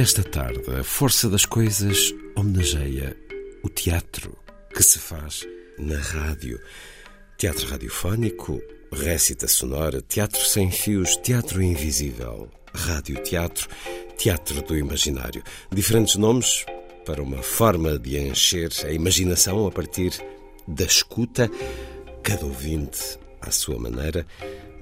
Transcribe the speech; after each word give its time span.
Nesta 0.00 0.24
tarde, 0.24 0.62
a 0.80 0.82
força 0.82 1.28
das 1.28 1.44
coisas 1.44 2.14
homenageia 2.34 3.14
o 3.62 3.68
teatro 3.68 4.34
que 4.74 4.82
se 4.82 4.98
faz 4.98 5.46
na 5.78 5.98
rádio. 5.98 6.58
Teatro 7.36 7.68
radiofónico, 7.68 8.62
récita 8.90 9.46
sonora, 9.46 10.00
teatro 10.00 10.40
sem 10.40 10.70
fios, 10.70 11.16
teatro 11.18 11.62
invisível, 11.62 12.48
rádio-teatro, 12.72 13.68
teatro 14.16 14.62
do 14.62 14.74
imaginário. 14.74 15.42
Diferentes 15.70 16.16
nomes 16.16 16.64
para 17.04 17.22
uma 17.22 17.42
forma 17.42 17.98
de 17.98 18.16
encher 18.16 18.72
a 18.86 18.90
imaginação 18.92 19.66
a 19.66 19.70
partir 19.70 20.12
da 20.66 20.84
escuta, 20.84 21.50
cada 22.22 22.46
ouvinte 22.46 23.18
à 23.42 23.50
sua 23.50 23.78
maneira. 23.78 24.26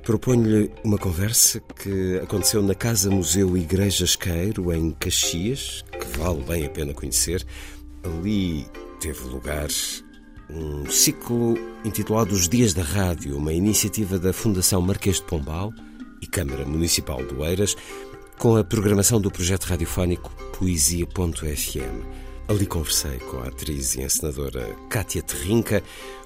Proponho-lhe 0.08 0.70
uma 0.82 0.96
conversa 0.96 1.60
que 1.60 2.18
aconteceu 2.22 2.62
na 2.62 2.74
Casa 2.74 3.10
Museu 3.10 3.54
Igreja 3.58 4.06
Esqueiro, 4.06 4.72
em 4.72 4.90
Caxias, 4.92 5.84
que 5.92 6.18
vale 6.18 6.42
bem 6.44 6.64
a 6.64 6.70
pena 6.70 6.94
conhecer. 6.94 7.46
Ali 8.02 8.66
teve 9.00 9.22
lugar 9.24 9.68
um 10.48 10.90
ciclo 10.90 11.58
intitulado 11.84 12.34
Os 12.34 12.48
Dias 12.48 12.72
da 12.72 12.82
Rádio, 12.82 13.36
uma 13.36 13.52
iniciativa 13.52 14.18
da 14.18 14.32
Fundação 14.32 14.80
Marquês 14.80 15.16
de 15.16 15.24
Pombal 15.24 15.74
e 16.22 16.26
Câmara 16.26 16.64
Municipal 16.64 17.22
do 17.22 17.44
Eiras, 17.44 17.76
com 18.38 18.56
a 18.56 18.64
programação 18.64 19.20
do 19.20 19.30
projeto 19.30 19.64
radiofónico 19.64 20.30
Poesia.fm. 20.58 22.27
Ali 22.48 22.64
conversei 22.64 23.18
com 23.18 23.40
a 23.40 23.48
atriz 23.48 23.94
e 23.94 24.00
encenadora 24.00 24.74
Kátia 24.88 25.22
Terrinca, 25.22 25.82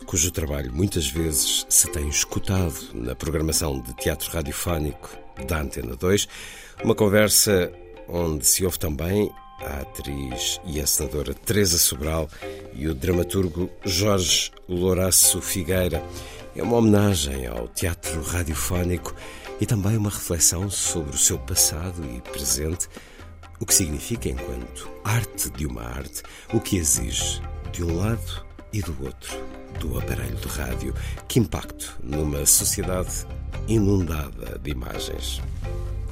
cujo 0.06 0.30
trabalho 0.30 0.72
muitas 0.72 1.08
vezes 1.08 1.66
se 1.68 1.90
tem 1.90 2.08
escutado 2.08 2.76
na 2.94 3.12
programação 3.16 3.80
de 3.80 3.92
teatro 3.94 4.30
radiofónico 4.30 5.10
da 5.48 5.60
Antena 5.60 5.96
2. 5.96 6.28
Uma 6.84 6.94
conversa 6.94 7.72
onde 8.06 8.46
se 8.46 8.64
ouve 8.64 8.78
também 8.78 9.32
a 9.62 9.80
atriz 9.80 10.60
e 10.64 10.78
encenadora 10.78 11.34
Teresa 11.34 11.76
Sobral 11.76 12.28
e 12.72 12.86
o 12.86 12.94
dramaturgo 12.94 13.68
Jorge 13.84 14.52
Louraço 14.68 15.40
Figueira. 15.42 16.04
É 16.54 16.62
uma 16.62 16.76
homenagem 16.76 17.48
ao 17.48 17.66
teatro 17.66 18.22
radiofónico 18.22 19.12
e 19.60 19.66
também 19.66 19.96
uma 19.96 20.10
reflexão 20.10 20.70
sobre 20.70 21.16
o 21.16 21.18
seu 21.18 21.38
passado 21.40 22.04
e 22.04 22.20
presente 22.30 22.88
o 23.62 23.64
que 23.64 23.74
significa 23.74 24.28
enquanto 24.28 24.90
arte 25.04 25.48
de 25.50 25.66
uma 25.66 25.84
arte, 25.84 26.24
o 26.52 26.58
que 26.58 26.76
exige 26.76 27.40
de 27.70 27.84
um 27.84 27.96
lado 27.96 28.44
e 28.72 28.82
do 28.82 29.04
outro 29.04 29.38
do 29.78 29.96
aparelho 29.96 30.34
de 30.34 30.48
rádio. 30.48 30.92
Que 31.28 31.38
impacto 31.38 31.96
numa 32.02 32.44
sociedade 32.44 33.24
inundada 33.68 34.58
de 34.60 34.72
imagens. 34.72 35.40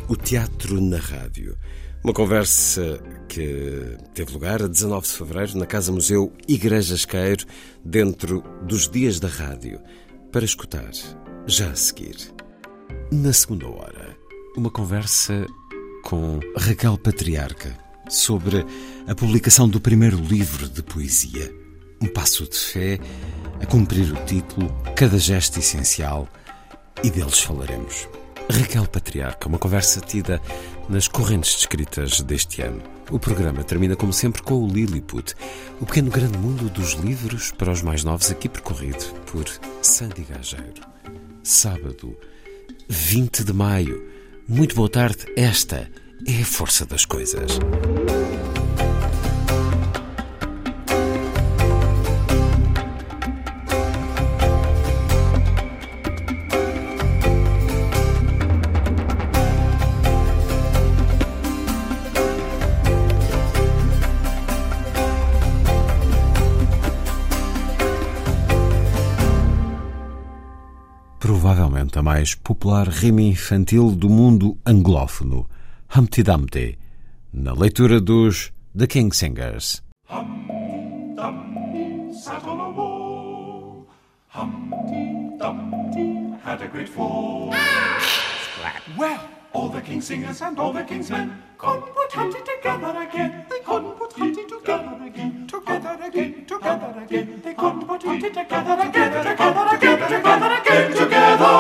O 0.09 0.15
teatro 0.15 0.81
na 0.81 0.99
rádio. 0.99 1.59
Uma 2.05 2.12
conversa 2.12 3.00
que 3.28 3.97
teve 4.15 4.32
lugar 4.32 4.62
a 4.62 4.69
19 4.69 5.09
de 5.09 5.12
fevereiro 5.12 5.59
na 5.59 5.67
Casa 5.67 5.91
Museu 5.91 6.32
Igreja 6.47 6.94
Esqueiro, 6.94 7.44
dentro 7.84 8.44
dos 8.62 8.88
Dias 8.88 9.19
da 9.19 9.28
Rádio, 9.28 9.81
para 10.31 10.44
escutar 10.44 10.93
já 11.49 11.69
a 11.69 11.75
seguir. 11.75 12.17
Na 13.11 13.32
segunda 13.32 13.69
hora, 13.69 14.17
uma 14.56 14.71
conversa 14.71 15.47
com 16.10 16.41
Raquel 16.56 16.98
Patriarca 16.98 17.72
sobre 18.09 18.66
a 19.06 19.15
publicação 19.15 19.69
do 19.69 19.81
primeiro 19.81 20.16
livro 20.16 20.69
de 20.69 20.82
poesia, 20.82 21.54
Um 22.03 22.09
Passo 22.09 22.48
de 22.48 22.56
Fé, 22.59 22.98
a 23.62 23.66
cumprir 23.66 24.12
o 24.12 24.25
título 24.25 24.75
Cada 24.97 25.16
Gesto 25.20 25.60
Essencial, 25.60 26.28
e 27.04 27.10
deles 27.10 27.38
falaremos. 27.38 28.09
Raquel 28.50 28.88
Patriarca, 28.88 29.47
uma 29.47 29.60
conversa 29.60 30.00
tida 30.00 30.43
nas 30.88 31.06
correntes 31.06 31.54
descritas 31.54 32.20
deste 32.22 32.60
ano. 32.60 32.82
O 33.09 33.20
programa 33.20 33.62
termina, 33.62 33.94
como 33.94 34.12
sempre, 34.12 34.43
com 34.43 34.65
o 34.65 34.66
Lilliput, 34.66 35.37
o 35.81 35.87
pequeno 35.87 36.10
grande 36.10 36.37
mundo 36.37 36.69
dos 36.70 36.94
livros 36.94 37.53
para 37.53 37.70
os 37.70 37.82
mais 37.82 38.03
novos, 38.03 38.32
aqui 38.32 38.49
percorrido 38.49 39.04
por 39.31 39.44
Sandy 39.81 40.25
Gageiro. 40.25 40.82
Sábado, 41.44 42.19
20 42.88 43.44
de 43.44 43.53
maio. 43.53 44.10
Muito 44.49 44.75
boa 44.75 44.88
tarde. 44.88 45.26
Esta 45.37 45.88
é 46.26 46.42
a 46.42 46.44
força 46.44 46.84
das 46.84 47.04
coisas. 47.04 47.58
Provavelmente 71.19 71.98
a 71.98 72.02
mais 72.02 72.34
popular 72.34 72.88
rima 72.88 73.22
infantil 73.22 73.91
do 73.91 74.08
mundo 74.08 74.58
anglófono, 74.66 75.47
Humpty 75.93 76.23
Dumpty, 76.23 76.78
na 77.33 77.53
leitura 77.53 78.01
dos 78.01 78.53
The 78.77 78.87
King 78.87 79.12
Singers. 79.12 79.83
Sat 82.12 82.45
on 82.45 82.61
a 82.61 82.71
wall. 82.71 83.87
Humpty 84.29 85.37
Dumpty 85.37 86.38
had 86.44 86.62
a 86.62 86.69
great 86.69 86.88
fall. 86.88 87.53
Well, 88.97 89.20
all 89.53 89.69
the 89.69 89.81
king's 89.81 90.06
singers 90.06 90.41
and 90.43 90.56
all 90.61 90.73
the 90.73 90.85
king's 90.85 91.11
men 91.11 91.43
couldn't 91.59 91.93
put 91.93 92.12
Humpty 92.12 92.38
together 92.38 92.94
again. 93.03 93.44
They 93.50 93.59
couldn't 93.59 93.99
put 93.99 94.12
Humpty 94.12 94.44
together 94.47 94.97
again. 95.05 95.49
Together 95.49 95.99
again, 96.06 96.44
together 96.47 96.94
again. 97.03 97.41
They 97.43 97.55
couldn't 97.55 97.87
put 97.88 98.03
Humpty 98.05 98.29
together, 98.29 98.76
together, 98.76 99.25
together, 99.25 99.69
together, 99.75 100.09
together 100.09 100.61
again, 100.61 100.93
together. 100.93 101.50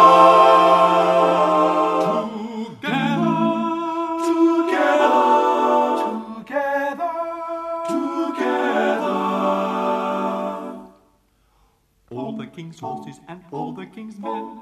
king's 12.60 12.80
horses 12.80 13.18
and 13.26 13.42
all 13.52 13.72
the 13.72 13.86
king's 13.86 14.18
men 14.18 14.60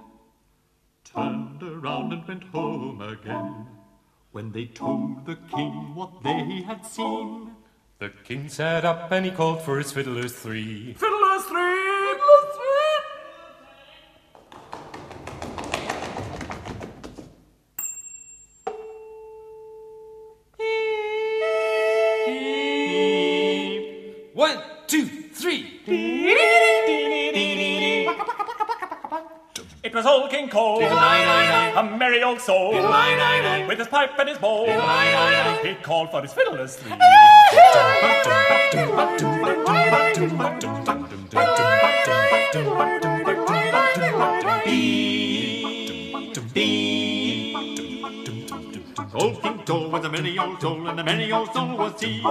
turned 1.03 1.61
around 1.65 2.13
and 2.13 2.29
went 2.29 2.45
home 2.45 3.03
again. 3.03 3.67
When 4.31 4.53
they 4.53 4.67
told 4.67 5.27
the 5.27 5.35
king 5.35 5.97
what 5.97 6.23
they 6.23 6.63
had 6.65 6.87
seen, 6.87 7.57
the 7.99 8.11
king 8.23 8.49
sat 8.49 8.85
up 8.85 9.11
and 9.11 9.25
he 9.27 9.33
called 9.33 9.63
for 9.63 9.79
his 9.79 9.91
fiddlers 9.91 10.33
three. 10.33 10.95
Fiddlers 10.95 11.45
three! 11.47 12.15
Fiddlers 12.15 12.55
three! 12.55 12.99
One, 24.35 24.63
two, 24.87 25.18
It 29.89 29.95
was 29.95 30.05
old 30.05 30.29
King 30.29 30.51
Cole, 30.51 30.83
a 30.83 31.97
merry 31.99 32.23
old 32.23 32.43
soul, 32.43 32.73
with 32.73 33.79
his 33.79 33.89
pipe 33.89 34.11
and 34.19 34.29
his 34.29 34.37
bowl. 34.37 34.67
He 34.67 35.75
called 35.77 36.11
for 36.11 36.21
his 36.21 36.35
fiddlers 36.35 36.77
three. 36.77 36.93
Old 49.21 49.43
King 49.43 49.59
Cole 49.67 49.91
was 49.91 50.05
a 50.05 50.09
merry 50.09 50.39
old 50.39 50.61
soul, 50.61 50.87
and 50.89 51.01
a 51.01 51.05
merry 51.05 51.33
old 51.33 51.53
soul 51.53 51.77
was 51.77 52.01
he. 52.01 52.23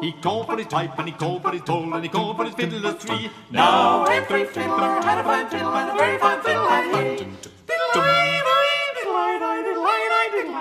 He 0.00 0.12
called 0.22 0.46
for 0.46 0.56
his 0.56 0.66
pipe, 0.68 0.96
and 0.98 1.08
he 1.08 1.14
called 1.14 1.42
for 1.42 1.50
his 1.50 1.62
bowl, 1.62 1.92
and 1.92 2.04
he 2.04 2.08
called 2.08 2.36
for 2.36 2.44
his 2.44 2.54
fiddlers 2.54 2.94
three. 3.04 3.30
Now 3.50 4.04
every 4.04 4.44
fiddler 4.44 5.02
had 5.02 5.18
a 5.18 5.24
fine 5.24 5.48
fiddle, 5.48 5.74
and 5.74 5.90
a 5.90 5.94
very 5.98 6.18
fine 6.18 6.40
fiddle 6.42 6.68
had 6.68 7.20
he. 7.20 8.55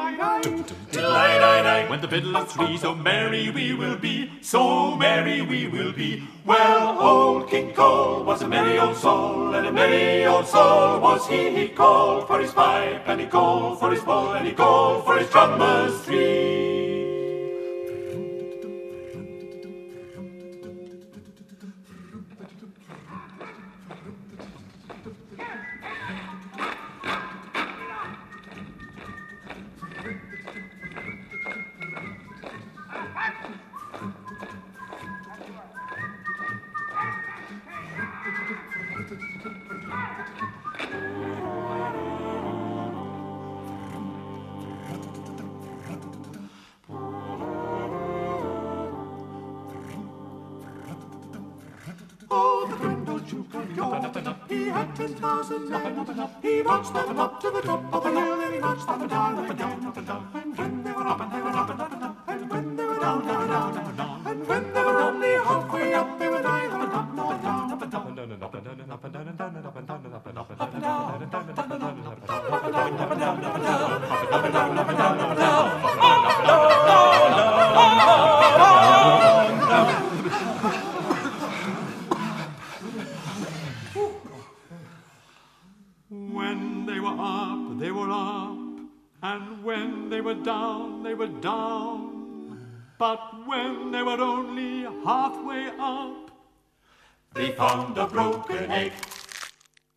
When 0.06 2.02
the 2.02 2.08
fiddle 2.08 2.34
fiddlers 2.34 2.52
three, 2.54 2.78
so 2.78 2.94
merry 2.94 3.50
we 3.50 3.74
will 3.74 3.98
be, 3.98 4.30
so 4.42 4.96
merry 4.96 5.42
we 5.42 5.68
will 5.68 5.94
be. 5.94 6.28
Well, 6.46 7.02
old 7.02 7.50
King 7.50 7.74
Cole 7.74 8.24
was 8.24 8.44
a 8.44 8.48
merry 8.48 8.78
old 8.78 8.98
soul, 8.98 9.56
and 9.56 9.66
a 9.66 9.72
merry 9.72 10.26
old 10.26 10.46
soul 10.46 11.00
was 11.00 11.28
he. 11.28 11.50
He 11.50 11.70
called 11.70 12.28
for 12.28 12.40
his 12.40 12.52
pipe, 12.52 13.02
and 13.08 13.20
he 13.20 13.26
called 13.26 13.80
for 13.80 13.90
his 13.90 14.04
bowl, 14.04 14.34
and 14.34 14.46
he 14.46 14.54
called 14.54 15.06
for 15.06 15.18
his 15.18 15.28
drummers 15.32 16.00
three. 16.02 16.75
He 56.86 56.92
marched 56.92 57.08
them 57.08 57.20
up 57.20 57.40
to 57.40 57.50
the 57.50 57.62
top 57.62 58.05
But 92.98 93.46
when 93.46 93.92
they 93.92 94.04
were 94.04 94.22
only 94.22 94.84
halfway 95.04 95.68
up, 95.78 96.26
They 97.36 97.52
found 97.52 97.98
a 97.98 98.08
broken 98.08 98.72
egg. 98.72 98.94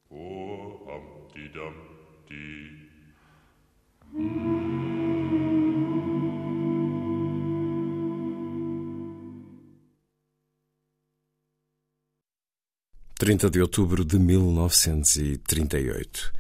Poor 0.09 0.81
Humpty 0.89 1.49
Dumpty. 1.51 2.89
30 13.21 13.51
de 13.51 13.61
outubro 13.61 14.05
de 14.05 14.19
1938. 14.19 16.33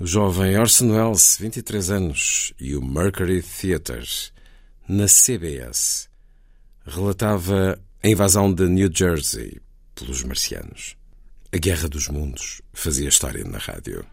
O 0.00 0.06
jovem 0.06 0.58
Orson 0.58 0.92
Welles, 0.92 1.36
23 1.38 1.90
anos, 1.90 2.54
e 2.58 2.74
o 2.74 2.82
Mercury 2.82 3.42
Theatre, 3.42 4.32
na 4.92 5.06
CBS, 5.08 6.06
relatava 6.84 7.80
a 8.04 8.08
invasão 8.08 8.52
de 8.52 8.68
New 8.68 8.90
Jersey 8.94 9.58
pelos 9.94 10.22
marcianos. 10.22 10.96
A 11.50 11.56
Guerra 11.56 11.88
dos 11.88 12.08
Mundos 12.08 12.60
fazia 12.74 13.08
história 13.08 13.42
na 13.42 13.56
rádio. 13.56 14.04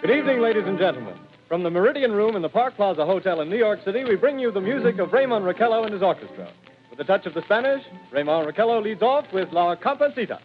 Good 0.00 0.10
evening, 0.10 0.40
ladies 0.40 0.66
and 0.66 0.78
gentlemen. 0.78 1.29
From 1.50 1.64
the 1.64 1.70
Meridian 1.70 2.12
Room 2.12 2.36
in 2.36 2.42
the 2.42 2.48
Park 2.48 2.76
Plaza 2.76 3.04
Hotel 3.04 3.40
in 3.40 3.50
New 3.50 3.58
York 3.58 3.80
City, 3.84 4.04
we 4.04 4.14
bring 4.14 4.38
you 4.38 4.52
the 4.52 4.60
music 4.60 5.00
of 5.00 5.12
Raymond 5.12 5.44
Raquello 5.44 5.82
and 5.82 5.92
his 5.92 6.00
orchestra. 6.00 6.48
With 6.88 7.00
a 7.00 7.02
touch 7.02 7.26
of 7.26 7.34
the 7.34 7.42
Spanish, 7.42 7.82
Raymond 8.12 8.46
Raquello 8.46 8.80
leads 8.80 9.02
off 9.02 9.24
with 9.32 9.50
La 9.50 9.74
Comparsita. 9.74 10.38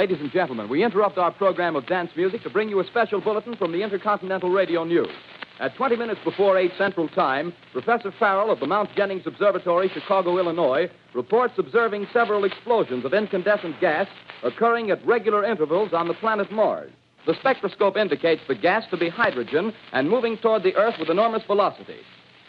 Ladies 0.00 0.22
and 0.22 0.32
gentlemen, 0.32 0.70
we 0.70 0.82
interrupt 0.82 1.18
our 1.18 1.30
program 1.30 1.76
of 1.76 1.86
dance 1.86 2.10
music 2.16 2.42
to 2.44 2.48
bring 2.48 2.70
you 2.70 2.80
a 2.80 2.86
special 2.86 3.20
bulletin 3.20 3.54
from 3.54 3.70
the 3.70 3.82
Intercontinental 3.82 4.48
Radio 4.48 4.82
News. 4.82 5.12
At 5.60 5.76
20 5.76 5.96
minutes 5.96 6.20
before 6.24 6.56
8 6.56 6.72
Central 6.78 7.06
Time, 7.06 7.52
Professor 7.70 8.10
Farrell 8.18 8.50
of 8.50 8.60
the 8.60 8.66
Mount 8.66 8.88
Jennings 8.96 9.26
Observatory, 9.26 9.90
Chicago, 9.92 10.38
Illinois, 10.38 10.90
reports 11.14 11.52
observing 11.58 12.06
several 12.14 12.44
explosions 12.44 13.04
of 13.04 13.12
incandescent 13.12 13.78
gas 13.78 14.08
occurring 14.42 14.90
at 14.90 15.06
regular 15.06 15.44
intervals 15.44 15.92
on 15.92 16.08
the 16.08 16.14
planet 16.14 16.50
Mars. 16.50 16.90
The 17.26 17.34
spectroscope 17.34 17.98
indicates 17.98 18.40
the 18.48 18.54
gas 18.54 18.84
to 18.92 18.96
be 18.96 19.10
hydrogen 19.10 19.70
and 19.92 20.08
moving 20.08 20.38
toward 20.38 20.62
the 20.62 20.76
Earth 20.76 20.94
with 20.98 21.10
enormous 21.10 21.42
velocity. 21.46 21.98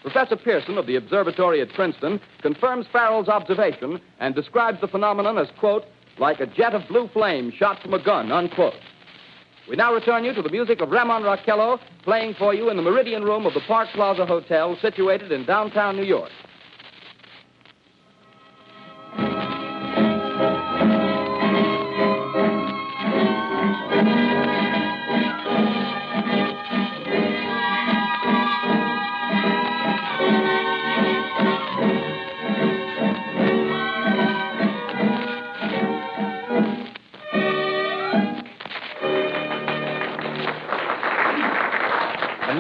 Professor 0.04 0.38
Pearson 0.38 0.78
of 0.78 0.88
the 0.88 0.96
observatory 0.96 1.60
at 1.60 1.74
Princeton 1.74 2.22
confirms 2.42 2.88
Farrell's 2.94 3.28
observation 3.28 4.00
and 4.22 4.34
describes 4.34 4.80
the 4.80 4.88
phenomenon 4.88 5.38
as, 5.38 5.50
quote, 5.60 5.84
like 6.22 6.40
a 6.40 6.46
jet 6.46 6.74
of 6.74 6.88
blue 6.88 7.10
flame 7.12 7.52
shot 7.58 7.82
from 7.82 7.96
a 7.96 8.02
gun, 8.02 8.32
unquote. 8.32 8.76
We 9.68 9.76
now 9.76 9.94
return 9.94 10.24
you 10.24 10.34
to 10.34 10.42
the 10.42 10.50
music 10.50 10.80
of 10.80 10.90
Ramon 10.90 11.24
Raquello 11.24 11.80
playing 12.04 12.36
for 12.36 12.54
you 12.54 12.70
in 12.70 12.78
the 12.78 12.84
Meridian 12.84 13.24
Room 13.24 13.46
of 13.46 13.54
the 13.54 13.62
Park 13.62 13.90
Plaza 13.94 14.26
Hotel 14.26 14.78
situated 14.82 15.32
in 15.32 15.46
downtown 15.46 15.96
New 15.96 16.04
York. 16.06 16.30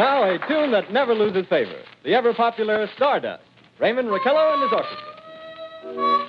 Now 0.02 0.24
a 0.24 0.40
tune 0.48 0.72
that 0.72 0.92
never 0.92 1.14
loses 1.14 1.46
favor 1.48 1.80
the 2.04 2.16
ever 2.16 2.34
popular 2.34 2.90
Stardust. 2.96 3.44
Raymond 3.80 4.08
Raquello 4.08 4.54
and 4.54 4.64
his 4.64 4.72
orchestra. 4.74 6.21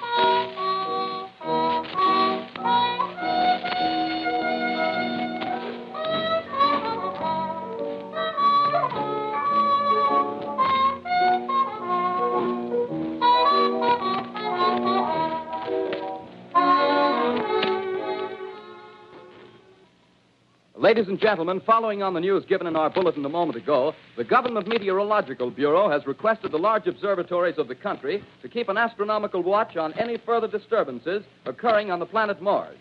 Ladies 20.83 21.07
and 21.07 21.21
gentlemen, 21.21 21.62
following 21.65 22.03
on 22.03 22.12
the 22.12 22.19
news 22.19 22.45
given 22.45 22.67
in 22.67 22.75
our 22.75 22.91
bulletin 22.91 23.25
a 23.25 23.29
moment 23.29 23.57
ago, 23.57 23.95
the 24.17 24.25
Government 24.25 24.67
Meteorological 24.67 25.49
Bureau 25.49 25.89
has 25.89 26.09
requested 26.09 26.51
the 26.51 26.59
large 26.59 26.89
observatories 26.89 27.57
of 27.57 27.69
the 27.69 27.75
country 27.77 28.21
to 28.43 28.49
keep 28.49 28.69
an 28.69 28.77
astronomical 28.77 29.45
watch 29.45 29.77
on 29.77 29.93
any 29.93 30.19
further 30.27 30.49
disturbances 30.49 31.23
occurring 31.47 31.93
on 31.93 32.01
the 32.01 32.05
planet 32.05 32.43
Mars. 32.43 32.79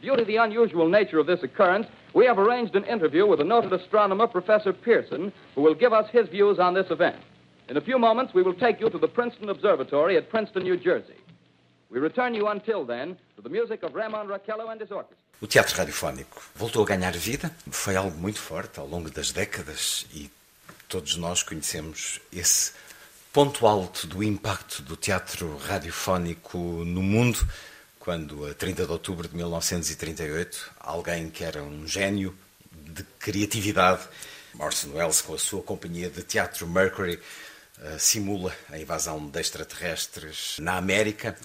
Due 0.00 0.16
to 0.16 0.24
the 0.24 0.36
unusual 0.36 0.88
nature 0.88 1.18
of 1.18 1.26
this 1.26 1.42
occurrence, 1.42 1.86
we 2.14 2.24
have 2.24 2.38
arranged 2.38 2.74
an 2.74 2.84
interview 2.84 3.26
with 3.26 3.38
the 3.38 3.44
noted 3.44 3.74
astronomer, 3.74 4.26
Professor 4.26 4.72
Pearson, 4.72 5.30
who 5.54 5.60
will 5.60 5.74
give 5.74 5.92
us 5.92 6.08
his 6.10 6.30
views 6.30 6.58
on 6.58 6.72
this 6.72 6.90
event. 6.90 7.20
In 7.68 7.76
a 7.76 7.82
few 7.82 7.98
moments, 7.98 8.32
we 8.32 8.42
will 8.42 8.54
take 8.54 8.80
you 8.80 8.88
to 8.88 8.98
the 8.98 9.08
Princeton 9.08 9.50
Observatory 9.50 10.16
at 10.16 10.30
Princeton, 10.30 10.62
New 10.62 10.78
Jersey. 10.78 11.21
O 15.42 15.46
teatro 15.46 15.76
radiofónico 15.76 16.42
voltou 16.54 16.82
a 16.82 16.86
ganhar 16.86 17.12
vida, 17.12 17.54
foi 17.70 17.96
algo 17.96 18.16
muito 18.16 18.40
forte 18.40 18.80
ao 18.80 18.86
longo 18.86 19.10
das 19.10 19.30
décadas 19.30 20.06
e 20.10 20.30
todos 20.88 21.16
nós 21.16 21.42
conhecemos 21.42 22.18
esse 22.32 22.72
ponto 23.30 23.66
alto 23.66 24.06
do 24.06 24.22
impacto 24.22 24.80
do 24.80 24.96
teatro 24.96 25.54
radiofónico 25.58 26.56
no 26.56 27.02
mundo, 27.02 27.46
quando, 27.98 28.46
a 28.46 28.54
30 28.54 28.86
de 28.86 28.90
outubro 28.90 29.28
de 29.28 29.36
1938, 29.36 30.72
alguém 30.80 31.28
que 31.28 31.44
era 31.44 31.62
um 31.62 31.86
gênio 31.86 32.34
de 32.72 33.02
criatividade, 33.18 34.08
Orson 34.58 34.92
Welles, 34.94 35.20
com 35.20 35.34
a 35.34 35.38
sua 35.38 35.62
companhia 35.62 36.08
de 36.08 36.22
teatro 36.22 36.66
Mercury, 36.66 37.20
uh, 37.78 37.98
simula 37.98 38.56
a 38.70 38.78
invasão 38.78 39.28
de 39.28 39.38
extraterrestres 39.38 40.56
na 40.58 40.78
América 40.78 41.36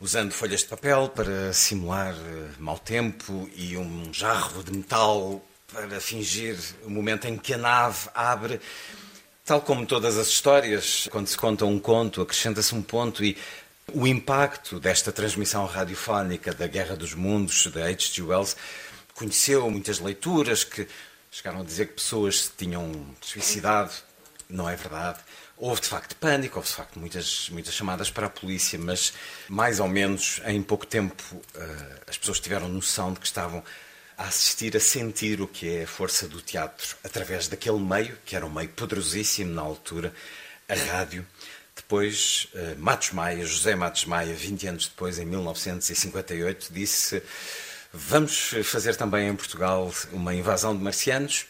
usando 0.00 0.32
folhas 0.32 0.60
de 0.60 0.66
papel 0.66 1.08
para 1.08 1.52
simular 1.52 2.14
uh, 2.14 2.50
mau 2.58 2.78
tempo 2.78 3.48
e 3.54 3.76
um 3.76 4.12
jarro 4.12 4.62
de 4.62 4.72
metal 4.72 5.42
para 5.72 6.00
fingir 6.00 6.58
o 6.84 6.90
momento 6.90 7.26
em 7.26 7.36
que 7.36 7.54
a 7.54 7.58
nave 7.58 8.08
abre. 8.14 8.60
Tal 9.44 9.60
como 9.60 9.86
todas 9.86 10.18
as 10.18 10.28
histórias, 10.28 11.08
quando 11.10 11.26
se 11.26 11.36
conta 11.36 11.64
um 11.64 11.78
conto, 11.78 12.20
acrescenta-se 12.20 12.74
um 12.74 12.82
ponto 12.82 13.24
e 13.24 13.36
o 13.92 14.06
impacto 14.06 14.80
desta 14.80 15.12
transmissão 15.12 15.64
radiofónica 15.66 16.52
da 16.52 16.66
Guerra 16.66 16.96
dos 16.96 17.14
Mundos, 17.14 17.66
da 17.68 17.86
H.G. 17.86 18.22
Wells, 18.22 18.56
conheceu 19.14 19.70
muitas 19.70 20.00
leituras 20.00 20.64
que 20.64 20.86
chegaram 21.30 21.60
a 21.60 21.64
dizer 21.64 21.88
que 21.88 21.94
pessoas 21.94 22.40
se 22.40 22.50
tinham 22.56 23.06
suicidado. 23.20 23.92
Não 24.48 24.68
é 24.68 24.76
verdade. 24.76 25.20
Houve 25.58 25.80
de 25.80 25.88
facto 25.88 26.14
pânico, 26.16 26.58
houve 26.58 26.68
de 26.68 26.74
facto 26.74 26.98
muitas, 26.98 27.48
muitas 27.48 27.72
chamadas 27.72 28.10
para 28.10 28.26
a 28.26 28.30
polícia, 28.30 28.78
mas 28.78 29.14
mais 29.48 29.80
ou 29.80 29.88
menos 29.88 30.42
em 30.44 30.62
pouco 30.62 30.86
tempo 30.86 31.22
uh, 31.34 32.00
as 32.06 32.18
pessoas 32.18 32.38
tiveram 32.38 32.68
noção 32.68 33.14
de 33.14 33.20
que 33.20 33.26
estavam 33.26 33.64
a 34.18 34.24
assistir, 34.24 34.76
a 34.76 34.80
sentir 34.80 35.40
o 35.40 35.48
que 35.48 35.78
é 35.78 35.84
a 35.84 35.86
força 35.86 36.28
do 36.28 36.42
teatro 36.42 36.96
através 37.02 37.48
daquele 37.48 37.78
meio, 37.78 38.18
que 38.26 38.36
era 38.36 38.44
um 38.44 38.50
meio 38.50 38.68
poderosíssimo 38.68 39.54
na 39.54 39.62
altura, 39.62 40.12
a 40.68 40.74
rádio. 40.74 41.26
Depois, 41.74 42.48
uh, 42.54 42.78
Matos 42.78 43.12
Maia, 43.12 43.46
José 43.46 43.74
Matos 43.74 44.04
Maia, 44.04 44.34
20 44.34 44.66
anos 44.66 44.88
depois, 44.88 45.18
em 45.18 45.24
1958, 45.24 46.68
disse: 46.70 47.22
Vamos 47.94 48.54
fazer 48.62 48.94
também 48.94 49.28
em 49.28 49.34
Portugal 49.34 49.90
uma 50.12 50.34
invasão 50.34 50.76
de 50.76 50.82
marcianos. 50.82 51.46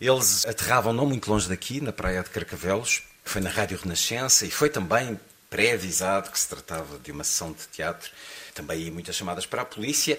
Eles 0.00 0.46
aterravam 0.46 0.94
não 0.94 1.04
muito 1.04 1.30
longe 1.30 1.48
daqui, 1.48 1.82
na 1.82 1.92
praia 1.92 2.22
de 2.22 2.30
Carcavelos, 2.30 3.02
foi 3.24 3.40
na 3.40 3.50
Rádio 3.50 3.78
Renascença 3.78 4.44
e 4.46 4.50
foi 4.50 4.68
também 4.68 5.18
pré-avisado 5.48 6.30
que 6.30 6.38
se 6.38 6.48
tratava 6.48 6.98
de 6.98 7.12
uma 7.12 7.24
sessão 7.24 7.52
de 7.52 7.66
teatro. 7.68 8.10
Também 8.54 8.90
muitas 8.90 9.14
chamadas 9.14 9.46
para 9.46 9.62
a 9.62 9.66
polícia. 9.66 10.18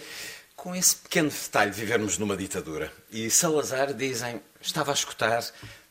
Com 0.55 0.75
esse 0.75 0.95
pequeno 0.95 1.29
detalhe, 1.29 1.71
vivermos 1.71 2.17
numa 2.17 2.37
ditadura. 2.37 2.91
E 3.11 3.29
Salazar, 3.29 3.93
dizem, 3.93 4.39
estava 4.61 4.91
a 4.91 4.93
escutar, 4.93 5.43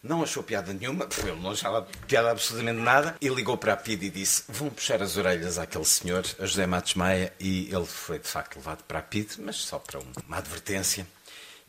não 0.02 0.23
achou 0.23 0.42
piada 0.42 0.73
nenhuma, 0.73 1.09
ele 1.19 1.40
não 1.40 1.50
achava 1.50 1.87
piada 2.07 2.31
absolutamente 2.31 2.81
nada, 2.81 3.16
e 3.21 3.28
ligou 3.28 3.57
para 3.59 3.73
a 3.73 3.76
PID 3.76 4.04
e 4.04 4.11
disse: 4.11 4.45
Vão 4.49 4.71
puxar 4.71 5.02
as 5.02 5.16
orelhas 5.16 5.59
àquele 5.59 5.85
senhor, 5.85 6.25
a 6.38 6.47
José 6.47 6.66
Matos 6.66 6.95
Maia, 6.95 7.33
e 7.38 7.69
ele 7.75 7.85
foi 7.85 8.19
de 8.19 8.28
facto 8.28 8.57
levado 8.57 8.85
para 8.85 9.00
a 9.00 9.02
PID, 9.02 9.35
mas 9.38 9.57
só 9.57 9.78
para 9.78 10.00
uma 10.26 10.38
advertência. 10.38 11.07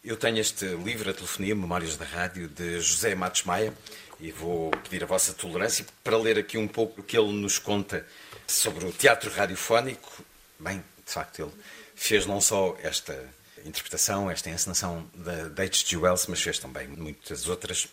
Eu 0.04 0.18
tenho 0.18 0.38
este 0.38 0.66
livro, 0.66 1.10
A 1.10 1.14
Telefonia, 1.14 1.56
Memórias 1.56 1.96
da 1.96 2.04
Rádio, 2.04 2.50
de 2.50 2.82
José 2.82 3.16
Matos 3.16 3.44
Maia, 3.44 3.74
e 4.20 4.34
vou 4.34 4.70
pedir 4.70 5.02
a 5.02 5.08
vossa 5.08 5.32
tolerância 5.32 5.86
para 6.04 6.18
ler 6.18 6.38
aqui 6.38 6.58
um 6.58 6.68
pouco 6.68 7.00
o 7.00 7.04
que 7.06 7.18
ele 7.18 7.32
nos 7.32 7.58
conta 7.58 8.06
sobre 8.46 8.84
o 8.86 8.92
teatro 8.92 9.32
radiofónico. 9.32 10.12
Bem, 10.60 10.84
de 11.06 11.10
facto, 11.10 11.44
ele 11.44 11.52
fez 11.96 12.26
não 12.26 12.42
só 12.42 12.76
esta 12.84 13.18
interpretação, 13.66 14.30
esta 14.30 14.50
encenação 14.50 15.10
da, 15.16 15.48
da 15.48 15.64
H.G. 15.64 15.96
Wells, 15.96 16.26
mas 16.28 16.42
fez 16.42 16.60
também 16.60 16.86
muitas 16.86 17.48
outras. 17.48 17.88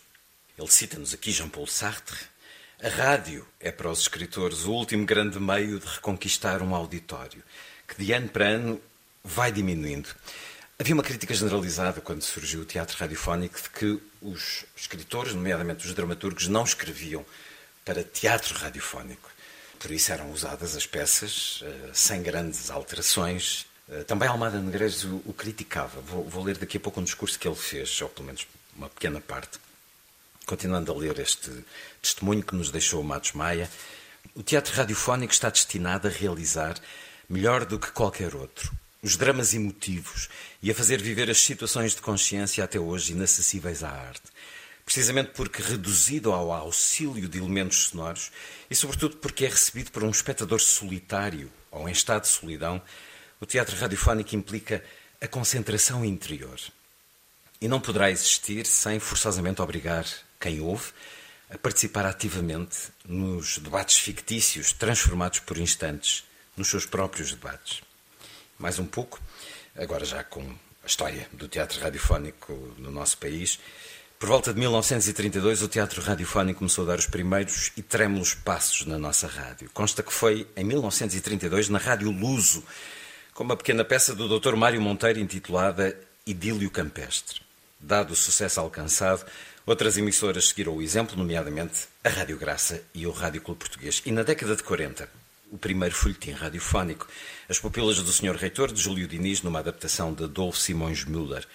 Ele 0.59 0.69
cita-nos 0.69 1.13
aqui 1.13 1.31
Jean-Paul 1.31 1.65
Sartre. 1.65 2.19
A 2.83 2.89
rádio 2.89 3.47
é 3.57 3.71
para 3.71 3.89
os 3.89 4.01
escritores 4.01 4.65
o 4.65 4.73
último 4.73 5.05
grande 5.05 5.39
meio 5.39 5.79
de 5.79 5.87
reconquistar 5.87 6.61
um 6.61 6.75
auditório, 6.75 7.41
que 7.87 8.03
de 8.03 8.11
ano 8.11 8.27
para 8.27 8.47
ano 8.49 8.81
vai 9.23 9.49
diminuindo. 9.49 10.09
Havia 10.81 10.95
uma 10.95 11.03
crítica 11.03 11.31
generalizada 11.31 12.01
quando 12.01 12.23
surgiu 12.23 12.61
o 12.61 12.65
teatro 12.65 12.97
radiofónico 12.97 13.61
de 13.61 13.69
que 13.69 14.01
os 14.19 14.65
escritores, 14.75 15.31
nomeadamente 15.31 15.85
os 15.85 15.93
dramaturgos, 15.93 16.47
não 16.47 16.63
escreviam 16.63 17.23
para 17.85 18.03
teatro 18.03 18.57
radiofónico. 18.57 19.29
Por 19.77 19.91
isso 19.91 20.11
eram 20.11 20.31
usadas 20.31 20.75
as 20.75 20.87
peças 20.87 21.61
uh, 21.61 21.91
sem 21.93 22.23
grandes 22.23 22.71
alterações. 22.71 23.67
Uh, 23.87 24.03
também 24.05 24.27
Almada 24.27 24.59
Negreiros 24.59 25.03
o, 25.03 25.21
o 25.23 25.33
criticava. 25.33 26.01
Vou, 26.01 26.27
vou, 26.27 26.43
ler 26.43 26.57
daqui 26.57 26.77
a 26.77 26.79
pouco 26.79 26.99
um 26.99 27.03
discurso 27.03 27.37
que 27.37 27.47
ele 27.47 27.55
fez, 27.55 28.01
ou 28.01 28.09
pelo 28.09 28.25
menos 28.25 28.47
uma 28.75 28.89
pequena 28.89 29.21
parte. 29.21 29.59
Continuando 30.47 30.91
a 30.91 30.95
ler 30.95 31.19
este 31.19 31.63
testemunho 32.01 32.41
que 32.41 32.55
nos 32.55 32.71
deixou 32.71 33.03
Matos 33.03 33.33
Maia, 33.33 33.69
o 34.33 34.41
teatro 34.41 34.75
radiofónico 34.75 35.31
está 35.31 35.51
destinado 35.51 36.07
a 36.07 36.11
realizar, 36.11 36.75
melhor 37.29 37.65
do 37.65 37.77
que 37.77 37.91
qualquer 37.91 38.33
outro, 38.33 38.71
os 39.03 39.15
dramas 39.15 39.53
emotivos 39.53 40.27
e 40.61 40.69
a 40.69 40.75
fazer 40.75 41.01
viver 41.01 41.29
as 41.29 41.39
situações 41.39 41.95
de 41.95 42.01
consciência 42.01 42.63
até 42.63 42.79
hoje 42.79 43.13
inacessíveis 43.13 43.83
à 43.83 43.89
arte. 43.89 44.21
Precisamente 44.85 45.31
porque 45.33 45.61
reduzido 45.61 46.31
ao 46.31 46.51
auxílio 46.51 47.27
de 47.27 47.39
elementos 47.39 47.85
sonoros 47.85 48.31
e, 48.69 48.75
sobretudo, 48.75 49.17
porque 49.17 49.45
é 49.45 49.49
recebido 49.49 49.91
por 49.91 50.03
um 50.03 50.09
espectador 50.09 50.59
solitário 50.59 51.51
ou 51.71 51.87
em 51.87 51.91
estado 51.91 52.23
de 52.23 52.27
solidão, 52.27 52.81
o 53.39 53.45
teatro 53.45 53.75
radiofónico 53.75 54.35
implica 54.35 54.83
a 55.19 55.27
concentração 55.27 56.03
interior. 56.03 56.59
E 57.59 57.67
não 57.67 57.79
poderá 57.79 58.11
existir 58.11 58.65
sem 58.65 58.99
forçosamente 58.99 59.61
obrigar 59.61 60.05
quem 60.39 60.59
ouve 60.59 60.91
a 61.49 61.57
participar 61.57 62.05
ativamente 62.05 62.89
nos 63.05 63.57
debates 63.57 63.97
fictícios 63.97 64.73
transformados 64.73 65.39
por 65.39 65.57
instantes 65.57 66.23
nos 66.55 66.69
seus 66.69 66.85
próprios 66.85 67.31
debates 67.31 67.81
mais 68.61 68.77
um 68.77 68.85
pouco, 68.85 69.19
agora 69.75 70.05
já 70.05 70.23
com 70.23 70.41
a 70.83 70.87
história 70.87 71.27
do 71.31 71.47
teatro 71.47 71.79
radiofónico 71.79 72.53
no 72.77 72.91
nosso 72.91 73.17
país. 73.17 73.59
Por 74.19 74.29
volta 74.29 74.53
de 74.53 74.59
1932, 74.59 75.63
o 75.63 75.67
teatro 75.67 76.01
radiofónico 76.01 76.59
começou 76.59 76.83
a 76.83 76.87
dar 76.89 76.99
os 76.99 77.07
primeiros 77.07 77.71
e 77.75 77.81
trêmulos 77.81 78.35
passos 78.35 78.85
na 78.85 78.97
nossa 78.97 79.27
rádio. 79.27 79.69
Consta 79.73 80.03
que 80.03 80.13
foi 80.13 80.47
em 80.55 80.63
1932 80.63 81.69
na 81.69 81.79
Rádio 81.79 82.11
Luso, 82.11 82.63
com 83.33 83.43
uma 83.43 83.57
pequena 83.57 83.83
peça 83.83 84.13
do 84.13 84.39
Dr. 84.39 84.55
Mário 84.55 84.79
Monteiro 84.79 85.19
intitulada 85.19 85.97
Idílio 86.25 86.69
Campestre. 86.69 87.41
Dado 87.79 88.11
o 88.11 88.15
sucesso 88.15 88.59
alcançado, 88.59 89.25
outras 89.65 89.97
emissoras 89.97 90.49
seguiram 90.49 90.75
o 90.75 90.81
exemplo, 90.83 91.17
nomeadamente 91.17 91.87
a 92.03 92.09
Rádio 92.09 92.37
Graça 92.37 92.83
e 92.93 93.07
o 93.07 93.11
Rádio 93.11 93.41
Clube 93.41 93.59
Português. 93.59 94.03
E 94.05 94.11
na 94.11 94.21
década 94.21 94.55
de 94.55 94.61
40, 94.61 95.09
o 95.51 95.57
primeiro 95.57 95.95
folhetim 95.95 96.31
radiofónico, 96.31 97.07
As 97.51 97.59
Pupilas 97.59 98.01
do 98.01 98.13
Senhor 98.13 98.37
Reitor, 98.37 98.71
de 98.71 98.81
Júlio 98.81 99.05
Diniz, 99.05 99.41
numa 99.41 99.59
adaptação 99.59 100.13
de 100.13 100.23
Adolfo 100.23 100.57
Simões 100.57 101.03
Müller. 101.03 101.45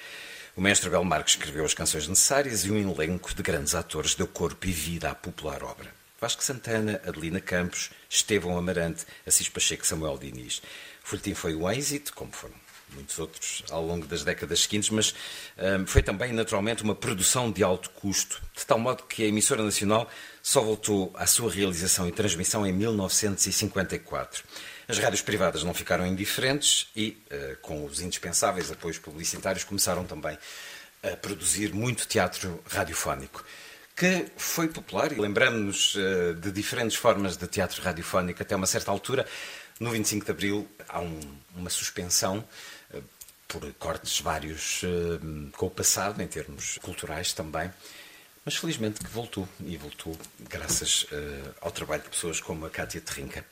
O 0.54 0.60
mestre 0.60 0.90
Belmarque 0.90 1.30
escreveu 1.30 1.64
as 1.64 1.72
canções 1.72 2.06
necessárias 2.06 2.66
e 2.66 2.70
um 2.70 2.76
elenco 2.76 3.34
de 3.34 3.42
grandes 3.42 3.74
atores 3.74 4.14
deu 4.14 4.26
corpo 4.26 4.66
e 4.66 4.72
vida 4.72 5.08
à 5.08 5.14
popular 5.14 5.62
obra. 5.62 5.90
Vasco 6.20 6.44
Santana, 6.44 7.00
Adelina 7.02 7.40
Campos, 7.40 7.88
Estevão 8.10 8.58
Amarante, 8.58 9.06
Assis 9.26 9.48
Pacheco 9.48 9.86
Samuel 9.86 10.18
Diniz. 10.18 10.58
O 11.02 11.08
folhetim 11.08 11.32
foi 11.32 11.54
um 11.54 11.66
êxito, 11.70 12.12
como 12.12 12.30
foram 12.30 12.65
muitos 12.96 13.18
outros 13.18 13.62
ao 13.70 13.84
longo 13.84 14.06
das 14.06 14.24
décadas 14.24 14.60
seguintes, 14.60 14.90
mas 14.90 15.14
um, 15.56 15.86
foi 15.86 16.02
também 16.02 16.32
naturalmente 16.32 16.82
uma 16.82 16.94
produção 16.94 17.52
de 17.52 17.62
alto 17.62 17.90
custo, 17.90 18.42
de 18.56 18.66
tal 18.66 18.78
modo 18.78 19.04
que 19.04 19.22
a 19.22 19.26
emissora 19.26 19.62
nacional 19.62 20.10
só 20.42 20.60
voltou 20.60 21.12
à 21.14 21.26
sua 21.26 21.50
realização 21.50 22.08
e 22.08 22.12
transmissão 22.12 22.66
em 22.66 22.72
1954. 22.72 24.42
As 24.88 24.98
rádios 24.98 25.22
privadas 25.22 25.62
não 25.62 25.74
ficaram 25.74 26.06
indiferentes 26.06 26.88
e, 26.96 27.16
uh, 27.30 27.56
com 27.60 27.84
os 27.84 28.00
indispensáveis 28.00 28.70
apoios 28.70 28.98
publicitários, 28.98 29.64
começaram 29.64 30.04
também 30.04 30.36
a 31.02 31.16
produzir 31.16 31.72
muito 31.74 32.08
teatro 32.08 32.62
radiofónico 32.68 33.44
que 33.96 34.26
foi 34.36 34.68
popular 34.68 35.10
e 35.10 35.14
lembramos-nos 35.14 35.94
uh, 35.94 36.34
de 36.34 36.52
diferentes 36.52 36.96
formas 36.96 37.36
de 37.36 37.46
teatro 37.46 37.80
radiofónico 37.82 38.42
até 38.42 38.54
uma 38.54 38.66
certa 38.66 38.90
altura. 38.90 39.26
No 39.80 39.90
25 39.90 40.26
de 40.26 40.30
Abril 40.30 40.68
há 40.86 41.00
um, 41.00 41.18
uma 41.56 41.70
suspensão 41.70 42.44
por 43.48 43.72
cortes 43.74 44.20
vários 44.20 44.82
uh, 44.82 45.50
com 45.52 45.66
o 45.66 45.70
passado, 45.70 46.22
em 46.22 46.26
termos 46.26 46.78
culturais 46.82 47.32
também. 47.32 47.70
Mas 48.44 48.56
felizmente 48.56 49.00
que 49.00 49.10
voltou, 49.10 49.48
e 49.64 49.76
voltou 49.76 50.16
graças 50.48 51.04
uh, 51.04 51.54
ao 51.60 51.70
trabalho 51.70 52.02
de 52.02 52.10
pessoas 52.10 52.40
como 52.40 52.64
a 52.66 52.70
Cátia 52.70 53.00
Terrinca, 53.00 53.44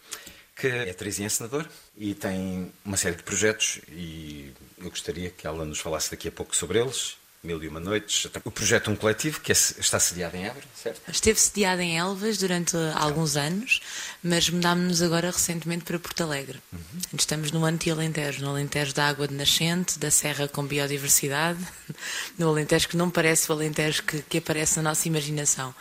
que 0.57 0.69
é 0.69 0.95
e 0.95 1.23
encenadora 1.23 1.69
e 1.97 2.15
tem 2.15 2.73
uma 2.85 2.97
série 2.97 3.17
de 3.17 3.23
projetos 3.23 3.81
e 3.89 4.53
eu 4.79 4.89
gostaria 4.89 5.31
que 5.31 5.47
ela 5.47 5.65
nos 5.65 5.81
falasse 5.81 6.11
daqui 6.11 6.29
a 6.29 6.33
pouco 6.33 6.55
sobre 6.55 6.79
eles 6.79 7.17
Mil 7.45 7.63
e 7.63 7.69
Uma 7.69 7.79
Noites. 7.79 8.27
O 8.43 8.51
projeto 8.51 8.91
Um 8.91 8.97
Coletivo, 8.97 9.41
que 9.41 9.53
é, 9.53 9.55
está 9.55 10.01
sediado 10.01 10.37
em 10.37 10.47
Évora, 10.47 10.65
certo? 10.75 11.01
Esteve 11.11 11.39
sediado 11.39 11.83
em 11.83 11.99
Elvas 11.99 12.39
durante 12.39 12.75
alguns 12.95 13.37
anos, 13.37 13.81
mas 14.23 14.49
mudámos-nos 14.49 15.03
agora 15.03 15.31
recentemente 15.31 15.85
para 15.85 15.99
Porto 15.99 16.23
Alegre. 16.23 16.59
Uhum. 16.73 16.81
Estamos 17.19 17.53
no 17.53 17.65
anti-Alentejo, 17.65 18.43
no 18.43 18.51
Alentejo 18.51 18.95
da 18.95 19.07
água 19.07 19.29
de 19.29 19.35
nascente, 19.35 19.99
da 19.99 20.11
serra 20.11 20.49
com 20.49 20.65
biodiversidade, 20.65 21.61
no 22.39 22.49
Alentejo 22.49 22.89
que 22.89 22.97
não 22.97 23.11
parece 23.11 23.51
o 23.51 23.55
Alentejo 23.55 24.03
que, 24.03 24.23
que 24.23 24.39
aparece 24.39 24.79
na 24.79 24.91
nossa 24.91 25.07
imaginação. 25.07 25.75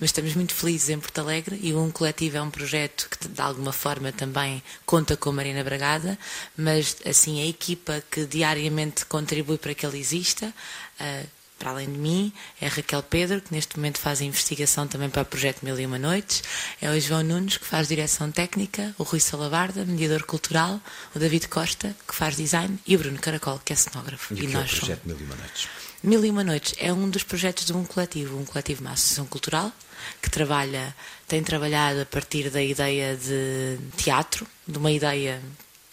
Mas 0.00 0.08
estamos 0.08 0.34
muito 0.34 0.52
felizes 0.52 0.90
em 0.90 0.98
Porto 0.98 1.18
Alegre 1.20 1.58
e 1.62 1.72
o 1.72 1.80
Um 1.80 1.90
Coletivo 1.90 2.38
é 2.38 2.42
um 2.42 2.50
projeto 2.50 3.08
que 3.08 3.28
de 3.28 3.40
alguma 3.40 3.72
forma 3.72 4.10
também 4.10 4.62
conta 4.84 5.16
com 5.16 5.30
a 5.30 5.32
Marina 5.32 5.62
Bragada, 5.62 6.18
mas 6.56 6.96
assim 7.06 7.40
a 7.40 7.46
equipa 7.46 8.02
que 8.10 8.26
diariamente 8.26 9.06
contribui 9.06 9.58
para 9.58 9.74
que 9.74 9.86
ele 9.86 9.98
exista 9.98 10.52
Uh, 11.00 11.26
para 11.58 11.70
além 11.70 11.90
de 11.90 11.98
mim, 11.98 12.32
é 12.60 12.66
a 12.66 12.68
Raquel 12.68 13.02
Pedro, 13.02 13.40
que 13.40 13.54
neste 13.54 13.76
momento 13.76 13.98
faz 13.98 14.20
a 14.20 14.24
investigação 14.24 14.86
também 14.86 15.08
para 15.08 15.22
o 15.22 15.24
projeto 15.24 15.62
Mil 15.62 15.78
e 15.78 15.86
Uma 15.86 15.98
Noites, 15.98 16.42
é 16.80 16.90
o 16.90 17.00
João 17.00 17.22
Nunes, 17.22 17.56
que 17.56 17.64
faz 17.64 17.88
direção 17.88 18.30
técnica, 18.30 18.94
o 18.98 19.02
Rui 19.02 19.20
Salavarda, 19.20 19.84
mediador 19.84 20.24
cultural, 20.24 20.80
o 21.14 21.18
David 21.18 21.48
Costa, 21.48 21.96
que 22.06 22.14
faz 22.14 22.36
design, 22.36 22.78
e 22.86 22.96
o 22.96 22.98
Bruno 22.98 23.18
Caracol, 23.18 23.60
que 23.64 23.72
é 23.72 23.76
cenógrafo. 23.76 24.34
E, 24.34 24.44
e 24.44 24.46
nós 24.48 24.72
é 24.72 24.74
o 24.74 24.78
projeto 24.78 25.02
somos... 25.02 25.18
Mil 25.18 25.20
e 25.20 25.24
Uma 25.24 25.36
Noites? 25.36 25.68
Mil 26.02 26.24
e 26.24 26.30
Uma 26.30 26.44
Noites 26.44 26.74
é 26.76 26.92
um 26.92 27.08
dos 27.08 27.22
projetos 27.22 27.64
de 27.64 27.72
um 27.72 27.84
coletivo, 27.84 28.38
um 28.38 28.44
coletivo, 28.44 28.82
uma 28.82 28.92
associação 28.92 29.24
cultural, 29.24 29.72
que 30.20 30.28
trabalha, 30.28 30.94
tem 31.26 31.42
trabalhado 31.42 32.02
a 32.02 32.06
partir 32.06 32.50
da 32.50 32.62
ideia 32.62 33.16
de 33.16 33.78
teatro, 33.96 34.46
de 34.68 34.76
uma 34.76 34.90
ideia 34.90 35.40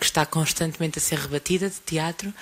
que 0.02 0.06
está 0.08 0.26
constantemente 0.26 0.98
a 0.98 1.02
ser 1.02 1.20
rebatida 1.20 1.70
de 1.70 1.80
teatro 1.86 2.34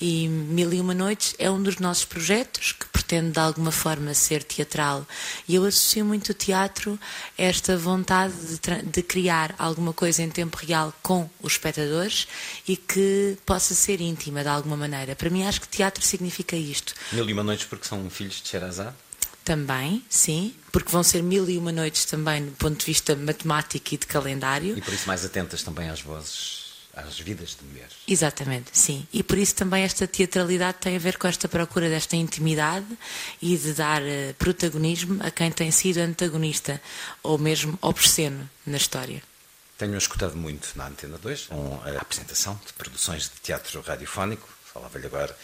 e 0.00 0.26
Mil 0.28 0.72
e 0.72 0.80
Uma 0.80 0.94
Noites 0.94 1.34
é 1.38 1.50
um 1.50 1.62
dos 1.62 1.76
nossos 1.76 2.06
projetos 2.06 2.72
que 2.72 2.86
pretende 2.86 3.32
de 3.32 3.38
alguma 3.38 3.70
forma 3.70 4.14
ser 4.14 4.42
teatral 4.42 5.06
e 5.46 5.54
eu 5.54 5.62
associo 5.66 6.06
muito 6.06 6.30
o 6.30 6.34
teatro 6.34 6.98
a 7.38 7.42
esta 7.42 7.76
vontade 7.76 8.32
de, 8.34 8.82
de 8.86 9.02
criar 9.02 9.54
alguma 9.58 9.92
coisa 9.92 10.22
em 10.22 10.30
tempo 10.30 10.56
real 10.56 10.90
com 11.02 11.28
os 11.42 11.52
espectadores 11.52 12.26
e 12.66 12.78
que 12.78 13.36
possa 13.44 13.74
ser 13.74 14.00
íntima 14.00 14.42
de 14.42 14.48
alguma 14.48 14.78
maneira. 14.78 15.14
Para 15.14 15.28
mim 15.28 15.44
acho 15.46 15.60
que 15.60 15.68
teatro 15.68 16.02
significa 16.02 16.56
isto. 16.56 16.94
Mil 17.12 17.28
e 17.28 17.32
Uma 17.34 17.42
Noites 17.44 17.66
porque 17.66 17.86
são 17.86 18.08
filhos 18.08 18.40
de 18.40 18.48
Sherazade? 18.48 18.96
Também, 19.44 20.02
sim, 20.08 20.54
porque 20.70 20.90
vão 20.90 21.02
ser 21.02 21.22
mil 21.22 21.46
e 21.50 21.58
uma 21.58 21.72
noites 21.72 22.06
também 22.06 22.46
do 22.46 22.52
ponto 22.52 22.78
de 22.78 22.86
vista 22.86 23.14
matemático 23.14 23.92
e 23.92 23.98
de 23.98 24.06
calendário. 24.06 24.78
E 24.78 24.80
por 24.80 24.94
isso 24.94 25.06
mais 25.06 25.26
atentas 25.26 25.62
também 25.62 25.90
às 25.90 26.00
vozes 26.00 26.61
às 26.94 27.18
vidas 27.18 27.56
de 27.58 27.64
mulheres. 27.64 27.94
Exatamente, 28.06 28.70
sim. 28.72 29.06
E 29.12 29.22
por 29.22 29.38
isso 29.38 29.54
também 29.54 29.82
esta 29.82 30.06
teatralidade 30.06 30.78
tem 30.78 30.96
a 30.96 30.98
ver 30.98 31.16
com 31.16 31.26
esta 31.26 31.48
procura 31.48 31.88
desta 31.88 32.16
intimidade 32.16 32.86
e 33.40 33.56
de 33.56 33.72
dar 33.72 34.02
uh, 34.02 34.34
protagonismo 34.38 35.22
a 35.22 35.30
quem 35.30 35.50
tem 35.50 35.70
sido 35.70 35.98
antagonista 35.98 36.80
ou 37.22 37.38
mesmo 37.38 37.78
obsceno 37.80 38.48
na 38.66 38.76
história. 38.76 39.22
Tenho 39.78 39.96
escutado 39.96 40.36
muito 40.36 40.68
na 40.76 40.86
Antena 40.86 41.18
2 41.18 41.46
com 41.46 41.80
a 41.84 42.00
apresentação 42.00 42.60
de 42.64 42.72
produções 42.74 43.24
de 43.24 43.40
teatro 43.42 43.80
radiofónico. 43.80 44.48
Falava-lhe 44.72 45.06
agora 45.06 45.36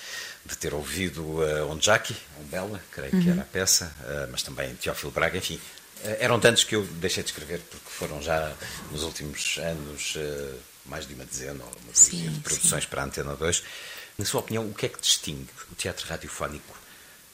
de 0.44 0.56
ter 0.56 0.72
ouvido 0.72 1.22
uh, 1.22 1.70
um 1.70 1.80
Jackie, 1.80 2.16
um 2.40 2.44
Bela, 2.44 2.80
creio 2.92 3.14
uhum. 3.14 3.22
que 3.22 3.30
era 3.30 3.42
a 3.42 3.44
peça, 3.44 3.92
uh, 4.00 4.28
mas 4.30 4.42
também 4.42 4.74
Teófilo 4.76 5.11
Braga, 5.11 5.37
enfim. 5.37 5.56
Uh, 5.56 6.16
eram 6.20 6.38
tantos 6.38 6.64
que 6.64 6.76
eu 6.76 6.84
deixei 6.84 7.22
de 7.22 7.30
escrever 7.30 7.61
porque 7.70 7.90
foram 7.90 8.22
já 8.22 8.54
nos 8.90 9.02
últimos 9.02 9.58
anos 9.58 10.16
mais 10.88 11.07
de 11.07 11.14
uma 11.14 11.24
dezena 11.24 11.62
ou 11.64 11.70
uma 11.85 11.94
sim, 11.94 12.31
de 12.31 12.40
produções 12.40 12.85
sim. 12.85 12.90
para 12.90 13.03
a 13.03 13.05
Antena 13.05 13.37
2. 13.37 13.62
Na 14.18 14.24
sua 14.24 14.40
opinião, 14.40 14.68
o 14.68 14.74
que 14.74 14.87
é 14.87 14.88
que 14.88 15.01
distingue 15.01 15.48
o 15.70 15.74
teatro 15.74 16.07
radiofónico 16.09 16.77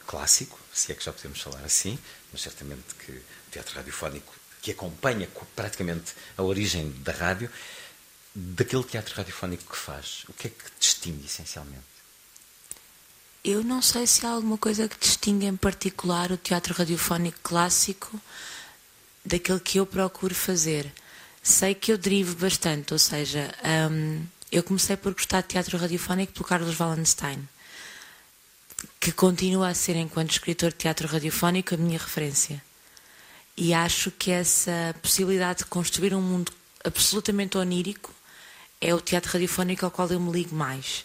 clássico, 0.06 0.58
se 0.72 0.92
é 0.92 0.94
que 0.94 1.04
já 1.04 1.12
podemos 1.12 1.40
falar 1.40 1.64
assim, 1.64 1.98
mas 2.32 2.42
certamente 2.42 2.94
que 2.94 3.12
o 3.12 3.22
teatro 3.50 3.74
radiofónico 3.74 4.34
que 4.60 4.70
acompanha 4.70 5.28
praticamente 5.54 6.12
a 6.36 6.42
origem 6.42 6.90
da 6.98 7.12
rádio, 7.12 7.50
daquele 8.34 8.84
teatro 8.84 9.14
radiofónico 9.14 9.70
que 9.70 9.76
faz? 9.76 10.24
O 10.28 10.32
que 10.32 10.48
é 10.48 10.50
que 10.50 10.64
distingue 10.78 11.26
essencialmente? 11.26 11.84
Eu 13.44 13.62
não 13.62 13.82
sei 13.82 14.06
se 14.06 14.24
há 14.24 14.30
alguma 14.30 14.56
coisa 14.56 14.88
que 14.88 14.98
distingue 14.98 15.44
em 15.44 15.56
particular 15.56 16.32
o 16.32 16.36
teatro 16.38 16.72
radiofónico 16.72 17.38
clássico 17.42 18.18
daquele 19.24 19.60
que 19.60 19.78
eu 19.78 19.86
procuro 19.86 20.34
fazer 20.34 20.90
sei 21.44 21.74
que 21.74 21.92
eu 21.92 21.98
derivo 21.98 22.34
bastante, 22.36 22.94
ou 22.94 22.98
seja, 22.98 23.54
um, 23.92 24.24
eu 24.50 24.62
comecei 24.62 24.96
por 24.96 25.12
gostar 25.12 25.42
de 25.42 25.48
teatro 25.48 25.76
radiofónico 25.76 26.32
pelo 26.32 26.46
Carlos 26.46 26.80
Wallenstein, 26.80 27.46
que 28.98 29.12
continua 29.12 29.68
a 29.68 29.74
ser, 29.74 29.94
enquanto 29.96 30.30
escritor 30.30 30.70
de 30.70 30.78
teatro 30.78 31.06
radiofónico, 31.06 31.74
a 31.74 31.76
minha 31.76 31.98
referência. 31.98 32.64
E 33.58 33.74
acho 33.74 34.10
que 34.10 34.30
essa 34.30 34.96
possibilidade 35.02 35.58
de 35.60 35.64
construir 35.66 36.14
um 36.14 36.22
mundo 36.22 36.50
absolutamente 36.82 37.58
onírico 37.58 38.10
é 38.80 38.94
o 38.94 39.00
teatro 39.00 39.32
radiofónico 39.32 39.84
ao 39.84 39.90
qual 39.90 40.08
eu 40.08 40.18
me 40.18 40.32
ligo 40.32 40.54
mais. 40.54 41.04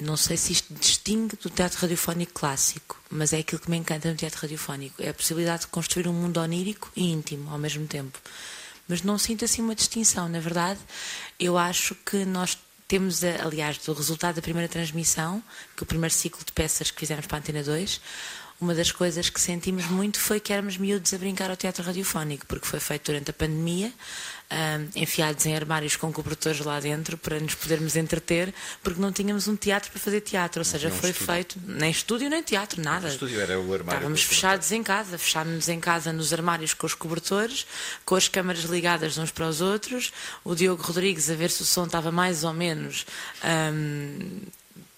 Não 0.00 0.16
sei 0.16 0.36
se 0.36 0.52
isto 0.52 0.72
distingue 0.74 1.34
do 1.42 1.50
teatro 1.50 1.80
radiofónico 1.80 2.32
clássico, 2.32 2.96
mas 3.10 3.32
é 3.32 3.38
aquilo 3.38 3.60
que 3.60 3.68
me 3.68 3.76
encanta 3.76 4.08
no 4.08 4.16
teatro 4.16 4.40
radiofónico: 4.40 5.02
é 5.02 5.08
a 5.08 5.14
possibilidade 5.14 5.62
de 5.62 5.68
construir 5.68 6.06
um 6.06 6.12
mundo 6.12 6.38
onírico 6.38 6.88
e 6.94 7.10
íntimo 7.10 7.50
ao 7.50 7.58
mesmo 7.58 7.84
tempo 7.88 8.16
mas 8.88 9.02
não 9.02 9.18
sinto 9.18 9.44
assim 9.44 9.62
uma 9.62 9.74
distinção. 9.74 10.28
Na 10.28 10.40
verdade, 10.40 10.80
eu 11.38 11.58
acho 11.58 11.94
que 11.94 12.24
nós 12.24 12.58
temos, 12.88 13.22
aliás, 13.22 13.76
do 13.78 13.92
resultado 13.92 14.36
da 14.36 14.42
primeira 14.42 14.68
transmissão, 14.68 15.42
que 15.76 15.82
o 15.82 15.86
primeiro 15.86 16.14
ciclo 16.14 16.42
de 16.42 16.50
peças 16.50 16.90
que 16.90 16.98
fizemos 16.98 17.26
para 17.26 17.36
a 17.36 17.40
Antena 17.40 17.62
2, 17.62 18.00
uma 18.60 18.74
das 18.74 18.90
coisas 18.90 19.30
que 19.30 19.40
sentimos 19.40 19.86
muito 19.86 20.18
foi 20.18 20.40
que 20.40 20.52
éramos 20.52 20.76
miúdos 20.76 21.14
a 21.14 21.18
brincar 21.18 21.48
ao 21.48 21.56
teatro 21.56 21.84
radiofónico, 21.84 22.44
porque 22.46 22.66
foi 22.66 22.80
feito 22.80 23.06
durante 23.06 23.30
a 23.30 23.32
pandemia, 23.32 23.92
um, 24.50 25.00
enfiados 25.00 25.46
em 25.46 25.54
armários 25.54 25.94
com 25.94 26.12
cobertores 26.12 26.60
lá 26.60 26.80
dentro 26.80 27.16
para 27.16 27.38
nos 27.38 27.54
podermos 27.54 27.94
entreter, 27.94 28.52
porque 28.82 29.00
não 29.00 29.12
tínhamos 29.12 29.46
um 29.46 29.54
teatro 29.54 29.92
para 29.92 30.00
fazer 30.00 30.22
teatro, 30.22 30.60
ou 30.60 30.64
seja, 30.64 30.90
foi 30.90 31.10
estúdio. 31.10 31.34
feito 31.34 31.60
nem 31.66 31.90
estúdio 31.90 32.28
nem 32.28 32.42
teatro, 32.42 32.82
nada. 32.82 33.06
O 33.06 33.10
estúdio 33.10 33.40
era 33.40 33.60
o 33.60 33.72
armário. 33.72 33.98
Estávamos 33.98 34.22
fechados 34.24 34.72
em 34.72 34.82
casa, 34.82 35.16
fechámos 35.18 35.68
em 35.68 35.78
casa 35.78 36.12
nos 36.12 36.32
armários 36.32 36.74
com 36.74 36.86
os 36.86 36.94
cobertores, 36.94 37.64
com 38.04 38.16
as 38.16 38.26
câmaras 38.26 38.64
ligadas 38.64 39.18
uns 39.18 39.30
para 39.30 39.46
os 39.46 39.60
outros, 39.60 40.12
o 40.42 40.54
Diogo 40.54 40.82
Rodrigues 40.82 41.30
a 41.30 41.34
ver 41.34 41.50
se 41.50 41.62
o 41.62 41.64
som 41.64 41.84
estava 41.84 42.10
mais 42.10 42.42
ou 42.42 42.52
menos 42.52 43.06
um, 43.72 44.40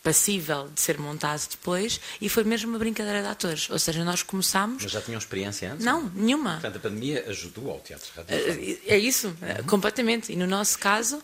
passível 0.02 0.68
de 0.74 0.80
ser 0.80 0.98
montado 0.98 1.46
depois 1.50 2.00
e 2.20 2.28
foi 2.28 2.44
mesmo 2.44 2.70
uma 2.70 2.78
brincadeira 2.78 3.22
de 3.22 3.28
atores. 3.28 3.68
Ou 3.70 3.78
seja, 3.78 4.04
nós 4.04 4.22
começámos. 4.22 4.82
Mas 4.82 4.92
já 4.92 5.00
tinham 5.00 5.18
experiência 5.18 5.72
antes? 5.72 5.84
Não, 5.84 6.10
nenhuma. 6.14 6.52
Portanto, 6.52 6.76
a 6.76 6.80
pandemia 6.80 7.24
ajudou 7.28 7.70
ao 7.70 7.80
teatro 7.80 8.08
radiofónico. 8.16 8.80
É 8.86 8.98
isso, 8.98 9.28
uhum. 9.28 9.64
completamente. 9.66 10.32
E 10.32 10.36
no 10.36 10.46
nosso 10.46 10.78
caso, 10.78 11.22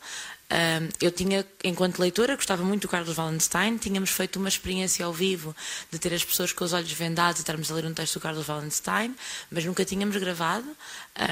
eu 1.01 1.11
tinha, 1.11 1.45
enquanto 1.65 1.99
leitora, 1.99 2.37
gostava 2.37 2.63
muito 2.63 2.83
do 2.83 2.89
Carlos 2.89 3.19
Wallenstein, 3.19 3.79
tínhamos 3.79 4.11
feito 4.11 4.39
uma 4.39 4.49
experiência 4.49 5.05
ao 5.05 5.13
vivo 5.13 5.57
de 5.91 5.99
ter 5.99 6.15
as 6.15 6.25
pessoas 6.25 6.53
com 6.53 6.65
os 6.65 6.73
olhos 6.73 6.93
vendados 6.93 7.41
e 7.41 7.43
estarmos 7.43 7.69
a 7.71 7.75
ler 7.75 7.85
um 7.85 7.93
texto 7.93 8.15
do 8.15 8.21
Carlos 8.21 8.49
Wallenstein, 8.49 9.13
mas 9.51 9.65
nunca 9.65 9.85
tínhamos 9.85 10.17
gravado, 10.19 10.69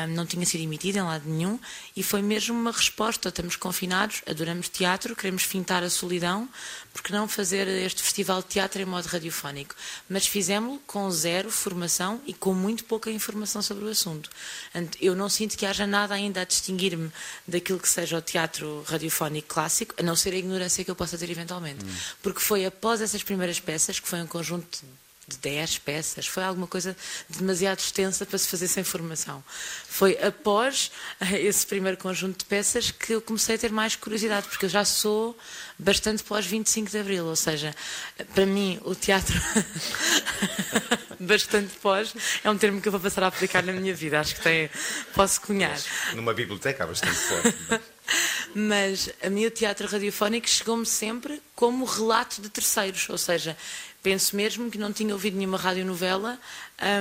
não 0.09 0.27
tinha 0.27 0.45
sido 0.45 0.63
emitido 0.63 0.99
em 0.99 1.03
lado 1.03 1.29
nenhum, 1.29 1.61
e 1.95 2.03
foi 2.03 2.23
mesmo 2.23 2.59
uma 2.59 2.73
resposta. 2.73 3.29
Estamos 3.29 3.55
confinados, 3.55 4.23
adoramos 4.27 4.69
teatro, 4.69 5.15
queremos 5.15 5.45
fintar 5.45 5.85
a 5.85 5.91
solidão, 5.91 6.49
porque 6.95 7.13
não 7.13 7.29
fazer 7.29 7.67
este 7.67 8.03
festival 8.03 8.41
de 8.41 8.49
teatro 8.49 8.81
em 8.81 8.85
modo 8.85 9.07
radiofónico? 9.07 9.75
Mas 10.09 10.29
fizemos-lo 10.29 10.81
com 10.87 11.11
zero 11.11 11.51
formação 11.51 12.23
e 12.25 12.33
com 12.33 12.55
muito 12.55 12.85
pouca 12.85 13.11
informação 13.11 13.61
sobre 13.61 13.85
o 13.85 13.89
assunto. 13.89 14.31
Eu 15.01 15.17
não 15.17 15.29
sinto 15.29 15.59
que 15.59 15.67
haja 15.67 15.87
nada 15.87 16.15
ainda 16.15 16.41
a 16.41 16.45
distinguir-me 16.45 17.11
daquilo 17.47 17.81
que 17.81 17.89
seja 17.89 18.17
o 18.17 18.23
teatro 18.23 18.85
radiofónico 18.87 19.49
clássico, 19.49 19.95
a 19.99 20.03
não 20.03 20.15
ser 20.15 20.33
a 20.33 20.39
ignorância 20.39 20.85
que 20.85 20.91
eu 20.91 20.97
possa 20.97 21.19
ter 21.19 21.29
eventualmente. 21.29 21.85
Hum. 21.85 21.95
Porque 22.23 22.41
foi 22.41 22.65
após 22.65 23.01
essas 23.01 23.25
primeiras 23.25 23.59
peças, 23.59 23.99
que 23.99 24.09
foi 24.09 24.23
um 24.23 24.27
conjunto 24.27 24.65
de 24.71 25.04
10 25.41 25.79
peças, 25.79 26.27
foi 26.27 26.43
alguma 26.43 26.67
coisa 26.67 26.97
demasiado 27.29 27.79
extensa 27.79 28.27
para 28.27 28.39
se 28.39 28.49
fazer 28.49 28.69
sem 28.69 28.85
formação. 28.85 29.43
Foi 29.89 30.19
após 30.23 30.91
eh, 31.21 31.41
esse 31.43 31.67
primeiro 31.67 31.97
conjunto 31.97 32.39
de 32.39 32.45
peças 32.45 32.91
que 32.91 33.15
eu 33.15 33.21
comecei 33.21 33.57
a 33.57 33.59
ter 33.59 33.73
mais 33.73 33.97
curiosidade, 33.97 34.49
porque 34.49 34.67
eu 34.67 34.69
já 34.69 34.85
sou 34.85 35.37
bastante 35.79 36.23
pós 36.23 36.47
25 36.47 36.91
de 36.91 36.99
Abril, 36.99 37.27
ou 37.27 37.37
seja, 37.37 37.75
para 38.35 38.47
mim 38.47 38.81
o 38.85 38.95
teatro 38.95 39.35
bastante 41.19 41.75
pós 41.77 42.15
é 42.43 42.51
um 42.51 42.57
termo 42.57 42.81
que 42.81 42.89
eu 42.89 42.93
vou 42.93 43.01
passar 43.01 43.25
a 43.25 43.29
aplicar 43.29 43.63
na 43.63 43.73
minha 43.73 43.95
vida, 43.95 44.21
acho 44.21 44.35
que 44.37 44.43
tem, 44.43 44.71
posso 45.15 45.41
cunhar. 45.41 45.79
Numa 46.15 46.35
biblioteca 46.35 46.85
há 46.85 46.87
bastante 46.87 47.19
pós. 47.29 47.81
Mas 48.55 49.11
a 49.23 49.31
minha 49.31 49.51
teatro 49.51 49.89
radiofónico 49.89 50.49
chegou-me 50.49 50.87
sempre 50.87 51.43
como 51.57 51.85
relato 51.85 52.41
de 52.41 52.49
terceiros, 52.49 53.09
ou 53.09 53.19
seja, 53.19 53.57
penso 54.05 54.37
mesmo 54.37 54.71
que 54.71 54.77
não 54.77 54.93
tinha 54.93 55.15
ouvido 55.15 55.39
nenhuma 55.39 55.57
radionovela 55.57 56.39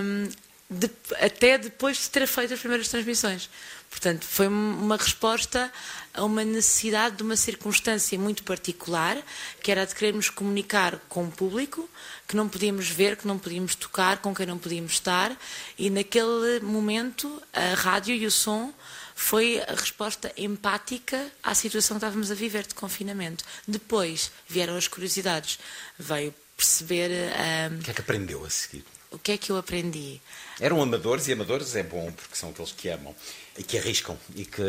um, 0.01 0.29
de, 0.69 0.89
até 1.19 1.57
depois 1.57 1.97
de 1.97 2.09
ter 2.09 2.25
feito 2.25 2.53
as 2.53 2.59
primeiras 2.59 2.87
transmissões. 2.87 3.49
Portanto, 3.89 4.25
foi 4.25 4.47
uma 4.47 4.97
resposta 4.97 5.71
a 6.13 6.23
uma 6.23 6.43
necessidade 6.43 7.17
de 7.17 7.23
uma 7.23 7.35
circunstância 7.35 8.17
muito 8.17 8.41
particular, 8.43 9.17
que 9.61 9.69
era 9.69 9.85
de 9.85 9.93
querermos 9.93 10.29
comunicar 10.29 10.97
com 11.07 11.25
o 11.25 11.31
público, 11.31 11.87
que 12.27 12.35
não 12.35 12.49
podíamos 12.49 12.89
ver, 12.89 13.17
que 13.17 13.27
não 13.27 13.37
podíamos 13.37 13.75
tocar, 13.75 14.17
com 14.17 14.33
quem 14.33 14.47
não 14.47 14.57
podíamos 14.57 14.93
estar, 14.93 15.37
e 15.77 15.91
naquele 15.91 16.61
momento 16.61 17.39
a 17.53 17.75
rádio 17.75 18.15
e 18.15 18.25
o 18.25 18.31
som 18.31 18.73
foi 19.13 19.61
a 19.61 19.75
resposta 19.75 20.33
empática 20.35 21.31
à 21.43 21.53
situação 21.53 21.95
que 21.95 22.05
estávamos 22.05 22.31
a 22.31 22.35
viver 22.35 22.65
de 22.65 22.73
confinamento. 22.73 23.43
Depois 23.67 24.31
vieram 24.47 24.75
as 24.75 24.87
curiosidades, 24.87 25.59
veio 25.99 26.33
perceber. 26.55 27.11
Um, 27.71 27.79
o 27.79 27.83
que 27.83 27.91
é 27.91 27.93
que 27.93 28.01
aprendeu 28.01 28.45
a 28.45 28.49
seguir? 28.49 28.85
O 29.11 29.19
que 29.19 29.33
é 29.33 29.37
que 29.37 29.51
eu 29.51 29.57
aprendi? 29.57 30.19
Eram 30.59 30.81
amadores 30.81 31.27
e 31.27 31.33
amadores 31.33 31.75
é 31.75 31.83
bom 31.83 32.11
porque 32.11 32.35
são 32.35 32.49
aqueles 32.49 32.71
que 32.71 32.89
amam 32.89 33.15
e 33.55 33.63
que 33.63 33.77
arriscam 33.77 34.17
e 34.35 34.43
que 34.43 34.63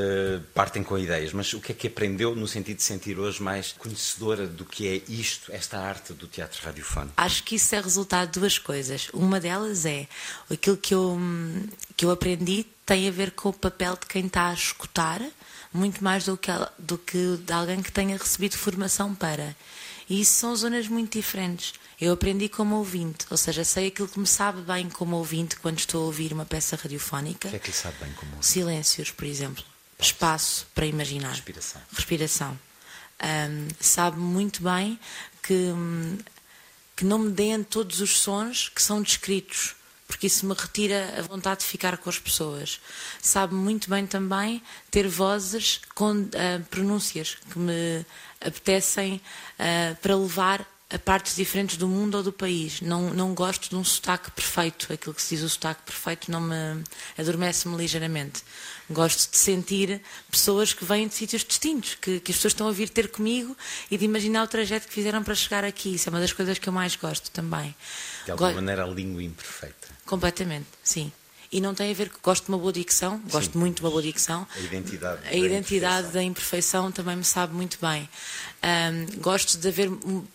partem 0.53 0.83
com 0.83 0.99
ideias. 0.99 1.33
Mas 1.33 1.55
o 1.55 1.61
que 1.61 1.73
é 1.73 1.75
que 1.75 1.87
aprendeu 1.87 2.35
no 2.37 2.47
sentido 2.47 2.77
de 2.77 2.83
sentir 2.83 3.19
hoje 3.19 3.43
mais 3.43 3.73
conhecedora 3.73 4.47
do 4.47 4.67
que 4.67 4.87
é 4.87 5.11
isto, 5.11 5.51
esta 5.51 5.79
arte 5.79 6.13
do 6.13 6.27
teatro 6.27 6.61
radiofónico? 6.63 7.15
Acho 7.17 7.43
que 7.43 7.55
isso 7.55 7.75
é 7.75 7.81
resultado 7.81 8.33
de 8.33 8.41
duas 8.41 8.59
coisas. 8.59 9.09
Uma 9.15 9.41
delas 9.41 9.87
é 9.87 10.07
aquilo 10.51 10.77
que 10.77 10.95
eu, 10.95 11.19
que 11.97 12.05
eu 12.05 12.11
aprendi 12.11 12.67
tem 12.85 13.09
a 13.09 13.11
ver 13.11 13.31
com 13.31 13.49
o 13.49 13.53
papel 13.53 13.95
de 13.95 14.07
quem 14.07 14.27
está 14.27 14.51
a 14.51 14.55
escutar, 14.55 15.23
muito 15.73 16.05
mais 16.05 16.27
do 16.27 16.37
que, 16.37 16.51
do 16.79 16.99
que 16.99 17.39
de 17.39 17.53
alguém 17.53 17.83
que 17.83 17.91
tenha 17.91 18.17
recebido 18.17 18.59
formação 18.59 19.15
para. 19.15 19.57
E 20.09 20.21
isso 20.21 20.33
são 20.33 20.55
zonas 20.55 20.89
muito 20.89 21.13
diferentes. 21.19 21.75
Eu 22.01 22.13
aprendi 22.13 22.49
como 22.49 22.77
ouvinte, 22.77 23.27
ou 23.31 23.37
seja, 23.37 23.65
sei 23.65 23.89
aquilo 23.89 24.09
que 24.09 24.19
me 24.19 24.27
sabe 24.27 24.61
bem 24.63 24.89
como 24.89 25.17
ouvinte 25.17 25.57
quando 25.57 25.79
estou 25.79 26.03
a 26.03 26.07
ouvir 26.07 26.33
uma 26.33 26.45
peça 26.45 26.77
radiofónica. 26.77 27.49
O 27.49 27.51
que 27.51 27.57
é 27.57 27.59
que 27.59 27.69
lhe 27.69 27.77
sabe 27.77 27.97
bem 28.01 28.13
como 28.13 28.31
ouvinte? 28.33 28.47
Silêncios, 28.47 29.11
por 29.11 29.25
exemplo. 29.25 29.65
Espaço 29.99 30.67
para 30.75 30.87
imaginar. 30.87 31.31
Respiração. 31.31 31.83
Respiração. 31.93 32.61
Um, 33.23 33.69
sabe 33.81 34.19
muito 34.19 34.63
bem 34.63 34.99
que, 35.43 35.73
que 36.97 37.05
não 37.05 37.19
me 37.19 37.31
deem 37.31 37.63
todos 37.63 38.01
os 38.01 38.19
sons 38.19 38.69
que 38.69 38.83
são 38.83 39.01
descritos 39.01 39.77
porque 40.07 40.27
isso 40.27 40.47
me 40.47 40.55
retira 40.55 41.15
a 41.19 41.23
vontade 41.23 41.61
de 41.61 41.67
ficar 41.67 41.97
com 41.99 42.11
as 42.11 42.19
pessoas. 42.19 42.81
Sabe 43.21 43.55
muito 43.55 43.89
bem 43.89 44.07
também 44.07 44.63
ter 44.91 45.09
vozes 45.09 45.81
com 45.95 46.13
uh, 46.13 46.29
pronúncias 46.71 47.37
que 47.51 47.59
me 47.59 48.05
apetecem 48.41 49.21
uh, 49.59 49.97
para 49.97 50.17
levar 50.17 50.67
a 50.95 50.99
partes 50.99 51.35
diferentes 51.35 51.77
do 51.77 51.89
mundo 51.89 52.17
ou 52.17 52.23
do 52.23 52.33
país. 52.33 52.81
Não, 52.81 53.13
não 53.13 53.35
gosto 53.35 53.69
de 53.69 53.75
um 53.75 53.83
sotaque 53.83 54.31
perfeito. 54.31 54.93
Aquilo 54.93 55.15
que 55.15 55.23
se 55.23 55.35
diz 55.35 55.45
o 55.45 55.49
sotaque 55.49 55.83
perfeito 55.83 56.31
não 56.31 56.41
me 56.41 56.85
adormece-me 57.19 57.77
ligeiramente. 57.77 58.43
Gosto 58.89 59.31
de 59.31 59.37
sentir 59.37 60.01
pessoas 60.31 60.73
que 60.73 60.85
vêm 60.85 61.09
de 61.09 61.15
sítios 61.15 61.43
distintos, 61.43 61.97
que, 61.97 62.21
que 62.21 62.31
as 62.31 62.37
pessoas 62.37 62.53
estão 62.53 62.69
a 62.69 62.73
vir 62.73 62.91
ter 62.91 63.11
comigo 63.11 63.57
e 63.91 63.99
de 63.99 64.05
imaginar 64.05 64.45
o 64.45 64.47
trajeto 64.47 64.87
que 64.87 64.95
fizeram 64.95 65.25
para 65.25 65.35
chegar 65.35 65.65
aqui. 65.65 65.95
Isso 65.95 66.09
é 66.09 66.11
uma 66.11 66.21
das 66.21 66.33
coisas 66.33 66.59
que 66.59 66.69
eu 66.69 66.73
mais 66.73 66.95
gosto 66.95 67.31
também. 67.31 67.75
De 68.25 68.31
alguma 68.31 68.51
Go 68.51 68.57
maneira, 68.57 68.85
a 68.85 68.87
língua 68.87 69.23
imperfeita. 69.23 69.84
Completamente, 70.07 70.67
sim. 70.83 71.11
E 71.51 71.61
não 71.61 71.75
tem 71.75 71.91
a 71.91 71.95
ver 71.95 72.11
com. 72.11 72.19
Gosto 72.21 72.47
de 72.47 72.49
uma 72.51 72.59
boa 72.59 72.73
dicção, 72.73 73.21
gosto 73.31 73.53
Sim, 73.53 73.59
muito 73.59 73.77
de 73.77 73.83
uma 73.83 73.91
boa 73.91 74.03
dicção. 74.03 74.47
A 74.57 74.61
identidade. 74.61 75.29
A 75.29 75.35
identidade 75.35 76.09
da 76.09 76.23
imperfeição 76.23 76.91
também 76.91 77.17
me 77.17 77.25
sabe 77.25 77.55
muito 77.55 77.79
bem. 77.81 78.09
Um, 78.63 79.21
gosto 79.21 79.57
de 79.57 79.69
haver 79.69 79.89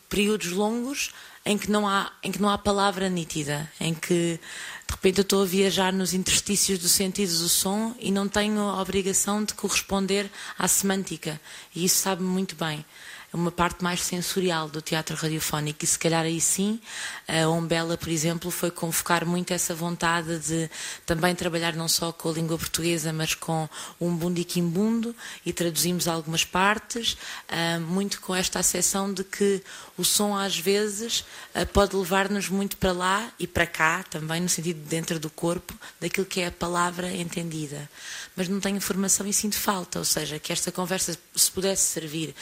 períodos 0.08 0.52
longos 0.52 1.12
em 1.46 1.58
que 1.58 1.70
não 1.70 1.88
há 1.88 2.12
em 2.24 2.32
que 2.32 2.42
não 2.42 2.50
há 2.50 2.58
palavra 2.58 3.10
nítida, 3.10 3.70
em 3.82 3.94
que 3.94 4.40
de 4.88 4.94
repente 4.96 5.18
eu 5.18 5.24
estou 5.24 5.44
a 5.44 5.46
viajar 5.46 5.92
nos 5.92 6.14
interstícios 6.14 6.80
do 6.80 6.88
sentido 6.88 7.32
do 7.32 7.50
som 7.50 7.94
e 8.00 8.12
não 8.12 8.28
tenho 8.30 8.62
a 8.62 8.82
obrigação 8.82 9.44
de 9.44 9.54
corresponder 9.54 10.32
à 10.58 10.70
semântica. 10.70 11.40
E 11.76 11.84
isso 11.84 11.98
sabe-me 11.98 12.30
muito 12.30 12.56
bem 12.56 12.86
uma 13.32 13.52
parte 13.52 13.84
mais 13.84 14.02
sensorial 14.02 14.68
do 14.68 14.82
teatro 14.82 15.16
radiofónico 15.16 15.84
e 15.84 15.88
se 15.88 16.00
calhar 16.00 16.26
aí 16.26 16.42
sim 16.42 16.80
a 17.28 17.48
Ombela, 17.48 17.98
por 17.98 18.10
exemplo, 18.10 18.50
foi 18.50 18.72
convocar 18.72 19.26
muito 19.26 19.54
essa 19.54 19.76
vontade 19.76 20.40
de 20.40 20.70
também 21.06 21.36
trabalhar 21.36 21.76
não 21.76 21.88
só 21.88 22.12
com 22.12 22.30
a 22.30 22.34
língua 22.34 22.58
portuguesa, 22.58 23.14
mas 23.14 23.36
com 23.36 23.70
um 24.02 24.16
bundo 24.16 25.16
e 25.46 25.54
traduzimos 25.54 26.08
algumas 26.08 26.44
partes, 26.44 27.14
uh, 27.50 27.80
muito 27.82 28.20
com 28.22 28.36
esta 28.36 28.60
acessão 28.60 29.14
de 29.14 29.24
que 29.24 29.62
o 29.98 30.04
som 30.04 30.36
às 30.36 30.58
vezes 30.58 31.20
uh, 31.54 31.66
pode 31.72 31.96
levar-nos 31.96 32.50
muito 32.50 32.78
para 32.78 32.92
lá 32.92 33.32
e 33.38 33.46
para 33.46 33.68
cá, 33.68 34.04
também 34.04 34.42
no 34.42 34.50
sentido 34.50 34.82
de 34.82 34.90
dentro 34.90 35.20
do 35.20 35.30
corpo, 35.30 35.74
daquilo 36.00 36.26
que 36.26 36.42
é 36.42 36.48
a 36.48 36.52
palavra 36.52 37.12
entendida. 37.14 37.90
Mas 38.36 38.48
não 38.48 38.60
tenho 38.60 38.82
formação 38.82 39.28
e 39.28 39.34
sinto 39.34 39.56
falta, 39.56 40.00
ou 40.00 40.06
seja, 40.06 40.40
que 40.40 40.52
esta 40.52 40.72
conversa 40.72 41.18
se 41.36 41.52
pudesse 41.52 41.84
servir 41.84 42.34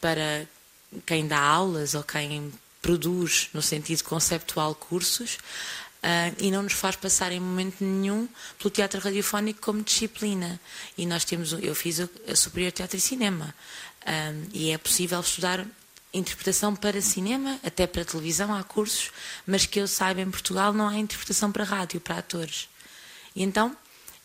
para 0.00 0.46
quem 1.04 1.26
dá 1.26 1.40
aulas 1.40 1.94
ou 1.94 2.02
quem 2.02 2.52
produz, 2.80 3.48
no 3.52 3.60
sentido 3.60 4.04
conceptual, 4.04 4.74
cursos, 4.74 5.34
uh, 5.34 6.34
e 6.38 6.50
não 6.50 6.62
nos 6.62 6.72
faz 6.72 6.96
passar 6.96 7.32
em 7.32 7.40
momento 7.40 7.82
nenhum 7.82 8.28
pelo 8.58 8.70
teatro 8.70 9.00
radiofónico 9.00 9.60
como 9.60 9.82
disciplina. 9.82 10.60
E 10.96 11.04
nós 11.06 11.24
temos, 11.24 11.52
eu 11.52 11.74
fiz 11.74 12.00
a 12.00 12.36
Superior 12.36 12.72
Teatro 12.72 12.96
e 12.96 13.00
Cinema, 13.00 13.54
uh, 14.02 14.48
e 14.52 14.70
é 14.70 14.78
possível 14.78 15.20
estudar 15.20 15.66
interpretação 16.14 16.74
para 16.74 17.00
cinema, 17.02 17.58
até 17.62 17.86
para 17.86 18.04
televisão 18.04 18.54
há 18.54 18.62
cursos, 18.62 19.10
mas 19.46 19.66
que 19.66 19.78
eu 19.78 19.86
saiba 19.86 20.20
em 20.20 20.30
Portugal 20.30 20.72
não 20.72 20.88
há 20.88 20.96
interpretação 20.96 21.52
para 21.52 21.64
rádio, 21.64 22.00
para 22.00 22.18
atores. 22.18 22.68
E 23.34 23.42
então 23.42 23.76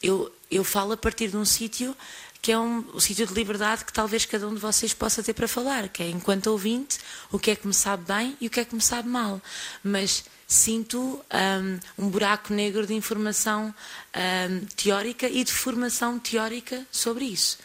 eu, 0.02 0.34
eu 0.50 0.64
falo 0.64 0.94
a 0.94 0.98
partir 0.98 1.30
de 1.30 1.38
um 1.38 1.46
sítio 1.46 1.96
que 2.42 2.52
é 2.52 2.58
um, 2.58 2.84
um 2.96 3.00
sítio 3.00 3.28
de 3.28 3.34
liberdade 3.34 3.86
que 3.86 3.94
talvez 3.94 4.26
cada 4.26 4.48
um 4.48 4.54
de 4.54 4.60
vocês 4.60 4.94
possa 4.94 5.22
ter 5.22 5.34
para 5.34 5.48
falar, 5.48 5.88
que 5.90 6.02
é 6.02 6.10
enquanto 6.10 6.48
ouvinte, 6.48 6.98
o 7.32 7.38
que 7.38 7.52
é 7.52 7.56
que 7.56 7.68
me 7.68 7.74
sabe 7.74 8.04
bem 8.06 8.36
e 8.42 8.48
o 8.48 8.50
que 8.50 8.60
é 8.60 8.66
que 8.66 8.74
me 8.74 8.82
sabe 8.82 9.08
mal. 9.08 9.40
Mas 9.84 10.24
sinto 10.48 11.24
um, 11.98 12.06
um 12.06 12.10
buraco 12.10 12.54
negro 12.54 12.86
de 12.86 12.94
informação 12.94 13.74
um, 14.16 14.66
teórica 14.76 15.28
e 15.30 15.44
de 15.44 15.52
formação 15.52 16.18
teórica 16.20 16.86
sobre 16.92 17.26
isso. 17.26 17.58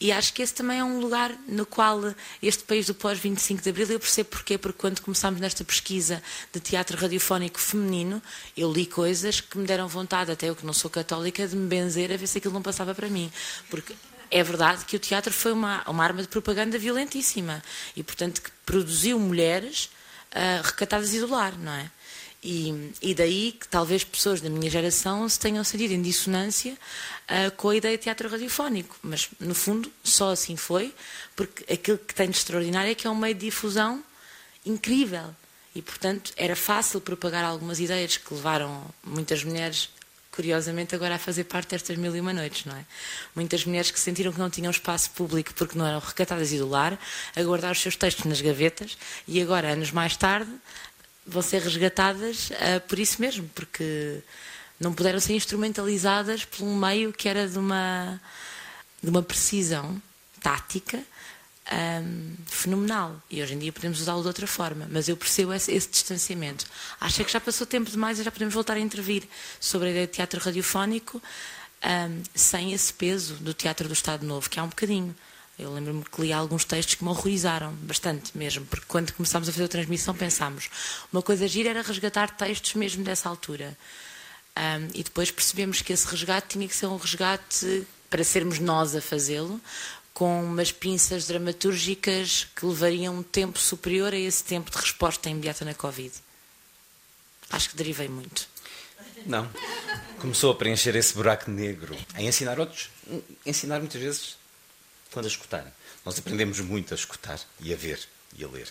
E 0.00 0.10
acho 0.10 0.32
que 0.32 0.42
esse 0.42 0.52
também 0.52 0.80
é 0.80 0.84
um 0.84 0.98
lugar 0.98 1.32
no 1.46 1.64
qual 1.64 2.00
este 2.42 2.64
país 2.64 2.86
do 2.86 2.94
pós-25 2.94 3.60
de 3.60 3.70
Abril, 3.70 3.86
eu 3.88 4.00
percebo 4.00 4.30
porquê, 4.30 4.58
porque 4.58 4.78
quando 4.78 5.00
começámos 5.00 5.40
nesta 5.40 5.62
pesquisa 5.62 6.20
de 6.52 6.58
teatro 6.58 6.96
radiofónico 6.98 7.60
feminino, 7.60 8.20
eu 8.56 8.72
li 8.72 8.84
coisas 8.84 9.40
que 9.40 9.56
me 9.56 9.64
deram 9.64 9.86
vontade, 9.86 10.32
até 10.32 10.48
eu 10.48 10.56
que 10.56 10.66
não 10.66 10.72
sou 10.72 10.90
católica, 10.90 11.46
de 11.46 11.54
me 11.54 11.68
benzer 11.68 12.10
a 12.10 12.16
ver 12.16 12.26
se 12.26 12.38
aquilo 12.38 12.52
não 12.52 12.62
passava 12.62 12.92
para 12.96 13.08
mim. 13.08 13.30
Porque 13.70 13.94
é 14.32 14.42
verdade 14.42 14.86
que 14.86 14.96
o 14.96 14.98
teatro 14.98 15.32
foi 15.32 15.52
uma, 15.52 15.84
uma 15.86 16.02
arma 16.02 16.22
de 16.22 16.28
propaganda 16.28 16.78
violentíssima 16.78 17.62
e, 17.94 18.02
portanto, 18.02 18.40
que 18.40 18.50
produziu 18.64 19.20
mulheres 19.20 19.90
uh, 20.32 20.62
recatadas 20.64 21.12
e 21.12 21.20
do 21.20 21.28
lar, 21.28 21.56
não 21.58 21.72
é? 21.72 21.90
E, 22.42 22.90
e, 23.00 23.14
daí 23.14 23.52
que 23.52 23.68
talvez 23.68 24.02
pessoas 24.02 24.40
da 24.40 24.50
minha 24.50 24.68
geração 24.68 25.28
se 25.28 25.38
tenham 25.38 25.62
sentido 25.62 25.92
em 25.92 26.02
dissonância 26.02 26.72
uh, 26.72 27.52
com 27.56 27.68
a 27.68 27.76
ideia 27.76 27.96
de 27.96 28.02
teatro 28.02 28.28
radiofónico. 28.28 28.96
Mas, 29.02 29.28
no 29.38 29.54
fundo, 29.54 29.92
só 30.02 30.32
assim 30.32 30.56
foi, 30.56 30.94
porque 31.36 31.70
aquilo 31.72 31.98
que 31.98 32.14
tem 32.14 32.28
de 32.30 32.36
extraordinário 32.36 32.90
é 32.90 32.94
que 32.94 33.06
é 33.06 33.10
um 33.10 33.14
meio 33.14 33.34
de 33.34 33.42
difusão 33.42 34.02
incrível. 34.64 35.34
E, 35.74 35.82
portanto, 35.82 36.32
era 36.36 36.56
fácil 36.56 37.00
propagar 37.02 37.44
algumas 37.44 37.78
ideias 37.78 38.16
que 38.16 38.34
levaram 38.34 38.82
muitas 39.04 39.44
mulheres 39.44 39.90
curiosamente 40.34 40.94
agora 40.94 41.16
a 41.16 41.18
fazer 41.18 41.44
parte 41.44 41.68
destas 41.70 41.96
mil 41.96 42.16
e 42.16 42.20
uma 42.20 42.32
noites, 42.32 42.64
não 42.64 42.74
é? 42.74 42.84
Muitas 43.36 43.64
mulheres 43.64 43.90
que 43.90 44.00
sentiram 44.00 44.32
que 44.32 44.38
não 44.38 44.48
tinham 44.50 44.70
espaço 44.70 45.10
público 45.10 45.52
porque 45.54 45.78
não 45.78 45.86
eram 45.86 46.00
recatadas 46.00 46.52
e 46.52 46.58
do 46.58 46.68
lar, 46.68 46.98
a 47.36 47.42
guardar 47.42 47.70
os 47.70 47.80
seus 47.80 47.96
textos 47.96 48.24
nas 48.24 48.40
gavetas 48.40 48.96
e 49.28 49.40
agora, 49.40 49.72
anos 49.72 49.92
mais 49.92 50.16
tarde, 50.16 50.50
vão 51.26 51.42
ser 51.42 51.62
resgatadas 51.62 52.50
uh, 52.50 52.80
por 52.88 52.98
isso 52.98 53.20
mesmo, 53.20 53.48
porque 53.54 54.20
não 54.80 54.92
puderam 54.92 55.20
ser 55.20 55.34
instrumentalizadas 55.34 56.44
por 56.44 56.64
um 56.64 56.76
meio 56.76 57.12
que 57.12 57.28
era 57.28 57.46
de 57.46 57.58
uma, 57.58 58.20
de 59.02 59.10
uma 59.10 59.22
precisão 59.22 60.00
tática 60.40 60.98
um, 61.70 62.34
fenomenal. 62.46 63.22
E 63.30 63.42
hoje 63.42 63.54
em 63.54 63.58
dia 63.58 63.72
podemos 63.72 64.00
usá-lo 64.00 64.22
de 64.22 64.28
outra 64.28 64.46
forma. 64.46 64.88
Mas 64.90 65.08
eu 65.08 65.16
percebo 65.16 65.52
esse, 65.52 65.72
esse, 65.72 65.88
distanciamento. 65.88 66.66
Acho 67.00 67.24
que 67.24 67.32
já 67.32 67.40
passou 67.40 67.66
tempo 67.66 67.90
demais 67.90 68.18
e 68.18 68.22
já 68.22 68.30
podemos 68.30 68.54
voltar 68.54 68.74
a 68.74 68.80
intervir 68.80 69.24
sobre 69.60 69.88
a 69.88 69.90
ideia 69.90 70.06
de 70.06 70.12
teatro 70.12 70.40
radiofónico 70.40 71.22
um, 71.84 72.22
sem 72.34 72.72
esse 72.72 72.92
peso 72.92 73.34
do 73.34 73.52
teatro 73.52 73.88
do 73.88 73.94
Estado 73.94 74.26
Novo, 74.26 74.48
que 74.48 74.58
há 74.58 74.62
um 74.62 74.68
bocadinho. 74.68 75.14
Eu 75.58 75.72
lembro-me 75.72 76.02
que 76.04 76.20
li 76.20 76.32
alguns 76.32 76.64
textos 76.64 76.94
que 76.94 77.04
me 77.04 77.10
horrorizaram, 77.10 77.72
bastante 77.74 78.36
mesmo, 78.36 78.64
porque 78.66 78.86
quando 78.88 79.12
começámos 79.12 79.48
a 79.48 79.52
fazer 79.52 79.64
a 79.64 79.68
transmissão 79.68 80.14
pensámos 80.14 80.70
uma 81.12 81.22
coisa 81.22 81.46
gira 81.46 81.70
era 81.70 81.82
resgatar 81.82 82.34
textos 82.36 82.74
mesmo 82.74 83.04
dessa 83.04 83.28
altura. 83.28 83.76
Um, 84.56 84.88
e 84.94 85.02
depois 85.02 85.30
percebemos 85.30 85.80
que 85.80 85.92
esse 85.92 86.06
resgate 86.06 86.48
tinha 86.48 86.66
que 86.66 86.74
ser 86.74 86.86
um 86.86 86.96
resgate 86.96 87.86
para 88.10 88.24
sermos 88.24 88.58
nós 88.58 88.94
a 88.94 89.00
fazê-lo, 89.00 89.60
com 90.22 90.44
umas 90.44 90.70
pinças 90.70 91.26
dramatúrgicas 91.26 92.46
que 92.54 92.64
levariam 92.64 93.12
um 93.16 93.24
tempo 93.24 93.58
superior 93.58 94.12
a 94.12 94.16
esse 94.16 94.44
tempo 94.44 94.70
de 94.70 94.76
resposta 94.76 95.28
imediata 95.28 95.64
na 95.64 95.74
Covid. 95.74 96.12
Acho 97.50 97.70
que 97.70 97.76
derivei 97.76 98.06
muito. 98.06 98.46
Não. 99.26 99.50
Começou 100.20 100.52
a 100.52 100.54
preencher 100.54 100.94
esse 100.94 101.12
buraco 101.12 101.50
negro, 101.50 101.98
a 102.14 102.22
ensinar 102.22 102.60
outros. 102.60 102.88
Ensinar 103.44 103.80
muitas 103.80 104.00
vezes 104.00 104.36
quando 105.10 105.24
a 105.24 105.28
escutarem. 105.28 105.72
Nós 106.04 106.16
aprendemos 106.16 106.60
muito 106.60 106.94
a 106.94 106.96
escutar 106.96 107.40
e 107.58 107.72
a 107.72 107.76
ver 107.76 107.98
e 108.36 108.44
a 108.44 108.48
ler. 108.48 108.68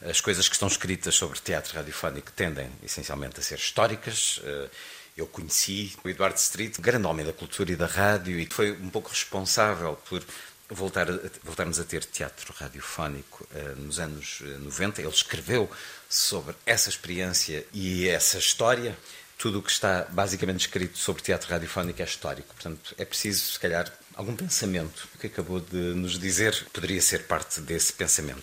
As 0.00 0.22
coisas 0.22 0.48
que 0.48 0.54
estão 0.54 0.66
escritas 0.66 1.14
sobre 1.14 1.38
teatro 1.40 1.74
radiofónico 1.74 2.32
tendem 2.32 2.70
essencialmente 2.82 3.38
a 3.38 3.42
ser 3.42 3.58
históricas. 3.58 4.40
Eh, 4.42 4.70
eu 5.16 5.26
conheci 5.26 5.94
o 6.04 6.08
Eduardo 6.10 6.38
Street, 6.38 6.78
grande 6.78 7.06
homem 7.06 7.24
da 7.24 7.32
cultura 7.32 7.72
e 7.72 7.76
da 7.76 7.86
rádio, 7.86 8.38
e 8.38 8.46
foi 8.50 8.72
um 8.72 8.90
pouco 8.90 9.08
responsável 9.08 9.96
por 10.08 10.22
voltar 10.68 11.10
a, 11.10 11.18
voltarmos 11.42 11.78
a 11.78 11.84
ter 11.84 12.04
teatro 12.04 12.52
radiofónico 12.58 13.46
uh, 13.52 13.80
nos 13.80 13.98
anos 13.98 14.40
90. 14.40 15.00
Ele 15.00 15.10
escreveu 15.10 15.70
sobre 16.08 16.54
essa 16.64 16.88
experiência 16.88 17.66
e 17.72 18.08
essa 18.08 18.38
história. 18.38 18.96
Tudo 19.38 19.58
o 19.58 19.62
que 19.62 19.70
está 19.70 20.06
basicamente 20.10 20.60
escrito 20.60 20.98
sobre 20.98 21.22
teatro 21.22 21.50
radiofónico 21.50 22.00
é 22.00 22.04
histórico. 22.04 22.54
Portanto, 22.54 22.94
é 22.98 23.04
preciso, 23.04 23.52
se 23.52 23.60
calhar, 23.60 23.92
algum 24.14 24.34
pensamento. 24.34 25.08
O 25.14 25.18
que 25.18 25.26
acabou 25.26 25.60
de 25.60 25.76
nos 25.76 26.18
dizer 26.18 26.66
poderia 26.72 27.00
ser 27.02 27.24
parte 27.24 27.60
desse 27.60 27.92
pensamento. 27.92 28.42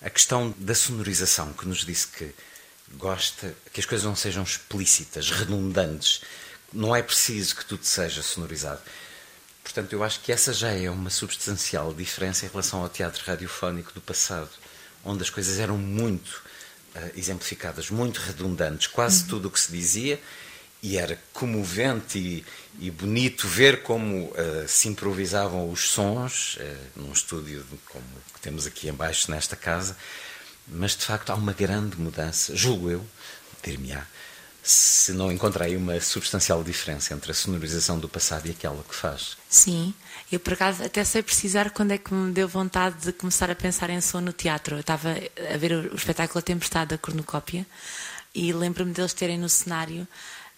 A 0.00 0.10
questão 0.10 0.54
da 0.58 0.74
sonorização, 0.74 1.52
que 1.52 1.66
nos 1.66 1.84
disse 1.84 2.08
que 2.08 2.34
gosta 2.92 3.54
que 3.72 3.80
as 3.80 3.86
coisas 3.86 4.04
não 4.04 4.16
sejam 4.16 4.42
explícitas, 4.42 5.30
redundantes. 5.30 6.22
Não 6.72 6.94
é 6.94 7.02
preciso 7.02 7.56
que 7.56 7.64
tudo 7.64 7.84
seja 7.84 8.22
sonorizado. 8.22 8.80
Portanto, 9.64 9.94
eu 9.94 10.04
acho 10.04 10.20
que 10.20 10.30
essa 10.30 10.52
já 10.52 10.70
é 10.70 10.90
uma 10.90 11.08
substancial 11.08 11.92
diferença 11.94 12.44
em 12.44 12.48
relação 12.50 12.82
ao 12.82 12.88
teatro 12.88 13.24
radiofónico 13.26 13.92
do 13.92 14.00
passado, 14.00 14.50
onde 15.02 15.22
as 15.22 15.30
coisas 15.30 15.58
eram 15.58 15.78
muito 15.78 16.42
uh, 16.94 17.10
exemplificadas, 17.16 17.90
muito 17.90 18.18
redundantes, 18.18 18.86
quase 18.86 19.22
uhum. 19.22 19.28
tudo 19.28 19.48
o 19.48 19.50
que 19.50 19.58
se 19.58 19.72
dizia, 19.72 20.20
e 20.82 20.98
era 20.98 21.18
comovente 21.32 22.18
e, 22.18 22.44
e 22.78 22.90
bonito 22.90 23.48
ver 23.48 23.82
como 23.82 24.26
uh, 24.26 24.68
se 24.68 24.86
improvisavam 24.86 25.70
os 25.70 25.88
sons, 25.88 26.56
uh, 26.56 27.00
num 27.00 27.12
estúdio 27.12 27.64
como 27.88 28.04
que 28.34 28.40
temos 28.40 28.66
aqui 28.66 28.88
embaixo 28.88 29.30
nesta 29.30 29.56
casa, 29.56 29.96
mas 30.68 30.94
de 30.94 31.04
facto 31.06 31.30
há 31.30 31.34
uma 31.34 31.54
grande 31.54 31.98
mudança, 31.98 32.54
julgo 32.54 32.90
eu, 32.90 33.04
dir-me-á, 33.62 34.06
se 34.64 35.12
não 35.12 35.30
encontrei 35.30 35.76
uma 35.76 36.00
substancial 36.00 36.64
diferença 36.64 37.12
entre 37.12 37.30
a 37.30 37.34
sonorização 37.34 37.98
do 37.98 38.08
passado 38.08 38.46
e 38.46 38.50
aquela 38.50 38.82
que 38.82 38.94
faz. 38.94 39.36
Sim, 39.46 39.92
eu 40.32 40.40
por 40.40 40.54
acaso 40.54 40.82
até 40.82 41.04
sei 41.04 41.22
precisar 41.22 41.70
quando 41.70 41.90
é 41.90 41.98
que 41.98 42.14
me 42.14 42.32
deu 42.32 42.48
vontade 42.48 42.96
de 43.04 43.12
começar 43.12 43.50
a 43.50 43.54
pensar 43.54 43.90
em 43.90 44.00
som 44.00 44.22
no 44.22 44.32
teatro. 44.32 44.76
Eu 44.76 44.80
estava 44.80 45.10
a 45.52 45.56
ver 45.58 45.72
o 45.72 45.94
espetáculo 45.94 46.38
A 46.38 46.42
Tempestade 46.42 46.90
da 46.90 46.98
Cornucópia 46.98 47.66
e 48.34 48.54
lembro-me 48.54 48.92
deles 48.92 49.12
terem 49.12 49.38
no 49.38 49.50
cenário 49.50 50.08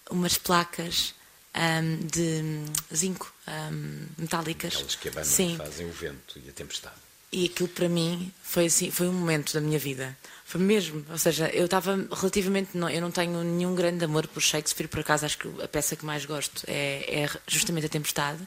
umas 0.09 0.37
placas 0.37 1.13
um, 1.53 1.97
de 2.07 2.95
zinco 2.95 3.33
um, 3.45 4.07
metálicas. 4.17 4.73
Aquelas 4.73 4.95
que 4.95 5.09
abanam 5.09 5.29
Sim. 5.29 5.57
fazem 5.57 5.85
o 5.85 5.91
vento 5.91 6.39
e 6.43 6.49
a 6.49 6.53
tempestade. 6.53 6.95
E 7.29 7.45
aquilo 7.45 7.67
para 7.67 7.89
mim 7.89 8.31
foi 8.41 8.67
assim, 8.67 8.89
foi 8.89 9.07
um 9.09 9.13
momento 9.13 9.53
da 9.53 9.59
minha 9.59 9.77
vida. 9.77 10.17
Foi 10.47 10.61
mesmo, 10.61 11.05
ou 11.11 11.17
seja, 11.17 11.49
eu 11.49 11.65
estava 11.65 12.07
relativamente, 12.09 12.69
não, 12.73 12.89
eu 12.89 13.01
não 13.01 13.11
tenho 13.11 13.43
nenhum 13.43 13.75
grande 13.75 14.05
amor 14.05 14.25
por 14.27 14.41
Shakespeare, 14.41 14.87
por 14.87 15.01
acaso 15.01 15.25
acho 15.25 15.37
que 15.37 15.61
a 15.61 15.67
peça 15.67 15.93
que 15.93 16.05
mais 16.05 16.23
gosto 16.23 16.63
é, 16.69 17.23
é 17.23 17.29
justamente 17.45 17.87
a 17.87 17.89
Tempestade. 17.89 18.39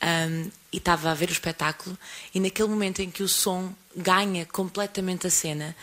Um, 0.00 0.48
e 0.72 0.76
estava 0.76 1.10
a 1.10 1.14
ver 1.14 1.28
o 1.28 1.32
espetáculo 1.32 1.98
e 2.32 2.38
naquele 2.38 2.68
momento 2.68 3.00
em 3.00 3.10
que 3.10 3.24
o 3.24 3.28
som 3.28 3.74
ganha 3.96 4.46
completamente 4.46 5.26
a 5.26 5.30
cena 5.30 5.74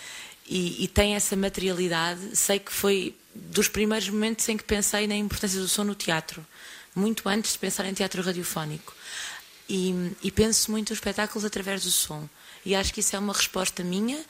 e, 0.48 0.84
e, 0.84 0.88
tem 0.88 1.16
essa 1.16 1.36
materialidade, 1.36 2.38
sei 2.38 2.60
que 2.60 2.72
foi 2.72 3.14
dos 3.36 3.68
primeiros 3.68 4.08
momentos 4.08 4.48
em 4.48 4.56
que 4.56 4.64
pensei 4.64 5.08
na 5.08 5.16
importância 5.16 5.60
do 5.60 5.68
som 5.68 5.84
no 5.84 5.96
teatro, 5.96 6.46
muito 6.96 7.28
antes 7.28 7.54
de 7.54 7.60
pensar 7.60 7.86
em 7.86 7.94
teatro 7.94 8.22
radiofónico. 8.22 8.94
E, 9.68 10.12
e 10.22 10.32
penso 10.32 10.72
muito 10.72 10.92
os 10.92 10.98
espetáculos 10.98 11.44
através 11.44 11.84
do 11.84 11.92
som. 11.92 12.30
E 12.66 12.76
acho 12.76 12.94
que 12.94 13.02
isso 13.02 13.16
é 13.16 13.20
uma 13.20 13.34
resposta 13.34 13.84
minha 13.84 14.24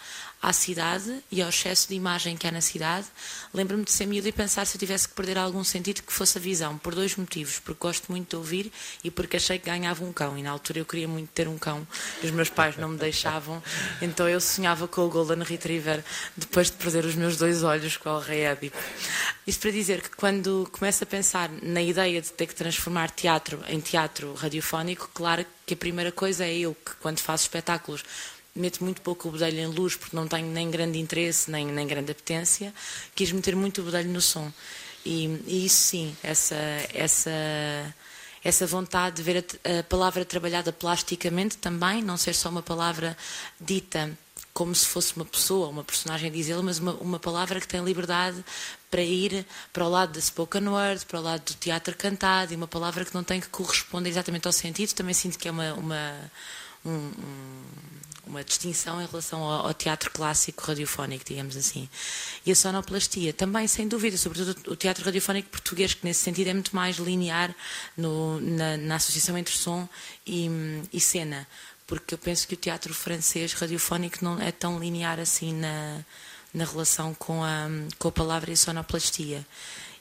à 0.44 0.52
cidade 0.52 1.24
e 1.32 1.42
ao 1.42 1.48
excesso 1.48 1.88
de 1.88 1.96
imagem 1.96 2.36
que 2.36 2.46
há 2.46 2.52
na 2.52 2.60
cidade. 2.60 3.08
Lembro-me 3.54 3.86
de 3.86 3.92
ser 3.92 4.06
miúdo 4.06 4.28
e 4.28 4.32
pensar 4.34 4.66
se 4.66 4.76
eu 4.76 4.80
tivesse 4.80 5.08
que 5.08 5.16
perder 5.16 5.38
algum 5.38 5.64
sentido 5.64 6.04
que 6.04 6.12
fosse 6.12 6.38
a 6.38 6.42
visão, 6.42 6.78
por 6.78 6.94
dois 6.94 7.16
motivos. 7.16 7.60
Porque 7.60 7.80
gosto 7.80 8.12
muito 8.12 8.32
de 8.32 8.36
ouvir 8.36 8.72
e 9.06 9.10
porque 9.10 9.38
achei 9.38 9.58
que 9.58 9.68
ganhava 9.68 10.04
um 10.04 10.12
cão. 10.12 10.38
E 10.38 10.44
na 10.44 10.52
altura 10.52 10.80
eu 10.80 10.86
queria 10.86 11.08
muito 11.08 11.30
ter 11.30 11.48
um 11.48 11.58
cão 11.58 11.88
os 12.22 12.32
meus 12.32 12.50
pais 12.50 12.78
não 12.78 12.90
me 12.90 12.98
deixavam. 12.98 13.62
Então 14.02 14.28
eu 14.28 14.40
sonhava 14.42 14.88
com 14.88 15.02
o 15.02 15.10
Golden 15.10 15.44
Retriever 15.44 16.04
depois 16.36 16.68
de 16.70 16.78
perder 16.78 17.06
os 17.06 17.16
meus 17.16 17.38
dois 17.38 17.64
olhos 17.64 17.98
com 17.98 18.10
o 18.10 18.20
Rei 18.20 18.42
Édipo. 18.42 18.78
Isto 19.46 19.62
para 19.62 19.72
dizer 19.72 20.02
que 20.02 20.10
quando 20.16 20.68
começo 20.72 21.04
a 21.04 21.08
pensar 21.08 21.50
na 21.62 21.82
ideia 21.82 22.22
de 22.22 22.32
ter 22.32 22.48
que 22.48 22.56
transformar 22.56 23.10
teatro 23.12 23.60
em 23.68 23.80
teatro 23.80 24.34
radiofónico, 24.34 25.10
claro 25.14 25.46
que 25.66 25.74
a 25.74 25.78
primeira 25.78 26.12
coisa 26.12 26.46
é 26.46 26.54
eu 26.58 26.76
que, 26.76 26.92
quando 27.02 27.20
faço 27.20 27.46
espetáculos, 27.46 28.04
meto 28.56 28.84
muito 28.84 29.02
pouco 29.02 29.28
o 29.28 29.32
bodelho 29.32 29.60
em 29.60 29.68
luz 29.68 29.96
porque 29.96 30.16
não 30.16 30.28
tenho 30.28 30.48
nem 30.48 30.70
grande 30.70 31.00
interesse 31.00 31.50
nem, 31.50 31.66
nem 31.66 31.88
grande 31.88 32.12
apetência, 32.12 32.74
quis 33.16 33.32
meter 33.32 33.56
muito 33.56 33.82
o 33.82 33.86
bodelho 33.86 34.10
no 34.10 34.22
som. 34.22 34.52
E, 35.06 35.26
e 35.48 35.66
isso 35.66 35.84
sim, 35.84 36.16
essa, 36.24 36.56
essa, 36.94 37.32
essa 38.44 38.68
vontade 38.68 39.18
de 39.18 39.24
ver 39.24 39.46
a, 39.64 39.80
a 39.80 39.84
palavra 39.84 40.24
trabalhada 40.24 40.72
plasticamente 40.72 41.58
também, 41.58 42.02
não 42.02 42.16
ser 42.16 42.34
só 42.34 42.50
uma 42.50 42.64
palavra 42.64 43.18
dita 43.60 44.18
como 44.54 44.74
se 44.76 44.86
fosse 44.86 45.16
uma 45.16 45.26
pessoa, 45.26 45.68
uma 45.68 45.84
personagem 45.84 46.32
dizê-la, 46.32 46.62
mas 46.62 46.78
uma, 46.78 46.94
uma 46.96 47.20
palavra 47.20 47.60
que 47.60 47.68
tem 47.68 47.84
liberdade 47.84 48.46
para 48.90 49.02
ir 49.02 49.46
para 49.74 49.84
o 49.84 49.90
lado 49.90 50.14
da 50.14 50.22
spoken 50.22 50.68
word, 50.68 51.04
para 51.08 51.20
o 51.20 51.24
lado 51.24 51.44
do 51.44 51.54
teatro 51.56 51.96
cantado, 51.98 52.54
e 52.54 52.56
uma 52.56 52.68
palavra 52.68 53.04
que 53.04 53.14
não 53.16 53.24
tem 53.24 53.42
que 53.42 53.50
corresponder 53.50 54.10
exatamente 54.10 54.46
ao 54.46 54.54
sentido, 54.54 54.94
também 54.94 55.16
sinto 55.16 55.40
que 55.40 55.48
é 55.48 55.52
uma, 55.52 55.74
uma 55.74 56.32
um, 56.86 57.12
uma 58.26 58.44
distinção 58.44 59.02
em 59.02 59.06
relação 59.06 59.42
ao, 59.44 59.68
ao, 59.68 59.74
teatro 59.74 60.10
clássico 60.12 60.64
radiofónico, 60.64 61.26
digamos 61.26 61.58
assim. 61.58 61.90
E 62.46 62.52
a 62.52 62.56
sonoplastia 62.56 63.34
também, 63.34 63.68
sem 63.68 63.88
dúvida, 63.88 64.18
sobretudo 64.18 64.72
o 64.72 64.76
teatro 64.76 65.04
radiofónico 65.04 65.50
português, 65.50 65.94
que 65.94 66.06
nesse 66.06 66.22
sentido 66.22 66.48
é 66.48 66.54
muito 66.54 66.76
mais 66.76 66.98
linear 66.98 67.54
no, 67.98 68.40
na, 68.40 68.78
na, 68.78 68.96
associação 68.96 69.38
entre 69.38 69.54
som 69.54 69.88
e, 70.26 70.50
e, 70.92 71.00
cena, 71.00 71.48
porque 71.86 72.14
eu 72.14 72.18
penso 72.18 72.48
que 72.48 72.54
o 72.54 72.58
teatro 72.58 72.94
francês 72.94 73.54
radiofónico 73.54 74.24
não 74.24 74.42
é 74.42 74.52
tão 74.52 74.80
linear 74.80 75.20
assim 75.20 75.54
na, 75.54 76.00
na 76.54 76.66
relação 76.66 77.14
com 77.14 77.44
a, 77.44 77.68
com 78.00 78.08
a 78.08 78.12
palavra 78.12 78.50
e 78.50 78.54
a 78.54 78.58
sonoplastia. 78.58 79.46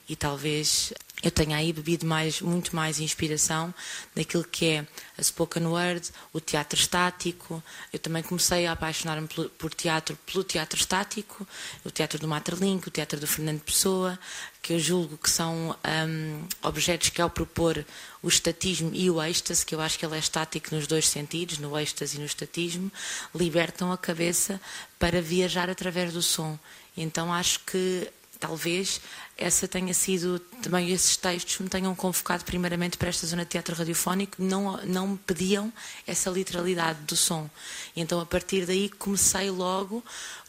E 0.07 0.17
talvez 0.17 0.91
eu 1.23 1.31
tenho 1.31 1.55
aí 1.55 1.71
bebido 1.71 2.05
mais, 2.05 2.41
muito 2.41 2.75
mais 2.75 2.99
inspiração 2.99 3.73
naquilo 4.13 4.43
que 4.43 4.65
é 4.65 4.87
a 5.17 5.23
spoken 5.23 5.65
word, 5.67 6.09
o 6.33 6.41
teatro 6.41 6.77
estático. 6.77 7.63
Eu 7.93 7.99
também 7.99 8.21
comecei 8.21 8.67
a 8.67 8.73
apaixonar-me 8.73 9.27
por 9.57 9.73
teatro, 9.73 10.17
pelo 10.25 10.43
teatro 10.43 10.77
estático, 10.77 11.47
o 11.85 11.89
teatro 11.89 12.19
do 12.19 12.27
Materlink, 12.27 12.85
o 12.85 12.91
teatro 12.91 13.21
do 13.21 13.25
Fernando 13.25 13.61
Pessoa, 13.61 14.19
que 14.61 14.73
eu 14.73 14.79
julgo 14.79 15.17
que 15.17 15.29
são 15.29 15.73
um, 15.85 16.47
objetos 16.61 17.07
que 17.07 17.21
ao 17.21 17.29
propor 17.29 17.85
o 18.21 18.27
estatismo 18.27 18.91
e 18.93 19.09
o 19.09 19.23
êxtase, 19.23 19.65
que 19.65 19.73
eu 19.73 19.79
acho 19.79 19.97
que 19.97 20.05
ele 20.05 20.15
é 20.15 20.19
estático 20.19 20.75
nos 20.75 20.87
dois 20.87 21.07
sentidos, 21.07 21.57
no 21.57 21.79
êxtase 21.79 22.17
e 22.17 22.19
no 22.19 22.25
estatismo, 22.25 22.91
libertam 23.33 23.93
a 23.93 23.97
cabeça 23.97 24.59
para 24.99 25.21
viajar 25.21 25.69
através 25.69 26.11
do 26.11 26.21
som. 26.21 26.59
Então 26.97 27.31
acho 27.33 27.61
que 27.61 28.11
talvez 28.43 28.99
essa 29.37 29.67
tenha 29.67 29.93
sido, 29.93 30.39
também 30.61 30.91
esses 30.91 31.17
textos 31.17 31.59
me 31.59 31.67
tenham 31.67 31.93
convocado 31.95 32.45
primeiramente 32.45 32.97
para 32.97 33.09
esta 33.09 33.25
zona 33.25 33.43
de 33.43 33.49
teatro 33.51 33.75
radiofónico, 33.75 34.41
não, 34.41 34.77
não 34.85 35.07
me 35.09 35.17
pediam 35.17 35.73
essa 36.05 36.29
literalidade 36.29 36.99
do 37.01 37.15
som. 37.15 37.49
E 37.95 38.01
então, 38.01 38.19
a 38.19 38.25
partir 38.25 38.65
daí, 38.65 38.89
comecei 38.89 39.49
logo 39.49 40.03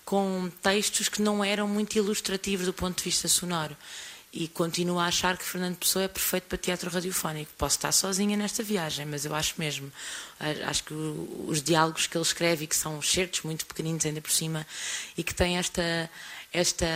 com 0.05 0.51
textos 0.63 1.09
que 1.09 1.23
não 1.23 1.43
eram 1.43 1.67
muito 1.67 1.97
ilustrativos 1.97 2.67
do 2.67 2.73
ponto 2.73 2.99
de 2.99 3.05
vista 3.05 3.27
sonoro. 3.27 3.77
E 4.37 4.49
continuo 4.49 4.99
a 4.99 5.07
achar 5.07 5.39
que 5.39 5.45
Fernando 5.45 5.77
Pessoa 5.77 6.07
é 6.07 6.09
perfeito 6.09 6.49
para 6.49 6.59
teatro 6.59 6.91
radiofónico. 6.91 7.53
Posso 7.57 7.77
estar 7.77 7.93
sozinha 7.93 8.37
nesta 8.37 8.65
viagem, 8.65 9.07
mas 9.07 9.25
eu 9.25 9.33
acho 9.33 9.55
mesmo. 9.59 9.93
Acho 10.67 10.83
que 10.83 10.95
os 11.47 11.63
diálogos 11.63 12.09
que 12.09 12.17
ele 12.17 12.25
escreve, 12.25 12.67
que 12.67 12.75
são 12.75 13.01
certos 13.01 13.43
muito 13.43 13.65
pequeninos 13.65 14.05
ainda 14.05 14.21
por 14.21 14.33
cima, 14.33 14.67
e 15.17 15.23
que 15.23 15.33
têm 15.33 15.57
esta 15.57 16.11
esta 16.53 16.87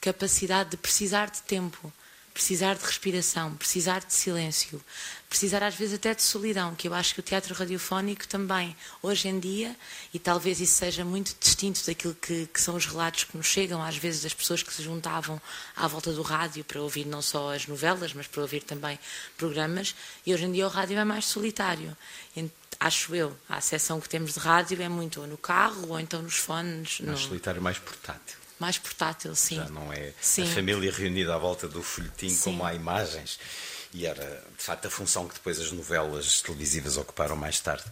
capacidade 0.00 0.70
de 0.70 0.76
precisar 0.76 1.30
de 1.30 1.40
tempo, 1.42 1.92
precisar 2.36 2.74
de 2.74 2.84
respiração, 2.84 3.54
precisar 3.54 4.00
de 4.00 4.12
silêncio, 4.12 4.78
precisar 5.26 5.62
às 5.62 5.74
vezes 5.74 5.94
até 5.94 6.14
de 6.14 6.22
solidão, 6.22 6.74
que 6.74 6.86
eu 6.86 6.92
acho 6.92 7.14
que 7.14 7.20
o 7.20 7.22
teatro 7.22 7.54
radiofónico 7.54 8.28
também, 8.28 8.76
hoje 9.00 9.26
em 9.28 9.40
dia, 9.40 9.74
e 10.12 10.18
talvez 10.18 10.60
isso 10.60 10.74
seja 10.74 11.02
muito 11.02 11.34
distinto 11.40 11.80
daquilo 11.86 12.14
que, 12.14 12.46
que, 12.52 12.60
são 12.60 12.76
os 12.76 12.84
relatos 12.84 13.24
que 13.24 13.38
nos 13.38 13.46
chegam, 13.46 13.82
às 13.82 13.96
vezes 13.96 14.22
das 14.22 14.34
pessoas 14.34 14.62
que 14.62 14.70
se 14.70 14.82
juntavam 14.82 15.40
à 15.74 15.88
volta 15.88 16.12
do 16.12 16.20
rádio 16.20 16.62
para 16.62 16.78
ouvir 16.78 17.06
não 17.06 17.22
só 17.22 17.54
as 17.54 17.66
novelas, 17.66 18.12
mas 18.12 18.26
para 18.26 18.42
ouvir 18.42 18.62
também 18.62 18.98
programas, 19.38 19.94
e 20.26 20.34
hoje 20.34 20.44
em 20.44 20.52
dia 20.52 20.66
o 20.66 20.70
rádio 20.70 20.98
é 20.98 21.04
mais 21.06 21.24
solitário. 21.24 21.96
acho 22.78 23.14
eu, 23.14 23.34
a 23.48 23.62
seção 23.62 23.98
que 23.98 24.10
temos 24.10 24.34
de 24.34 24.40
rádio 24.40 24.82
é 24.82 24.90
muito 24.90 25.22
ou 25.22 25.26
no 25.26 25.38
carro 25.38 25.88
ou 25.88 25.98
então 25.98 26.20
nos 26.20 26.36
fones. 26.36 27.00
Mais 27.00 27.18
no... 27.22 27.28
solitário, 27.28 27.62
mais 27.62 27.78
portátil. 27.78 28.45
Mais 28.58 28.78
portátil, 28.78 29.34
sim. 29.34 29.56
Já 29.56 29.68
não 29.68 29.92
é 29.92 30.12
sim. 30.20 30.42
a 30.42 30.54
família 30.54 30.90
reunida 30.90 31.34
à 31.34 31.38
volta 31.38 31.68
do 31.68 31.82
folhetim 31.82 32.30
sim. 32.30 32.42
como 32.42 32.64
há 32.64 32.74
imagens. 32.74 33.38
E 33.92 34.06
era, 34.06 34.44
de 34.56 34.62
facto, 34.62 34.86
a 34.86 34.90
função 34.90 35.28
que 35.28 35.34
depois 35.34 35.60
as 35.60 35.72
novelas 35.72 36.40
televisivas 36.42 36.96
ocuparam 36.96 37.36
mais 37.36 37.60
tarde. 37.60 37.84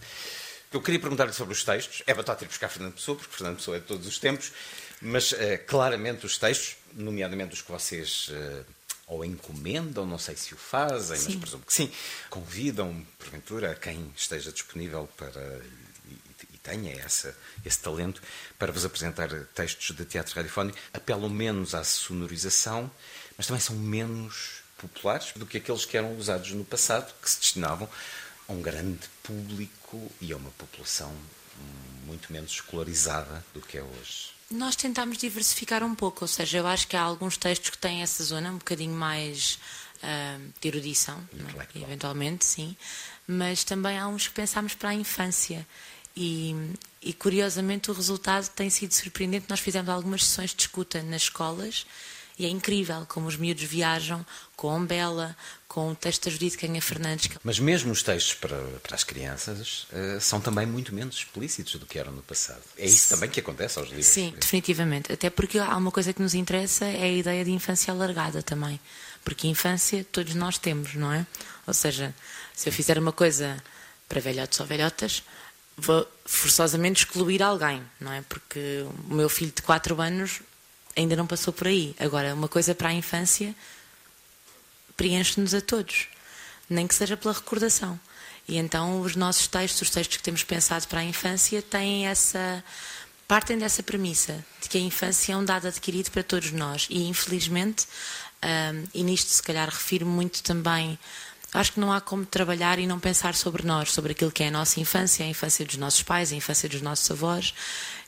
Eu 0.71 0.81
queria 0.81 0.99
perguntar-lhe 0.99 1.33
sobre 1.33 1.53
os 1.53 1.63
textos. 1.63 2.03
É 2.05 2.13
batata 2.13 2.43
ir 2.43 2.47
buscar 2.47 2.67
Fernando 2.67 2.95
Pessoa, 2.95 3.17
porque 3.17 3.35
Fernando 3.35 3.57
Pessoa 3.57 3.77
é 3.77 3.79
de 3.79 3.85
todos 3.85 4.05
os 4.05 4.19
tempos, 4.19 4.51
mas 5.01 5.31
uh, 5.31 5.37
claramente 5.65 6.25
os 6.25 6.37
textos, 6.37 6.75
nomeadamente 6.93 7.53
os 7.53 7.61
que 7.61 7.71
vocês 7.71 8.29
uh, 8.29 8.65
ou 9.07 9.23
encomendam, 9.23 10.05
não 10.05 10.17
sei 10.17 10.35
se 10.35 10.53
o 10.53 10.57
fazem, 10.57 11.17
sim. 11.17 11.25
mas 11.25 11.35
presumo 11.35 11.63
que 11.63 11.73
sim, 11.73 11.91
convidam, 12.29 13.05
porventura, 13.19 13.75
quem 13.75 14.11
esteja 14.15 14.51
disponível 14.51 15.07
para 15.15 15.61
tenha 16.65 16.93
essa, 16.99 17.35
esse 17.63 17.79
talento 17.79 18.21
para 18.57 18.71
vos 18.71 18.83
apresentar 18.83 19.29
textos 19.53 19.95
de 19.95 20.03
teatro 20.05 20.35
radiofónico, 20.35 20.77
apelam 20.93 21.29
menos 21.29 21.75
à 21.75 21.83
sonorização, 21.83 22.89
mas 23.37 23.47
também 23.47 23.61
são 23.61 23.75
menos 23.75 24.63
populares 24.77 25.31
do 25.35 25.45
que 25.45 25.57
aqueles 25.57 25.85
que 25.85 25.97
eram 25.97 26.17
usados 26.17 26.51
no 26.51 26.65
passado, 26.65 27.13
que 27.21 27.29
se 27.29 27.39
destinavam 27.39 27.89
a 28.47 28.53
um 28.53 28.61
grande 28.61 29.07
público 29.23 30.11
e 30.19 30.33
a 30.33 30.37
uma 30.37 30.51
população 30.51 31.13
muito 32.05 32.31
menos 32.31 32.51
escolarizada 32.51 33.43
do 33.53 33.61
que 33.61 33.77
é 33.77 33.83
hoje. 33.83 34.35
Nós 34.49 34.75
tentámos 34.75 35.17
diversificar 35.17 35.83
um 35.83 35.95
pouco, 35.95 36.23
ou 36.23 36.27
seja, 36.27 36.59
eu 36.59 36.67
acho 36.67 36.87
que 36.87 36.95
há 36.95 37.01
alguns 37.01 37.35
textos 37.35 37.71
que 37.71 37.77
têm 37.77 38.03
essa 38.03 38.23
zona 38.23 38.51
um 38.51 38.57
bocadinho 38.57 38.93
mais 38.93 39.57
uh, 40.03 40.53
de 40.61 40.67
erudição, 40.67 41.27
é? 41.33 41.79
eventualmente, 41.79 42.45
sim, 42.45 42.77
mas 43.27 43.63
também 43.63 43.97
há 43.97 44.07
uns 44.07 44.27
que 44.27 44.35
pensámos 44.35 44.75
para 44.75 44.89
a 44.89 44.93
infância. 44.93 45.65
E, 46.15 46.55
e, 47.01 47.13
curiosamente 47.13 47.91
o 47.91 47.93
resultado 47.93 48.47
tem 48.49 48.69
sido 48.69 48.93
surpreendente. 48.93 49.47
Nós 49.49 49.59
fizemos 49.59 49.89
algumas 49.89 50.23
sessões 50.23 50.55
de 50.55 50.61
escuta 50.61 51.03
nas 51.03 51.23
escolas 51.23 51.85
e 52.37 52.45
é 52.45 52.49
incrível 52.49 53.05
como 53.07 53.27
os 53.27 53.37
miúdos 53.37 53.63
viajam 53.63 54.25
com 54.55 54.69
a 54.69 54.75
Umbela, 54.75 55.35
com 55.67 55.91
o 55.91 55.95
texto 55.95 56.25
da 56.25 56.31
Judite 56.31 56.57
Canha 56.57 56.81
Fernandes. 56.81 57.29
Mas 57.43 57.59
mesmo 57.59 57.91
os 57.91 58.03
textos 58.03 58.33
para, 58.33 58.57
para 58.83 58.95
as 58.95 59.03
crianças 59.03 59.87
uh, 59.91 60.19
são 60.19 60.41
também 60.41 60.65
muito 60.65 60.93
menos 60.93 61.17
explícitos 61.17 61.75
do 61.75 61.85
que 61.85 61.97
eram 61.97 62.11
no 62.11 62.21
passado. 62.21 62.61
É 62.77 62.85
isso 62.85 63.09
também 63.09 63.29
que 63.29 63.39
acontece 63.39 63.79
aos 63.79 63.89
livros. 63.89 64.05
Sim, 64.05 64.33
definitivamente. 64.39 65.11
Até 65.11 65.29
porque 65.29 65.59
há 65.59 65.75
uma 65.77 65.91
coisa 65.91 66.13
que 66.13 66.21
nos 66.21 66.33
interessa 66.33 66.85
é 66.85 67.03
a 67.03 67.11
ideia 67.11 67.43
de 67.43 67.51
infância 67.51 67.93
alargada 67.93 68.41
também. 68.41 68.79
Porque 69.23 69.47
infância 69.47 70.05
todos 70.11 70.35
nós 70.35 70.57
temos, 70.57 70.93
não 70.95 71.11
é? 71.11 71.25
Ou 71.65 71.73
seja, 71.73 72.13
se 72.53 72.67
eu 72.67 72.73
fizer 72.73 72.97
uma 72.97 73.11
coisa 73.11 73.61
para 74.09 74.19
velhotes 74.19 74.59
ou 74.59 74.65
velhotas, 74.65 75.23
forçosamente 76.25 77.03
excluir 77.03 77.41
alguém, 77.43 77.83
não 77.99 78.11
é? 78.11 78.21
Porque 78.21 78.85
o 79.09 79.13
meu 79.13 79.29
filho 79.29 79.51
de 79.55 79.61
4 79.61 79.99
anos 80.01 80.41
ainda 80.95 81.15
não 81.15 81.27
passou 81.27 81.53
por 81.53 81.67
aí. 81.67 81.95
Agora, 81.99 82.33
uma 82.33 82.47
coisa 82.47 82.73
para 82.73 82.89
a 82.89 82.93
infância 82.93 83.53
preenche-nos 84.95 85.53
a 85.53 85.61
todos, 85.61 86.07
nem 86.69 86.87
que 86.87 86.95
seja 86.95 87.17
pela 87.17 87.33
recordação. 87.33 87.99
E 88.47 88.57
então 88.57 89.01
os 89.01 89.15
nossos 89.15 89.47
textos, 89.47 89.81
os 89.81 89.89
textos 89.89 90.17
que 90.17 90.23
temos 90.23 90.43
pensado 90.43 90.87
para 90.87 91.01
a 91.01 91.03
infância, 91.03 91.61
têm 91.61 92.07
essa 92.07 92.63
partem 93.27 93.57
dessa 93.57 93.81
premissa 93.81 94.45
de 94.61 94.69
que 94.69 94.77
a 94.77 94.81
infância 94.81 95.33
é 95.33 95.37
um 95.37 95.43
dado 95.43 95.67
adquirido 95.67 96.11
para 96.11 96.21
todos 96.21 96.51
nós 96.51 96.85
e 96.91 97.07
infelizmente 97.07 97.87
um, 98.43 98.83
e 98.93 99.03
nisto 99.03 99.29
se 99.29 99.41
calhar 99.41 99.67
refiro 99.67 100.05
muito 100.05 100.43
também 100.43 100.99
acho 101.55 101.73
que 101.73 101.79
não 101.79 101.91
há 101.91 101.99
como 101.99 102.25
trabalhar 102.25 102.79
e 102.79 102.87
não 102.87 102.99
pensar 102.99 103.35
sobre 103.35 103.65
nós, 103.65 103.91
sobre 103.91 104.11
aquilo 104.11 104.31
que 104.31 104.43
é 104.43 104.47
a 104.47 104.51
nossa 104.51 104.79
infância, 104.79 105.25
a 105.25 105.27
infância 105.27 105.65
dos 105.65 105.77
nossos 105.77 106.03
pais, 106.03 106.31
a 106.31 106.35
infância 106.35 106.69
dos 106.69 106.81
nossos 106.81 107.09
avós 107.09 107.53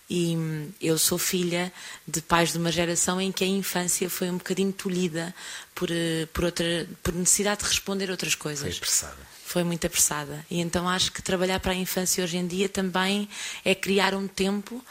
e 0.10 0.38
eu 0.82 0.98
sou 0.98 1.18
filha 1.18 1.72
de 2.08 2.22
pais 2.22 2.54
de 2.54 2.58
uma 2.58 2.72
geração 2.72 3.20
em 3.20 3.32
que 3.32 3.44
a 3.44 3.48
infância 3.48 4.10
foi 4.10 4.30
um 4.30 4.38
bocadinho 4.38 4.72
tolhida 4.72 5.36
por, 5.76 5.90
eh, 5.92 6.26
por, 6.32 6.46
outra, 6.46 6.88
por 7.04 7.14
necessidade 7.14 7.62
de 7.62 7.68
responder 7.68 8.10
outras 8.10 8.34
coisas. 8.34 8.62
Foi 8.62 8.78
apressada. 8.78 9.18
Foi 9.46 9.64
muito 9.64 9.86
apressada. 9.86 10.46
E 10.50 10.62
então 10.62 10.88
acho 10.88 11.12
que 11.12 11.22
trabalhar 11.22 11.60
para 11.60 11.74
a 11.74 11.76
infância 11.76 12.24
hoje 12.24 12.38
em 12.38 12.48
dia 12.48 12.70
também 12.70 13.28
é 13.66 13.76
criar 13.76 14.14
um 14.14 14.28
tempo 14.28 14.84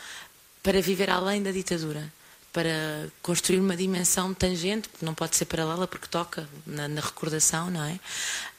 para 0.63 0.83
viver 0.83 1.09
além 1.09 1.43
da 1.43 1.51
ditadura 1.51 2.13
para 2.57 3.11
construir 3.21 3.61
uma 3.61 3.77
dimensão 3.77 4.33
tangente, 4.33 4.89
que 4.89 5.05
não 5.05 5.13
pode 5.13 5.37
ser 5.37 5.45
paralela 5.45 5.87
porque 5.87 6.07
toca 6.09 6.49
na, 6.67 6.89
na 6.89 7.03
recordação, 7.03 7.71
não 7.71 7.85
é? 7.85 8.01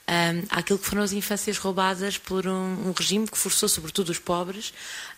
Um, 0.08 0.46
àquilo 0.52 0.78
que 0.78 0.86
foram 0.86 1.02
as 1.02 1.14
infâncias 1.14 1.58
roubadas 1.58 2.16
por 2.20 2.46
um, 2.46 2.90
um 2.90 2.94
regime 2.96 3.28
que 3.28 3.38
forçou 3.38 3.68
sobretudo 3.68 4.10
os 4.10 4.20
pobres 4.20 4.72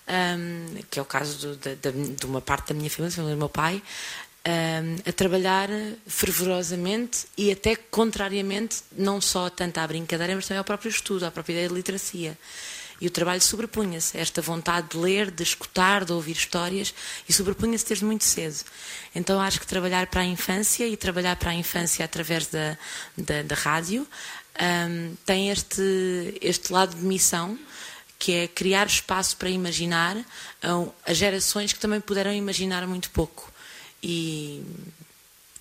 um, 0.08 0.82
que 0.90 0.98
é 0.98 1.02
o 1.02 1.06
caso 1.06 1.38
do, 1.50 1.58
de, 1.58 1.76
de, 1.76 2.26
uma 2.26 2.40
parte 2.40 2.70
da 2.70 2.74
minha 2.74 2.90
família, 2.90 3.16
do 3.22 3.38
meu 3.38 3.50
pai, 3.50 3.84
um, 4.48 5.10
a 5.10 5.12
trabalhar 5.12 5.68
fervorosamente 6.08 7.28
e 7.38 7.52
até 7.52 7.76
contrariamente, 7.76 8.78
não 8.98 9.20
só 9.20 9.50
tanto 9.50 9.78
à 9.78 9.86
brincadeira, 9.86 10.34
mas 10.36 10.48
também 10.48 10.60
ao 10.60 10.64
próprio 10.64 10.90
estudo, 10.90 11.26
à 11.26 11.32
própria 11.32 11.52
ideia 11.52 11.68
de 11.68 11.76
literacia. 11.76 12.38
E 13.02 13.08
o 13.08 13.10
trabalho 13.10 13.42
sobrepunha-se, 13.42 14.18
esta 14.18 14.42
vontade 14.42 14.90
de 14.90 14.98
ler, 14.98 15.32
de 15.32 15.44
escutar, 15.44 16.04
de 16.04 16.12
ouvir 16.12 16.34
histórias, 16.34 16.94
e 17.28 17.34
sobrepunha-se 17.34 17.86
desde 17.86 18.06
muito 18.06 18.26
cedo. 18.26 18.64
Então 19.16 19.40
acho 19.40 19.60
que 19.60 19.68
trabalhar 19.68 20.08
para 20.08 20.22
a 20.22 20.26
infância 20.26 20.88
e 20.88 20.98
trabalhar 20.98 21.36
para 21.38 21.52
a 21.52 21.56
infância 21.56 22.04
através 22.04 22.48
da, 22.48 22.78
da, 23.18 23.42
da 23.44 23.56
rádio 23.56 24.06
um, 24.60 25.16
tem 25.26 25.50
este, 25.50 26.38
este 26.42 26.74
lado 26.74 26.96
de 26.96 27.04
missão 27.04 27.58
que 28.18 28.34
é 28.34 28.48
criar 28.50 28.86
espaço 28.86 29.38
para 29.38 29.50
imaginar 29.50 30.18
a 31.06 31.14
gerações 31.14 31.72
que 31.72 31.80
também 31.80 32.02
puderam 32.02 32.34
imaginar 32.34 32.86
muito 32.86 33.10
pouco. 33.12 33.50
E, 34.04 34.62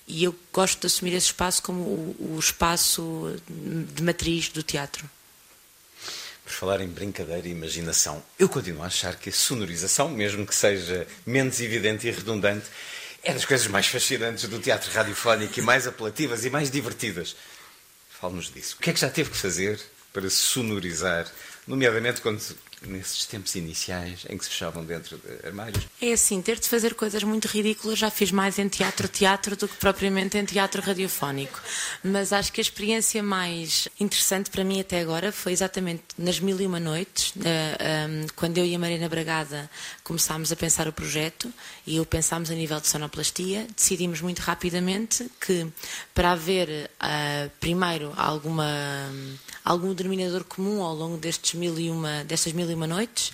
e 0.09 0.25
eu 0.25 0.35
gosto 0.53 0.81
de 0.81 0.87
assumir 0.89 1.15
esse 1.15 1.27
espaço 1.27 1.63
como 1.63 1.81
o, 1.83 2.35
o 2.35 2.39
espaço 2.39 3.37
de 3.95 4.03
matriz 4.03 4.49
do 4.49 4.65
teatro. 4.65 5.09
Falar 6.59 6.81
em 6.81 6.89
brincadeira 6.89 7.47
e 7.47 7.53
imaginação, 7.53 8.21
eu 8.37 8.49
continuo 8.49 8.83
a 8.83 8.87
achar 8.87 9.15
que 9.15 9.29
a 9.29 9.33
sonorização, 9.33 10.09
mesmo 10.09 10.45
que 10.45 10.53
seja 10.53 11.07
menos 11.25 11.61
evidente 11.61 12.09
e 12.09 12.11
redundante, 12.11 12.67
é 13.23 13.33
das 13.33 13.45
coisas 13.45 13.69
mais 13.69 13.87
fascinantes 13.87 14.49
do 14.49 14.59
teatro 14.59 14.91
radiofónico 14.91 15.57
e 15.57 15.63
mais 15.63 15.87
apelativas 15.87 16.45
e 16.45 16.51
mais 16.51 16.69
divertidas. 16.69 17.37
Fale-nos 18.11 18.53
disso. 18.53 18.75
O 18.77 18.83
que 18.83 18.91
é 18.91 18.93
que 18.93 18.99
já 18.99 19.09
teve 19.09 19.31
que 19.31 19.37
fazer 19.37 19.81
para 20.13 20.29
sonorizar 20.29 21.31
nomeadamente 21.69 22.21
quando 22.23 22.41
nesses 22.87 23.27
tempos 23.27 23.55
iniciais 23.55 24.25
em 24.29 24.39
que 24.39 24.45
se 24.45 24.51
fechavam 24.51 24.85
dentro 24.85 25.19
de 25.19 25.47
armários. 25.47 25.85
É 26.01 26.13
assim, 26.13 26.41
ter 26.41 26.59
de 26.59 26.69
fazer 26.69 26.95
coisas 26.95 27.23
muito 27.23 27.47
ridículas 27.47 27.99
já 27.99 28.11
fiz 28.11 28.31
mais 28.31 28.59
em 28.59 28.69
teatro-teatro 28.69 29.57
do 29.57 29.67
que 29.67 29.77
propriamente 29.77 30.39
em 30.39 30.45
teatro 30.45 30.81
radiofónico. 30.81 31.61
Mas 32.03 32.33
acho 32.33 32.53
que 32.53 32.61
a 32.61 32.63
experiência 32.63 33.23
mais 33.23 33.89
interessante 33.99 34.51
para 34.51 34.63
mim 34.65 34.81
até 34.81 35.01
agora 35.01 35.33
foi 35.33 35.53
exatamente 35.53 36.05
nas 36.17 36.39
Mil 36.39 36.61
e 36.61 36.67
Uma 36.67 36.81
Noites, 36.81 37.35
quando 38.37 38.59
eu 38.59 38.65
e 38.65 38.75
a 38.75 38.79
Marina 38.79 39.09
Bragada 39.09 39.69
começámos 40.05 40.53
a 40.53 40.57
pensar 40.57 40.87
o 40.87 40.93
projeto 40.93 41.53
e 41.87 41.97
eu 41.97 42.07
pensámos 42.07 42.51
a 42.51 42.55
nível 42.55 42.81
de 42.81 42.87
sonoplastia, 42.87 43.67
decidimos 43.77 44.21
muito 44.21 44.41
rapidamente 44.41 45.29
que 45.41 45.67
para 46.15 46.33
haver 46.33 46.91
ah, 47.01 47.49
primeiro 47.61 48.13
alguma 48.17 48.67
algum 49.65 49.93
denominador 49.93 50.45
comum 50.45 50.83
ao 50.83 50.95
longo 50.95 51.19
destes 51.19 51.55
mil 51.59 51.79
e 51.79 51.91
uma, 51.91 52.25
destas 52.25 52.53
mil 52.53 52.71
e 52.71 52.75
uma 52.75 52.87
noites, 52.87 53.33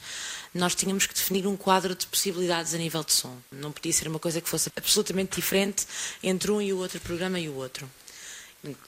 nós 0.54 0.74
tínhamos 0.74 1.06
que 1.06 1.14
definir 1.14 1.46
um 1.46 1.56
quadro 1.56 1.94
de 1.94 2.06
possibilidades 2.06 2.74
a 2.74 2.78
nível 2.78 3.02
de 3.02 3.12
som. 3.12 3.36
Não 3.50 3.72
podia 3.72 3.92
ser 3.92 4.06
uma 4.08 4.20
coisa 4.20 4.40
que 4.40 4.48
fosse 4.48 4.70
absolutamente 4.76 5.36
diferente 5.36 5.84
entre 6.22 6.50
um 6.50 6.62
e 6.62 6.72
o 6.72 6.78
outro 6.78 7.00
programa 7.00 7.38
e 7.40 7.48
o 7.48 7.56
outro. 7.56 7.90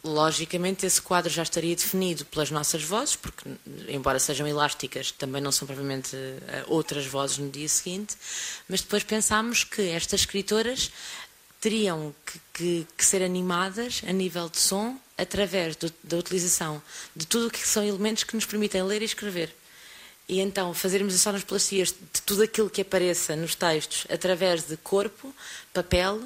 Logicamente, 0.03 0.87
esse 0.87 1.03
quadro 1.03 1.31
já 1.31 1.43
estaria 1.43 1.77
definido 1.77 2.25
pelas 2.25 2.51
nossas 2.51 2.83
vozes, 2.83 3.15
porque, 3.15 3.45
embora 3.89 4.19
sejam 4.19 4.47
elásticas, 4.47 5.11
também 5.11 5.43
não 5.43 5.53
são 5.53 5.67
propriamente 5.67 6.17
eh, 6.17 6.65
outras 6.67 7.05
vozes 7.05 7.37
no 7.37 7.51
dia 7.51 7.69
seguinte. 7.69 8.17
Mas 8.67 8.81
depois 8.81 9.03
pensámos 9.03 9.65
que 9.65 9.83
estas 9.91 10.21
escritoras 10.21 10.91
teriam 11.67 12.15
que, 12.25 12.41
que, 12.55 12.87
que, 12.97 13.05
ser 13.05 13.25
animadas 13.25 14.01
a 14.07 14.13
nível 14.13 14.49
de 14.49 14.57
som 14.57 14.97
através 15.19 15.75
do, 15.75 15.93
da 16.05 16.17
utilização 16.17 16.81
de 17.15 17.27
tudo 17.27 17.49
o 17.49 17.51
que 17.51 17.67
são 17.67 17.83
elementos 17.83 18.23
que 18.23 18.37
nos 18.37 18.47
permitem 18.47 18.85
ler 18.85 19.03
e 19.03 19.05
escrever. 19.05 19.53
E 20.29 20.39
então 20.39 20.73
fazermos 20.73 21.13
as 21.13 21.21
sonoplastias 21.21 21.89
de 21.89 22.23
tudo 22.23 22.45
aquilo 22.45 22.71
que 22.71 22.83
apareça 22.83 23.35
nos 23.35 23.57
textos 23.57 24.07
através 24.09 24.63
de 24.63 24.77
corpo, 24.77 25.35
papel, 25.75 26.23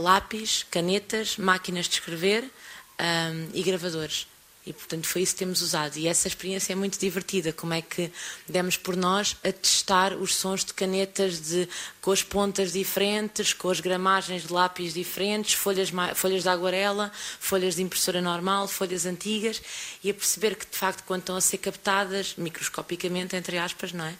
lápis, 0.00 0.64
canetas, 0.70 1.36
máquinas 1.36 1.86
de 1.86 1.94
escrever 1.94 2.44
um, 2.44 3.48
e 3.52 3.64
gravadores. 3.64 4.28
E, 4.68 4.72
portanto, 4.74 5.06
foi 5.06 5.22
isso 5.22 5.32
que 5.32 5.38
temos 5.38 5.62
usado. 5.62 5.96
E 5.96 6.06
essa 6.06 6.28
experiência 6.28 6.74
é 6.74 6.76
muito 6.76 6.98
divertida. 6.98 7.54
Como 7.54 7.72
é 7.72 7.80
que 7.80 8.12
demos 8.46 8.76
por 8.76 8.94
nós 8.94 9.34
a 9.42 9.50
testar 9.50 10.12
os 10.12 10.36
sons 10.36 10.62
de 10.62 10.74
canetas 10.74 11.40
de, 11.40 11.66
com 12.02 12.12
as 12.12 12.22
pontas 12.22 12.74
diferentes, 12.74 13.54
com 13.54 13.70
as 13.70 13.80
gramagens 13.80 14.42
de 14.46 14.52
lápis 14.52 14.92
diferentes, 14.92 15.54
folhas, 15.54 15.90
folhas 16.14 16.42
de 16.42 16.48
aguarela, 16.50 17.10
folhas 17.40 17.76
de 17.76 17.82
impressora 17.82 18.20
normal, 18.20 18.68
folhas 18.68 19.06
antigas, 19.06 19.62
e 20.04 20.10
a 20.10 20.14
perceber 20.14 20.54
que, 20.54 20.66
de 20.66 20.76
facto, 20.76 21.02
quando 21.04 21.20
estão 21.20 21.36
a 21.36 21.40
ser 21.40 21.56
captadas, 21.56 22.34
microscopicamente, 22.36 23.36
entre 23.36 23.56
aspas, 23.56 23.90
não 23.90 24.04
é? 24.04 24.14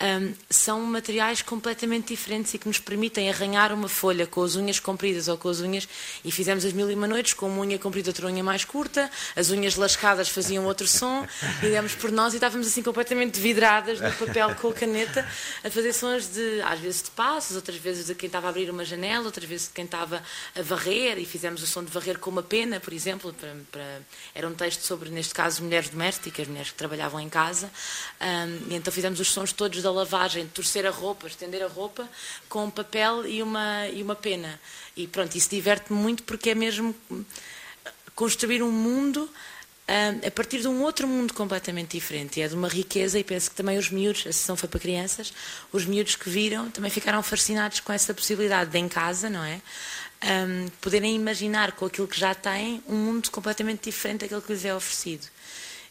Um, 0.00 0.34
são 0.50 0.80
materiais 0.82 1.40
completamente 1.40 2.08
diferentes 2.08 2.52
e 2.52 2.58
que 2.58 2.68
nos 2.68 2.78
permitem 2.78 3.30
arranhar 3.30 3.72
uma 3.72 3.88
folha 3.88 4.26
com 4.26 4.42
as 4.42 4.54
unhas 4.54 4.78
compridas 4.78 5.28
ou 5.28 5.38
com 5.38 5.48
as 5.48 5.60
unhas. 5.60 5.88
E 6.24 6.30
fizemos 6.30 6.64
as 6.64 6.72
mil 6.72 6.90
e 6.90 6.94
uma 6.94 7.06
noites 7.06 7.32
com 7.32 7.46
uma 7.46 7.62
unha 7.62 7.78
comprida, 7.78 8.10
outra 8.10 8.26
unha 8.26 8.44
mais 8.44 8.64
curta, 8.64 9.10
as 9.34 9.50
unhas 9.50 9.76
lascadas 9.76 10.28
faziam 10.28 10.66
outro 10.66 10.86
som, 10.86 11.26
e 11.62 11.68
demos 11.68 11.94
por 11.94 12.12
nós 12.12 12.34
e 12.34 12.36
estávamos 12.36 12.66
assim 12.66 12.82
completamente 12.82 13.40
vidradas 13.40 14.00
no 14.00 14.12
papel 14.12 14.54
com 14.56 14.68
a 14.68 14.74
caneta 14.74 15.26
a 15.64 15.70
fazer 15.70 15.92
sons 15.92 16.28
de, 16.28 16.60
às 16.62 16.78
vezes 16.78 17.02
de 17.02 17.10
passos, 17.10 17.56
outras 17.56 17.76
vezes 17.78 18.06
de 18.06 18.14
quem 18.14 18.26
estava 18.26 18.48
a 18.48 18.50
abrir 18.50 18.70
uma 18.70 18.84
janela, 18.84 19.24
outras 19.24 19.48
vezes 19.48 19.68
de 19.68 19.72
quem 19.72 19.84
estava 19.84 20.22
a 20.54 20.62
varrer, 20.62 21.18
e 21.18 21.24
fizemos 21.24 21.62
o 21.62 21.66
som 21.66 21.82
de 21.82 21.90
varrer 21.90 22.18
com 22.18 22.30
uma 22.30 22.42
pena, 22.42 22.80
por 22.80 22.92
exemplo. 22.92 23.32
Para, 23.32 23.56
para... 23.72 24.00
Era 24.34 24.48
um 24.48 24.54
texto 24.54 24.82
sobre, 24.82 25.08
neste 25.10 25.32
caso, 25.32 25.62
mulheres 25.62 25.88
domésticas, 25.88 26.46
mulheres 26.46 26.70
que 26.70 26.76
trabalhavam 26.76 27.20
em 27.20 27.28
casa, 27.28 27.70
um, 28.20 28.72
e 28.72 28.74
então 28.74 28.92
fizemos 28.92 29.18
os 29.20 29.28
sons 29.28 29.52
todos 29.52 29.85
da 29.86 29.92
lavagem, 29.92 30.46
torcer 30.48 30.84
a 30.84 30.90
roupa, 30.90 31.26
estender 31.26 31.62
a 31.62 31.68
roupa 31.68 32.08
com 32.48 32.64
um 32.64 32.70
papel 32.70 33.26
e 33.26 33.42
uma, 33.42 33.86
e 33.88 34.02
uma 34.02 34.16
pena. 34.16 34.60
E 34.96 35.06
pronto, 35.06 35.36
isso 35.36 35.48
diverte-me 35.48 35.98
muito 35.98 36.24
porque 36.24 36.50
é 36.50 36.54
mesmo 36.54 36.94
construir 38.14 38.62
um 38.62 38.72
mundo 38.72 39.18
uh, 39.22 40.26
a 40.26 40.30
partir 40.30 40.60
de 40.60 40.66
um 40.66 40.82
outro 40.82 41.06
mundo 41.06 41.32
completamente 41.32 41.96
diferente. 41.96 42.40
E 42.40 42.42
é 42.42 42.48
de 42.48 42.54
uma 42.54 42.68
riqueza, 42.68 43.18
e 43.18 43.22
penso 43.22 43.50
que 43.50 43.56
também 43.56 43.78
os 43.78 43.90
miúdos, 43.90 44.22
a 44.26 44.32
sessão 44.32 44.56
foi 44.56 44.68
para 44.68 44.80
crianças, 44.80 45.32
os 45.72 45.84
miúdos 45.84 46.16
que 46.16 46.28
viram 46.28 46.68
também 46.70 46.90
ficaram 46.90 47.22
fascinados 47.22 47.80
com 47.80 47.92
essa 47.92 48.12
possibilidade 48.12 48.70
de 48.70 48.78
em 48.78 48.88
casa, 48.88 49.30
não 49.30 49.44
é? 49.44 49.60
Um, 50.24 50.68
poderem 50.80 51.14
imaginar 51.14 51.72
com 51.72 51.84
aquilo 51.84 52.08
que 52.08 52.18
já 52.18 52.34
têm 52.34 52.82
um 52.88 52.96
mundo 52.96 53.30
completamente 53.30 53.84
diferente 53.84 54.20
daquele 54.22 54.40
que 54.40 54.52
lhes 54.52 54.64
é 54.64 54.74
oferecido. 54.74 55.26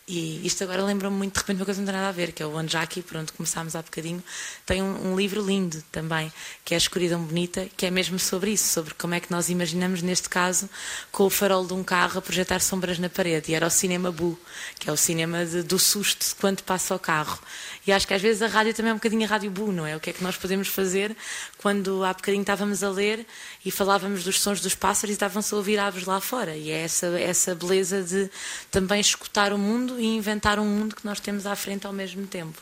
E 0.08 0.46
isto 0.46 0.64
agora 0.64 0.84
lembra-me 0.84 1.16
muito, 1.18 1.34
de 1.34 1.40
repente, 1.40 1.58
uma 1.58 1.66
coisa 1.66 1.82
que 1.82 1.86
não 1.86 1.92
tem 1.92 2.00
nada 2.00 2.10
a 2.10 2.12
ver, 2.12 2.32
que 2.32 2.44
é 2.44 2.46
o 2.46 2.56
Anjaki, 2.56 3.02
por 3.02 3.18
onde 3.18 3.32
começámos 3.32 3.76
há 3.76 3.82
bocadinho, 3.82 4.24
tem 4.64 4.80
um, 4.80 5.12
um, 5.12 5.16
livro 5.18 5.44
lindo 5.44 5.84
também, 5.92 6.32
que 6.64 6.76
é 6.76 6.78
A 6.78 6.78
Escuridão 6.78 7.24
Bonita, 7.24 7.68
que 7.76 7.88
é 7.88 7.90
mesmo 7.90 8.20
sobre 8.20 8.52
isso, 8.52 8.72
sobre 8.72 8.94
como 8.94 9.16
é 9.16 9.20
que 9.20 9.32
nós 9.32 9.50
imaginamos, 9.50 10.04
neste 10.04 10.30
caso, 10.30 10.70
com 11.12 11.24
o 11.24 11.30
farol 11.30 11.66
de 11.66 11.74
um 11.74 11.84
carro 11.84 12.20
a 12.20 12.22
projetar 12.22 12.60
sombras 12.60 13.00
na 13.00 13.10
parede. 13.10 13.52
E 13.52 13.56
era 13.56 13.66
o 13.66 13.70
cinema 13.72 14.12
Bu, 14.12 14.38
que 14.80 14.88
é 14.92 14.94
o 14.94 14.98
cinema 14.98 15.44
de, 15.44 15.64
do 15.64 15.80
susto 15.80 16.36
quando 16.40 16.62
passa 16.62 16.94
o 16.94 17.00
carro. 17.00 17.40
E 17.86 17.92
acho 17.92 18.08
que 18.08 18.14
às 18.14 18.22
vezes 18.22 18.42
a 18.42 18.48
rádio 18.48 18.74
também 18.74 18.90
é 18.90 18.94
um 18.94 18.98
bocadinho 18.98 19.24
a 19.24 19.28
rádio 19.28 19.52
Bu, 19.52 19.72
não 19.72 19.86
é? 19.86 19.96
O 19.96 20.00
que 20.00 20.10
é 20.10 20.14
que 20.14 20.24
nós 20.24 20.36
podemos 20.36 20.68
fazer 20.68 21.16
quando 21.58 22.04
há 22.04 22.14
bocadinho 22.14 22.42
estávamos 22.42 22.84
a 22.84 22.90
ler 22.90 23.26
e 23.64 23.70
falávamos 23.70 24.24
dos 24.24 24.40
sons 24.40 24.60
dos 24.60 24.74
pássaros 24.74 25.12
e 25.12 25.14
estavam-se 25.14 25.54
a 25.54 25.58
ouvir 25.58 25.78
aves 25.78 26.06
lá 26.06 26.20
fora. 26.20 26.56
E 26.56 26.72
é 26.72 26.82
essa, 26.82 27.08
essa 27.20 27.54
beleza 27.54 28.02
de 28.02 28.30
também 28.72 29.00
escutar 29.00 29.54
o 29.54 29.58
mundo 29.58 30.00
e 30.00 30.06
inventar 30.06 30.58
um 30.60 30.66
mundo 30.66 30.96
que 30.96 31.06
nós 31.06 31.20
temos 31.20 31.46
à 31.46 31.56
frente 31.56 31.86
ao 31.86 31.94
mesmo 31.94 32.26
tempo. 32.26 32.60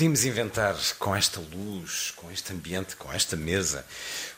Podíamos 0.00 0.24
inventar 0.24 0.74
com 0.98 1.14
esta 1.14 1.38
luz, 1.40 2.10
com 2.16 2.30
este 2.30 2.54
ambiente, 2.54 2.96
com 2.96 3.12
esta 3.12 3.36
mesa, 3.36 3.84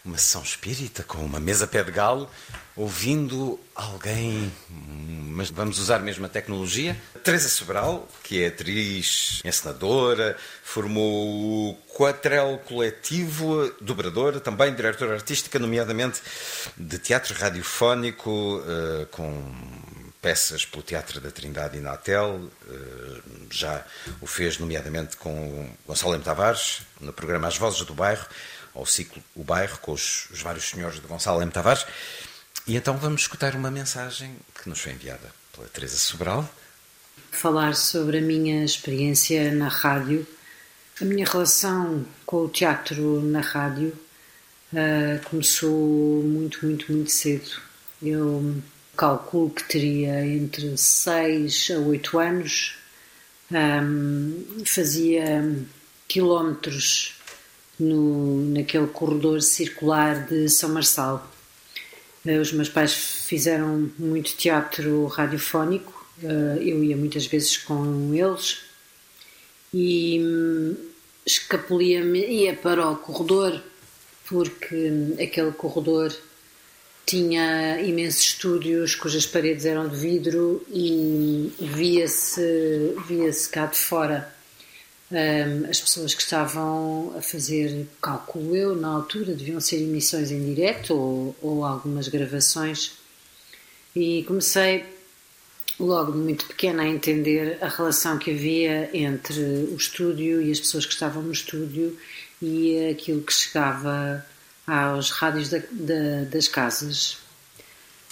uma 0.04 0.18
sessão 0.18 0.42
espírita, 0.42 1.04
com 1.04 1.18
uma 1.18 1.38
mesa 1.38 1.68
pé 1.68 1.84
de 1.84 1.92
galo, 1.92 2.28
ouvindo 2.74 3.60
alguém, 3.72 4.52
mas 4.68 5.50
vamos 5.50 5.78
usar 5.78 6.00
mesmo 6.00 6.26
a 6.26 6.28
tecnologia. 6.28 7.00
Teresa 7.22 7.48
Sobral, 7.48 8.08
que 8.24 8.42
é 8.42 8.48
atriz, 8.48 9.40
encenadora, 9.44 10.36
formou 10.64 11.70
o 11.70 11.78
Quatrel 11.96 12.60
Coletivo, 12.66 13.72
dobradora, 13.80 14.40
também 14.40 14.74
diretora 14.74 15.14
artística, 15.14 15.60
nomeadamente 15.60 16.20
de 16.76 16.98
teatro 16.98 17.38
radiofónico, 17.38 18.64
eh, 18.66 19.06
com 19.12 19.52
peças 20.22 20.64
pelo 20.64 20.84
Teatro 20.84 21.20
da 21.20 21.32
Trindade 21.32 21.76
e 21.76 21.80
Natel, 21.80 22.48
eh, 22.70 23.20
já 23.50 23.84
o 24.20 24.26
fez 24.26 24.56
nomeadamente 24.56 25.16
com 25.16 25.68
Gonçalo 25.84 26.14
M. 26.14 26.22
Tavares, 26.22 26.82
no 27.00 27.12
programa 27.12 27.48
As 27.48 27.58
Vozes 27.58 27.82
do 27.82 27.92
Bairro, 27.92 28.24
ao 28.72 28.86
ciclo 28.86 29.22
O 29.34 29.42
Bairro, 29.42 29.78
com 29.80 29.92
os, 29.92 30.30
os 30.30 30.40
vários 30.40 30.70
senhores 30.70 31.00
de 31.00 31.06
Gonçalo 31.08 31.42
M. 31.42 31.50
Tavares. 31.50 31.84
E 32.68 32.76
então 32.76 32.96
vamos 32.96 33.22
escutar 33.22 33.56
uma 33.56 33.70
mensagem 33.70 34.36
que 34.62 34.68
nos 34.68 34.78
foi 34.78 34.92
enviada 34.92 35.28
pela 35.52 35.66
Teresa 35.66 35.98
Sobral. 35.98 36.48
Falar 37.32 37.74
sobre 37.74 38.18
a 38.18 38.22
minha 38.22 38.64
experiência 38.64 39.52
na 39.52 39.66
rádio, 39.66 40.24
a 41.00 41.04
minha 41.04 41.26
relação 41.26 42.06
com 42.24 42.44
o 42.44 42.48
teatro 42.48 43.20
na 43.22 43.40
rádio 43.40 43.92
uh, 44.72 45.28
começou 45.28 46.22
muito, 46.22 46.64
muito, 46.64 46.92
muito 46.92 47.10
cedo. 47.10 47.60
Eu 48.00 48.62
calculo 48.96 49.50
que 49.50 49.64
teria 49.64 50.24
entre 50.26 50.76
6 50.76 51.70
a 51.70 51.78
8 51.78 52.18
anos, 52.18 52.74
um, 53.50 54.64
fazia 54.64 55.56
quilómetros 56.08 57.14
no, 57.78 58.50
naquele 58.50 58.86
corredor 58.86 59.40
circular 59.42 60.26
de 60.26 60.48
São 60.48 60.70
Marçal. 60.70 61.30
Eh, 62.24 62.38
os 62.38 62.52
meus 62.52 62.68
pais 62.68 62.92
fizeram 62.94 63.90
muito 63.98 64.36
teatro 64.36 65.06
radiofónico, 65.06 66.06
eh, 66.22 66.58
eu 66.60 66.84
ia 66.84 66.96
muitas 66.96 67.26
vezes 67.26 67.56
com 67.56 68.14
eles 68.14 68.60
e 69.74 70.20
hum, 70.20 70.76
escapulia-me, 71.26 72.20
ia 72.26 72.54
para 72.54 72.88
o 72.90 72.96
corredor, 72.96 73.60
porque 74.28 75.14
aquele 75.20 75.52
corredor 75.52 76.14
tinha 77.04 77.80
imensos 77.80 78.22
estúdios 78.22 78.94
cujas 78.94 79.26
paredes 79.26 79.64
eram 79.64 79.88
de 79.88 79.96
vidro 79.96 80.64
e 80.70 81.52
via-se 81.58 82.94
via 83.06 83.32
-se 83.32 83.48
cá 83.48 83.66
de 83.66 83.76
fora 83.76 84.32
um, 85.12 85.68
as 85.68 85.78
pessoas 85.78 86.14
que 86.14 86.22
estavam 86.22 87.14
a 87.16 87.20
fazer, 87.20 87.86
calculo 88.00 88.56
eu, 88.56 88.74
na 88.74 88.88
altura, 88.88 89.34
deviam 89.34 89.60
ser 89.60 89.76
emissões 89.76 90.30
em 90.30 90.54
direto 90.54 90.94
ou, 90.94 91.36
ou 91.42 91.64
algumas 91.64 92.08
gravações. 92.08 92.92
E 93.94 94.24
comecei 94.24 94.86
logo 95.78 96.12
de 96.12 96.18
muito 96.18 96.46
pequena 96.46 96.84
a 96.84 96.88
entender 96.88 97.58
a 97.60 97.68
relação 97.68 98.18
que 98.18 98.30
havia 98.30 98.88
entre 98.94 99.38
o 99.38 99.76
estúdio 99.76 100.40
e 100.40 100.50
as 100.50 100.60
pessoas 100.60 100.86
que 100.86 100.94
estavam 100.94 101.22
no 101.22 101.32
estúdio 101.32 101.96
e 102.40 102.88
aquilo 102.90 103.20
que 103.22 103.32
chegava 103.32 104.24
aos 104.66 105.10
rádios 105.10 105.48
da, 105.48 105.58
da, 105.70 106.24
das 106.30 106.48
casas. 106.48 107.18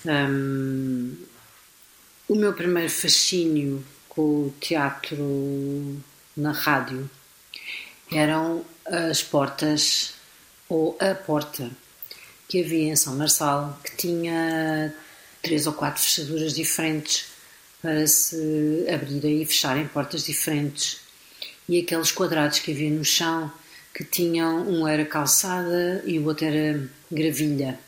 Um, 0.04 1.14
o 2.28 2.34
meu 2.34 2.52
primeiro 2.52 2.90
fascínio 2.90 3.84
com 4.08 4.46
o 4.46 4.54
teatro 4.60 6.00
na 6.36 6.52
rádio 6.52 7.08
eram 8.10 8.64
as 8.86 9.22
portas 9.22 10.14
ou 10.68 10.96
a 11.00 11.14
porta 11.14 11.70
que 12.48 12.62
havia 12.62 12.92
em 12.92 12.96
São 12.96 13.14
Marçal 13.16 13.78
que 13.84 13.96
tinha 13.96 14.94
três 15.42 15.66
ou 15.66 15.72
quatro 15.72 16.02
fechaduras 16.02 16.54
diferentes 16.54 17.26
para 17.80 18.06
se 18.06 18.86
abrirem 18.92 19.42
e 19.42 19.46
fecharem 19.46 19.86
portas 19.86 20.24
diferentes 20.24 21.00
e 21.68 21.78
aqueles 21.78 22.10
quadrados 22.10 22.58
que 22.58 22.72
havia 22.72 22.90
no 22.90 23.04
chão 23.04 23.52
que 23.94 24.04
tinham 24.04 24.68
um 24.68 24.86
era 24.86 25.04
calçada 25.04 26.02
e 26.06 26.18
o 26.18 26.26
outro 26.26 26.46
era 26.46 26.88
gravilha 27.10 27.78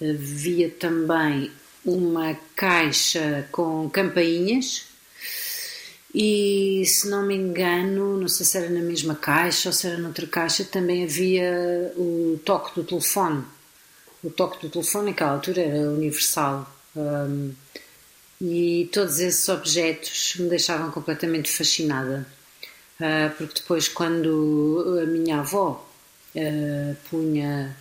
havia 0.00 0.68
também 0.70 1.50
uma 1.84 2.34
caixa 2.56 3.46
com 3.52 3.88
campainhas 3.90 4.86
e 6.14 6.84
se 6.86 7.08
não 7.08 7.26
me 7.26 7.34
engano, 7.34 8.16
não 8.16 8.28
sei 8.28 8.46
se 8.46 8.56
era 8.56 8.70
na 8.70 8.80
mesma 8.80 9.14
caixa 9.16 9.68
ou 9.68 9.72
se 9.72 9.86
era 9.86 9.98
noutra 9.98 10.26
caixa, 10.26 10.64
também 10.64 11.02
havia 11.02 11.92
o 11.96 12.40
toque 12.44 12.74
do 12.74 12.84
telefone. 12.84 13.44
O 14.22 14.30
toque 14.30 14.62
do 14.62 14.70
telefone 14.70 15.10
naquela 15.10 15.32
altura 15.32 15.60
era 15.60 15.90
universal. 15.90 16.72
Um, 16.94 17.52
e 18.40 18.88
todos 18.92 19.18
esses 19.18 19.48
objetos 19.48 20.36
me 20.38 20.48
deixavam 20.48 20.92
completamente 20.92 21.50
fascinada. 21.50 22.24
Uh, 23.00 23.30
porque 23.36 23.60
depois, 23.60 23.88
quando 23.88 25.00
a 25.02 25.06
minha 25.06 25.40
avó 25.40 25.88
uh, 26.34 26.96
punha 27.10 27.76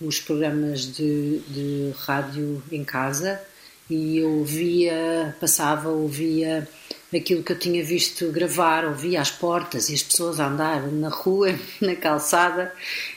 os 0.00 0.20
programas 0.20 0.86
de, 0.86 1.38
de 1.40 1.94
rádio 1.98 2.62
em 2.70 2.84
casa 2.84 3.40
e 3.88 4.18
eu 4.18 4.30
ouvia, 4.30 5.36
passava, 5.40 5.88
ouvia 5.88 6.68
aquilo 7.14 7.42
que 7.42 7.52
eu 7.52 7.58
tinha 7.58 7.84
visto 7.84 8.30
gravar, 8.30 8.84
ouvia 8.84 9.20
as 9.20 9.30
portas 9.30 9.88
e 9.88 9.94
as 9.94 10.02
pessoas 10.02 10.40
a 10.40 10.46
andar 10.46 10.86
na 10.88 11.08
rua, 11.08 11.54
na 11.80 11.94
calçada, 11.94 12.72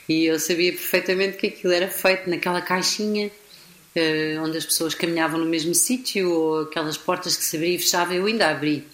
e 0.07 0.25
eu 0.25 0.39
sabia 0.39 0.71
perfeitamente 0.71 1.37
que 1.37 1.47
aquilo 1.47 1.73
era 1.73 1.87
feito 1.87 2.29
naquela 2.29 2.61
caixinha 2.61 3.27
uh, 3.27 4.43
onde 4.43 4.57
as 4.57 4.65
pessoas 4.65 4.93
caminhavam 4.93 5.39
no 5.39 5.45
mesmo 5.45 5.73
sítio 5.73 6.31
ou 6.31 6.61
aquelas 6.61 6.97
portas 6.97 7.35
que 7.35 7.43
se 7.43 7.55
abriam 7.55 7.75
e 7.75 7.79
fechavam, 7.79 8.15
eu 8.15 8.25
ainda 8.25 8.49
abri 8.49 8.87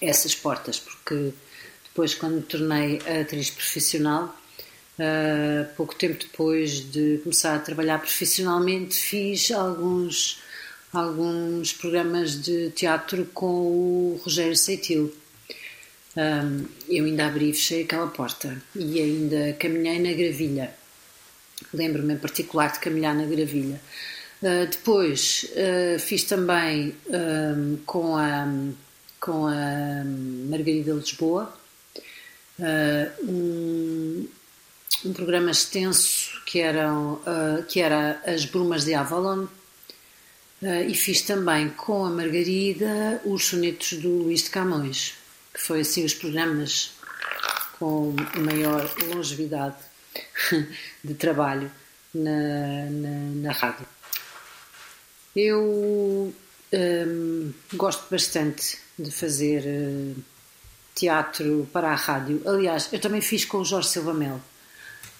essas 0.00 0.34
portas, 0.34 0.78
porque 0.78 1.32
depois, 1.96 2.14
quando 2.14 2.34
me 2.34 2.42
tornei 2.42 2.98
atriz 3.22 3.48
profissional, 3.48 4.36
uh, 4.98 5.74
pouco 5.76 5.94
tempo 5.94 6.18
depois 6.18 6.72
de 6.92 7.20
começar 7.22 7.56
a 7.56 7.58
trabalhar 7.58 7.98
profissionalmente, 7.98 8.94
fiz 8.94 9.50
alguns, 9.50 10.42
alguns 10.92 11.72
programas 11.72 12.38
de 12.38 12.68
teatro 12.72 13.24
com 13.32 13.46
o 13.46 14.20
Rogério 14.22 14.54
Seitil. 14.54 15.10
Um, 16.14 16.66
eu 16.86 17.06
ainda 17.06 17.28
abri 17.28 17.48
e 17.48 17.54
fechei 17.54 17.84
aquela 17.84 18.08
porta 18.08 18.62
e 18.74 19.00
ainda 19.00 19.54
caminhei 19.54 19.98
na 19.98 20.12
gravilha. 20.12 20.74
Lembro-me 21.72 22.12
em 22.12 22.18
particular 22.18 22.72
de 22.72 22.78
caminhar 22.78 23.14
na 23.14 23.24
gravilha. 23.24 23.80
Uh, 24.42 24.66
depois 24.70 25.50
uh, 25.52 25.98
fiz 25.98 26.24
também 26.24 26.94
um, 27.08 27.78
com, 27.86 28.18
a, 28.18 28.46
com 29.18 29.46
a 29.46 30.04
Margarida 30.50 30.92
Lisboa 30.92 31.64
uh, 32.58 33.24
um, 33.24 34.28
um, 35.04 35.12
programa 35.12 35.50
extenso 35.50 36.42
que, 36.44 36.60
eram, 36.60 37.20
que 37.68 37.80
era 37.80 38.20
As 38.26 38.44
Brumas 38.44 38.84
de 38.84 38.94
Avalon. 38.94 39.46
e 40.88 40.94
fiz 40.94 41.22
também 41.22 41.68
com 41.70 42.04
a 42.04 42.10
Margarida 42.10 43.20
os 43.24 43.44
sonetos 43.44 43.94
do 43.94 44.08
Luís 44.08 44.44
de 44.44 44.50
Camões, 44.50 45.14
que 45.52 45.60
foi 45.60 45.80
assim 45.80 46.04
os 46.04 46.14
programas 46.14 46.92
com 47.78 48.14
maior 48.38 48.90
longevidade 49.12 49.76
de 51.04 51.14
trabalho 51.14 51.70
na, 52.14 52.90
na, 52.90 53.48
na 53.48 53.52
rádio. 53.52 53.86
Eu 55.34 56.32
um, 56.72 57.52
gosto 57.74 58.10
bastante 58.10 58.78
de 58.98 59.10
fazer 59.10 59.62
uh, 59.66 60.16
teatro 60.96 61.68
para 61.72 61.92
a 61.92 61.94
rádio. 61.94 62.42
Aliás, 62.44 62.88
eu 62.92 62.98
também 62.98 63.20
fiz 63.20 63.44
com 63.44 63.58
o 63.58 63.64
Jorge 63.64 63.88
Silva 63.88 64.12
Melo. 64.12 64.42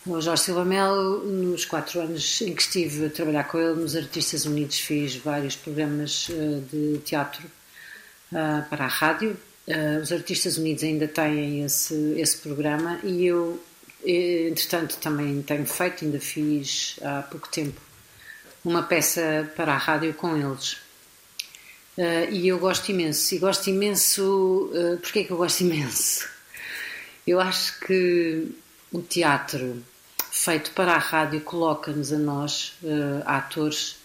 O 0.04 0.20
Jorge 0.20 0.42
Silva 0.42 0.64
Melo, 0.64 1.24
nos 1.24 1.64
quatro 1.64 2.00
anos 2.00 2.40
em 2.40 2.52
que 2.52 2.62
estive 2.62 3.06
a 3.06 3.10
trabalhar 3.10 3.44
com 3.44 3.58
ele 3.58 3.80
nos 3.80 3.94
Artistas 3.94 4.44
Unidos, 4.44 4.80
fiz 4.80 5.16
vários 5.16 5.54
programas 5.54 6.28
uh, 6.28 6.60
de 6.72 6.98
teatro 7.04 7.46
uh, 8.32 8.68
para 8.68 8.86
a 8.86 8.88
rádio. 8.88 9.36
os 10.02 10.10
Artistas 10.10 10.58
Unidos 10.58 10.82
ainda 10.82 11.06
têm 11.06 11.62
esse, 11.64 11.94
esse 12.18 12.38
programa 12.38 12.98
e 13.04 13.26
eu 13.26 13.60
Entretanto, 14.06 14.98
também 14.98 15.42
tenho 15.42 15.66
feito, 15.66 16.04
ainda 16.04 16.20
fiz 16.20 16.96
há 17.02 17.22
pouco 17.22 17.48
tempo, 17.48 17.80
uma 18.64 18.84
peça 18.84 19.50
para 19.56 19.74
a 19.74 19.76
rádio 19.76 20.14
com 20.14 20.36
eles. 20.36 20.76
Uh, 21.96 22.30
e 22.30 22.48
eu 22.48 22.58
gosto 22.58 22.90
imenso. 22.90 23.34
E 23.34 23.38
gosto 23.38 23.68
imenso. 23.70 24.70
Uh, 24.72 24.98
Porquê 24.98 25.20
é 25.20 25.24
que 25.24 25.30
eu 25.30 25.36
gosto 25.36 25.62
imenso? 25.62 26.28
Eu 27.26 27.40
acho 27.40 27.80
que 27.80 28.48
o 28.92 29.00
teatro 29.02 29.82
feito 30.30 30.70
para 30.72 30.92
a 30.92 30.98
rádio 30.98 31.40
coloca-nos 31.40 32.12
a 32.12 32.18
nós, 32.18 32.74
uh, 32.82 33.22
atores, 33.24 33.96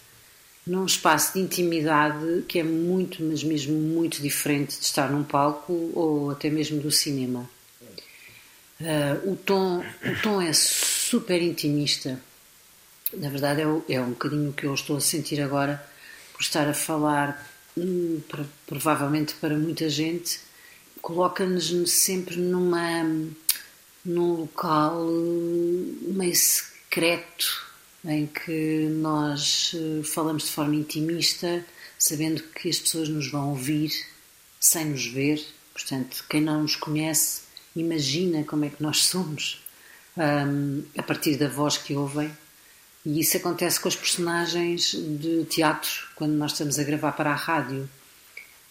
num 0.66 0.86
espaço 0.86 1.34
de 1.34 1.40
intimidade 1.40 2.44
que 2.48 2.60
é 2.60 2.64
muito, 2.64 3.22
mas 3.22 3.44
mesmo 3.44 3.74
muito 3.74 4.22
diferente 4.22 4.80
de 4.80 4.86
estar 4.86 5.12
num 5.12 5.24
palco 5.24 5.92
ou 5.94 6.32
até 6.32 6.50
mesmo 6.50 6.80
do 6.80 6.90
cinema. 6.90 7.50
Uh, 8.80 9.32
o, 9.32 9.36
tom, 9.36 9.80
o 9.80 10.22
tom 10.24 10.42
é 10.42 10.54
super 10.54 11.42
intimista. 11.42 12.20
Na 13.14 13.30
verdade, 13.30 13.62
é, 13.62 13.96
é 13.96 14.02
um 14.02 14.12
bocadinho 14.12 14.50
o 14.50 14.54
que 14.54 14.66
eu 14.66 14.74
estou 14.74 14.98
a 14.98 15.02
sentir 15.02 15.42
agora, 15.42 15.84
por 16.34 16.42
estar 16.42 16.68
a 16.68 16.74
falar, 16.74 17.51
provavelmente 18.68 19.34
para 19.36 19.58
muita 19.58 19.90
gente, 19.90 20.40
coloca-nos 21.02 21.92
sempre 21.92 22.38
numa, 22.38 23.04
num 24.06 24.34
local 24.42 25.06
meio 26.02 26.36
secreto, 26.36 27.70
em 28.04 28.26
que 28.26 28.88
nós 28.90 29.74
eh, 29.76 30.04
falamos 30.04 30.44
de 30.44 30.52
forma 30.52 30.76
intimista, 30.76 31.64
sabendo 31.98 32.42
que 32.42 32.68
as 32.68 32.80
pessoas 32.80 33.08
nos 33.10 33.30
vão 33.30 33.50
ouvir 33.50 33.92
sem 34.60 34.86
nos 34.86 35.06
ver. 35.06 35.46
Portanto, 35.74 36.26
quem 36.30 36.42
não 36.42 36.64
nos 36.64 36.76
conhece 36.76 37.42
imagina 37.76 38.44
como 38.44 38.66
é 38.66 38.70
que 38.70 38.82
nós 38.82 39.04
somos 39.04 39.64
um, 40.18 40.84
a 40.98 41.04
partir 41.04 41.38
da 41.38 41.48
voz 41.48 41.78
que 41.78 41.96
ouvem. 41.96 42.32
E 43.06 43.20
isso 43.20 43.38
acontece 43.38 43.80
com 43.80 43.90
os 43.90 43.96
personagens 43.96 44.92
de 44.92 45.44
teatro, 45.46 46.08
quando 46.16 46.34
nós 46.34 46.52
estamos 46.52 46.78
a 46.78 46.84
gravar 46.84 47.14
para 47.14 47.32
a 47.32 47.36
rádio. 47.36 47.90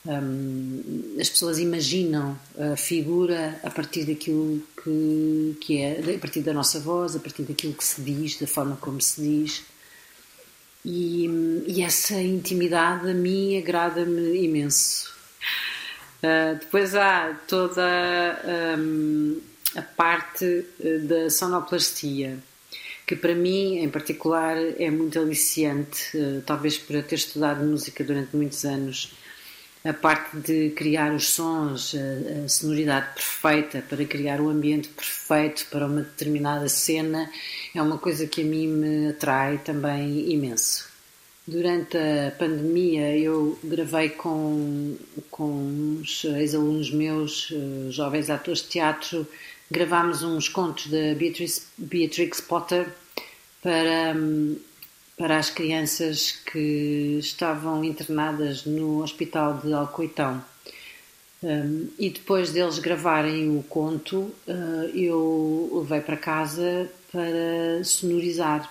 Um, 0.07 1.17
as 1.21 1.29
pessoas 1.29 1.59
imaginam 1.59 2.39
a 2.59 2.75
figura 2.77 3.61
a 3.63 3.71
partir 3.71 4.05
daquilo 4.05 4.63
que, 4.83 5.57
que 5.61 5.79
é, 5.79 6.15
a 6.15 6.19
partir 6.19 6.41
da 6.41 6.55
nossa 6.55 6.81
voz, 6.81 7.17
a 7.17 7.19
partir 7.19 7.43
daquilo 7.43 7.75
que 7.75 7.85
se 7.85 8.01
diz, 8.01 8.39
da 8.39 8.47
forma 8.47 8.77
como 8.77 9.01
se 9.01 9.21
diz. 9.21 9.65
E, 10.85 11.27
e 11.67 11.83
essa 11.83 12.15
intimidade 12.15 13.11
a 13.11 13.15
mim 13.15 13.59
agrada-me 13.59 14.45
imenso. 14.45 15.13
Uh, 16.23 16.59
depois 16.59 16.95
há 16.95 17.35
toda 17.47 17.83
um, 18.79 19.41
a 19.77 19.83
parte 19.83 20.67
eh, 20.81 20.99
da 20.99 21.31
sonoplastia, 21.31 22.39
que 23.11 23.17
para 23.17 23.35
mim, 23.35 23.79
em 23.79 23.89
particular, 23.89 24.57
é 24.79 24.89
muito 24.89 25.19
aliciante, 25.19 26.17
uh, 26.17 26.41
talvez 26.47 26.79
por 26.79 27.03
ter 27.03 27.17
estudado 27.17 27.67
música 27.67 28.05
durante 28.05 28.37
muitos 28.37 28.65
anos. 28.65 29.13
A 29.85 29.93
parte 29.93 30.37
de 30.37 30.71
criar 30.71 31.13
os 31.13 31.31
sons, 31.31 31.97
a, 31.97 32.45
a 32.45 32.49
sonoridade 32.49 33.13
perfeita 33.13 33.83
para 33.89 34.05
criar 34.05 34.41
o 34.41 34.49
ambiente 34.49 34.87
perfeito 34.91 35.67
para 35.73 35.87
uma 35.87 36.03
determinada 36.03 36.69
cena, 36.69 37.29
é 37.75 37.83
uma 37.83 37.99
coisa 37.99 38.29
que 38.29 38.43
a 38.43 38.45
mim 38.45 38.69
me 38.69 39.09
atrai 39.09 39.59
também 39.59 40.31
imenso. 40.31 40.89
Durante 41.45 41.97
a 41.97 42.31
pandemia, 42.39 43.19
eu 43.19 43.59
gravei 43.65 44.11
com, 44.11 44.97
com 45.33 45.51
uns 45.51 46.23
ex-alunos 46.23 46.93
meus, 46.93 47.53
eh, 47.53 47.91
jovens 47.91 48.31
atores 48.31 48.63
de 48.63 48.69
teatro, 48.69 49.27
gravámos 49.69 50.23
uns 50.23 50.49
contos 50.49 50.87
da 50.87 51.13
Beatrice, 51.17 51.63
Beatrix 51.77 52.41
Potter 52.41 52.87
para, 53.63 54.15
para 55.17 55.39
as 55.39 55.51
crianças 55.51 56.33
que 56.33 57.19
estavam 57.19 57.85
internadas 57.85 58.65
no 58.65 59.03
Hospital 59.03 59.59
de 59.59 59.73
Alcoitão. 59.73 60.45
Um, 61.43 61.89
e 61.99 62.11
depois 62.11 62.51
deles 62.51 62.79
gravarem 62.79 63.57
o 63.57 63.63
conto, 63.63 64.31
uh, 64.47 64.91
eu 64.95 65.71
levei 65.83 66.03
para 66.03 66.17
casa 66.17 66.91
para 67.11 67.83
sonorizar 67.83 68.71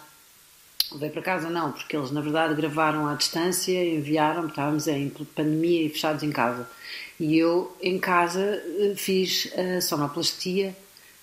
Levei 0.92 1.10
para 1.12 1.22
casa 1.22 1.50
não, 1.50 1.72
porque 1.72 1.96
eles 1.96 2.10
na 2.10 2.20
verdade 2.20 2.56
gravaram 2.56 3.08
à 3.08 3.14
distância, 3.14 3.72
enviaram, 3.72 4.48
estávamos 4.48 4.88
em 4.88 5.10
pandemia 5.10 5.84
e 5.86 5.90
fechados 5.90 6.24
em 6.24 6.32
casa. 6.32 6.68
E 7.20 7.38
eu 7.38 7.76
em 7.82 8.00
casa 8.00 8.42
eh, 8.80 8.94
fiz 8.96 9.52
a 9.56 9.82
sonoplastia 9.82 10.76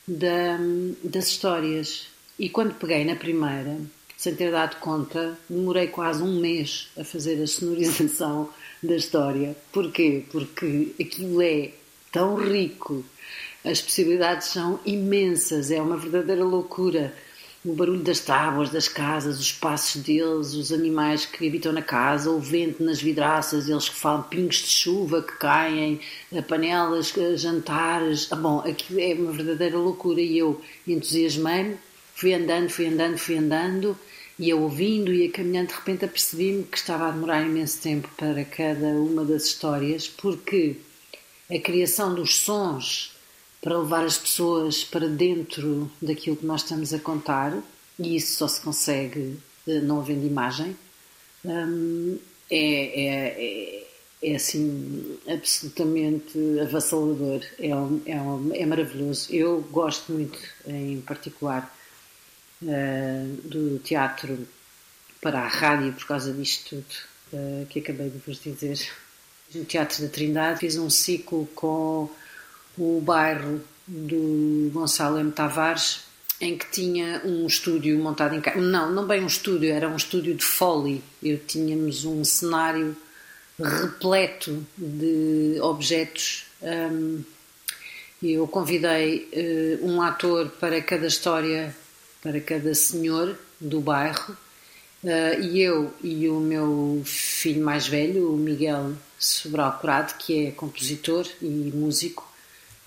da, 0.07 0.57
das 1.03 1.27
histórias. 1.29 2.09
E 2.39 2.49
quando 2.49 2.74
peguei 2.74 3.05
na 3.05 3.16
primeira, 3.16 3.78
sem 4.16 4.34
ter 4.34 4.51
dado 4.51 4.76
conta, 4.76 5.39
demorei 5.49 5.87
quase 5.89 6.22
um 6.22 6.41
mês 6.41 6.89
a 6.99 7.05
fazer 7.05 7.43
a 7.43 7.47
sonorização 7.47 8.51
da 8.82 8.97
história. 8.97 9.57
Porquê? 9.72 10.24
Porque 10.30 10.93
aquilo 11.01 11.41
é 11.41 11.70
tão 12.12 12.37
rico, 12.37 13.05
as 13.64 13.80
possibilidades 13.80 14.49
são 14.49 14.78
imensas, 14.84 15.70
é 15.70 15.80
uma 15.80 15.97
verdadeira 15.97 16.45
loucura 16.45 17.14
o 17.66 17.74
barulho 17.74 18.03
das 18.03 18.20
tábuas 18.20 18.70
das 18.70 18.87
casas, 18.87 19.41
os 19.41 19.51
passos 19.51 20.01
deles, 20.01 20.55
os 20.55 20.70
animais 20.70 21.26
que 21.26 21.47
habitam 21.49 21.72
na 21.72 21.82
casa, 21.82 22.30
o 22.30 22.39
vento 22.39 22.82
nas 22.82 23.03
vidraças, 23.03 23.68
eles 23.68 23.89
que 23.89 23.97
falam 23.97 24.22
pingos 24.22 24.59
de 24.59 24.68
chuva 24.68 25.20
que 25.20 25.32
caem, 25.32 26.01
panelas, 26.47 27.12
jantares. 27.34 28.28
Ah, 28.30 28.37
bom, 28.37 28.61
aquilo 28.61 29.01
é 29.01 29.14
uma 29.14 29.32
verdadeira 29.32 29.76
loucura 29.76 30.20
e 30.20 30.39
eu 30.39 30.61
entusiasmei-me, 30.87 31.76
fui 32.17 32.33
andando, 32.33 32.71
fui 32.71 32.87
andando, 32.87 33.19
fui 33.19 33.37
andando, 33.37 33.97
e 34.39 34.49
eu 34.49 34.62
ouvindo 34.62 35.12
e 35.12 35.27
a 35.27 35.31
caminhando, 35.31 35.69
de 35.69 35.75
repente 35.75 36.05
apercebi-me 36.05 36.64
que 36.64 36.79
estava 36.79 37.09
a 37.09 37.11
demorar 37.11 37.43
imenso 37.43 37.81
tempo 37.81 38.11
para 38.17 38.43
cada 38.45 38.87
uma 38.87 39.25
das 39.25 39.45
histórias, 39.45 40.09
porque 40.09 40.77
a 41.51 41.59
criação 41.61 42.14
dos 42.14 42.37
sons 42.37 43.14
para 43.61 43.79
levar 43.79 44.05
as 44.05 44.17
pessoas 44.17 44.83
para 44.83 45.09
dentro 45.09 45.91
daquilo 46.01 46.37
que 46.37 46.47
nós 46.47 46.62
estamos 46.62 46.95
a 46.95 46.99
contar, 46.99 47.53
e 47.99 48.17
isso 48.17 48.37
só 48.37 48.49
se 48.49 48.61
consegue 48.61 49.37
eh, 49.67 49.81
não 49.81 50.01
havendo 50.01 50.27
imagem, 50.27 50.77
hum, 51.45 52.19
é, 52.51 52.57
é, 52.57 53.09
é, 53.45 53.87
é, 54.23 54.37
assim 54.37 55.19
absolutamente 55.29 56.39
avassalador, 56.61 57.43
é, 57.59 57.69
é, 57.69 58.62
é 58.62 58.67
maravilhoso. 58.67 59.35
Eu 59.35 59.61
gosto 59.71 60.12
muito, 60.12 60.39
em 60.67 61.01
particular, 61.01 61.76
uh, 62.62 63.48
do 63.48 63.78
teatro 63.80 64.46
para 65.20 65.40
a 65.40 65.48
rádio 65.48 65.92
por 65.92 66.07
causa 66.07 66.32
disto 66.32 66.76
tudo 66.76 66.86
uh, 67.32 67.66
que 67.66 67.80
acabei 67.80 68.11
de 68.11 68.18
vos 68.18 68.40
dizer. 68.40 68.78
No 69.54 69.64
Teatro 69.64 70.02
da 70.02 70.09
Trindade 70.09 70.61
fiz 70.61 70.76
um 70.76 70.90
ciclo 70.90 71.48
com 71.54 72.11
o 72.76 73.00
bairro 73.00 73.62
do 73.86 74.70
Gonçalo 74.72 75.18
M. 75.18 75.30
Tavares, 75.30 76.00
em 76.40 76.59
que 76.59 76.70
tinha 76.70 77.22
um 77.24 77.46
estúdio 77.46 77.98
montado 77.98 78.34
em 78.34 78.40
casa. 78.40 78.61
Não, 78.61 78.92
não 78.92 79.07
bem 79.07 79.22
um 79.22 79.26
estúdio, 79.26 79.72
era 79.72 79.88
um 79.88 79.96
estúdio 79.96 80.34
de 80.34 80.44
foley. 80.44 81.02
Eu 81.22 81.38
tínhamos 81.38 82.04
um 82.04 82.24
cenário 82.24 82.96
repleto 83.59 84.66
de 84.76 85.59
objetos. 85.61 86.46
Um, 86.61 87.22
eu 88.22 88.46
convidei 88.48 89.78
uh, 89.80 89.86
um 89.86 90.02
ator 90.02 90.50
para 90.61 90.80
cada 90.82 91.07
história, 91.07 91.74
para 92.27 92.41
cada 92.41 92.74
senhor 92.74 93.39
do 93.61 93.81
bairro, 93.81 94.37
uh, 95.05 95.41
e 95.41 95.62
eu 95.62 95.95
e 96.03 96.29
o 96.29 96.41
meu 96.41 97.01
filho 97.05 97.62
mais 97.62 97.87
velho, 97.87 98.35
o 98.35 98.37
Miguel 98.37 98.95
Sobral 99.16 99.79
Curado, 99.79 100.18
que 100.18 100.47
é 100.47 100.51
compositor 100.51 101.24
e 101.41 101.47
músico, 101.72 102.29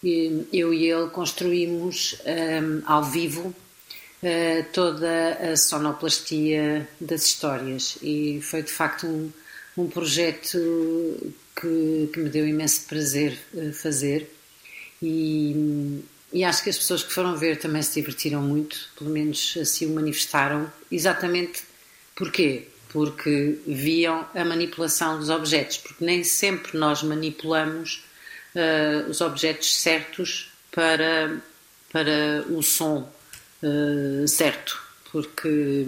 e 0.03 0.45
eu 0.51 0.73
e 0.73 0.91
ele 0.91 1.07
construímos 1.07 2.17
um, 2.25 2.81
ao 2.85 3.01
vivo 3.01 3.47
uh, 3.47 4.65
toda 4.73 5.35
a 5.35 5.55
sonoplastia 5.55 6.85
das 6.99 7.23
histórias. 7.23 7.97
E 8.01 8.41
foi 8.41 8.61
de 8.61 8.71
facto 8.71 9.07
um, 9.07 9.31
um 9.77 9.87
projeto 9.87 10.57
que, 11.55 12.09
que, 12.11 12.19
me 12.19 12.29
deu 12.29 12.45
imenso 12.45 12.81
prazer 12.87 13.39
fazer. 13.73 14.29
E, 15.01 16.03
e, 16.31 16.43
acho 16.43 16.63
que 16.63 16.69
as 16.69 16.77
pessoas 16.77 17.03
que 17.03 17.11
foram 17.13 17.35
ver 17.35 17.57
também 17.57 17.81
se 17.81 17.95
divertiram 17.95 18.41
muito, 18.41 18.89
pelo 18.97 19.09
menos 19.09 19.57
assim 19.59 19.85
o 19.85 19.95
manifestaram, 19.95 20.71
exatamente 20.91 21.63
porquê? 22.15 22.67
Porque 22.89 23.59
viam 23.65 24.27
a 24.35 24.43
manipulação 24.43 25.19
dos 25.19 25.29
objetos, 25.29 25.77
porque 25.77 26.03
nem 26.03 26.23
sempre 26.23 26.77
nós 26.77 27.03
manipulamos 27.03 28.03
uh, 28.55 29.09
os 29.09 29.21
objetos 29.21 29.75
certos 29.75 30.51
para, 30.71 31.41
para 31.91 32.45
o 32.49 32.61
som 32.61 33.11
uh, 33.63 34.27
certo, 34.27 34.81
porque 35.11 35.85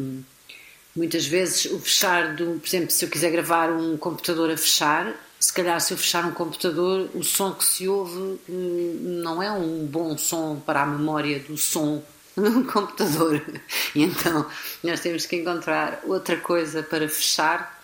muitas 0.95 1.25
vezes 1.25 1.65
o 1.65 1.79
fechar 1.79 2.35
do, 2.35 2.59
por 2.59 2.67
exemplo, 2.67 2.91
se 2.91 3.05
eu 3.05 3.09
quiser 3.09 3.31
gravar 3.31 3.71
um 3.71 3.97
computador 3.97 4.51
a 4.51 4.57
fechar, 4.57 5.13
se 5.41 5.51
calhar 5.51 5.81
se 5.81 5.91
eu 5.91 5.97
fechar 5.97 6.23
um 6.23 6.31
computador, 6.31 7.09
o 7.15 7.23
som 7.23 7.51
que 7.51 7.65
se 7.65 7.87
ouve 7.87 8.15
uh, 8.15 8.39
não 8.47 9.41
é 9.41 9.51
um 9.51 9.87
bom 9.87 10.15
som 10.15 10.61
para 10.63 10.83
a 10.83 10.85
memória 10.85 11.39
do 11.39 11.57
som 11.57 12.03
no 12.37 12.63
computador. 12.65 13.43
E 13.95 14.03
então 14.03 14.47
nós 14.83 14.99
temos 14.99 15.25
que 15.25 15.37
encontrar 15.37 15.99
outra 16.05 16.37
coisa 16.37 16.83
para 16.83 17.09
fechar 17.09 17.81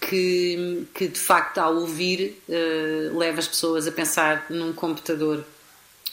que, 0.00 0.88
que 0.94 1.08
de 1.08 1.20
facto 1.20 1.58
ao 1.58 1.76
ouvir 1.76 2.42
uh, 2.48 3.18
leva 3.18 3.38
as 3.38 3.46
pessoas 3.46 3.86
a 3.86 3.92
pensar 3.92 4.46
num 4.48 4.72
computador. 4.72 5.44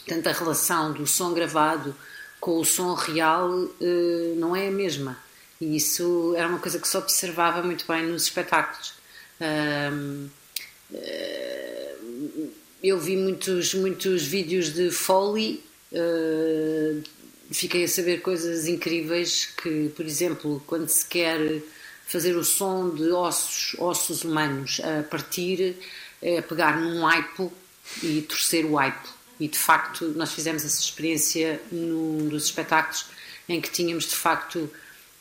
Portanto, 0.04 0.26
a 0.26 0.32
relação 0.32 0.92
do 0.92 1.06
som 1.06 1.32
gravado 1.32 1.96
com 2.38 2.60
o 2.60 2.64
som 2.66 2.92
real 2.92 3.48
uh, 3.50 4.34
não 4.36 4.54
é 4.54 4.68
a 4.68 4.70
mesma. 4.70 5.16
E 5.58 5.74
isso 5.74 6.34
era 6.36 6.46
uma 6.46 6.58
coisa 6.58 6.78
que 6.78 6.86
se 6.86 6.98
observava 6.98 7.62
muito 7.62 7.86
bem 7.88 8.06
nos 8.06 8.24
espetáculos. 8.24 8.92
Uh, 9.40 10.28
eu 12.82 12.98
vi 12.98 13.16
muitos, 13.16 13.74
muitos 13.74 14.24
vídeos 14.24 14.72
de 14.72 14.90
Foley, 14.90 15.62
fiquei 17.50 17.84
a 17.84 17.88
saber 17.88 18.20
coisas 18.20 18.66
incríveis 18.66 19.46
que, 19.46 19.90
por 19.96 20.04
exemplo, 20.04 20.62
quando 20.66 20.88
se 20.88 21.06
quer 21.06 21.62
fazer 22.06 22.36
o 22.36 22.44
som 22.44 22.94
de 22.94 23.10
ossos, 23.10 23.78
ossos 23.78 24.22
humanos 24.24 24.80
a 24.80 25.02
partir, 25.02 25.76
é 26.22 26.40
pegar 26.40 26.80
num 26.80 27.06
aipo 27.06 27.52
e 28.02 28.22
torcer 28.22 28.64
o 28.64 28.78
aipo. 28.78 29.08
E 29.38 29.48
de 29.48 29.58
facto, 29.58 30.06
nós 30.16 30.32
fizemos 30.32 30.64
essa 30.64 30.80
experiência 30.80 31.60
num 31.70 32.28
dos 32.28 32.44
espetáculos 32.44 33.06
em 33.48 33.60
que 33.60 33.70
tínhamos 33.70 34.04
de 34.04 34.16
facto 34.16 34.70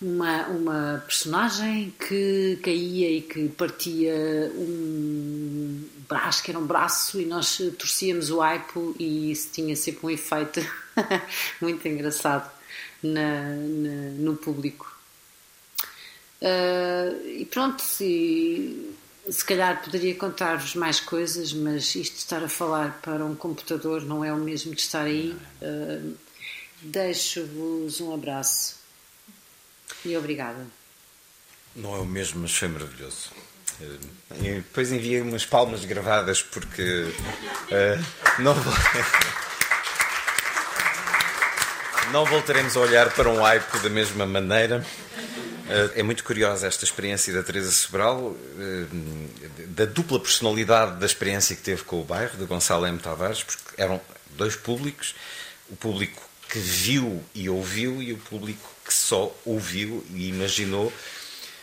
uma, 0.06 0.48
uma 0.48 1.04
personagem 1.06 1.92
que 2.00 2.60
caía 2.62 3.10
e 3.10 3.22
que 3.22 3.50
partia 3.50 4.14
um 4.56 5.84
braço, 6.08 6.44
que 6.44 6.52
era 6.52 6.60
um 6.60 6.66
braço, 6.66 7.20
e 7.20 7.26
nós 7.26 7.58
torcíamos 7.78 8.30
o 8.30 8.40
aipo 8.40 8.96
e 9.00 9.32
isso 9.32 9.50
tinha 9.52 9.76
sempre 9.76 10.06
um 10.06 10.10
efeito 10.12 10.62
muito 11.60 11.88
engraçado 11.88 12.52
na, 13.02 13.42
na, 13.56 14.10
no 14.20 14.36
público. 14.36 14.96
Uh, 16.40 17.28
e 17.28 17.46
pronto, 17.46 17.82
se, 17.82 18.94
se 19.28 19.44
calhar 19.44 19.84
poderia 19.84 20.14
contar-vos 20.14 20.76
mais 20.76 21.00
coisas, 21.00 21.52
mas 21.52 21.96
isto 21.96 22.14
de 22.14 22.20
estar 22.20 22.44
a 22.44 22.50
falar 22.50 23.00
para 23.02 23.26
um 23.26 23.36
computador 23.36 24.04
não 24.04 24.24
é 24.24 24.32
o 24.32 24.38
mesmo 24.38 24.76
de 24.76 24.82
estar 24.82 25.06
aí. 25.06 25.36
Uh, 25.62 26.14
Deixo-vos 26.82 28.00
um 28.00 28.14
abraço 28.14 28.85
e 30.10 30.18
obrigada. 30.18 30.66
Não 31.76 31.96
é 31.96 32.00
o 32.00 32.06
mesmo, 32.06 32.42
mas 32.42 32.56
foi 32.56 32.68
maravilhoso. 32.68 33.32
Uh, 33.80 34.00
depois 34.40 34.92
enviei 34.92 35.22
umas 35.22 35.46
palmas 35.46 35.84
gravadas 35.84 36.42
porque 36.42 37.12
não, 38.40 38.56
não 42.12 42.26
voltaremos 42.26 42.78
a 42.78 42.80
olhar 42.80 43.12
para 43.12 43.30
um 43.30 43.46
iPod 43.46 43.84
da 43.84 43.90
mesma 43.90 44.26
maneira. 44.26 44.86
É 45.96 46.04
muito 46.04 46.24
curiosa 46.24 46.68
esta 46.68 46.86
experiência 46.86 47.34
da 47.34 47.42
Teresa 47.42 47.72
Sobral, 47.72 48.36
eh, 48.60 48.86
da 49.70 49.86
dupla 49.86 50.20
personalidade 50.20 51.00
da 51.00 51.08
experiência 51.08 51.56
que 51.56 51.64
teve 51.64 51.84
com 51.84 52.00
o 52.00 52.04
bairro, 52.04 52.38
de 52.38 52.46
Gonçalo 52.46 52.86
M. 52.86 53.00
Tavares, 53.00 53.42
porque 53.44 53.82
eram 53.82 54.00
dois 54.38 54.56
públicos, 54.56 55.16
o 55.68 55.76
público 55.76 56.22
que 56.48 56.60
viu 56.60 57.24
e 57.34 57.50
ouviu 57.50 58.00
e 58.02 58.14
o 58.14 58.18
público 58.18 58.75
que 58.86 58.94
só 58.94 59.36
ouviu 59.44 60.06
e 60.14 60.30
imaginou. 60.30 60.94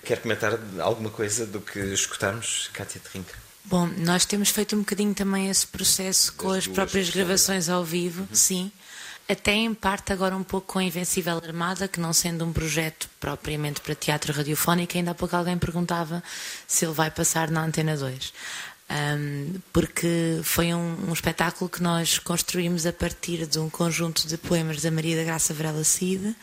Quer 0.04 0.20
comentar 0.20 0.58
alguma 0.80 1.10
coisa 1.10 1.46
do 1.46 1.60
que 1.60 1.78
escutamos, 1.78 2.68
Cátia 2.72 3.00
Trinca? 3.00 3.34
Bom, 3.64 3.86
nós 3.98 4.24
temos 4.24 4.48
feito 4.48 4.74
um 4.74 4.80
bocadinho 4.80 5.14
também 5.14 5.48
esse 5.48 5.66
processo 5.66 6.32
com 6.32 6.50
as, 6.50 6.58
as 6.58 6.66
próprias 6.66 7.08
gravações 7.10 7.68
ao 7.68 7.84
vivo, 7.84 8.22
uhum. 8.22 8.34
sim 8.34 8.72
até 9.28 9.52
em 9.52 9.72
parte 9.72 10.12
agora 10.12 10.36
um 10.36 10.42
pouco 10.42 10.74
com 10.74 10.78
a 10.78 10.84
Invencível 10.84 11.36
Armada, 11.36 11.88
que 11.88 12.00
não 12.00 12.12
sendo 12.12 12.44
um 12.44 12.52
projeto 12.52 13.08
propriamente 13.20 13.80
para 13.80 13.94
teatro 13.94 14.32
radiofónico, 14.32 14.96
ainda 14.96 15.12
há 15.12 15.14
pouco 15.14 15.36
alguém 15.36 15.56
perguntava 15.56 16.22
se 16.66 16.84
ele 16.84 16.92
vai 16.92 17.10
passar 17.10 17.50
na 17.50 17.64
Antena 17.64 17.96
2. 17.96 18.32
Um, 18.90 19.54
porque 19.72 20.40
foi 20.42 20.74
um, 20.74 21.08
um, 21.08 21.12
espetáculo 21.12 21.70
que 21.70 21.82
nós 21.82 22.18
construímos 22.18 22.84
a 22.84 22.92
partir 22.92 23.46
de 23.46 23.58
um 23.58 23.70
conjunto 23.70 24.28
de 24.28 24.36
poemas 24.36 24.82
da 24.82 24.90
Maria 24.90 25.16
da 25.16 25.24
Graça 25.24 25.54
Varela 25.54 25.84
Cid, 25.84 26.36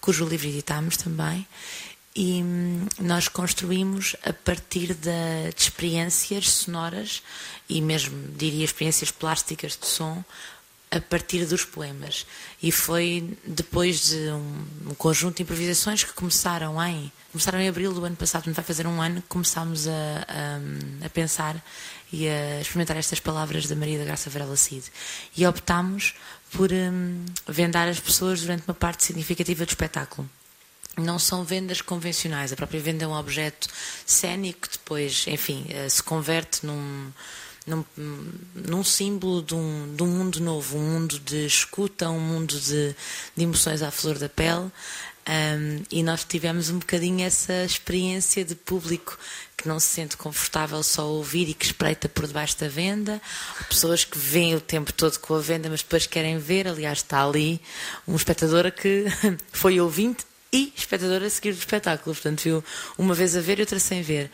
cujo 0.00 0.24
livro 0.24 0.48
editámos 0.48 0.96
também, 0.96 1.46
e 2.14 2.42
hum, 2.42 2.86
nós 2.98 3.28
construímos 3.28 4.16
a 4.24 4.32
partir 4.32 4.94
de, 4.94 5.52
de 5.54 5.62
experiências 5.62 6.50
sonoras 6.50 7.22
e 7.68 7.80
mesmo, 7.80 8.16
diria, 8.36 8.64
experiências 8.64 9.10
plásticas 9.10 9.78
de 9.80 9.86
som 9.86 10.24
a 10.90 11.00
partir 11.00 11.46
dos 11.46 11.64
poemas. 11.64 12.26
E 12.60 12.72
foi 12.72 13.38
depois 13.46 14.08
de 14.08 14.16
um, 14.30 14.66
um, 14.90 14.94
conjunto 14.94 15.36
de 15.36 15.44
improvisações 15.44 16.02
que 16.02 16.12
começaram 16.12 16.82
em, 16.82 17.12
começaram 17.30 17.60
em 17.60 17.68
abril 17.68 17.94
do 17.94 18.04
ano 18.04 18.16
passado, 18.16 18.46
não 18.46 18.54
vai 18.54 18.64
fazer 18.64 18.88
um 18.88 19.00
ano, 19.00 19.22
que 19.22 19.28
começámos 19.28 19.86
a, 19.86 19.92
a, 19.92 21.06
a, 21.06 21.08
pensar 21.10 21.64
e 22.12 22.28
a 22.28 22.60
experimentar 22.60 22.96
estas 22.96 23.20
palavras 23.20 23.68
da 23.68 23.76
Maria 23.76 23.98
da 23.98 24.04
Graça 24.04 24.28
Varela 24.28 24.56
Cid. 24.56 24.90
E 25.36 25.46
optámos 25.46 26.14
por 26.52 26.72
um, 26.72 27.24
vendar 27.46 27.88
as 27.88 28.00
pessoas 28.00 28.40
durante 28.40 28.64
uma 28.66 28.74
parte 28.74 29.04
significativa 29.04 29.64
do 29.64 29.68
espetáculo. 29.68 30.28
Não 30.98 31.18
são 31.18 31.44
vendas 31.44 31.80
convencionais, 31.80 32.52
a 32.52 32.56
própria 32.56 32.80
venda 32.80 33.04
é 33.04 33.08
um 33.08 33.14
objeto 33.14 33.68
cénico 34.04 34.68
que 34.68 34.72
depois, 34.72 35.24
enfim, 35.28 35.64
eh, 35.68 35.88
se 35.88 36.02
converte 36.02 36.66
num 36.66 37.12
num, 37.66 37.84
num 38.54 38.82
símbolo 38.82 39.42
de 39.42 39.54
um, 39.54 39.94
de 39.94 40.02
um, 40.02 40.06
mundo 40.06 40.40
novo, 40.40 40.76
um 40.76 40.92
mundo 40.92 41.18
de 41.20 41.46
escuta, 41.46 42.10
um 42.10 42.20
mundo 42.20 42.58
de, 42.58 42.94
de 43.36 43.44
emoções 43.44 43.82
à 43.82 43.90
flor 43.90 44.18
da 44.18 44.28
pele. 44.28 44.70
Um, 45.28 45.82
e 45.90 46.02
nós 46.02 46.24
tivemos 46.24 46.70
um 46.70 46.78
bocadinho 46.78 47.24
essa 47.24 47.64
experiência 47.64 48.44
de 48.44 48.54
público 48.54 49.18
que 49.56 49.68
não 49.68 49.78
se 49.78 49.88
sente 49.88 50.16
confortável 50.16 50.82
só 50.82 51.02
a 51.02 51.06
ouvir 51.06 51.48
e 51.48 51.54
que 51.54 51.66
espreita 51.66 52.08
por 52.08 52.26
debaixo 52.26 52.58
da 52.58 52.68
venda, 52.68 53.20
pessoas 53.68 54.04
que 54.04 54.18
veem 54.18 54.54
o 54.54 54.60
tempo 54.60 54.92
todo 54.92 55.18
com 55.18 55.34
a 55.34 55.40
venda, 55.40 55.68
mas 55.68 55.82
depois 55.82 56.06
querem 56.06 56.38
ver. 56.38 56.66
Aliás, 56.66 56.98
está 56.98 57.22
ali 57.22 57.60
um 58.08 58.16
espectador 58.16 58.72
que 58.72 59.04
foi 59.52 59.78
ouvinte 59.78 60.24
e 60.52 60.72
espectador 60.74 61.22
a 61.22 61.30
seguir 61.30 61.52
do 61.52 61.58
espetáculo. 61.58 62.14
Portanto, 62.14 62.40
viu 62.40 62.64
uma 62.96 63.14
vez 63.14 63.36
a 63.36 63.40
ver 63.40 63.58
e 63.58 63.62
outra 63.62 63.78
sem 63.78 64.02
ver. 64.02 64.30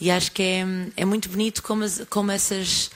E 0.00 0.10
acho 0.10 0.32
que 0.32 0.42
é, 0.42 0.64
é 0.96 1.04
muito 1.04 1.28
bonito 1.28 1.62
como, 1.62 1.84
as, 1.84 2.02
como 2.08 2.30
essas 2.30 2.90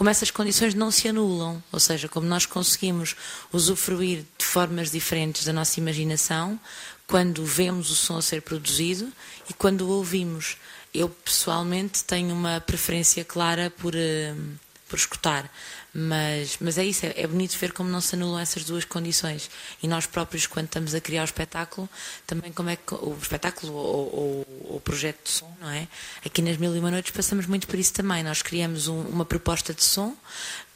como 0.00 0.08
essas 0.08 0.30
condições 0.30 0.72
não 0.72 0.90
se 0.90 1.08
anulam, 1.08 1.62
ou 1.70 1.78
seja, 1.78 2.08
como 2.08 2.26
nós 2.26 2.46
conseguimos 2.46 3.14
usufruir 3.52 4.24
de 4.38 4.46
formas 4.46 4.90
diferentes 4.90 5.44
da 5.44 5.52
nossa 5.52 5.78
imaginação 5.78 6.58
quando 7.06 7.44
vemos 7.44 7.90
o 7.90 7.94
som 7.94 8.16
a 8.16 8.22
ser 8.22 8.40
produzido 8.40 9.12
e 9.50 9.52
quando 9.52 9.82
o 9.82 9.90
ouvimos. 9.90 10.56
Eu 10.94 11.10
pessoalmente 11.10 12.02
tenho 12.02 12.34
uma 12.34 12.62
preferência 12.62 13.22
clara 13.26 13.68
por, 13.68 13.94
uh, 13.94 14.58
por 14.88 14.98
escutar, 14.98 15.52
mas, 15.92 16.56
mas 16.60 16.78
é 16.78 16.84
isso, 16.84 17.04
é, 17.04 17.14
é, 17.16 17.26
bonito 17.26 17.58
ver 17.58 17.72
como 17.72 17.90
não 17.90 18.00
se 18.00 18.14
anulam 18.14 18.38
essas 18.38 18.64
duas 18.64 18.84
condições. 18.84 19.50
E 19.82 19.88
nós 19.88 20.06
próprios, 20.06 20.46
quando 20.46 20.66
estamos 20.66 20.94
a 20.94 21.00
criar 21.00 21.22
o 21.22 21.24
espetáculo, 21.24 21.88
também 22.26 22.52
como 22.52 22.70
é 22.70 22.76
que 22.76 22.94
o 22.94 23.16
espetáculo 23.20 23.72
ou, 23.72 24.46
o 24.76 24.80
projeto 24.80 25.24
de 25.24 25.30
som, 25.30 25.52
não 25.60 25.68
é? 25.68 25.88
Aqui 26.24 26.42
nas 26.42 26.56
Mil 26.56 26.74
e 26.74 26.78
Uma 26.78 26.90
Noites 26.90 27.10
passamos 27.10 27.46
muito 27.46 27.66
por 27.66 27.78
isso 27.78 27.92
também. 27.92 28.22
Nós 28.22 28.40
criamos 28.40 28.86
um, 28.86 29.00
uma 29.02 29.24
proposta 29.24 29.74
de 29.74 29.82
som 29.82 30.16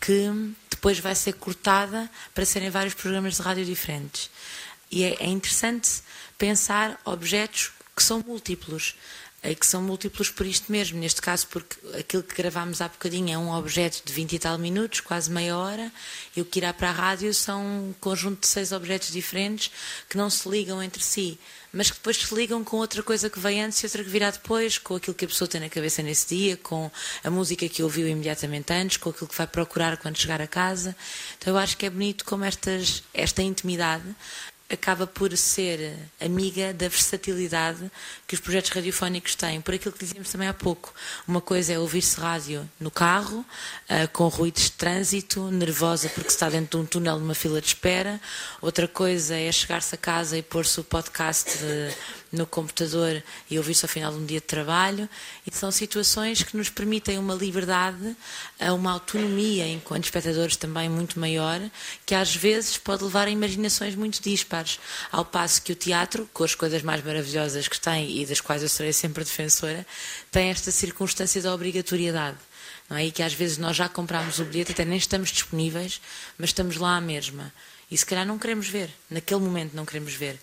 que 0.01 0.29
depois 0.69 0.99
vai 0.99 1.15
ser 1.15 1.35
cortada 1.35 2.11
para 2.35 2.45
serem 2.45 2.69
vários 2.69 2.95
programas 2.95 3.37
de 3.37 3.43
rádio 3.43 3.65
diferentes. 3.65 4.31
E 4.91 5.05
é, 5.05 5.17
é 5.21 5.27
interessante 5.27 6.03
pensar 6.37 7.01
objetos 7.05 7.71
que 7.97 8.03
são 8.03 8.23
múltiplos 8.27 8.97
que 9.53 9.67
são 9.67 9.83
múltiplos 9.83 10.31
por 10.31 10.47
isto 10.47 10.71
mesmo, 10.71 10.99
neste 11.01 11.21
caso 11.21 11.49
porque 11.49 11.77
aquilo 11.99 12.23
que 12.23 12.37
gravámos 12.37 12.81
há 12.81 12.89
bocadinho 12.89 13.35
é 13.35 13.37
um 13.37 13.53
objeto 13.53 14.01
de 14.05 14.13
20 14.13 14.33
e 14.33 14.39
tal 14.39 14.57
minutos, 14.57 15.01
quase 15.01 15.29
meia 15.31 15.57
hora, 15.57 15.93
e 16.37 16.41
o 16.41 16.45
que 16.45 16.61
irá 16.61 16.73
para 16.73 16.91
a 16.91 16.93
rádio 16.93 17.35
são 17.35 17.61
um 17.61 17.95
conjunto 18.01 18.41
de 18.41 18.47
seis 18.47 18.73
objetos 18.73 19.11
diferentes 19.11 19.71
que 20.09 20.17
não 20.17 20.31
se 20.31 20.49
ligam 20.49 20.81
entre 20.81 21.03
si, 21.03 21.39
mas 21.73 21.91
que 21.91 21.97
depois 21.97 22.17
se 22.17 22.35
ligam 22.35 22.63
com 22.63 22.77
outra 22.77 23.03
coisa 23.03 23.29
que 23.29 23.39
vem 23.39 23.63
antes 23.63 23.81
e 23.81 23.87
outra 23.87 24.05
que 24.05 24.11
virá 24.11 24.31
depois, 24.31 24.79
com 24.79 24.95
aquilo 24.95 25.15
que 25.15 25.25
a 25.25 25.29
pessoa 25.29 25.49
tem 25.49 25.61
na 25.61 25.69
cabeça 25.69 26.03
nesse 26.03 26.35
dia, 26.35 26.57
com 26.57 26.91
a 27.23 27.31
música 27.31 27.69
que 27.69 27.83
ouviu 27.83 28.07
imediatamente 28.07 28.73
antes, 28.73 28.97
com 28.97 29.11
aquilo 29.11 29.29
que 29.29 29.37
vai 29.37 29.47
procurar 29.47 29.97
quando 29.97 30.17
chegar 30.17 30.41
a 30.41 30.47
casa. 30.47 30.97
Então 31.37 31.53
eu 31.53 31.59
acho 31.59 31.77
que 31.77 31.85
é 31.85 31.91
bonito 31.91 32.25
como 32.25 32.45
estas, 32.45 33.03
esta 33.13 33.43
intimidade 33.43 34.05
acaba 34.75 35.07
por 35.07 35.37
ser 35.37 35.97
amiga 36.20 36.72
da 36.72 36.89
versatilidade 36.89 37.91
que 38.27 38.35
os 38.35 38.41
projetos 38.41 38.70
radiofónicos 38.70 39.35
têm, 39.35 39.61
por 39.61 39.75
aquilo 39.75 39.93
que 39.93 40.05
dizíamos 40.05 40.31
também 40.31 40.49
há 40.49 40.55
pouco. 40.55 40.93
Uma 41.27 41.41
coisa 41.41 41.72
é 41.72 41.79
ouvir-se 41.79 42.20
rádio 42.20 42.68
no 42.79 42.91
carro, 42.91 43.39
uh, 43.39 44.09
com 44.12 44.29
ruídos 44.29 44.64
de 44.64 44.72
trânsito, 44.72 45.51
nervosa 45.51 46.09
porque 46.09 46.29
está 46.29 46.49
dentro 46.49 46.79
de 46.79 46.85
um 46.85 46.87
túnel 46.87 47.18
numa 47.18 47.35
fila 47.35 47.61
de 47.61 47.68
espera. 47.68 48.20
Outra 48.61 48.87
coisa 48.87 49.37
é 49.37 49.51
chegar-se 49.51 49.95
a 49.95 49.99
casa 49.99 50.37
e 50.37 50.43
pôr-se 50.43 50.79
o 50.81 50.85
podcast 50.85 51.59
de, 51.59 51.95
no 52.35 52.47
computador 52.47 53.22
e 53.49 53.57
ouvir-se 53.57 53.85
ao 53.85 53.89
final 53.89 54.12
de 54.12 54.18
um 54.18 54.26
dia 54.26 54.41
de 54.41 54.47
trabalho. 54.47 55.09
E 55.47 55.55
são 55.55 55.70
situações 55.70 56.43
que 56.43 56.57
nos 56.57 56.68
permitem 56.68 57.18
uma 57.18 57.35
liberdade, 57.35 58.16
uma 58.74 58.93
autonomia 58.93 59.66
enquanto 59.66 60.05
espectadores 60.05 60.57
também 60.57 60.89
muito 60.89 61.18
maior, 61.18 61.61
que 62.05 62.14
às 62.14 62.35
vezes 62.35 62.76
pode 62.76 63.05
levar 63.05 63.28
a 63.28 63.30
imaginações 63.30 63.95
muito 63.95 64.22
dispares. 64.22 64.78
Ao 65.11 65.24
passo 65.24 65.62
que 65.62 65.72
o 65.72 65.76
teatro, 65.76 66.28
com 66.32 66.45
as 66.45 66.55
coisas 66.55 66.82
mais 66.82 67.03
maravilhosas 67.05 67.68
que 67.68 67.80
tem 67.80 68.20
e 68.20 68.26
das 68.26 68.41
quais 68.41 68.62
eu 68.62 68.68
serei 68.68 68.93
sempre 68.93 69.24
defensora, 69.24 69.87
tem 70.30 70.51
esta 70.51 70.70
circunstância 70.70 71.41
da 71.41 71.55
obrigatoriedade. 71.55 72.39
Não 72.89 72.97
é? 72.97 73.07
E 73.07 73.11
que 73.11 73.22
às 73.22 73.32
vezes 73.32 73.57
nós 73.57 73.76
já 73.76 73.89
compramos 73.89 74.39
o 74.39 74.45
bilhete, 74.45 74.72
até 74.72 74.85
nem 74.85 74.99
estamos 74.99 75.30
disponíveis, 75.30 76.01
mas 76.37 76.51
estamos 76.51 76.76
lá 76.76 76.97
à 76.97 77.01
mesma. 77.01 77.53
E 77.91 77.97
se 77.97 78.05
calhar 78.05 78.26
não 78.26 78.39
queremos 78.39 78.68
ver, 78.68 78.91
naquele 79.09 79.41
momento 79.41 79.74
não 79.74 79.85
queremos 79.85 80.14
ver 80.14 80.39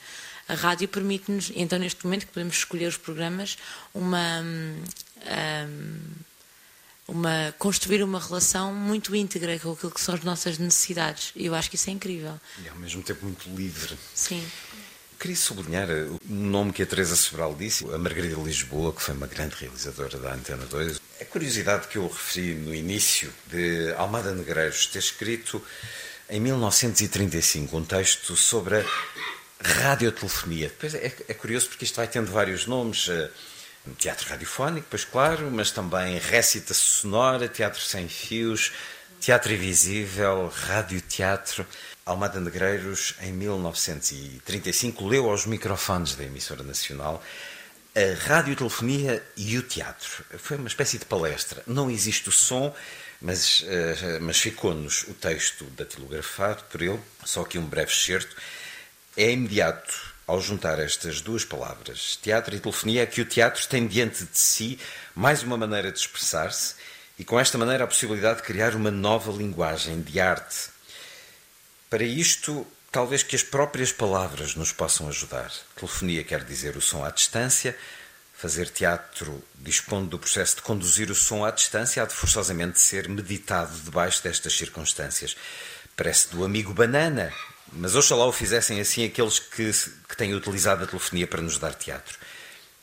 a 0.51 0.53
rádio 0.53 0.85
permite-nos, 0.89 1.49
então 1.55 1.79
neste 1.79 2.03
momento 2.03 2.25
que 2.25 2.33
podemos 2.33 2.57
escolher 2.57 2.87
os 2.87 2.97
programas, 2.97 3.57
uma, 3.93 4.41
um, 4.41 4.83
uma, 7.07 7.55
construir 7.57 8.03
uma 8.03 8.19
relação 8.19 8.73
muito 8.73 9.15
íntegra 9.15 9.57
com 9.59 9.71
aquilo 9.71 9.91
que 9.91 10.01
são 10.01 10.13
as 10.13 10.23
nossas 10.25 10.57
necessidades. 10.57 11.31
E 11.37 11.45
eu 11.45 11.55
acho 11.55 11.69
que 11.69 11.77
isso 11.77 11.89
é 11.89 11.93
incrível. 11.93 12.37
E 12.61 12.67
ao 12.67 12.75
mesmo 12.75 13.01
tempo 13.01 13.25
muito 13.25 13.49
livre. 13.49 13.97
Sim. 14.13 14.45
Queria 15.17 15.37
sublinhar 15.37 15.87
o 15.89 16.19
nome 16.27 16.73
que 16.73 16.83
a 16.83 16.85
Teresa 16.85 17.15
Sobral 17.15 17.55
disse, 17.55 17.85
a 17.85 17.97
Margarida 17.97 18.35
Lisboa, 18.41 18.91
que 18.91 19.01
foi 19.01 19.13
uma 19.13 19.27
grande 19.27 19.55
realizadora 19.55 20.17
da 20.17 20.33
Antena 20.33 20.65
2. 20.65 20.99
A 21.21 21.25
curiosidade 21.25 21.87
que 21.87 21.97
eu 21.97 22.07
referi 22.07 22.55
no 22.55 22.75
início 22.75 23.31
de 23.47 23.93
Almada 23.93 24.33
Negreiros 24.33 24.87
ter 24.87 24.99
escrito 24.99 25.63
em 26.29 26.39
1935 26.39 27.77
um 27.77 27.85
texto 27.85 28.35
sobre 28.35 28.79
a 28.79 28.85
radiotelefonia. 29.61 30.67
Depois 30.69 30.93
é, 30.95 31.13
é, 31.27 31.33
curioso 31.33 31.69
porque 31.69 31.85
isto 31.85 31.95
vai 31.95 32.07
tendo 32.07 32.31
vários 32.31 32.65
nomes. 32.65 33.07
Uh, 33.07 33.29
teatro 33.97 34.29
radiofónico, 34.29 34.85
pois 34.91 35.03
claro, 35.03 35.49
mas 35.49 35.71
também 35.71 36.19
récita 36.19 36.71
sonora, 36.71 37.47
teatro 37.47 37.81
sem 37.81 38.07
fios, 38.07 38.71
teatro 39.19 39.51
invisível, 39.51 40.51
radioteatro. 40.53 41.65
Almada 42.05 42.39
Negreiros, 42.39 43.15
em 43.21 43.31
1935, 43.31 45.07
leu 45.07 45.29
aos 45.29 45.45
microfones 45.45 46.15
da 46.15 46.23
emissora 46.23 46.63
nacional 46.63 47.23
a 47.93 48.25
radiotelefonia 48.25 49.21
e 49.35 49.57
o 49.57 49.63
teatro. 49.63 50.23
Foi 50.37 50.57
uma 50.57 50.67
espécie 50.67 50.97
de 50.97 51.05
palestra. 51.05 51.61
Não 51.67 51.91
existe 51.91 52.29
o 52.29 52.31
som, 52.31 52.73
mas, 53.21 53.61
uh, 53.61 54.21
mas 54.21 54.39
ficou-nos 54.39 55.03
o 55.03 55.13
texto 55.13 55.65
datilografado 55.77 56.63
por 56.71 56.81
ele, 56.81 56.99
só 57.25 57.43
que 57.43 57.59
um 57.59 57.65
breve 57.65 57.91
excerto 57.91 58.35
é 59.21 59.31
imediato 59.31 60.11
ao 60.25 60.39
juntar 60.39 60.79
estas 60.79 61.21
duas 61.21 61.43
palavras, 61.43 62.17
teatro 62.21 62.55
e 62.55 62.59
telefonia, 62.59 63.03
é 63.03 63.05
que 63.05 63.21
o 63.21 63.25
teatro 63.25 63.67
tem 63.67 63.85
diante 63.85 64.23
de 64.23 64.39
si 64.39 64.79
mais 65.13 65.43
uma 65.43 65.57
maneira 65.57 65.91
de 65.91 65.99
expressar-se 65.99 66.75
e, 67.19 67.25
com 67.25 67.39
esta 67.39 67.57
maneira, 67.57 67.83
a 67.83 67.87
possibilidade 67.87 68.37
de 68.37 68.43
criar 68.43 68.73
uma 68.73 68.89
nova 68.89 69.31
linguagem 69.31 70.01
de 70.01 70.19
arte. 70.19 70.69
Para 71.89 72.03
isto, 72.03 72.65
talvez 72.91 73.21
que 73.21 73.35
as 73.35 73.43
próprias 73.43 73.91
palavras 73.91 74.55
nos 74.55 74.71
possam 74.71 75.07
ajudar. 75.07 75.51
Telefonia 75.75 76.23
quer 76.23 76.43
dizer 76.43 76.75
o 76.75 76.81
som 76.81 77.03
à 77.03 77.11
distância, 77.11 77.77
fazer 78.33 78.69
teatro 78.69 79.43
dispondo 79.55 80.07
do 80.07 80.17
processo 80.17 80.55
de 80.55 80.61
conduzir 80.63 81.11
o 81.11 81.15
som 81.15 81.45
à 81.45 81.51
distância, 81.51 82.01
há 82.01 82.05
de 82.05 82.13
forçosamente 82.15 82.79
ser 82.79 83.07
meditado 83.07 83.77
debaixo 83.81 84.23
destas 84.23 84.53
circunstâncias. 84.53 85.35
Parece 85.95 86.29
do 86.29 86.43
amigo 86.43 86.73
banana, 86.73 87.31
mas 87.71 87.95
oxalá 87.95 88.25
o 88.25 88.31
fizessem 88.31 88.79
assim 88.79 89.05
aqueles 89.05 89.39
que, 89.39 89.71
que 90.07 90.17
têm 90.17 90.33
utilizado 90.33 90.83
a 90.83 90.87
telefonia 90.87 91.27
para 91.27 91.41
nos 91.41 91.57
dar 91.57 91.73
teatro. 91.73 92.17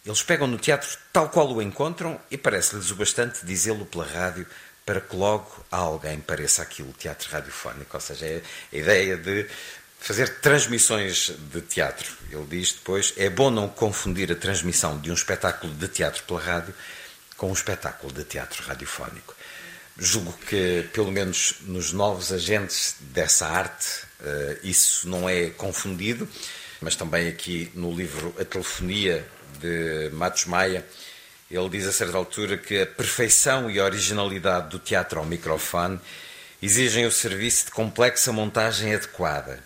Eles 0.04 0.22
pegam 0.22 0.46
no 0.46 0.58
teatro 0.58 0.88
tal 1.12 1.28
qual 1.28 1.52
o 1.52 1.60
encontram 1.60 2.18
e 2.30 2.38
parece-lhes 2.38 2.90
o 2.90 2.96
bastante 2.96 3.44
dizê-lo 3.44 3.84
pela 3.84 4.06
rádio 4.06 4.46
para 4.86 5.02
que 5.02 5.14
logo 5.14 5.66
a 5.70 5.76
alguém 5.76 6.18
pareça 6.18 6.62
aquilo 6.62 6.92
teatro 6.94 7.28
radiofónico. 7.30 7.94
Ou 7.94 8.00
seja, 8.00 8.24
é 8.24 8.42
a 8.72 8.76
ideia 8.76 9.16
de 9.18 9.46
fazer 10.00 10.40
transmissões 10.40 11.32
de 11.52 11.60
teatro. 11.60 12.10
Ele 12.30 12.46
diz 12.48 12.72
depois: 12.72 13.12
é 13.18 13.28
bom 13.28 13.50
não 13.50 13.68
confundir 13.68 14.32
a 14.32 14.34
transmissão 14.34 14.98
de 14.98 15.10
um 15.10 15.14
espetáculo 15.14 15.74
de 15.74 15.88
teatro 15.88 16.22
pela 16.22 16.40
rádio 16.40 16.74
com 17.36 17.50
um 17.50 17.52
espetáculo 17.52 18.12
de 18.12 18.24
teatro 18.24 18.64
radiofónico. 18.64 19.34
Julgo 19.98 20.32
que, 20.46 20.88
pelo 20.92 21.12
menos 21.12 21.56
nos 21.62 21.92
novos 21.92 22.32
agentes 22.32 22.96
dessa 23.00 23.46
arte, 23.46 24.07
isso 24.62 25.08
não 25.08 25.28
é 25.28 25.50
confundido, 25.50 26.28
mas 26.80 26.96
também 26.96 27.28
aqui 27.28 27.70
no 27.74 27.94
livro 27.94 28.34
A 28.38 28.44
Telefonia 28.44 29.26
de 29.60 30.10
Matos 30.12 30.44
Maia, 30.44 30.84
ele 31.50 31.68
diz 31.70 31.86
a 31.86 31.92
certa 31.92 32.16
altura 32.16 32.58
que 32.58 32.82
a 32.82 32.86
perfeição 32.86 33.70
e 33.70 33.80
a 33.80 33.84
originalidade 33.84 34.68
do 34.68 34.78
teatro 34.78 35.18
ao 35.18 35.24
microfone 35.24 35.98
exigem 36.60 37.06
o 37.06 37.10
serviço 37.10 37.66
de 37.66 37.70
complexa 37.70 38.32
montagem 38.32 38.94
adequada. 38.94 39.62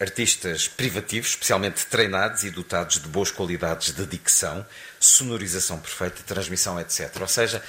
Artistas 0.00 0.66
privativos, 0.66 1.30
especialmente 1.30 1.86
treinados 1.86 2.42
e 2.42 2.50
dotados 2.50 3.00
de 3.00 3.08
boas 3.08 3.30
qualidades 3.30 3.92
de 3.94 4.04
dicção, 4.04 4.66
sonorização 4.98 5.78
perfeita, 5.78 6.24
transmissão, 6.26 6.80
etc. 6.80 7.16
Ou 7.20 7.28
seja, 7.28 7.62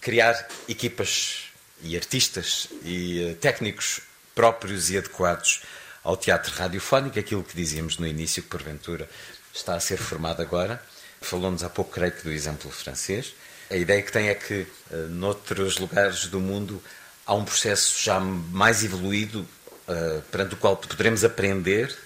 criar 0.00 0.48
equipas 0.68 1.44
e 1.82 1.96
artistas 1.96 2.66
e 2.82 3.30
uh, 3.30 3.34
técnicos 3.36 4.00
próprios 4.36 4.90
e 4.90 4.98
adequados 4.98 5.62
ao 6.04 6.16
teatro 6.16 6.54
radiofónico, 6.54 7.18
aquilo 7.18 7.42
que 7.42 7.56
dizíamos 7.56 7.98
no 7.98 8.06
início, 8.06 8.42
que 8.42 8.48
porventura 8.48 9.08
está 9.52 9.74
a 9.74 9.80
ser 9.80 9.96
formado 9.96 10.40
agora. 10.40 10.80
Falou-nos 11.20 11.64
há 11.64 11.70
pouco, 11.70 11.90
creio 11.90 12.12
que, 12.12 12.22
do 12.22 12.30
exemplo 12.30 12.70
francês. 12.70 13.34
A 13.70 13.76
ideia 13.76 14.00
que 14.02 14.12
tem 14.12 14.28
é 14.28 14.34
que, 14.34 14.66
uh, 14.92 15.08
noutros 15.08 15.78
lugares 15.78 16.26
do 16.26 16.38
mundo, 16.38 16.80
há 17.26 17.34
um 17.34 17.44
processo 17.44 18.00
já 18.00 18.20
mais 18.20 18.84
evoluído 18.84 19.40
uh, 19.40 20.22
perante 20.30 20.54
o 20.54 20.56
qual 20.58 20.76
poderemos 20.76 21.24
aprender. 21.24 21.96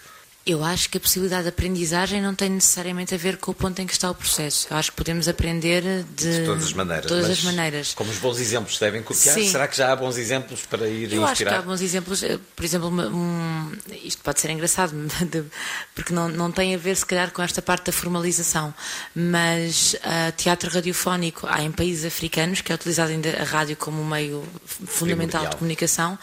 Eu 0.50 0.64
acho 0.64 0.90
que 0.90 0.98
a 0.98 1.00
possibilidade 1.00 1.44
de 1.44 1.48
aprendizagem 1.50 2.20
não 2.20 2.34
tem 2.34 2.50
necessariamente 2.50 3.14
a 3.14 3.18
ver 3.18 3.36
com 3.36 3.52
o 3.52 3.54
ponto 3.54 3.80
em 3.80 3.86
que 3.86 3.92
está 3.92 4.10
o 4.10 4.14
processo. 4.14 4.66
Eu 4.68 4.76
acho 4.76 4.90
que 4.90 4.96
podemos 4.96 5.28
aprender 5.28 5.82
de, 6.16 6.38
de 6.40 6.44
todas 6.44 6.64
as 6.64 6.72
maneiras. 6.72 7.06
Todas 7.06 7.30
as 7.30 7.42
maneiras. 7.44 7.94
Como 7.94 8.10
os 8.10 8.18
bons 8.18 8.40
exemplos 8.40 8.76
devem 8.78 9.00
copiar, 9.00 9.34
Sim. 9.34 9.48
será 9.48 9.68
que 9.68 9.76
já 9.76 9.92
há 9.92 9.94
bons 9.96 10.16
exemplos 10.16 10.62
para 10.66 10.88
ir 10.88 11.12
Eu 11.12 11.22
inspirar? 11.22 11.30
acho 11.30 11.44
que 11.44 11.48
há 11.48 11.62
bons 11.62 11.80
exemplos. 11.80 12.22
Eh, 12.24 12.36
Por 12.56 12.64
exemplo, 12.64 12.88
um, 12.90 13.72
isto 14.02 14.20
pode 14.22 14.40
ser 14.40 14.50
engraçado, 14.50 14.92
porque 15.94 16.12
não, 16.12 16.28
não 16.28 16.50
tem 16.50 16.74
a 16.74 16.78
ver, 16.78 16.96
se 16.96 17.06
calhar, 17.06 17.30
com 17.30 17.42
esta 17.42 17.62
parte 17.62 17.86
da 17.86 17.92
formalização, 17.92 18.74
mas 19.14 19.94
uh, 19.94 20.32
teatro 20.36 20.68
radiofónico 20.68 21.46
há 21.48 21.62
em 21.62 21.70
países 21.70 22.04
africanos, 22.04 22.60
que 22.60 22.72
é 22.72 22.74
utilizado 22.74 23.12
ainda 23.12 23.40
a 23.40 23.44
rádio 23.44 23.76
como 23.76 24.02
um 24.02 24.06
meio 24.06 24.42
fundamental 24.66 25.42
Primordial. 25.42 25.50
de 25.50 25.56
comunicação. 25.56 26.18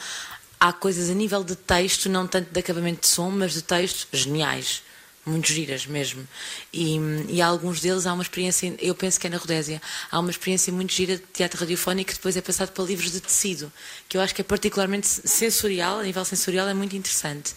Há 0.59 0.73
coisas 0.73 1.09
a 1.09 1.13
nível 1.13 1.43
de 1.43 1.55
texto, 1.55 2.09
não 2.09 2.25
tanto 2.27 2.51
de 2.51 2.59
acabamento 2.59 3.01
de 3.01 3.07
som, 3.07 3.29
mas 3.29 3.53
de 3.53 3.61
texto, 3.61 4.07
geniais. 4.11 4.81
Muito 5.27 5.51
giras 5.51 5.85
mesmo. 5.85 6.25
E, 6.71 6.97
e 7.27 7.41
há 7.41 7.47
alguns 7.47 7.81
deles 7.81 8.05
há 8.05 8.13
uma 8.13 8.23
experiência, 8.23 8.73
eu 8.79 8.95
penso 8.95 9.19
que 9.19 9.27
é 9.27 9.29
na 9.29 9.35
Rodésia, 9.35 9.81
há 10.09 10.19
uma 10.21 10.31
experiência 10.31 10.71
muito 10.71 10.93
gira 10.93 11.17
de 11.17 11.23
teatro 11.33 11.59
radiofónico 11.59 12.11
que 12.11 12.15
depois 12.15 12.37
é 12.37 12.41
passado 12.41 12.71
para 12.71 12.85
livros 12.85 13.11
de 13.11 13.19
tecido, 13.19 13.69
que 14.07 14.15
eu 14.15 14.21
acho 14.21 14.33
que 14.33 14.39
é 14.39 14.43
particularmente 14.43 15.05
sensorial, 15.05 15.99
a 15.99 16.03
nível 16.03 16.23
sensorial 16.23 16.65
é 16.69 16.73
muito 16.73 16.95
interessante. 16.95 17.51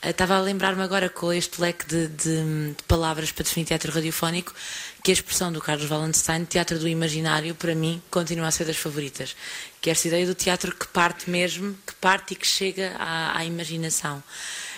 Uh, 0.00 0.10
estava 0.10 0.36
a 0.36 0.40
lembrar-me 0.40 0.80
agora 0.80 1.08
com 1.08 1.32
este 1.32 1.60
leque 1.60 1.84
de, 1.86 2.06
de, 2.06 2.68
de 2.68 2.82
palavras 2.86 3.32
para 3.32 3.42
definir 3.42 3.66
teatro 3.66 3.90
radiofónico, 3.90 4.54
que 5.08 5.12
a 5.12 5.14
expressão 5.14 5.50
do 5.50 5.58
Carlos 5.58 5.90
Wallenstein, 5.90 6.44
teatro 6.44 6.78
do 6.78 6.86
imaginário, 6.86 7.54
para 7.54 7.74
mim, 7.74 8.02
continua 8.10 8.48
a 8.48 8.50
ser 8.50 8.66
das 8.66 8.76
favoritas. 8.76 9.34
Que 9.80 9.88
é 9.88 9.92
esta 9.92 10.06
ideia 10.06 10.26
do 10.26 10.34
teatro 10.34 10.76
que 10.76 10.86
parte 10.86 11.30
mesmo, 11.30 11.74
que 11.86 11.94
parte 11.94 12.32
e 12.32 12.36
que 12.36 12.46
chega 12.46 12.94
à, 12.98 13.38
à 13.38 13.42
imaginação. 13.42 14.22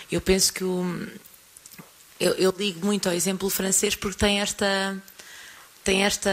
Eu 0.09 0.21
penso 0.21 0.53
que 0.53 0.63
o, 0.63 1.09
eu, 2.21 2.35
eu, 2.35 2.55
ligo 2.57 2.87
muito 2.87 3.09
ao 3.09 3.13
exemplo 3.13 3.51
francês 3.51 3.97
porque 3.97 4.19
tem 4.19 4.41
esta 4.41 5.03
tem 5.83 6.05
esta 6.05 6.31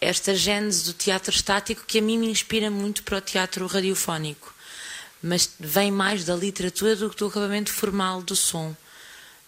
esta 0.00 0.36
gênese 0.36 0.84
do 0.84 0.92
teatro 0.92 1.34
estático 1.34 1.82
que 1.84 1.98
a 1.98 2.02
mim 2.02 2.18
me 2.18 2.28
inspira 2.28 2.70
muito 2.70 3.02
para 3.02 3.18
o 3.18 3.20
teatro 3.20 3.66
radiofónico 3.66 4.54
mas 5.20 5.50
vem 5.58 5.90
mais 5.90 6.24
da 6.24 6.36
literatura 6.36 6.94
do 6.94 7.10
que 7.10 7.16
do 7.16 7.26
acabamento 7.26 7.72
formal 7.72 8.22
do 8.22 8.36
som 8.36 8.76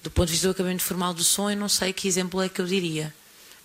do 0.03 0.11
ponto 0.11 0.27
de 0.27 0.33
vista 0.33 0.49
do 0.49 0.51
acabamento 0.51 0.83
formal 0.83 1.15
do 1.15 1.23
som 1.23 1.49
eu 1.49 1.57
não 1.57 1.69
sei 1.69 1.93
que 1.93 2.09
exemplo 2.09 2.43
é 2.43 2.49
que 2.49 2.61
eu 2.61 2.67
diria 2.67 3.15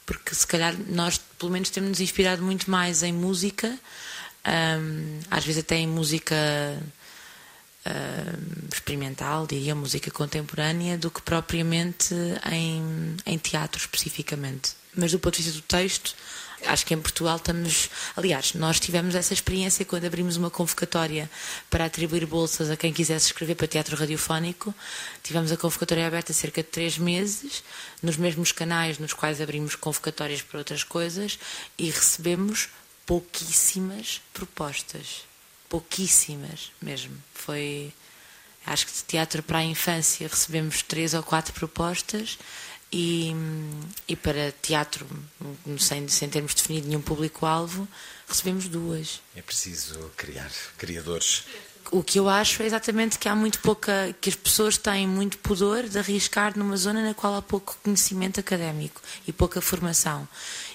porque 0.10 0.34
se 0.34 0.47
calhar 0.47 0.76
nós 0.88 1.20
pelo 1.38 1.51
menos 1.51 1.70
temos 1.70 1.89
nos 1.91 1.99
inspirado 2.01 2.41
muito 2.41 2.70
mais 2.70 3.03
em 3.03 3.14
música 3.14 3.78
um, 4.47 5.20
às 5.30 5.45
vezes 5.45 5.62
até 5.64 5.76
em 5.76 5.88
música 5.88 6.36
Uh, 7.80 8.48
experimental, 8.89 9.45
diria, 9.45 9.75
música 9.75 10.09
contemporânea, 10.09 10.97
do 10.97 11.11
que 11.11 11.21
propriamente 11.21 12.15
em, 12.51 13.15
em 13.23 13.37
teatro 13.37 13.79
especificamente. 13.79 14.71
Mas 14.95 15.11
do 15.11 15.19
ponto 15.19 15.37
de 15.37 15.43
vista 15.43 15.59
do 15.59 15.61
texto, 15.61 16.15
acho 16.65 16.85
que 16.87 16.93
em 16.95 16.99
Portugal 16.99 17.37
estamos. 17.37 17.87
Aliás, 18.17 18.55
nós 18.55 18.79
tivemos 18.79 19.13
essa 19.13 19.31
experiência 19.31 19.85
quando 19.85 20.05
abrimos 20.05 20.37
uma 20.37 20.49
convocatória 20.49 21.29
para 21.69 21.85
atribuir 21.85 22.25
bolsas 22.25 22.71
a 22.71 22.75
quem 22.75 22.91
quisesse 22.91 23.27
escrever 23.27 23.53
para 23.53 23.67
teatro 23.67 23.95
radiofónico. 23.95 24.73
Tivemos 25.21 25.51
a 25.51 25.57
convocatória 25.57 26.07
aberta 26.07 26.33
cerca 26.33 26.63
de 26.63 26.69
três 26.69 26.97
meses, 26.97 27.63
nos 28.01 28.17
mesmos 28.17 28.51
canais 28.51 28.97
nos 28.97 29.13
quais 29.13 29.39
abrimos 29.39 29.75
convocatórias 29.75 30.41
para 30.41 30.57
outras 30.57 30.83
coisas 30.83 31.37
e 31.77 31.91
recebemos 31.91 32.69
pouquíssimas 33.05 34.19
propostas 34.33 35.29
pouquíssimas 35.69 36.71
mesmo. 36.81 37.15
Foi, 37.33 37.93
acho 38.66 38.86
que 38.86 38.93
de 38.93 39.03
teatro 39.03 39.41
para 39.43 39.60
a 39.60 39.64
infância 39.64 40.28
recebemos 40.28 40.82
três 40.82 41.14
ou 41.14 41.24
quatro 41.24 41.53
propostas 41.53 42.38
e, 42.91 43.34
e 44.07 44.16
para 44.16 44.51
teatro, 44.62 45.05
sem, 45.78 46.07
sem 46.07 46.30
termos 46.30 46.53
definido 46.53 46.88
nenhum 46.88 47.01
público-alvo, 47.01 47.88
recebemos 48.28 48.68
duas. 48.68 49.22
É 49.36 49.41
preciso 49.41 50.12
criar 50.16 50.51
criadores. 50.78 51.43
O 51.91 52.03
que 52.03 52.20
eu 52.20 52.30
acho 52.30 52.62
é 52.62 52.68
exatamente 52.68 53.18
que 53.18 53.28
há 53.28 53.36
muito 53.36 53.60
pouca, 53.62 54.16
que 54.22 54.30
as 54.30 54.36
pessoas 54.36 54.78
têm 54.78 55.07
muito 55.07 55.39
pudor 55.39 55.88
de 55.88 55.97
arriscar 55.97 56.57
numa 56.57 56.78
zona 56.78 57.01
na 57.01 57.14
qual 57.16 57.36
há 57.36 57.41
pouco 57.41 57.78
conhecimento 57.84 58.39
académico 58.39 59.01
e 59.28 59.34
pouca 59.34 59.60
formação. 59.60 60.28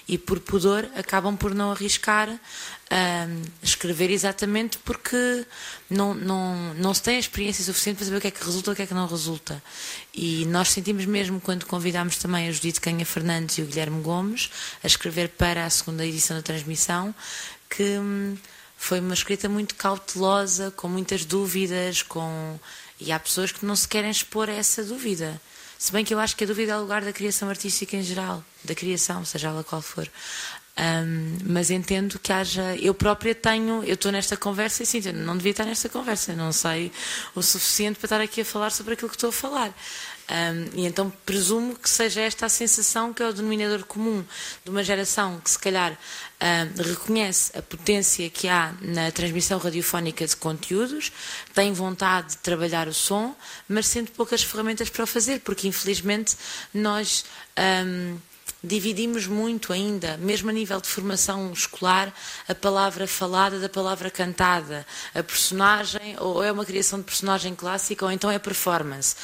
E 0.07 0.17
por 0.17 0.39
pudor 0.39 0.87
acabam 0.95 1.35
por 1.35 1.55
não 1.55 1.71
arriscar 1.71 2.29
um, 2.29 3.41
escrever 3.63 4.11
exatamente 4.11 4.77
porque 4.79 5.45
não, 5.89 6.13
não, 6.13 6.73
não 6.75 6.93
se 6.93 7.01
tem 7.01 7.15
a 7.15 7.19
experiência 7.19 7.63
suficiente 7.63 7.97
para 7.97 8.05
saber 8.05 8.17
o 8.17 8.21
que 8.21 8.27
é 8.27 8.31
que 8.31 8.43
resulta 8.43 8.69
e 8.69 8.73
o 8.73 8.75
que 8.75 8.81
é 8.83 8.87
que 8.87 8.93
não 8.93 9.07
resulta. 9.07 9.61
E 10.13 10.45
nós 10.45 10.69
sentimos 10.69 11.05
mesmo 11.05 11.41
quando 11.41 11.65
convidámos 11.65 12.17
também 12.17 12.47
a 12.47 12.51
Judite 12.51 12.79
Canha 12.79 13.05
Fernandes 13.05 13.57
e 13.57 13.61
o 13.63 13.65
Guilherme 13.65 14.01
Gomes 14.01 14.51
a 14.83 14.87
escrever 14.87 15.29
para 15.29 15.65
a 15.65 15.69
segunda 15.69 16.05
edição 16.05 16.37
da 16.37 16.43
transmissão 16.43 17.13
que 17.69 17.97
hum, 17.97 18.37
foi 18.77 18.99
uma 18.99 19.13
escrita 19.13 19.49
muito 19.49 19.75
cautelosa, 19.75 20.71
com 20.71 20.87
muitas 20.87 21.25
dúvidas, 21.25 22.03
com 22.03 22.59
e 22.99 23.11
há 23.11 23.19
pessoas 23.19 23.51
que 23.51 23.65
não 23.65 23.75
se 23.75 23.87
querem 23.87 24.09
expor 24.09 24.49
a 24.49 24.53
essa 24.53 24.83
dúvida. 24.83 25.41
Se 25.77 25.91
bem 25.91 26.05
que 26.05 26.13
eu 26.13 26.19
acho 26.19 26.35
que 26.35 26.43
a 26.43 26.47
dúvida 26.47 26.73
é 26.73 26.77
o 26.77 26.81
lugar 26.81 27.03
da 27.03 27.13
criação 27.13 27.49
artística 27.49 27.95
em 27.95 28.03
geral, 28.03 28.43
da 28.63 28.73
criação, 28.73 29.25
seja 29.25 29.49
ela 29.49 29.63
qual 29.63 29.81
for. 29.81 30.09
Um, 30.77 31.37
mas 31.45 31.71
entendo 31.71 32.19
que 32.19 32.33
haja. 32.33 32.75
Eu 32.75 32.93
própria 32.93 33.33
tenho. 33.33 33.83
Eu 33.83 33.93
estou 33.93 34.11
nesta 34.11 34.35
conversa 34.35 34.83
e 34.83 35.07
eu 35.07 35.13
não 35.13 35.37
devia 35.37 35.51
estar 35.51 35.63
nesta 35.63 35.87
conversa. 35.87 36.33
Não 36.33 36.51
sei 36.51 36.91
o 37.33 37.41
suficiente 37.41 37.97
para 37.97 38.05
estar 38.07 38.21
aqui 38.21 38.41
a 38.41 38.45
falar 38.45 38.71
sobre 38.71 38.93
aquilo 38.93 39.09
que 39.09 39.15
estou 39.15 39.29
a 39.29 39.33
falar. 39.33 39.73
Um, 40.27 40.79
e 40.79 40.85
então 40.87 41.13
presumo 41.23 41.75
que 41.75 41.87
seja 41.87 42.21
esta 42.21 42.47
a 42.47 42.49
sensação 42.49 43.13
que 43.13 43.21
é 43.21 43.29
o 43.29 43.33
denominador 43.33 43.85
comum 43.85 44.25
de 44.63 44.71
uma 44.71 44.83
geração 44.83 45.39
que, 45.39 45.51
se 45.51 45.59
calhar, 45.59 45.95
um, 46.41 46.83
reconhece 46.83 47.55
a 47.55 47.61
potência 47.61 48.27
que 48.29 48.47
há 48.47 48.73
na 48.81 49.11
transmissão 49.11 49.59
radiofónica 49.59 50.25
de 50.25 50.35
conteúdos, 50.35 51.11
tem 51.53 51.71
vontade 51.73 52.31
de 52.31 52.37
trabalhar 52.37 52.87
o 52.87 52.93
som, 52.93 53.35
mas 53.69 53.85
sente 53.85 54.11
poucas 54.11 54.41
ferramentas 54.41 54.89
para 54.89 55.03
o 55.03 55.07
fazer, 55.07 55.41
porque 55.41 55.67
infelizmente 55.67 56.35
nós. 56.73 57.25
Um, 57.57 58.17
dividimos 58.63 59.27
muito 59.27 59.71
ainda, 59.71 60.17
mesmo 60.17 60.49
a 60.49 60.53
nível 60.53 60.81
de 60.81 60.87
formação 60.87 61.51
escolar, 61.53 62.13
a 62.47 62.55
palavra 62.55 63.07
falada 63.07 63.59
da 63.59 63.69
palavra 63.69 64.09
cantada. 64.09 64.85
A 65.13 65.21
personagem, 65.21 66.15
ou 66.19 66.43
é 66.43 66.51
uma 66.51 66.65
criação 66.65 66.99
de 66.99 67.05
personagem 67.05 67.53
clássica, 67.55 68.05
ou 68.05 68.11
então 68.11 68.31
é 68.31 68.39
performance. 68.39 69.15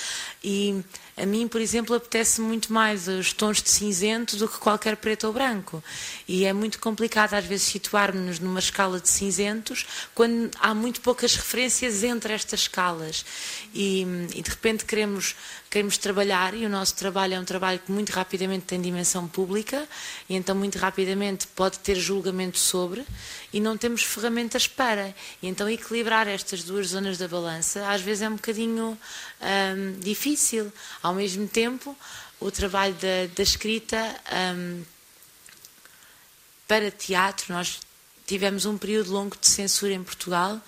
E 0.43 0.83
a 1.17 1.25
mim, 1.25 1.47
por 1.47 1.61
exemplo, 1.61 1.95
apetece 1.95 2.41
muito 2.41 2.73
mais 2.73 3.07
os 3.07 3.33
tons 3.33 3.61
de 3.61 3.69
cinzento 3.69 4.37
do 4.37 4.47
que 4.47 4.57
qualquer 4.57 4.95
preto 4.97 5.27
ou 5.27 5.33
branco. 5.33 5.83
E 6.27 6.45
é 6.45 6.53
muito 6.53 6.79
complicado, 6.79 7.33
às 7.33 7.45
vezes, 7.45 7.67
situarmos-nos 7.67 8.39
numa 8.39 8.59
escala 8.59 8.99
de 8.99 9.09
cinzentos 9.09 9.85
quando 10.15 10.49
há 10.59 10.73
muito 10.73 11.01
poucas 11.01 11.35
referências 11.35 12.03
entre 12.03 12.33
estas 12.33 12.61
escalas. 12.61 13.25
E, 13.73 14.01
e 14.33 14.41
de 14.41 14.49
repente 14.49 14.85
queremos, 14.85 15.35
queremos 15.71 15.97
trabalhar, 15.97 16.53
e 16.53 16.65
o 16.65 16.69
nosso 16.69 16.93
trabalho 16.95 17.35
é 17.35 17.39
um 17.39 17.45
trabalho 17.45 17.79
que 17.79 17.89
muito 17.89 18.09
rapidamente 18.09 18.65
tem 18.65 18.81
dimensão 18.81 19.25
pública, 19.25 19.87
e 20.27 20.35
então 20.35 20.53
muito 20.53 20.77
rapidamente 20.77 21.47
pode 21.47 21.79
ter 21.79 21.95
julgamento 21.95 22.59
sobre, 22.59 23.05
e 23.53 23.61
não 23.61 23.77
temos 23.77 24.03
ferramentas 24.03 24.67
para. 24.67 25.15
E 25.41 25.47
então 25.47 25.69
equilibrar 25.69 26.27
estas 26.27 26.61
duas 26.63 26.87
zonas 26.87 27.17
da 27.17 27.27
balança 27.27 27.89
às 27.89 28.01
vezes 28.01 28.23
é 28.23 28.27
um 28.29 28.35
bocadinho 28.35 28.99
hum, 29.41 29.99
difícil. 30.01 30.71
Ao 31.01 31.13
mesmo 31.13 31.47
tempo, 31.47 31.97
o 32.41 32.51
trabalho 32.51 32.93
da, 32.95 33.33
da 33.33 33.43
escrita 33.43 33.97
hum, 34.53 34.83
para 36.67 36.91
teatro, 36.91 37.53
nós 37.53 37.79
tivemos 38.27 38.65
um 38.65 38.77
período 38.77 39.11
longo 39.11 39.37
de 39.39 39.47
censura 39.47 39.93
em 39.93 40.03
Portugal 40.03 40.61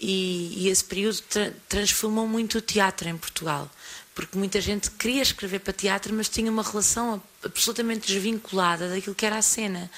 e, 0.00 0.64
e 0.64 0.68
esse 0.68 0.82
período 0.82 1.20
tra 1.22 1.52
transformou 1.68 2.26
muito 2.26 2.58
o 2.58 2.60
teatro 2.60 3.08
em 3.08 3.16
Portugal. 3.16 3.70
Porque 4.14 4.36
muita 4.36 4.60
gente 4.60 4.90
queria 4.90 5.22
escrever 5.22 5.60
para 5.60 5.72
teatro, 5.72 6.12
mas 6.14 6.28
tinha 6.28 6.50
uma 6.50 6.62
relação 6.62 7.22
absolutamente 7.44 8.06
desvinculada 8.12 8.88
daquilo 8.88 9.14
que 9.14 9.24
era 9.24 9.38
a 9.38 9.42
cena. 9.42 9.90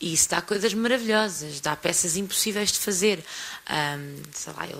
E 0.00 0.12
isso 0.12 0.28
dá 0.28 0.42
coisas 0.42 0.74
maravilhosas, 0.74 1.60
dá 1.60 1.74
peças 1.74 2.16
impossíveis 2.16 2.72
de 2.72 2.78
fazer. 2.78 3.24
Um, 3.70 4.22
sei 4.32 4.52
lá, 4.52 4.66
eu, 4.66 4.78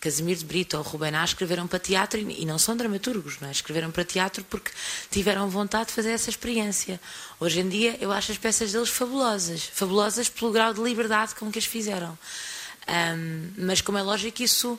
Casimiro 0.00 0.40
de 0.40 0.44
Brito 0.44 0.76
ou 0.76 0.82
Rubén 0.82 1.14
A 1.14 1.24
escreveram 1.24 1.68
para 1.68 1.78
teatro 1.78 2.18
e, 2.18 2.42
e 2.42 2.46
não 2.46 2.58
são 2.58 2.76
dramaturgos, 2.76 3.38
não 3.38 3.48
é? 3.48 3.52
escreveram 3.52 3.92
para 3.92 4.04
teatro 4.04 4.42
porque 4.50 4.72
tiveram 5.10 5.48
vontade 5.48 5.88
de 5.88 5.92
fazer 5.92 6.10
essa 6.10 6.30
experiência. 6.30 7.00
Hoje 7.38 7.60
em 7.60 7.68
dia 7.68 7.96
eu 8.00 8.10
acho 8.10 8.32
as 8.32 8.38
peças 8.38 8.72
deles 8.72 8.88
fabulosas, 8.88 9.62
fabulosas 9.72 10.28
pelo 10.28 10.50
grau 10.50 10.74
de 10.74 10.82
liberdade 10.82 11.34
com 11.34 11.48
que 11.52 11.58
as 11.58 11.64
fizeram. 11.64 12.18
Um, 12.88 13.50
mas 13.56 13.80
como 13.80 13.98
é 13.98 14.02
lógico, 14.02 14.42
isso 14.42 14.76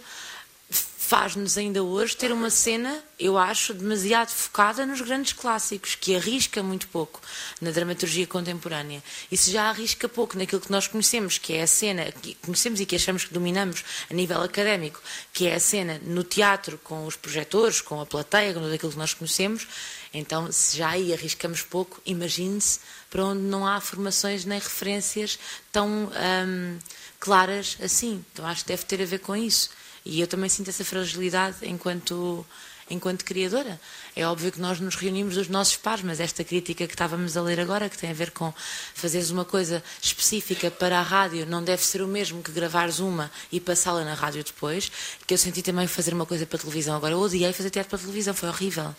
faz-nos 1.12 1.58
ainda 1.58 1.84
hoje 1.84 2.16
ter 2.16 2.32
uma 2.32 2.50
cena, 2.50 3.04
eu 3.20 3.38
acho, 3.38 3.74
demasiado 3.74 4.30
focada 4.30 4.86
nos 4.86 5.02
grandes 5.02 5.34
clássicos, 5.34 5.94
que 5.94 6.16
arrisca 6.16 6.64
muito 6.64 6.88
pouco 6.88 7.20
na 7.60 7.70
dramaturgia 7.70 8.26
contemporânea. 8.26 9.04
E 9.30 9.36
se 9.36 9.52
já 9.52 9.64
arrisca 9.64 10.08
pouco 10.08 10.38
naquilo 10.38 10.62
que 10.62 10.72
nós 10.72 10.88
conhecemos, 10.88 11.38
que 11.38 11.52
é 11.52 11.64
a 11.64 11.68
cena, 11.68 12.14
que 12.14 12.36
conhecemos 12.36 12.80
e 12.80 12.86
que 12.86 12.96
achamos 12.96 13.26
que 13.26 13.34
dominamos 13.34 13.84
a 14.10 14.14
nível 14.14 14.42
académico, 14.42 15.02
que 15.34 15.48
é 15.48 15.56
a 15.56 15.60
cena 15.60 16.00
no 16.02 16.24
teatro, 16.24 16.80
com 16.82 17.06
os 17.06 17.18
projetores, 17.18 17.82
com 17.82 18.00
a 18.00 18.06
plateia, 18.06 18.54
com 18.54 18.62
tudo 18.62 18.74
aquilo 18.74 18.94
que 18.94 18.98
nós 18.98 19.14
conhecemos, 19.14 19.68
então, 20.14 20.50
se 20.50 20.78
já 20.78 20.92
aí 20.92 21.12
arriscamos 21.12 21.62
pouco, 21.62 22.02
imagine-se 22.06 22.80
para 23.10 23.26
onde 23.26 23.42
não 23.42 23.68
há 23.68 23.82
formações 23.82 24.46
nem 24.46 24.60
referências 24.60 25.38
tão 25.74 26.10
hum, 26.48 26.80
claras 27.20 27.76
assim. 27.82 28.24
Então, 28.32 28.46
acho 28.46 28.62
que 28.62 28.70
deve 28.70 28.86
ter 28.86 29.02
a 29.02 29.06
ver 29.06 29.20
com 29.20 29.36
isso. 29.36 29.70
E 30.06 30.20
eu 30.20 30.28
também 30.28 30.50
sinto 30.50 30.70
essa 30.70 30.84
fragilidade 30.84 31.58
enquanto, 31.62 32.46
enquanto 32.90 33.24
criadora. 33.24 33.80
É 34.16 34.26
óbvio 34.26 34.52
que 34.52 34.60
nós 34.60 34.80
nos 34.80 34.96
reunimos 34.96 35.36
dos 35.36 35.48
nossos 35.48 35.78
pares, 35.78 36.04
mas 36.04 36.20
esta 36.20 36.44
crítica 36.44 36.88
que 36.88 36.94
estávamos 36.94 37.38
a 37.38 37.42
ler 37.42 37.60
agora, 37.60 37.90
que 37.90 37.98
tem 37.98 38.10
a 38.10 38.14
ver 38.14 38.32
com 38.32 38.54
fazeres 38.94 39.30
uma 39.30 39.46
coisa 39.46 39.84
específica 40.02 40.72
para 40.72 41.00
a 41.00 41.02
rádio, 41.04 41.46
não 41.46 41.64
deve 41.64 41.84
ser 41.84 42.02
o 42.02 42.08
mesmo 42.08 42.42
que 42.42 42.52
gravares 42.52 43.00
uma 43.00 43.32
e 43.52 43.60
passá-la 43.60 44.04
na 44.04 44.14
rádio 44.14 44.44
depois, 44.44 44.92
que 45.28 45.34
eu 45.34 45.38
senti 45.38 45.62
também 45.62 45.88
fazer 45.88 46.14
uma 46.14 46.26
coisa 46.26 46.46
para 46.46 46.58
a 46.58 46.62
televisão. 46.62 46.96
Agora, 46.96 47.14
eu 47.14 47.20
odiei 47.20 47.54
fazer 47.54 47.70
teatro 47.70 47.90
para 47.90 48.00
a 48.00 48.02
televisão, 48.02 48.34
foi 48.34 48.50
horrível. 48.50 48.96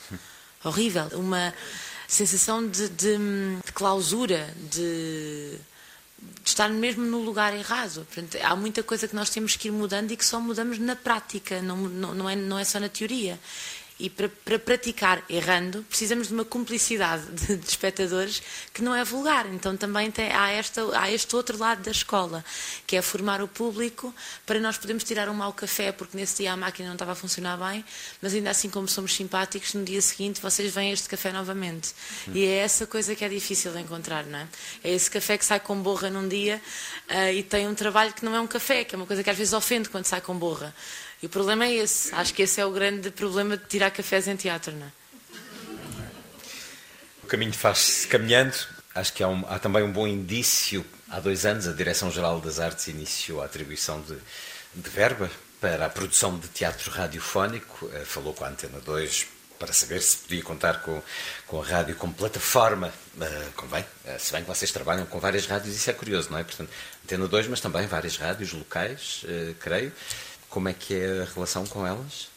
horrível. 0.65 1.09
Uma 1.15 1.53
sensação 2.07 2.67
de, 2.67 2.89
de, 2.91 3.17
de 3.65 3.73
clausura, 3.73 4.55
de 4.71 5.59
estar 6.45 6.69
mesmo 6.69 7.05
no 7.05 7.19
lugar 7.19 7.55
errado. 7.55 8.07
Portanto, 8.13 8.39
há 8.43 8.55
muita 8.57 8.83
coisa 8.83 9.07
que 9.09 9.15
nós 9.15 9.31
temos 9.31 9.57
que 9.57 9.69
ir 9.69 9.71
mudando 9.71 10.11
e 10.11 10.17
que 10.17 10.25
só 10.25 10.41
mudamos 10.41 10.79
na 10.79 10.97
prática, 10.97 11.63
não, 11.63 11.77
não, 11.77 12.15
não, 12.15 12.29
é, 12.29 12.37
não 12.37 12.59
é 12.59 12.65
só 12.65 12.79
na 12.81 12.89
teoria. 12.89 13.39
E 14.03 14.11
para, 14.11 14.29
para, 14.29 14.59
praticar 14.59 15.23
errando, 15.31 15.85
precisamos 15.89 16.27
de 16.27 16.35
uma 16.35 16.45
cumplicidade 16.45 17.25
de, 17.31 17.57
de 17.57 17.69
espectadores 17.69 18.43
que 18.75 18.83
não 18.83 18.93
é 18.93 19.05
vulgar. 19.05 19.47
Então 19.47 19.77
também 19.77 20.11
tem, 20.11 20.33
há, 20.33 20.51
esta, 20.51 20.83
há 20.99 21.09
este 21.09 21.37
outro 21.37 21.57
lado 21.57 21.85
da 21.85 21.93
escola, 21.93 22.45
que 22.85 22.97
é 22.97 23.01
formar 23.01 23.41
o 23.41 23.47
público 23.47 24.13
para 24.45 24.59
nós 24.59 24.77
podermos 24.77 25.05
tirar 25.05 25.29
um 25.29 25.35
mau 25.35 25.53
café, 25.53 25.93
porque 25.93 26.17
nesse 26.17 26.39
dia 26.43 26.53
a 26.53 26.57
máquina 26.57 26.89
não 26.89 26.97
estava 26.97 27.13
a 27.13 27.15
funcionar 27.15 27.57
bem, 27.57 27.85
mas 28.21 28.35
ainda 28.35 28.51
assim, 28.51 28.69
como 28.69 28.89
somos 28.89 29.15
simpáticos, 29.15 29.73
no 29.75 29.85
dia 29.85 30.03
seguinte 30.03 30.41
vocês 30.41 30.75
vêm 30.75 30.91
este 30.91 31.09
café 31.09 31.31
novamente. 31.31 31.95
E 32.35 32.45
é 32.45 32.57
essa 32.57 32.89
coisa 32.89 33.15
que 33.15 33.25
é 33.25 33.29
difícil 33.29 33.71
de 33.71 33.79
encontrar, 33.79 34.27
não 34.27 34.41
é? 34.41 34.49
É 34.83 34.93
esse 34.93 35.09
café 35.09 35.39
que 35.39 35.45
sai 35.45 35.61
com 35.61 35.81
borra 35.81 36.11
num 36.11 36.27
dia 36.27 36.61
uh, 37.09 37.33
e 37.33 37.45
tem 37.45 37.69
um 37.69 37.75
trabalho 37.77 38.13
que 38.13 38.25
não 38.25 38.35
é 38.35 38.41
um 38.41 38.49
café, 38.49 38.83
que 38.83 38.97
é 38.97 38.99
uma 38.99 39.07
coisa 39.07 39.23
que 39.23 39.31
às 39.31 39.39
vezes 39.39 39.53
ofende 39.53 39.89
quando 39.89 40.07
sai 40.07 40.21
com 40.21 40.37
borra. 40.37 40.75
E 41.23 41.27
o 41.27 41.29
problema 41.29 41.67
é 41.67 41.75
esse. 41.75 42.13
Acho 42.15 42.35
que 42.35 42.43
esse 42.43 42.61
é 42.61 42.67
o 42.67 42.73
grande 42.73 43.11
problema 43.11 43.57
de 43.57 43.65
tirar 43.67 43.93
cafés 43.93 44.27
em 44.27 44.35
teatro, 44.35 44.73
não 44.73 44.87
é? 44.87 44.93
O 47.23 47.27
caminho 47.29 47.53
faz-se 47.53 48.09
caminhando. 48.09 48.55
Acho 48.93 49.13
que 49.13 49.23
há, 49.23 49.29
um, 49.29 49.45
há, 49.47 49.59
também 49.59 49.85
um 49.85 49.93
bom 49.93 50.07
indício. 50.07 50.85
Há 51.09 51.21
dois 51.21 51.47
anos, 51.47 51.69
a 51.69 51.73
Direção-Geral 51.73 52.41
das 52.41 52.59
Artes 52.59 52.89
iniciou 52.89 53.41
a 53.41 53.45
atribuição 53.45 54.03
de, 54.03 54.17
de 54.75 54.91
verba 54.91 55.31
para 55.61 55.87
a 55.87 55.89
produção 55.89 56.37
de 56.37 56.49
teatro 56.49 56.91
radiofónico. 56.91 57.89
Eh, 57.95 58.05
falou 58.05 58.35
com 58.35 58.45
a 58.45 58.49
Antena 58.49 58.81
2 58.81 59.29
para 59.63 59.73
saber 59.73 60.03
se 60.03 60.17
podia 60.17 60.43
contar 60.43 60.83
com, 60.83 61.01
com 61.47 61.63
a 61.63 61.65
rádio 61.65 61.95
como 61.95 62.13
plataforma. 62.13 62.93
Uh, 63.17 63.53
convém, 63.55 63.83
uh, 63.83 64.19
se 64.19 64.33
bem 64.33 64.43
que 64.43 64.49
vocês 64.49 64.73
trabalham 64.73 65.07
com 65.07 65.21
várias 65.21 65.47
rádios, 65.47 65.77
isso 65.77 65.89
é 65.89 65.93
curioso, 65.93 66.33
não 66.33 66.39
é? 66.39 66.43
Portanto, 66.43 66.69
Antena 67.05 67.29
2, 67.29 67.47
mas 67.47 67.61
também 67.61 67.87
várias 67.87 68.17
rádios 68.17 68.53
locais, 68.53 69.23
uh, 69.23 69.55
creio. 69.61 69.93
Como 70.53 70.69
é 70.69 70.75
que 70.75 70.93
é 70.93 71.23
a 71.23 71.35
relação 71.35 71.65
com 71.65 71.87
elas? 71.87 72.31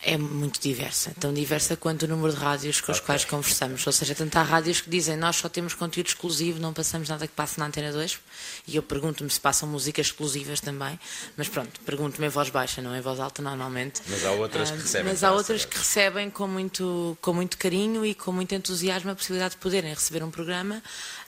É 0.00 0.16
muito 0.16 0.58
diversa, 0.60 1.12
tão 1.20 1.32
diversa 1.32 1.76
quanto 1.76 2.04
o 2.04 2.08
número 2.08 2.32
de 2.32 2.38
rádios 2.38 2.80
com 2.80 2.90
os 2.90 2.98
okay. 2.98 3.06
quais 3.06 3.24
conversamos. 3.26 3.86
Ou 3.86 3.92
seja, 3.92 4.14
tanto 4.14 4.34
há 4.36 4.42
rádios 4.42 4.80
que 4.80 4.88
dizem 4.88 5.14
nós 5.14 5.36
só 5.36 5.48
temos 5.48 5.74
conteúdo 5.74 6.06
exclusivo, 6.06 6.58
não 6.58 6.72
passamos 6.72 7.10
nada 7.10 7.26
que 7.26 7.34
passe 7.34 7.58
na 7.58 7.66
Antena 7.66 7.92
2. 7.92 8.18
E 8.66 8.76
eu 8.76 8.82
pergunto-me 8.82 9.28
se 9.28 9.38
passam 9.38 9.68
músicas 9.68 10.06
exclusivas 10.06 10.58
também. 10.58 10.98
Mas 11.36 11.46
pronto, 11.48 11.80
pergunto-me 11.84 12.26
em 12.26 12.30
voz 12.30 12.48
baixa, 12.48 12.80
não 12.80 12.96
em 12.96 13.02
voz 13.02 13.20
alta 13.20 13.42
normalmente. 13.42 14.00
Mas 14.08 14.24
há 14.24 14.30
outras 14.30 14.70
que 14.70 14.78
recebem. 14.78 15.12
Mas 15.12 15.22
há 15.22 15.32
outras 15.32 15.64
que 15.66 15.76
recebem 15.76 16.30
com 16.30 16.46
muito, 16.46 17.18
com 17.20 17.34
muito 17.34 17.58
carinho 17.58 18.06
e 18.06 18.14
com 18.14 18.32
muito 18.32 18.54
entusiasmo 18.54 19.10
a 19.10 19.14
possibilidade 19.14 19.54
de 19.54 19.60
poderem 19.60 19.92
receber 19.92 20.24
um 20.24 20.30
programa 20.30 20.82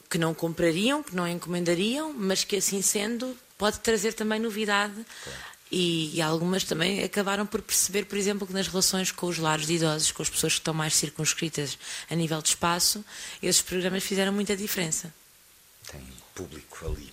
que 0.08 0.16
não 0.16 0.32
comprariam, 0.32 1.02
que 1.02 1.14
não 1.14 1.28
encomendariam, 1.28 2.14
mas 2.14 2.42
que 2.42 2.56
assim 2.56 2.80
sendo 2.80 3.36
pode 3.58 3.80
trazer 3.80 4.14
também 4.14 4.40
novidade. 4.40 4.94
Claro 5.24 5.55
e, 5.78 6.16
e, 6.16 6.22
algumas 6.22 6.64
também 6.64 7.04
acabaram 7.04 7.44
por 7.44 7.60
perceber, 7.60 8.06
por 8.06 8.16
exemplo, 8.16 8.46
que 8.46 8.52
nas 8.54 8.66
relações 8.66 9.12
com 9.12 9.26
os 9.26 9.36
lares 9.36 9.66
de 9.66 9.74
idosos, 9.74 10.10
com 10.10 10.22
as 10.22 10.30
pessoas 10.30 10.54
que 10.54 10.60
estão 10.60 10.72
mais 10.72 10.94
circunscritas 10.94 11.78
a 12.10 12.14
nível 12.14 12.40
de 12.40 12.48
espaço, 12.48 13.04
esses 13.42 13.60
programas 13.60 14.02
fizeram 14.02 14.32
muita 14.32 14.56
diferença. 14.56 15.12
Tem 15.92 16.00
público 16.34 16.86
ali. 16.86 17.12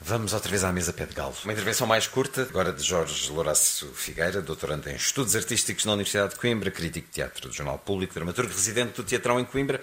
Vamos 0.00 0.32
outra 0.32 0.48
vez 0.48 0.62
à 0.62 0.72
mesa 0.72 0.92
pé 0.92 1.06
de 1.06 1.14
galo. 1.14 1.34
Uma 1.42 1.52
intervenção 1.52 1.84
mais 1.84 2.06
curta, 2.06 2.42
agora 2.42 2.72
de 2.72 2.84
Jorge 2.84 3.28
Lourácio 3.32 3.92
Figueira, 3.94 4.40
doutorando 4.40 4.88
em 4.88 4.94
Estudos 4.94 5.34
Artísticos 5.34 5.84
na 5.84 5.94
Universidade 5.94 6.34
de 6.34 6.40
Coimbra, 6.40 6.70
crítico 6.70 7.08
de 7.08 7.14
teatro 7.14 7.48
do 7.48 7.54
Jornal 7.54 7.80
Público, 7.80 8.14
dramaturgo 8.14 8.52
residente 8.52 8.94
do 8.94 9.02
Teatrão 9.02 9.40
em 9.40 9.44
Coimbra, 9.44 9.80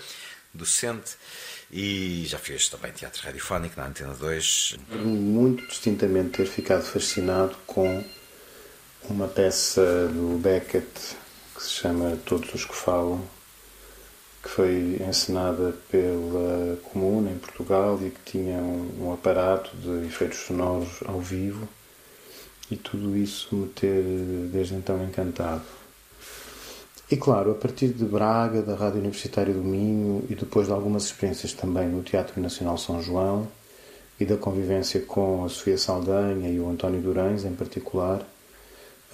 docente 0.54 1.18
e 1.72 2.26
já 2.26 2.38
fez 2.38 2.68
também 2.68 2.92
teatro 2.92 3.22
radiofónico 3.24 3.80
na 3.80 3.88
Antena 3.88 4.14
2. 4.14 4.78
Muito 4.90 5.68
distintamente 5.68 6.38
ter 6.38 6.46
ficado 6.46 6.84
fascinado 6.84 7.56
com 7.68 8.04
uma 9.04 9.28
peça 9.28 10.08
do 10.08 10.40
Beckett 10.40 10.88
que 11.56 11.64
se 11.64 11.72
chama 11.72 12.18
Todos 12.26 12.54
os 12.54 12.66
que 12.66 12.76
Falam, 12.76 13.22
que 14.42 14.50
foi 14.50 14.98
encenada 15.08 15.76
pela 15.90 16.78
Comuna 16.84 17.32
em 17.32 17.38
Portugal 17.38 18.00
e 18.02 18.10
que 18.10 18.32
tinha 18.32 18.58
um, 18.58 19.08
um 19.08 19.14
aparato 19.14 19.76
de 19.78 20.08
efeitos 20.08 20.40
sonoros 20.40 21.02
ao 21.06 21.20
vivo 21.20 21.68
e 22.72 22.76
tudo 22.78 23.18
isso 23.18 23.56
me 23.56 23.68
ter 23.68 24.04
desde 24.52 24.76
então 24.76 25.04
encantado. 25.04 25.79
E 27.12 27.18
claro, 27.18 27.50
a 27.50 27.56
partir 27.56 27.88
de 27.88 28.06
Braga, 28.06 28.62
da 28.62 28.76
Rádio 28.76 29.00
Universitária 29.00 29.52
do 29.52 29.64
Minho 29.64 30.24
e 30.30 30.36
depois 30.36 30.68
de 30.68 30.74
algumas 30.74 31.06
experiências 31.06 31.54
também 31.54 31.88
no 31.90 32.04
Teatro 32.04 32.40
Nacional 32.40 32.78
São 32.78 33.02
João 33.02 33.48
e 34.20 34.26
da 34.26 34.38
convivência 34.38 35.02
com 35.02 35.44
a 35.44 35.50
Sofia 35.50 35.76
Saldanha 35.76 36.52
e 36.52 36.60
o 36.60 36.70
António 36.70 37.02
Durães 37.02 37.46
em 37.46 37.54
particular, 37.54 38.24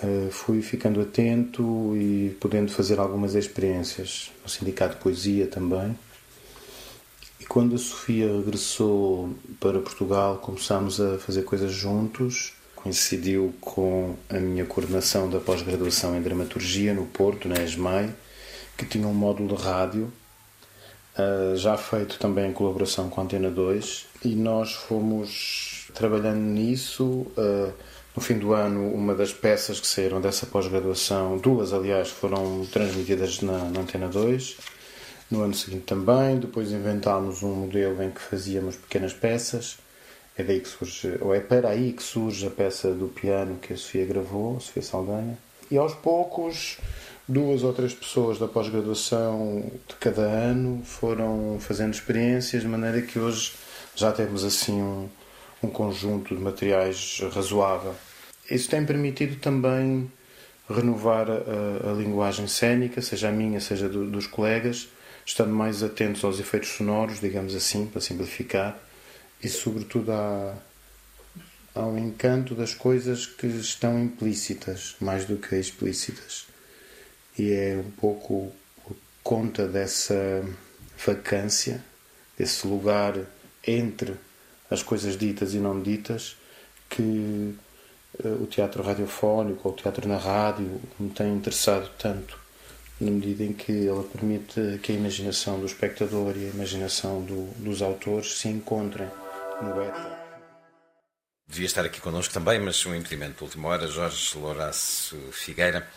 eh, 0.04 0.28
fui 0.30 0.62
ficando 0.62 1.00
atento 1.00 1.96
e 1.96 2.36
podendo 2.41 2.70
fazer 2.70 3.00
algumas 3.00 3.34
experiências 3.34 4.30
no 4.43 4.50
Sindicato 4.50 4.96
de 4.96 5.02
Poesia 5.02 5.48
também. 5.48 5.98
E 7.39 7.46
quando 7.46 7.76
a 7.76 7.78
Sofia 7.78 8.28
regressou 8.28 9.30
para 9.58 9.80
Portugal, 9.80 10.39
começámos 10.39 11.00
a 11.00 11.18
fazer 11.18 11.43
coisas 11.43 11.72
juntos 11.72 12.55
coincidiu 12.86 13.52
com 13.60 14.16
a 14.30 14.36
minha 14.36 14.64
coordenação 14.64 15.28
da 15.28 15.40
pós-graduação 15.40 16.16
em 16.16 16.22
Dramaturgia 16.22 16.94
no 16.94 17.08
Porto, 17.08 17.48
na 17.48 17.56
ESMAI, 17.64 18.14
que 18.78 18.86
tinha 18.86 19.08
um 19.08 19.14
módulo 19.14 19.58
de 19.58 19.64
rádio, 19.64 20.14
uh, 21.18 21.58
já 21.58 21.76
feito 21.78 22.20
também 22.20 22.48
em 22.48 22.54
colaboração 22.54 23.10
com 23.10 23.20
a 23.20 23.24
Antena 23.24 23.50
2, 23.50 24.06
e 24.24 24.36
nós 24.36 24.74
fomos 24.74 25.90
trabalhando 25.96 26.38
nisso. 26.38 27.26
Uh, 27.36 27.74
no 28.16 28.22
fim 28.22 28.38
do 28.38 28.54
ano, 28.54 28.94
uma 28.94 29.16
das 29.16 29.34
peças 29.34 29.80
que 29.80 29.88
saíram 29.88 30.22
dessa 30.22 30.46
pós-graduação, 30.46 31.40
duas 31.40 31.74
aliás, 31.74 32.10
foram 32.10 32.68
transmitidas 32.72 33.42
na, 33.42 33.58
na 33.72 33.80
Antena 33.80 34.08
2. 34.08 34.58
No 35.32 35.42
ano 35.42 35.56
seguinte 35.56 35.86
também, 35.86 36.38
depois 36.38 36.72
inventámos 36.72 37.42
um 37.42 37.52
modelo 37.52 38.04
em 38.04 38.12
que 38.12 38.22
fazíamos 38.22 38.76
pequenas 38.76 39.12
peças 39.12 39.84
é 40.38 40.44
daí 40.44 40.60
que 40.60 40.68
surge, 40.68 41.18
ou 41.22 41.34
é 41.34 41.40
para 41.40 41.70
aí 41.70 41.94
que 41.94 42.04
surge 42.04 42.46
a 42.46 42.50
peça 42.50 42.92
do 42.92 43.08
piano 43.08 43.58
que 43.62 43.74
a 43.74 43.78
Sofia 43.78 44.06
gravou, 44.06 44.58
a 44.58 44.60
Sofia 44.60 44.82
Saldanha. 44.82 45.38
E 45.72 45.78
aos 45.78 45.94
poucos, 45.94 46.78
duas 47.28 47.64
ou 47.64 47.74
três 47.74 47.94
pessoas 47.94 48.38
da 48.38 48.48
pós-graduação 48.48 49.72
de 49.88 49.96
cada 49.96 50.22
ano 50.22 50.84
foram 50.84 51.58
fazendo 51.60 51.94
experiências, 51.94 52.62
de 52.62 52.68
maneira 52.68 53.02
que 53.02 53.18
hoje 53.18 53.54
já 53.96 54.12
temos 54.12 54.44
assim 54.44 54.82
um, 54.82 55.10
um 55.64 55.70
conjunto 55.70 56.36
de 56.36 56.42
materiais 56.42 57.22
razoável. 57.34 57.96
Isso 58.52 58.70
tem 58.70 58.86
permitido 58.86 59.40
também 59.40 60.12
renovar 60.70 61.28
a, 61.30 61.92
a 61.92 61.94
linguagem 61.94 62.48
cênica, 62.48 63.02
seja 63.02 63.30
a 63.30 63.32
minha, 63.32 63.62
seja 63.62 63.88
do, 63.88 64.06
dos 64.06 64.28
colegas, 64.28 64.90
estando 65.26 65.54
mais 65.54 65.82
atentos 65.82 66.24
aos 66.24 66.40
efeitos 66.40 66.70
sonoros, 66.70 67.22
digamos 67.22 67.56
assim, 67.56 67.88
para 67.88 68.02
simplificar 68.02 68.85
e, 69.44 69.50
sobretudo, 69.50 70.12
há 70.12 70.56
um 71.76 71.98
encanto 71.98 72.56
das 72.56 72.74
coisas 72.74 73.26
que 73.26 73.48
estão 73.48 74.02
implícitas 74.02 74.96
mais 75.00 75.26
do 75.26 75.38
que 75.38 75.56
explícitas. 75.56 76.48
E 77.38 77.52
é 77.52 77.78
um 77.78 77.92
pouco 77.92 78.52
conta 79.24 79.68
dessa 79.68 80.44
vacância, 81.06 81.84
desse 82.38 82.66
lugar 82.66 83.20
entre 83.66 84.16
as 84.70 84.82
coisas 84.82 85.18
ditas 85.18 85.54
e 85.54 85.58
não 85.58 85.82
ditas, 85.82 86.38
que 86.90 87.56
o 88.24 88.46
teatro 88.46 88.82
radiofónico 88.82 89.68
ou 89.68 89.74
o 89.74 89.78
teatro 89.78 90.08
na 90.08 90.18
rádio 90.18 90.80
me 90.98 91.10
tem 91.10 91.34
interessado 91.34 91.90
tanto 92.00 92.40
na 93.00 93.12
medida 93.12 93.44
em 93.44 93.52
que 93.52 93.88
ela 93.88 94.04
permite 94.04 94.80
que 94.82 94.94
a 94.94 94.96
imaginação 94.96 95.60
do 95.60 95.66
espectador 95.66 96.34
e 96.38 96.46
a 96.46 96.50
imaginação 96.50 97.22
do, 97.22 97.48
dos 97.62 97.82
autores 97.82 98.38
se 98.40 98.48
encontrem 98.48 99.10
no 99.62 99.82
éter. 99.82 100.26
Devia 101.47 101.68
estar 101.68 101.86
aqui 101.86 102.01
connosco 102.01 102.34
também, 102.34 102.60
mas 102.60 102.84
um 102.88 102.95
impedimento 102.95 103.38
de 103.38 103.43
última 103.43 103.70
hora, 103.70 103.88
Jorge 103.88 104.36
Lourenço 104.36 105.16
Figueira, 105.32 105.88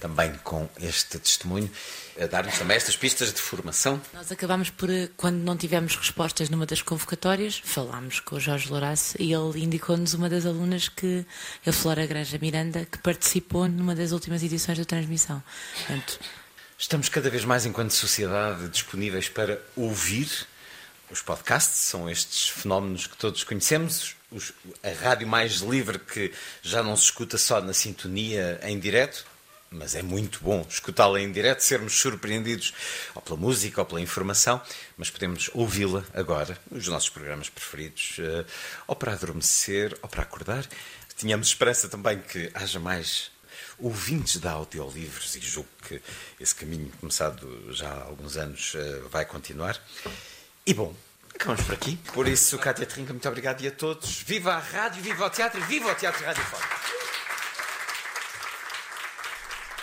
também 0.00 0.32
com 0.42 0.66
este 0.80 1.18
testemunho, 1.18 1.70
a 2.18 2.26
dar-nos 2.26 2.58
também 2.58 2.76
estas 2.76 2.96
pistas 2.96 3.32
de 3.32 3.38
formação. 3.38 4.00
Nós 4.14 4.32
acabámos 4.32 4.70
por, 4.70 4.88
quando 5.14 5.36
não 5.36 5.58
tivemos 5.58 5.94
respostas 5.94 6.48
numa 6.48 6.64
das 6.64 6.80
convocatórias, 6.80 7.60
falámos 7.62 8.18
com 8.20 8.36
o 8.36 8.40
Jorge 8.40 8.70
Lourenço 8.70 9.14
e 9.20 9.32
ele 9.32 9.62
indicou-nos 9.62 10.14
uma 10.14 10.28
das 10.28 10.46
alunas 10.46 10.88
que, 10.88 11.26
a 11.66 11.70
Flora 11.70 12.06
Granja 12.06 12.38
Miranda, 12.40 12.86
que 12.86 12.96
participou 12.98 13.68
numa 13.68 13.94
das 13.94 14.10
últimas 14.10 14.42
edições 14.42 14.78
da 14.78 14.86
transmissão. 14.86 15.42
Portanto, 15.76 16.18
Estamos 16.76 17.08
cada 17.08 17.30
vez 17.30 17.44
mais, 17.44 17.64
enquanto 17.64 17.92
sociedade, 17.92 18.68
disponíveis 18.68 19.28
para 19.28 19.60
ouvir. 19.76 20.28
Os 21.14 21.22
podcasts 21.22 21.78
são 21.78 22.10
estes 22.10 22.48
fenómenos 22.48 23.06
que 23.06 23.16
todos 23.16 23.44
conhecemos. 23.44 24.16
Os, 24.32 24.52
a 24.82 24.90
rádio 25.00 25.28
mais 25.28 25.60
livre 25.60 25.96
que 25.96 26.32
já 26.60 26.82
não 26.82 26.96
se 26.96 27.04
escuta 27.04 27.38
só 27.38 27.60
na 27.60 27.72
sintonia 27.72 28.58
em 28.64 28.80
direto, 28.80 29.24
mas 29.70 29.94
é 29.94 30.02
muito 30.02 30.40
bom 30.42 30.66
escutá-la 30.68 31.20
em 31.20 31.30
direto, 31.30 31.60
sermos 31.60 31.92
surpreendidos 32.00 32.74
ou 33.14 33.22
pela 33.22 33.36
música 33.36 33.80
ou 33.80 33.86
pela 33.86 34.00
informação, 34.00 34.60
mas 34.96 35.08
podemos 35.08 35.48
ouvi-la 35.54 36.04
agora, 36.12 36.58
nos 36.68 36.88
nossos 36.88 37.10
programas 37.10 37.48
preferidos, 37.48 38.16
uh, 38.18 38.44
ou 38.88 38.96
para 38.96 39.12
adormecer 39.12 39.96
ou 40.02 40.08
para 40.08 40.22
acordar. 40.22 40.66
Tínhamos 41.16 41.46
esperança 41.46 41.88
também 41.88 42.18
que 42.18 42.50
haja 42.54 42.80
mais 42.80 43.30
ouvintes 43.78 44.40
de 44.40 44.48
audiolivros, 44.48 45.36
e 45.36 45.40
julgo 45.40 45.68
que 45.86 46.02
esse 46.40 46.56
caminho, 46.56 46.90
começado 46.98 47.72
já 47.72 47.88
há 47.88 48.02
alguns 48.02 48.36
anos, 48.36 48.72
eh, 48.74 49.02
vai 49.10 49.24
continuar. 49.24 49.80
E 50.66 50.72
bom, 50.72 50.94
acabamos 51.34 51.62
por 51.64 51.74
aqui. 51.74 51.98
Por 52.14 52.26
isso, 52.26 52.58
Cátia 52.58 52.86
Trinca, 52.86 53.12
muito 53.12 53.28
obrigado 53.28 53.60
e 53.62 53.68
a 53.68 53.70
todos. 53.70 54.22
Viva 54.22 54.54
a 54.54 54.58
rádio, 54.58 55.02
viva 55.02 55.26
o 55.26 55.30
teatro 55.30 55.60
e 55.60 55.64
viva 55.64 55.92
o 55.92 55.94
teatro 55.94 56.24
radiofónico! 56.24 56.74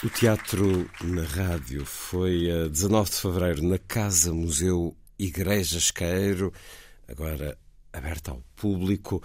O 0.04 0.10
teatro 0.10 0.90
na 1.04 1.22
rádio 1.22 1.86
foi 1.86 2.50
a 2.50 2.68
19 2.68 3.12
de 3.12 3.16
fevereiro 3.18 3.62
na 3.62 3.78
Casa 3.78 4.34
Museu 4.34 4.98
Igreja 5.20 5.78
Esqueiro, 5.78 6.52
agora 7.08 7.56
aberta 7.94 8.32
ao 8.32 8.44
público. 8.56 9.22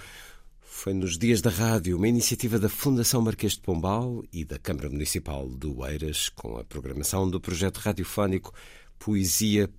Foi 0.60 0.92
nos 0.92 1.16
Dias 1.16 1.40
da 1.40 1.48
Rádio, 1.48 1.96
uma 1.96 2.06
iniciativa 2.06 2.58
da 2.58 2.68
Fundação 2.68 3.22
Marquês 3.22 3.54
de 3.54 3.60
Pombal 3.60 4.22
e 4.30 4.44
da 4.44 4.58
Câmara 4.58 4.90
Municipal 4.90 5.48
de 5.48 5.66
Oeiras, 5.68 6.28
com 6.28 6.58
a 6.58 6.64
programação 6.64 7.30
do 7.30 7.40
projeto 7.40 7.78
radiofónico 7.78 8.52
Poesia.fm. 8.98 9.70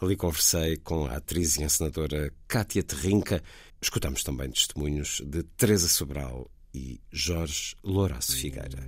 Ali 0.00 0.16
conversei 0.16 0.76
com 0.76 1.06
a 1.06 1.16
atriz 1.16 1.56
e 1.56 1.62
encenadora 1.62 2.32
Cátia 2.46 2.82
Terrinca. 2.82 3.42
Escutamos 3.80 4.22
também 4.22 4.50
testemunhos 4.50 5.22
de 5.24 5.42
Teresa 5.42 5.88
Sobral 5.88 6.50
e 6.74 7.00
Jorge 7.10 7.74
Lourenço 7.82 8.36
Figueira. 8.36 8.86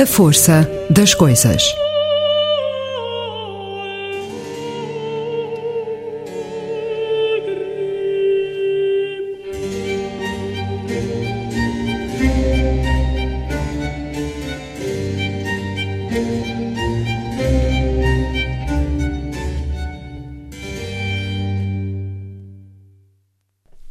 A 0.00 0.06
força 0.06 0.64
das 0.88 1.12
coisas. 1.12 1.74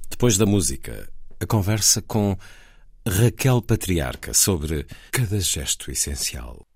Depois 0.09 0.37
da 0.37 0.45
música, 0.45 1.09
a 1.37 1.45
conversa 1.45 2.01
com 2.01 2.37
Raquel 3.09 3.61
Patriarca 3.61 4.33
sobre 4.33 4.85
cada 5.11 5.39
gesto 5.39 5.89
essencial. 5.89 6.66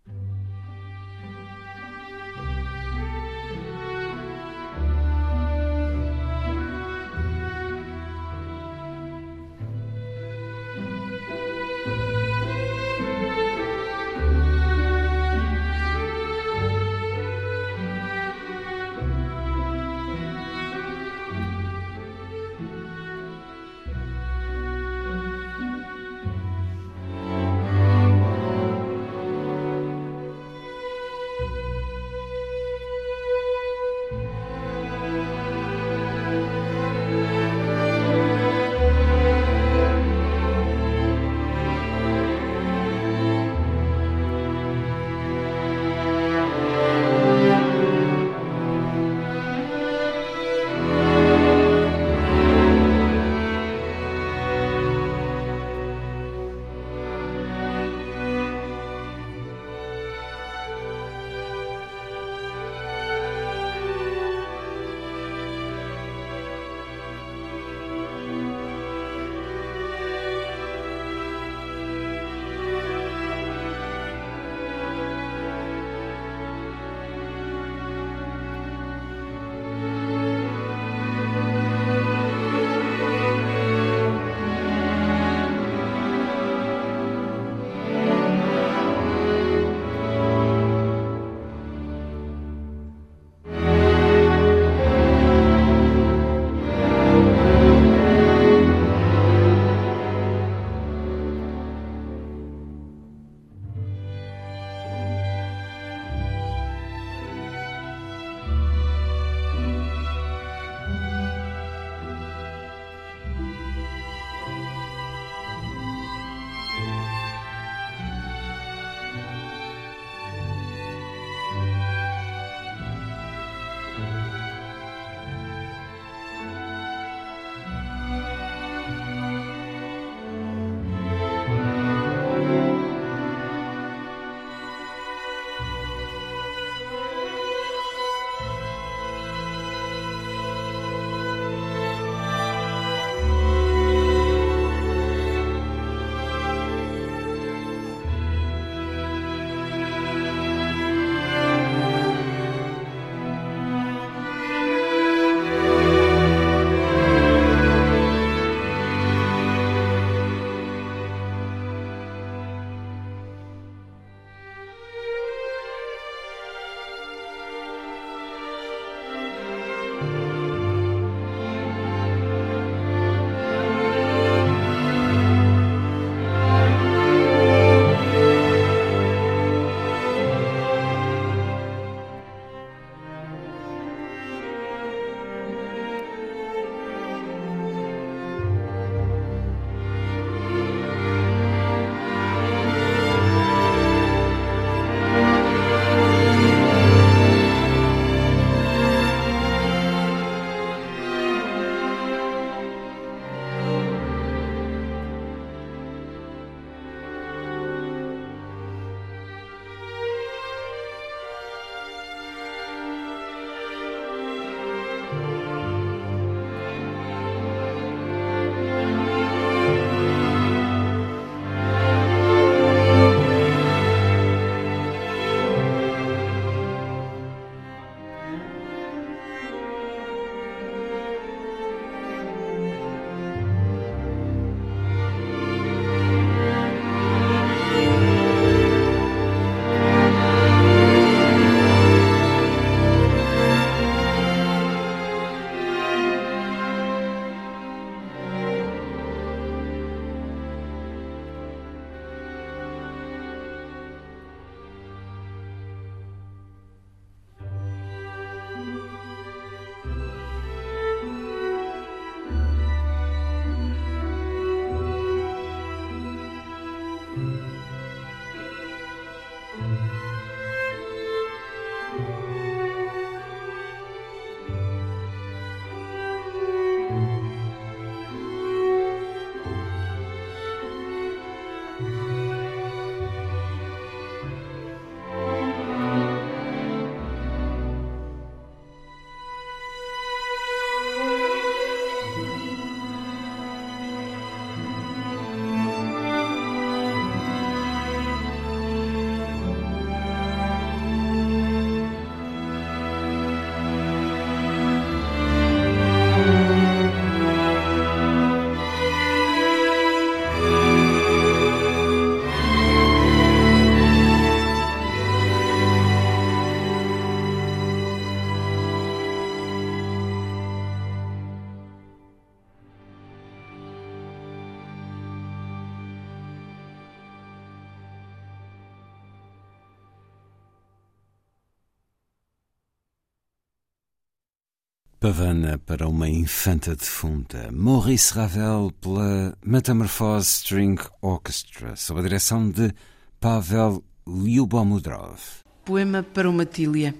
Pavana 335.01 335.57
para 335.57 335.87
uma 335.87 336.07
infanta 336.07 336.75
defunta. 336.75 337.49
Maurice 337.51 338.13
Ravel 338.13 338.71
pela 338.79 339.35
Metamorphose 339.43 340.27
String 340.27 340.79
Orchestra, 341.01 341.75
sob 341.75 342.01
a 342.01 342.03
direção 342.03 342.47
de 342.47 342.71
Pavel 343.19 343.83
Lyubomudrov. 344.07 345.19
Poema 345.65 346.03
para 346.03 346.29
uma 346.29 346.45
Tília. 346.45 346.93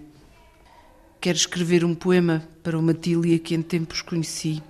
Quero 1.22 1.38
escrever 1.38 1.86
um 1.86 1.94
poema 1.94 2.42
para 2.64 2.76
uma 2.80 2.96
Tília 2.96 3.38
que 3.38 3.54
em 3.54 3.62
tempos 3.62 4.02
conheci. 4.02 4.64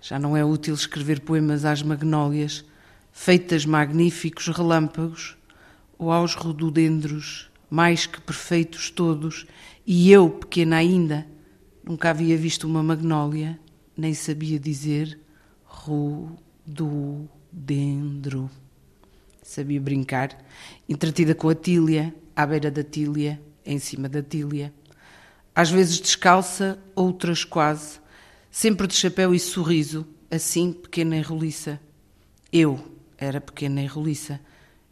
Já 0.00 0.18
não 0.18 0.36
é 0.36 0.44
útil 0.44 0.74
escrever 0.74 1.20
poemas 1.20 1.64
às 1.64 1.80
magnólias, 1.80 2.64
feitas 3.12 3.64
magníficos 3.64 4.48
relâmpagos, 4.48 5.36
ou 5.96 6.10
aos 6.10 6.34
rododendros, 6.34 7.48
mais 7.70 8.04
que 8.04 8.20
perfeitos 8.20 8.90
todos, 8.90 9.46
e 9.86 10.10
eu, 10.10 10.28
pequena 10.28 10.78
ainda, 10.78 11.24
nunca 11.84 12.10
havia 12.10 12.36
visto 12.36 12.66
uma 12.66 12.82
magnólia, 12.82 13.58
nem 13.96 14.14
sabia 14.14 14.58
dizer 14.58 15.18
rododendro. 15.64 16.90
Sabia 19.42 19.80
brincar, 19.80 20.38
entretida 20.88 21.34
com 21.34 21.48
a 21.48 21.54
tília, 21.54 22.14
à 22.36 22.46
beira 22.46 22.70
da 22.70 22.84
tília, 22.84 23.42
em 23.66 23.78
cima 23.78 24.08
da 24.08 24.22
tília. 24.22 24.72
Às 25.54 25.70
vezes 25.70 25.98
descalça, 25.98 26.78
outras 26.94 27.44
quase, 27.44 28.00
sempre 28.50 28.86
de 28.86 28.94
chapéu 28.94 29.34
e 29.34 29.40
sorriso, 29.40 30.06
assim 30.30 30.72
pequena 30.72 31.16
e 31.16 31.22
roliça. 31.22 31.80
Eu 32.52 32.78
era 33.18 33.40
pequena 33.40 33.82
e 33.82 33.86
roliça. 33.86 34.40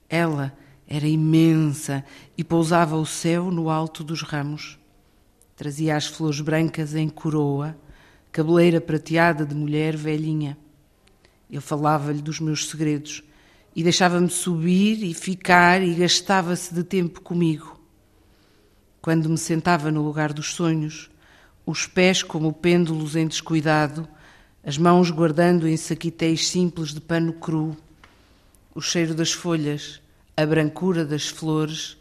Ela 0.09 0.53
era 0.89 1.07
imensa 1.07 2.05
e 2.37 2.43
pousava 2.43 2.97
o 2.97 3.07
céu 3.07 3.53
no 3.53 3.71
alto 3.71 4.03
dos 4.03 4.23
ramos. 4.23 4.80
Trazia 5.61 5.95
as 5.95 6.07
flores 6.07 6.41
brancas 6.41 6.95
em 6.95 7.07
coroa, 7.07 7.77
cabeleira 8.33 8.81
prateada 8.81 9.45
de 9.45 9.55
mulher 9.55 9.95
velhinha. 9.95 10.57
Eu 11.51 11.61
falava-lhe 11.61 12.23
dos 12.23 12.41
meus 12.41 12.67
segredos 12.67 13.23
e 13.77 13.83
deixava-me 13.83 14.31
subir 14.31 15.05
e 15.05 15.13
ficar 15.13 15.83
e 15.83 15.93
gastava-se 15.93 16.73
de 16.73 16.83
tempo 16.83 17.21
comigo. 17.21 17.79
Quando 19.03 19.29
me 19.29 19.37
sentava 19.37 19.91
no 19.91 20.03
lugar 20.03 20.33
dos 20.33 20.55
sonhos, 20.55 21.11
os 21.67 21.87
pés 21.87 22.23
como 22.23 22.55
pêndulos 22.55 23.15
em 23.15 23.27
descuidado, 23.27 24.09
as 24.65 24.79
mãos 24.79 25.11
guardando 25.11 25.69
em 25.69 25.77
saquitéis 25.77 26.49
simples 26.49 26.95
de 26.95 27.03
pano 27.03 27.35
cru, 27.35 27.77
o 28.75 28.81
cheiro 28.81 29.15
das 29.15 29.33
folhas, 29.33 30.01
a 30.35 30.47
brancura 30.47 31.05
das 31.05 31.29
flores, 31.29 31.99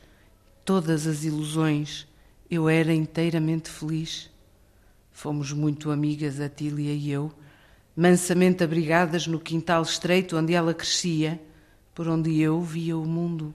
todas 0.64 1.06
as 1.06 1.26
ilusões, 1.26 2.08
eu 2.50 2.68
era 2.68 2.94
inteiramente 2.94 3.70
feliz. 3.70 4.30
Fomos 5.12 5.52
muito 5.52 5.92
amigas, 5.92 6.40
a 6.40 6.50
Tília 6.50 6.94
e 6.94 7.12
eu, 7.12 7.32
mansamente 7.96 8.64
abrigadas 8.64 9.28
no 9.28 9.40
quintal 9.40 9.84
estreito 9.84 10.38
onde 10.38 10.54
ela 10.54 10.74
crescia, 10.74 11.40
por 11.94 12.08
onde 12.08 12.40
eu 12.40 12.62
via 12.62 12.98
o 12.98 13.06
mundo. 13.06 13.54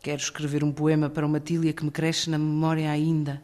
Quero 0.00 0.22
escrever 0.22 0.64
um 0.64 0.72
poema 0.72 1.10
para 1.10 1.26
uma 1.26 1.40
Tília 1.40 1.72
que 1.72 1.84
me 1.84 1.90
cresce 1.90 2.30
na 2.30 2.38
memória 2.38 2.90
ainda, 2.90 3.42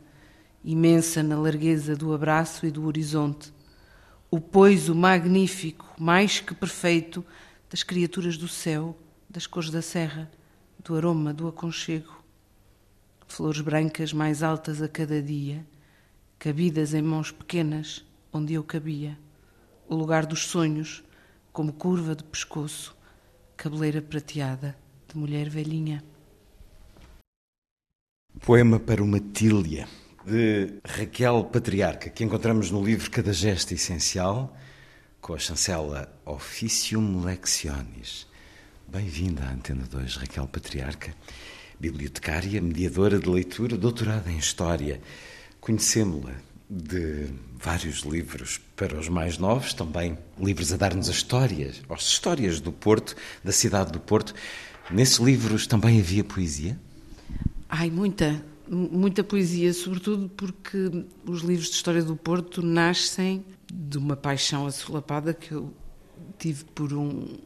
imensa 0.65 1.23
na 1.23 1.39
largueza 1.39 1.95
do 1.95 2.15
abraço 2.15 2.65
e 2.65 2.70
do 2.70 2.87
horizonte. 2.87 3.53
O 4.31 4.41
poiso 4.41 4.95
magnífico, 4.95 5.87
mais 5.99 6.41
que 6.41 6.55
perfeito, 6.55 7.25
das 7.69 7.83
criaturas 7.83 8.37
do 8.37 8.49
céu, 8.49 8.97
das 9.29 9.47
cores 9.47 9.70
da 9.70 9.83
serra, 9.83 10.31
do 10.83 10.97
aroma, 10.97 11.35
do 11.35 11.49
aconchego. 11.49 12.18
Flores 13.29 13.61
brancas 13.61 14.13
mais 14.13 14.43
altas 14.43 14.83
a 14.83 14.89
cada 14.89 15.23
dia, 15.23 15.65
cabidas 16.39 16.95
em 16.95 17.03
mãos 17.03 17.31
pequenas, 17.31 18.05
onde 18.33 18.55
eu 18.55 18.65
cabia. 18.65 19.17
O 19.87 19.95
lugar 19.95 20.27
dos 20.27 20.47
sonhos, 20.47 21.05
como 21.53 21.73
curva 21.73 22.17
de 22.17 22.25
pescoço, 22.25 22.97
cabeleira 23.57 24.03
prateada 24.03 24.77
de 25.07 25.17
mulher 25.17 25.49
velhinha. 25.49 26.03
Poema 28.41 28.81
para 28.81 29.03
uma 29.03 29.21
Tília, 29.21 29.87
de 30.25 30.81
Raquel 30.85 31.45
Patriarca, 31.45 32.11
que 32.11 32.25
encontramos 32.25 32.71
no 32.71 32.83
livro 32.85 33.11
Cada 33.11 33.33
Gesto 33.33 33.73
Essencial, 33.73 34.57
com 35.21 35.35
a 35.35 35.39
chancela 35.39 36.13
Officium 36.25 37.25
Lectionis. 37.25 38.27
Bem-vinda 38.89 39.45
à 39.45 39.53
Antena 39.53 39.85
2, 39.85 40.17
Raquel 40.17 40.47
Patriarca, 40.49 41.15
bibliotecária, 41.81 42.61
mediadora 42.61 43.19
de 43.19 43.29
leitura, 43.29 43.77
doutorada 43.77 44.31
em 44.31 44.39
História. 44.39 45.01
Conhecemos-la 45.61 46.35
de 46.69 47.27
vários 47.57 48.01
livros 48.01 48.61
para 48.77 48.99
os 48.99 49.09
mais 49.09 49.39
novos, 49.39 49.73
também 49.73 50.19
livros 50.39 50.73
a 50.73 50.77
dar-nos 50.77 51.09
as 51.09 51.17
histórias, 51.17 51.81
as 51.89 52.03
histórias 52.03 52.61
do 52.61 52.73
Porto, 52.73 53.17
da 53.43 53.53
cidade 53.53 53.93
do 53.93 54.01
Porto. 54.01 54.35
Nesses 54.91 55.19
livros 55.19 55.67
também 55.67 55.99
havia 55.99 56.23
poesia? 56.23 56.79
Ai, 57.69 57.91
muita, 57.91 58.43
muita 58.69 59.25
poesia, 59.25 59.73
sobretudo 59.73 60.29
porque 60.29 61.05
os 61.25 61.43
livros 61.43 61.69
de 61.69 61.75
história 61.75 62.03
do 62.03 62.17
Porto 62.17 62.63
nascem 62.63 63.45
de 63.73 63.99
uma 63.99 64.17
paixão 64.17 64.67
assolapada 64.67 65.35
que 65.35 65.53
eu 65.53 65.73
tive 66.39 66.65
por 66.65 66.93
um. 66.93 67.39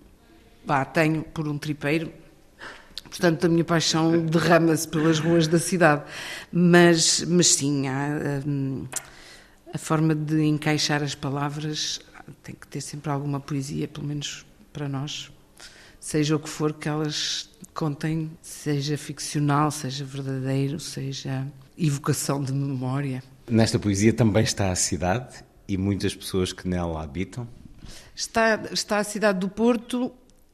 Vá, 0.65 0.85
tenho 0.85 1.23
por 1.23 1.49
um 1.49 1.59
tripeiro. 1.59 2.13
Portanto, 3.12 3.44
a 3.44 3.48
minha 3.48 3.62
paixão 3.62 4.24
derrama-se 4.24 4.89
pelas 4.89 5.18
ruas 5.18 5.47
da 5.47 5.59
cidade. 5.59 6.02
Mas, 6.51 7.22
mas 7.28 7.48
sim, 7.48 7.86
há, 7.86 8.40
hum, 8.47 8.86
a 9.72 9.76
forma 9.76 10.14
de 10.14 10.43
encaixar 10.43 11.02
as 11.02 11.14
palavras 11.14 12.01
tem 12.43 12.55
que 12.55 12.66
ter 12.66 12.80
sempre 12.80 13.10
alguma 13.10 13.39
poesia, 13.39 13.86
pelo 13.86 14.06
menos 14.06 14.47
para 14.72 14.89
nós. 14.89 15.30
Seja 16.01 16.36
o 16.36 16.39
que 16.39 16.48
for 16.48 16.72
que 16.72 16.89
elas 16.89 17.51
contem, 17.74 18.30
seja 18.40 18.97
ficcional, 18.97 19.70
seja 19.70 20.06
verdadeiro, 20.06 20.80
seja 20.80 21.47
evocação 21.76 22.43
de 22.43 22.52
memória. 22.52 23.22
Nesta 23.47 23.78
poesia 23.78 24.14
também 24.14 24.43
está 24.43 24.72
a 24.72 24.74
cidade 24.74 25.44
e 25.68 25.76
muitas 25.76 26.14
pessoas 26.14 26.51
que 26.51 26.66
nela 26.66 27.02
habitam? 27.02 27.47
Está, 28.14 28.59
está 28.72 28.98
a 28.98 29.05
cidade 29.05 29.39
do 29.39 29.51
Porto, 29.51 30.10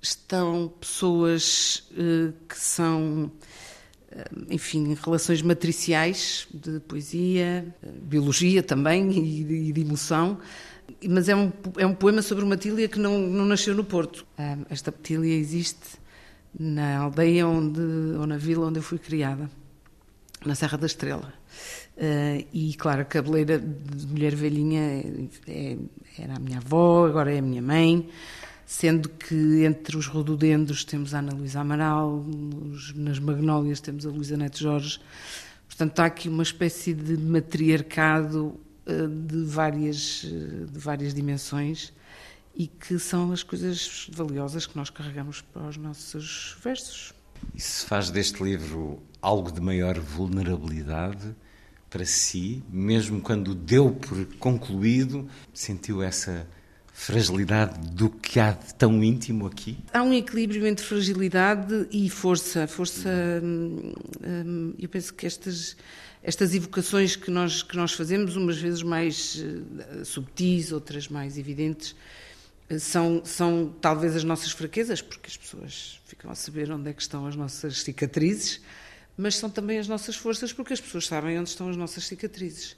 estão 0.08 0.72
pessoas 0.80 1.88
uh, 1.92 2.32
que 2.48 2.58
são, 2.58 3.30
uh, 4.12 4.46
enfim, 4.50 4.94
relações 4.94 5.42
matriciais 5.42 6.46
de 6.52 6.80
poesia, 6.80 7.66
uh, 7.82 7.90
biologia 8.02 8.62
também 8.62 9.10
e 9.12 9.68
e 9.68 9.72
de, 9.72 9.80
emoção. 9.80 10.38
Mas 11.06 11.28
é 11.28 11.36
um, 11.36 11.52
é 11.76 11.86
um 11.86 11.94
poema 11.94 12.22
sobre 12.22 12.44
uma 12.44 12.56
tília 12.56 12.88
que 12.88 12.98
não, 12.98 13.18
não 13.18 13.44
nasceu 13.44 13.74
no 13.74 13.84
Porto. 13.84 14.26
esta 14.70 14.90
tília 14.90 15.34
existe 15.34 15.98
na 16.58 16.98
aldeia 16.98 17.46
onde, 17.46 17.80
ou 18.18 18.26
na 18.26 18.36
vila 18.36 18.66
onde 18.66 18.78
eu 18.78 18.82
fui 18.82 18.98
criada, 18.98 19.50
na 20.44 20.54
Serra 20.54 20.78
da 20.78 20.86
Estrela. 20.86 21.32
Uh, 21.96 22.46
e 22.52 22.74
claro, 22.74 23.02
a 23.02 23.04
cabeleira 23.04 23.58
de 23.58 24.06
mulher 24.06 24.34
velhinha 24.34 24.80
é, 24.80 25.02
é, 25.48 25.76
era 26.18 26.36
a 26.36 26.38
minha 26.38 26.58
avó, 26.58 27.06
agora 27.06 27.34
é 27.34 27.38
a 27.38 27.42
minha 27.42 27.60
mãe, 27.60 28.08
sendo 28.68 29.08
que 29.08 29.64
entre 29.64 29.96
os 29.96 30.06
rododendros 30.06 30.84
temos 30.84 31.14
a 31.14 31.20
Ana 31.20 31.32
Luísa 31.32 31.60
Amaral, 31.60 32.22
nos, 32.22 32.92
nas 32.94 33.18
magnólias 33.18 33.80
temos 33.80 34.04
a 34.04 34.10
Luísa 34.10 34.36
Neto 34.36 34.58
Jorge. 34.58 35.00
Portanto, 35.66 35.98
há 36.00 36.04
aqui 36.04 36.28
uma 36.28 36.42
espécie 36.42 36.92
de 36.92 37.16
matriarcado 37.16 38.60
uh, 38.86 39.08
de, 39.08 39.42
várias, 39.44 40.22
uh, 40.24 40.66
de 40.66 40.78
várias 40.78 41.14
dimensões 41.14 41.94
e 42.54 42.66
que 42.66 42.98
são 42.98 43.32
as 43.32 43.42
coisas 43.42 44.06
valiosas 44.12 44.66
que 44.66 44.76
nós 44.76 44.90
carregamos 44.90 45.40
para 45.40 45.66
os 45.66 45.78
nossos 45.78 46.54
versos. 46.62 47.14
Se 47.56 47.86
faz 47.86 48.10
deste 48.10 48.44
livro 48.44 49.02
algo 49.22 49.50
de 49.50 49.62
maior 49.62 49.98
vulnerabilidade? 49.98 51.34
para 51.88 52.04
si, 52.04 52.62
mesmo 52.68 53.18
quando 53.18 53.54
deu 53.54 53.92
por 53.92 54.26
concluído, 54.36 55.26
sentiu 55.54 56.02
essa 56.02 56.46
fragilidade 56.98 57.78
do 57.90 58.10
que 58.10 58.40
há 58.40 58.50
de 58.50 58.74
tão 58.74 59.02
íntimo 59.04 59.46
aqui? 59.46 59.78
Há 59.92 60.02
um 60.02 60.12
equilíbrio 60.12 60.66
entre 60.66 60.84
fragilidade 60.84 61.86
e 61.92 62.10
força. 62.10 62.66
Força, 62.66 63.08
hum, 63.42 63.92
hum, 64.20 64.74
eu 64.78 64.88
penso 64.88 65.14
que 65.14 65.24
estas 65.24 65.76
estas 66.22 66.52
evocações 66.52 67.14
que 67.14 67.30
nós 67.30 67.62
que 67.62 67.76
nós 67.76 67.92
fazemos, 67.92 68.34
umas 68.34 68.58
vezes 68.58 68.82
mais 68.82 69.36
uh, 69.36 70.04
subtis, 70.04 70.72
outras 70.72 71.06
mais 71.06 71.38
evidentes, 71.38 71.94
uh, 72.68 72.80
são 72.80 73.22
são 73.24 73.72
talvez 73.80 74.16
as 74.16 74.24
nossas 74.24 74.50
fraquezas, 74.50 75.00
porque 75.00 75.28
as 75.28 75.36
pessoas 75.36 76.00
ficam 76.04 76.30
a 76.32 76.34
saber 76.34 76.70
onde 76.72 76.90
é 76.90 76.92
que 76.92 77.00
estão 77.00 77.26
as 77.26 77.36
nossas 77.36 77.82
cicatrizes 77.82 78.60
mas 79.18 79.34
são 79.34 79.50
também 79.50 79.80
as 79.80 79.88
nossas 79.88 80.14
forças, 80.14 80.52
porque 80.52 80.72
as 80.72 80.80
pessoas 80.80 81.08
sabem 81.08 81.36
onde 81.40 81.48
estão 81.50 81.68
as 81.68 81.76
nossas 81.76 82.06
cicatrizes. 82.06 82.76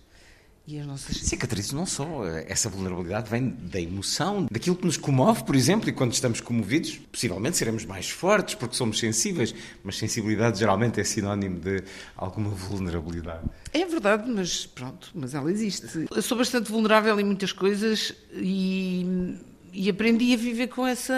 E 0.67 0.79
as 0.79 0.87
nossas 0.87 1.17
cicatrizes 1.17 1.73
não 1.73 1.85
só. 1.85 2.25
Essa 2.47 2.69
vulnerabilidade 2.69 3.29
vem 3.29 3.49
da 3.49 3.81
emoção, 3.81 4.47
daquilo 4.51 4.77
que 4.77 4.85
nos 4.85 4.97
comove, 4.97 5.43
por 5.45 5.57
exemplo, 5.57 5.89
e 5.89 5.93
quando 5.93 6.13
estamos 6.13 6.41
comovidos, 6.41 6.97
possivelmente 7.11 7.57
seremos 7.57 7.85
mais 7.85 8.09
fortes 8.09 8.55
porque 8.55 8.77
somos 8.77 8.99
sensíveis, 8.99 9.55
mas 9.83 9.99
sensibilidade 9.99 10.59
geralmente 10.59 11.01
é 11.01 11.05
sinónimo 11.05 11.59
de 11.59 11.83
alguma 12.17 12.51
vulnerabilidade. 12.51 13.45
É 13.73 13.85
verdade, 13.85 14.31
mas 14.31 14.67
pronto, 14.67 15.11
mas 15.15 15.35
ela 15.35 15.51
existe. 15.51 16.07
Eu 16.15 16.23
sou 16.23 16.39
bastante 16.39 16.71
vulnerável 16.71 17.19
em 17.19 17.25
muitas 17.25 17.53
coisas 17.53 18.15
e, 18.33 19.37
e 19.73 19.91
aprendi 19.91 20.33
a 20.35 20.37
viver 20.37 20.69
com 20.69 20.87
essa 20.87 21.15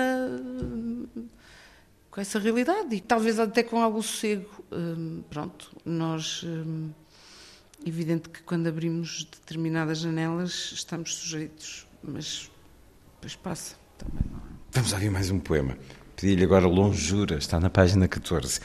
com 2.11 2.21
essa 2.21 2.39
realidade 2.39 2.95
e 2.95 3.01
talvez 3.01 3.39
até 3.41 3.63
com 3.63 3.83
algum 3.83 4.03
sossego. 4.03 4.49
Hum, 4.71 5.23
pronto, 5.31 5.75
nós 5.85 6.43
hum, 6.45 6.91
Evidente 7.85 8.29
que 8.29 8.43
quando 8.43 8.69
abrimos 8.69 9.25
determinadas 9.25 9.99
janelas 9.99 10.71
estamos 10.73 11.17
sujeitos, 11.17 11.85
mas 12.01 12.49
depois 13.15 13.35
passa 13.35 13.75
também, 13.99 14.23
não 14.31 14.39
é? 14.39 14.53
Vamos 14.71 14.93
ouvir 14.93 15.11
mais 15.11 15.31
um 15.31 15.41
poema. 15.41 15.77
Pedi-lhe 16.15 16.45
agora 16.45 16.69
Longura, 16.69 17.37
está 17.39 17.59
na 17.59 17.69
página 17.69 18.07
14. 18.07 18.61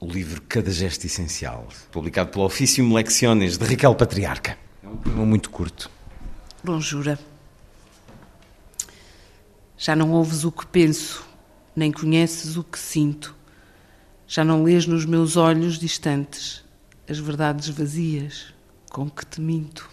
O 0.00 0.06
livro 0.06 0.42
Cada 0.42 0.72
Gesto 0.72 1.04
Essencial, 1.06 1.68
publicado 1.92 2.30
pelo 2.30 2.44
Ofício 2.44 2.92
Lecciones, 2.92 3.56
de 3.56 3.64
Raquel 3.64 3.94
Patriarca. 3.94 4.58
É 4.82 4.88
um 4.88 4.96
poema 4.96 5.24
muito 5.24 5.48
curto. 5.48 5.88
Longura. 6.64 7.16
Já 9.78 9.94
não 9.94 10.10
ouves 10.10 10.42
o 10.44 10.50
que 10.50 10.66
penso, 10.66 11.24
nem 11.76 11.92
conheces 11.92 12.56
o 12.56 12.64
que 12.64 12.78
sinto. 12.78 13.36
Já 14.26 14.42
não 14.44 14.64
lês 14.64 14.84
nos 14.84 15.06
meus 15.06 15.36
olhos 15.36 15.78
distantes 15.78 16.62
as 17.08 17.18
verdades 17.18 17.68
vazias 17.68 18.54
com 18.90 19.08
que 19.08 19.24
te 19.26 19.40
minto. 19.40 19.88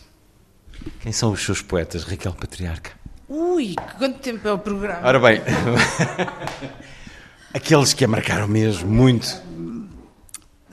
Quem 1.02 1.12
são 1.12 1.32
os 1.32 1.44
seus 1.44 1.62
poetas, 1.62 2.04
Raquel 2.04 2.34
Patriarca? 2.34 2.92
Ui, 3.28 3.76
quanto 3.98 4.20
tempo 4.20 4.48
é 4.48 4.52
o 4.52 4.60
programa? 4.60 5.08
Ora 5.08 5.20
bem, 5.20 5.42
aqueles 7.54 7.94
que 7.94 8.04
a 8.04 8.08
marcaram 8.08 8.48
mesmo 8.48 8.90
muito. 8.90 9.42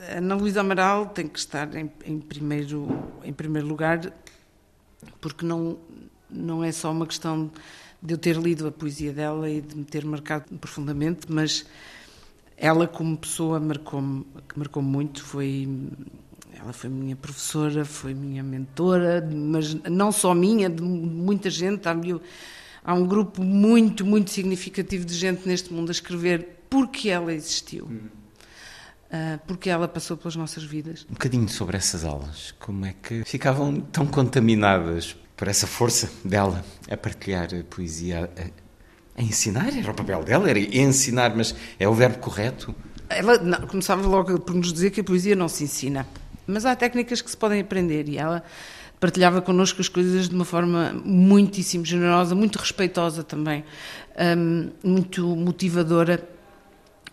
Ana 0.09 0.35
Luísa 0.35 0.61
Amaral 0.61 1.07
tem 1.07 1.27
que 1.27 1.37
estar 1.37 1.73
em, 1.75 1.91
em, 2.05 2.19
primeiro, 2.19 2.87
em 3.23 3.33
primeiro 3.33 3.67
lugar, 3.67 4.11
porque 5.19 5.45
não, 5.45 5.77
não 6.29 6.63
é 6.63 6.71
só 6.71 6.91
uma 6.91 7.05
questão 7.05 7.51
de 8.01 8.13
eu 8.13 8.17
ter 8.17 8.37
lido 8.37 8.67
a 8.67 8.71
poesia 8.71 9.11
dela 9.11 9.49
e 9.49 9.61
de 9.61 9.75
me 9.75 9.83
ter 9.83 10.05
marcado 10.05 10.45
profundamente, 10.57 11.27
mas 11.29 11.65
ela 12.55 12.87
como 12.87 13.17
pessoa 13.17 13.59
marcou 13.59 14.01
que 14.47 14.57
marcou 14.57 14.81
muito 14.81 15.23
foi 15.23 15.67
ela 16.59 16.73
foi 16.73 16.89
minha 16.89 17.15
professora, 17.15 17.85
foi 17.85 18.13
minha 18.13 18.43
mentora, 18.43 19.27
mas 19.31 19.75
não 19.89 20.11
só 20.11 20.33
minha, 20.33 20.69
de 20.69 20.81
muita 20.81 21.49
gente. 21.49 21.87
Há, 21.87 21.95
há 22.83 22.93
um 22.93 23.05
grupo 23.05 23.43
muito, 23.43 24.05
muito 24.05 24.31
significativo 24.31 25.05
de 25.05 25.13
gente 25.13 25.47
neste 25.47 25.71
mundo 25.71 25.89
a 25.89 25.91
escrever 25.91 26.63
porque 26.69 27.09
ela 27.09 27.33
existiu. 27.33 27.85
Uh, 27.85 29.39
porque 29.47 29.69
ela 29.69 29.87
passou 29.87 30.17
pelas 30.17 30.35
nossas 30.35 30.63
vidas. 30.63 31.05
Um 31.09 31.13
bocadinho 31.13 31.47
sobre 31.47 31.77
essas 31.77 32.03
aulas. 32.03 32.53
Como 32.59 32.85
é 32.85 32.93
que 33.01 33.23
ficavam 33.23 33.79
tão 33.79 34.05
contaminadas 34.05 35.15
por 35.37 35.47
essa 35.47 35.65
força 35.65 36.09
dela 36.25 36.65
a 36.89 36.97
partilhar 36.97 37.47
a 37.53 37.63
poesia, 37.63 38.29
a, 38.35 39.21
a 39.21 39.23
ensinar? 39.23 39.77
Era 39.77 39.91
o 39.91 39.95
papel 39.95 40.23
dela, 40.23 40.49
era 40.49 40.59
ensinar, 40.59 41.35
mas 41.35 41.55
é 41.79 41.87
o 41.87 41.93
verbo 41.93 42.17
correto? 42.17 42.75
Ela 43.09 43.37
não, 43.37 43.65
começava 43.65 44.05
logo 44.05 44.39
por 44.39 44.53
nos 44.53 44.73
dizer 44.73 44.91
que 44.91 44.99
a 44.99 45.03
poesia 45.03 45.35
não 45.35 45.47
se 45.47 45.63
ensina. 45.63 46.05
Mas 46.47 46.65
há 46.65 46.75
técnicas 46.75 47.21
que 47.21 47.29
se 47.29 47.35
podem 47.35 47.59
aprender 47.59 48.07
e 48.07 48.17
ela 48.17 48.41
partilhava 48.99 49.41
connosco 49.41 49.81
as 49.81 49.89
coisas 49.89 50.29
de 50.29 50.35
uma 50.35 50.45
forma 50.45 50.93
muitíssimo 51.03 51.85
generosa, 51.85 52.33
muito 52.33 52.57
respeitosa 52.57 53.23
também, 53.23 53.63
um, 54.37 54.69
muito 54.83 55.27
motivadora. 55.35 56.27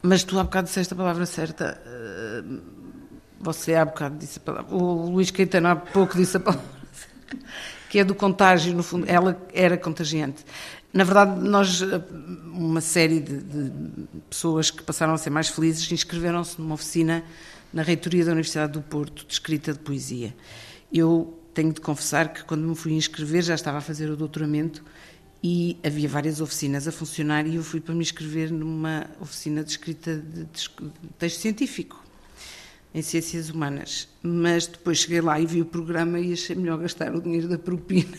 Mas 0.00 0.22
tu 0.22 0.38
há 0.38 0.44
bocado 0.44 0.68
disseste 0.68 0.94
a 0.94 0.96
palavra 0.96 1.26
certa. 1.26 1.80
Uh, 1.84 2.60
você 3.40 3.74
há 3.74 3.84
bocado 3.84 4.16
disse 4.16 4.38
a 4.38 4.40
palavra. 4.40 4.74
O 4.74 5.10
Luís 5.10 5.30
Caetano 5.30 5.68
há 5.68 5.76
pouco 5.76 6.16
disse 6.16 6.36
a 6.36 6.40
palavra 6.40 6.64
certa, 6.92 7.46
que 7.90 7.98
é 7.98 8.04
do 8.04 8.14
contágio, 8.14 8.74
no 8.74 8.82
fundo. 8.82 9.04
Ela 9.08 9.38
era 9.52 9.76
contagiante. 9.76 10.44
Na 10.92 11.02
verdade, 11.02 11.40
nós, 11.40 11.82
uma 12.52 12.80
série 12.80 13.18
de, 13.18 13.38
de 13.38 13.72
pessoas 14.30 14.70
que 14.70 14.82
passaram 14.82 15.12
a 15.12 15.18
ser 15.18 15.28
mais 15.28 15.48
felizes, 15.48 15.90
inscreveram-se 15.90 16.60
numa 16.60 16.74
oficina 16.74 17.24
na 17.74 17.82
reitoria 17.82 18.24
da 18.24 18.30
Universidade 18.30 18.72
do 18.72 18.80
Porto, 18.80 19.26
de 19.26 19.32
escrita 19.32 19.72
de 19.72 19.80
poesia. 19.80 20.34
Eu 20.92 21.36
tenho 21.52 21.72
de 21.72 21.80
confessar 21.80 22.32
que 22.32 22.44
quando 22.44 22.62
me 22.62 22.76
fui 22.76 22.92
inscrever 22.92 23.42
já 23.42 23.54
estava 23.54 23.78
a 23.78 23.80
fazer 23.80 24.08
o 24.08 24.16
doutoramento 24.16 24.84
e 25.42 25.76
havia 25.84 26.08
várias 26.08 26.40
oficinas 26.40 26.86
a 26.86 26.92
funcionar 26.92 27.46
e 27.48 27.56
eu 27.56 27.64
fui 27.64 27.80
para 27.80 27.92
me 27.92 28.02
inscrever 28.02 28.52
numa 28.52 29.10
oficina 29.20 29.64
de 29.64 29.72
escrita 29.72 30.16
de, 30.16 30.46
texto 31.18 31.40
científico 31.40 32.02
em 32.94 33.02
ciências 33.02 33.50
humanas. 33.50 34.08
Mas 34.22 34.68
depois 34.68 34.98
cheguei 34.98 35.20
lá 35.20 35.40
e 35.40 35.44
vi 35.44 35.60
o 35.60 35.66
programa 35.66 36.20
e 36.20 36.32
achei 36.32 36.54
melhor 36.54 36.78
gastar 36.78 37.12
o 37.12 37.20
dinheiro 37.20 37.48
da 37.48 37.58
propina. 37.58 38.16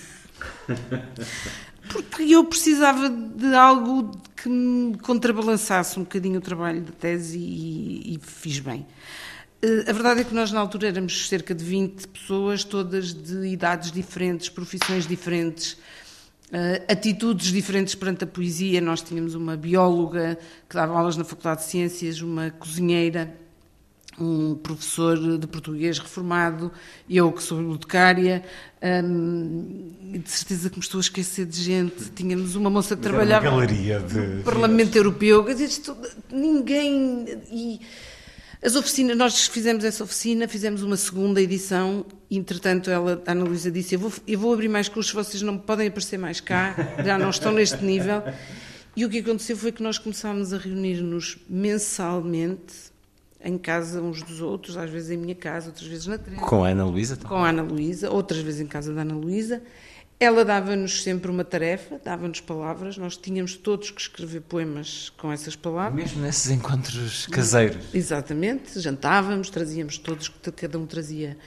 Porque 1.88 2.24
eu 2.24 2.44
precisava 2.44 3.10
de 3.10 3.56
algo 3.56 4.12
que 4.36 4.50
me 4.50 4.98
contrabalançasse 4.98 5.98
um 5.98 6.04
bocadinho 6.04 6.40
o 6.40 6.42
trabalho 6.42 6.82
da 6.82 6.92
tese 6.92 7.38
e, 7.38 8.16
e 8.16 8.20
fiz 8.22 8.60
bem. 8.60 8.86
Eh, 9.66 9.90
a 9.90 9.94
verdade 9.94 10.22
é 10.22 10.24
que 10.24 10.34
nós, 10.34 10.52
na 10.52 10.60
altura, 10.60 10.90
éramos 10.90 11.28
cerca 11.28 11.56
de 11.56 11.64
20 11.66 12.08
pessoas, 12.08 12.64
todas 12.64 13.12
de 13.12 13.48
idades 13.48 13.92
diferentes, 13.92 14.48
profissões 14.48 15.08
diferentes, 15.08 15.78
Uh, 16.52 16.78
atitudes 16.88 17.48
diferentes 17.48 17.96
perante 17.96 18.24
a 18.24 18.28
poesia. 18.28 18.80
Nós 18.80 19.02
tínhamos 19.02 19.34
uma 19.34 19.58
bióloga 19.58 20.38
que 20.70 20.76
dava 20.76 20.96
aulas 20.96 21.18
na 21.18 21.24
Faculdade 21.24 21.62
de 21.62 21.68
Ciências, 21.70 22.22
uma 22.22 22.52
cozinheira, 22.52 23.36
um 24.20 24.54
professor 24.54 25.40
de 25.40 25.48
português 25.48 25.98
reformado, 25.98 26.72
eu 27.10 27.32
que 27.32 27.42
sou 27.42 27.58
bibliotecária, 27.58 28.44
um, 29.04 29.92
de 30.24 30.30
certeza 30.30 30.70
que 30.70 30.78
me 30.78 30.84
estou 30.84 31.00
a 31.00 31.02
esquecer 31.02 31.48
de 31.48 31.60
gente. 31.60 32.12
Tínhamos 32.12 32.56
uma 32.56 32.70
moça 32.70 32.96
que 32.96 33.02
Mas 33.02 33.12
trabalhava 33.12 33.50
uma 33.50 33.66
galeria 33.66 34.00
de... 34.00 34.16
no 34.16 34.44
Parlamento 34.44 34.96
Europeu, 34.96 35.44
dizer, 35.46 35.70
ninguém. 36.32 37.26
E, 37.52 37.82
as 38.66 38.76
oficinas, 38.76 39.16
nós 39.16 39.46
fizemos 39.48 39.84
essa 39.84 40.04
oficina, 40.04 40.48
fizemos 40.48 40.82
uma 40.82 40.98
segunda 40.98 41.40
edição, 41.40 42.04
entretanto 42.32 42.90
ela, 42.90 43.22
a 43.24 43.32
Ana 43.32 43.44
Luísa 43.44 43.70
disse, 43.70 43.94
eu 43.94 44.00
vou, 44.00 44.12
eu 44.28 44.40
vou 44.40 44.52
abrir 44.52 44.68
mais 44.68 44.90
cursos, 44.90 45.14
vocês 45.14 45.44
não 45.44 45.56
podem 45.56 45.88
aparecer 45.88 46.18
mais 46.18 46.42
cá, 46.42 46.76
já 47.06 47.16
não 47.16 47.30
estão 47.30 47.52
neste 47.52 47.84
nível. 47.86 48.24
E 48.96 49.06
o 49.06 49.10
que 49.10 49.20
aconteceu 49.20 49.56
foi 49.56 49.72
que 49.72 49.84
nós 49.84 50.00
começámos 50.00 50.52
a 50.52 50.58
reunir-nos 50.58 51.38
mensalmente, 51.48 52.74
em 53.40 53.56
casa 53.56 54.02
uns 54.02 54.24
dos 54.24 54.42
outros, 54.42 54.76
às 54.78 54.90
vezes 54.90 55.12
em 55.12 55.18
minha 55.18 55.36
casa, 55.36 55.68
outras 55.68 55.86
vezes 55.86 56.08
na 56.08 56.18
Teresa. 56.18 56.42
Com 56.42 56.64
a 56.64 56.70
Ana 56.70 56.86
Luísa? 56.86 57.18
Com 57.18 57.36
a 57.36 57.50
Ana 57.50 57.62
Luísa, 57.62 58.10
outras 58.10 58.42
vezes 58.42 58.62
em 58.62 58.66
casa 58.66 58.92
da 58.92 59.02
Ana 59.02 59.14
Luísa. 59.14 59.62
Ela 60.18 60.46
dava-nos 60.46 61.04
sempre 61.04 61.30
uma 61.30 61.44
tarefa, 61.44 62.00
dava-nos 62.04 62.40
palavras, 62.40 62.98
nós 62.98 63.18
tínhamos 63.18 63.56
todos 63.56 63.92
que 63.92 64.00
escrever 64.00 64.42
poemas 64.42 65.12
com 65.18 65.30
essas 65.30 65.58
palavras. 65.58 65.94
Mesmo 65.94 66.22
nesses 66.22 66.50
encontros 66.52 67.28
caseiros. 67.28 67.94
Exatamente, 67.94 68.80
jantávamos, 68.80 69.50
trazíamos 69.50 69.98
todos, 69.98 70.30
cada 70.56 70.80
um 70.80 70.86
trazia 70.86 71.38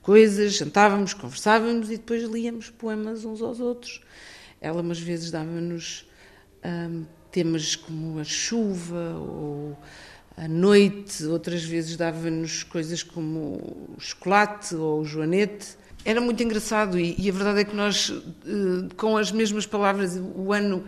coisas, 0.00 0.54
jantávamos, 0.54 1.12
conversávamos 1.12 1.90
e 1.90 1.96
depois 1.98 2.22
líamos 2.24 2.70
poemas 2.70 3.26
uns 3.26 3.42
aos 3.42 3.60
outros. 3.60 4.00
Ela, 4.58 4.80
umas 4.80 4.98
vezes, 4.98 5.30
dava-nos 5.30 6.06
hum, 6.64 7.04
temas 7.30 7.76
como 7.76 8.18
a 8.18 8.24
chuva 8.24 9.16
ou 9.18 9.76
a 10.34 10.48
noite, 10.48 11.24
outras 11.26 11.62
vezes 11.62 11.96
dava-nos 11.96 12.62
coisas 12.62 13.02
como 13.02 13.94
o 13.96 14.00
chocolate 14.00 14.74
ou 14.74 15.02
o 15.02 15.04
joanete. 15.04 15.76
Era 16.04 16.20
muito 16.20 16.42
engraçado 16.42 16.98
e, 16.98 17.14
e, 17.18 17.30
a 17.30 17.32
verdade 17.32 17.60
é 17.60 17.64
que 17.64 17.74
nós, 17.74 18.12
eh, 18.46 18.94
com 18.96 19.16
as 19.16 19.32
mesmas 19.32 19.64
palavras, 19.64 20.20
o 20.34 20.52
ano. 20.52 20.84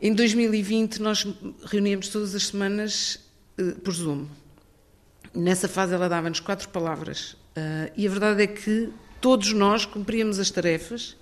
Em 0.00 0.12
2020, 0.12 1.00
nós 1.00 1.26
reuníamos 1.64 2.08
todas 2.08 2.34
as 2.34 2.48
semanas 2.48 3.18
eh, 3.56 3.74
por 3.82 3.94
Zoom. 3.94 4.26
Nessa 5.34 5.68
fase, 5.68 5.94
ela 5.94 6.06
dava-nos 6.06 6.40
quatro 6.40 6.68
palavras. 6.68 7.34
Eh, 7.56 7.92
e 7.96 8.06
a 8.06 8.10
verdade 8.10 8.42
é 8.42 8.46
que 8.46 8.90
todos 9.22 9.54
nós 9.54 9.86
cumpríamos 9.86 10.38
as 10.38 10.50
tarefas. 10.50 11.16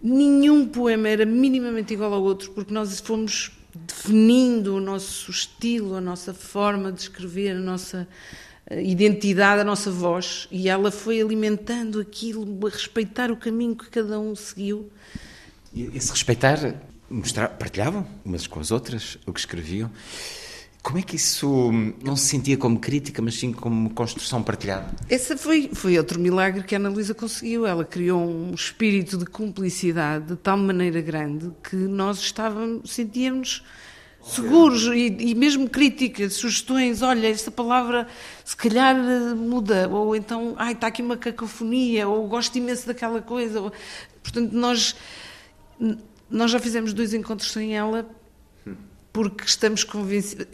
Nenhum 0.00 0.68
poema 0.68 1.08
era 1.08 1.26
minimamente 1.26 1.94
igual 1.94 2.14
ao 2.14 2.22
outro, 2.22 2.52
porque 2.52 2.72
nós 2.72 3.00
fomos 3.00 3.50
definindo 3.86 4.76
o 4.76 4.80
nosso 4.80 5.30
estilo, 5.30 5.94
a 5.94 6.00
nossa 6.00 6.32
forma 6.32 6.92
de 6.92 7.02
escrever, 7.02 7.56
a 7.56 7.60
nossa 7.60 8.08
identidade, 8.70 9.60
a 9.60 9.64
nossa 9.64 9.90
voz, 9.90 10.48
e 10.50 10.68
ela 10.68 10.90
foi 10.90 11.20
alimentando 11.20 12.00
aquilo, 12.00 12.66
a 12.66 12.70
respeitar 12.70 13.30
o 13.30 13.36
caminho 13.36 13.76
que 13.76 13.88
cada 13.88 14.18
um 14.18 14.34
seguiu. 14.34 14.90
Esse 15.74 16.10
respeitar, 16.10 16.74
mostrar, 17.08 17.48
partilhavam 17.50 18.06
umas 18.24 18.46
com 18.46 18.58
as 18.58 18.70
outras 18.70 19.18
o 19.26 19.32
que 19.32 19.40
escreviam. 19.40 19.90
Como 20.86 20.98
é 20.98 21.02
que 21.02 21.16
isso 21.16 21.72
não 22.00 22.14
se 22.14 22.28
sentia 22.28 22.56
como 22.56 22.78
crítica, 22.78 23.20
mas 23.20 23.34
sim 23.34 23.52
como 23.52 23.90
construção 23.90 24.40
partilhada? 24.40 24.94
Esse 25.10 25.36
foi, 25.36 25.68
foi 25.72 25.98
outro 25.98 26.20
milagre 26.20 26.62
que 26.62 26.76
a 26.76 26.78
Ana 26.78 26.88
Luísa 26.88 27.12
conseguiu. 27.12 27.66
Ela 27.66 27.84
criou 27.84 28.20
um 28.20 28.54
espírito 28.54 29.18
de 29.18 29.26
cumplicidade 29.26 30.26
de 30.26 30.36
tal 30.36 30.56
maneira 30.56 31.00
grande 31.00 31.50
que 31.60 31.74
nós 31.74 32.20
estávamos, 32.20 32.92
sentíamos 32.92 33.64
seguros 34.22 34.84
e, 34.84 35.08
e, 35.08 35.34
mesmo 35.34 35.68
críticas, 35.68 36.34
sugestões, 36.34 37.02
olha, 37.02 37.26
esta 37.26 37.50
palavra 37.50 38.06
se 38.44 38.56
calhar 38.56 38.94
muda, 39.34 39.88
ou 39.88 40.14
então, 40.14 40.54
ai, 40.56 40.70
está 40.70 40.86
aqui 40.86 41.02
uma 41.02 41.16
cacofonia, 41.16 42.06
ou 42.06 42.28
gosto 42.28 42.56
imenso 42.58 42.86
daquela 42.86 43.20
coisa. 43.20 43.72
Portanto, 44.22 44.52
nós, 44.52 44.94
nós 46.30 46.48
já 46.48 46.60
fizemos 46.60 46.92
dois 46.92 47.12
encontros 47.12 47.50
sem 47.50 47.76
ela 47.76 48.08
porque 49.16 49.44
estamos 49.46 49.82
convencidos. 49.82 50.46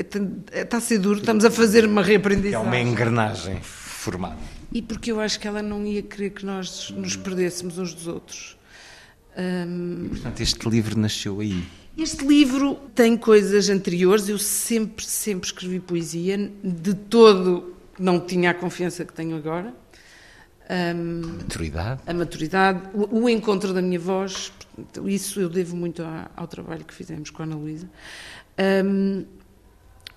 Está 0.53 0.77
a 0.77 0.81
ser 0.81 0.99
duro, 0.99 1.19
estamos 1.19 1.45
a 1.45 1.51
fazer 1.51 1.85
uma 1.85 2.01
reaprendizagem. 2.01 2.55
É 2.55 2.61
uma 2.61 2.79
engrenagem 2.79 3.61
formada. 3.61 4.39
E 4.73 4.81
porque 4.81 5.11
eu 5.11 5.19
acho 5.19 5.41
que 5.41 5.49
ela 5.49 5.61
não 5.61 5.85
ia 5.85 6.01
querer 6.01 6.31
que 6.31 6.47
nós 6.47 6.91
nos 6.91 7.17
perdêssemos 7.17 7.77
uns 7.77 7.93
dos 7.93 8.07
outros. 8.07 8.57
Hum... 9.37 10.05
E, 10.05 10.09
portanto, 10.11 10.41
este 10.41 10.69
livro 10.69 10.97
nasceu 10.97 11.41
aí. 11.41 11.65
Este 11.99 12.25
livro 12.25 12.77
tem 12.95 13.17
coisas 13.17 13.69
anteriores. 13.69 14.29
Eu 14.29 14.39
sempre, 14.39 15.05
sempre 15.05 15.49
escrevi 15.49 15.81
poesia. 15.81 16.39
De 16.63 16.95
todo, 16.95 17.75
não 17.99 18.21
tinha 18.21 18.51
a 18.51 18.55
confiança 18.55 19.05
que 19.05 19.13
tenho 19.13 19.37
agora. 19.37 19.75
Um, 20.71 21.23
a 21.23 21.43
maturidade. 21.43 22.01
A 22.07 22.15
maturidade, 22.15 22.81
o, 22.95 23.23
o, 23.23 23.29
encontro 23.29 23.75
da 23.75 23.83
minha 23.83 23.99
voz. 23.99 24.53
Isso 25.05 25.41
eu 25.41 25.49
devo 25.49 25.77
muito 25.77 26.01
ao, 26.03 26.31
ao 26.37 26.47
trabalho 26.47 26.85
que 26.85 26.95
fizemos 26.95 27.29
com 27.29 27.43
a 27.43 27.45
Ana 27.45 27.57
Luísa. 27.57 27.91
Um, 28.59 29.25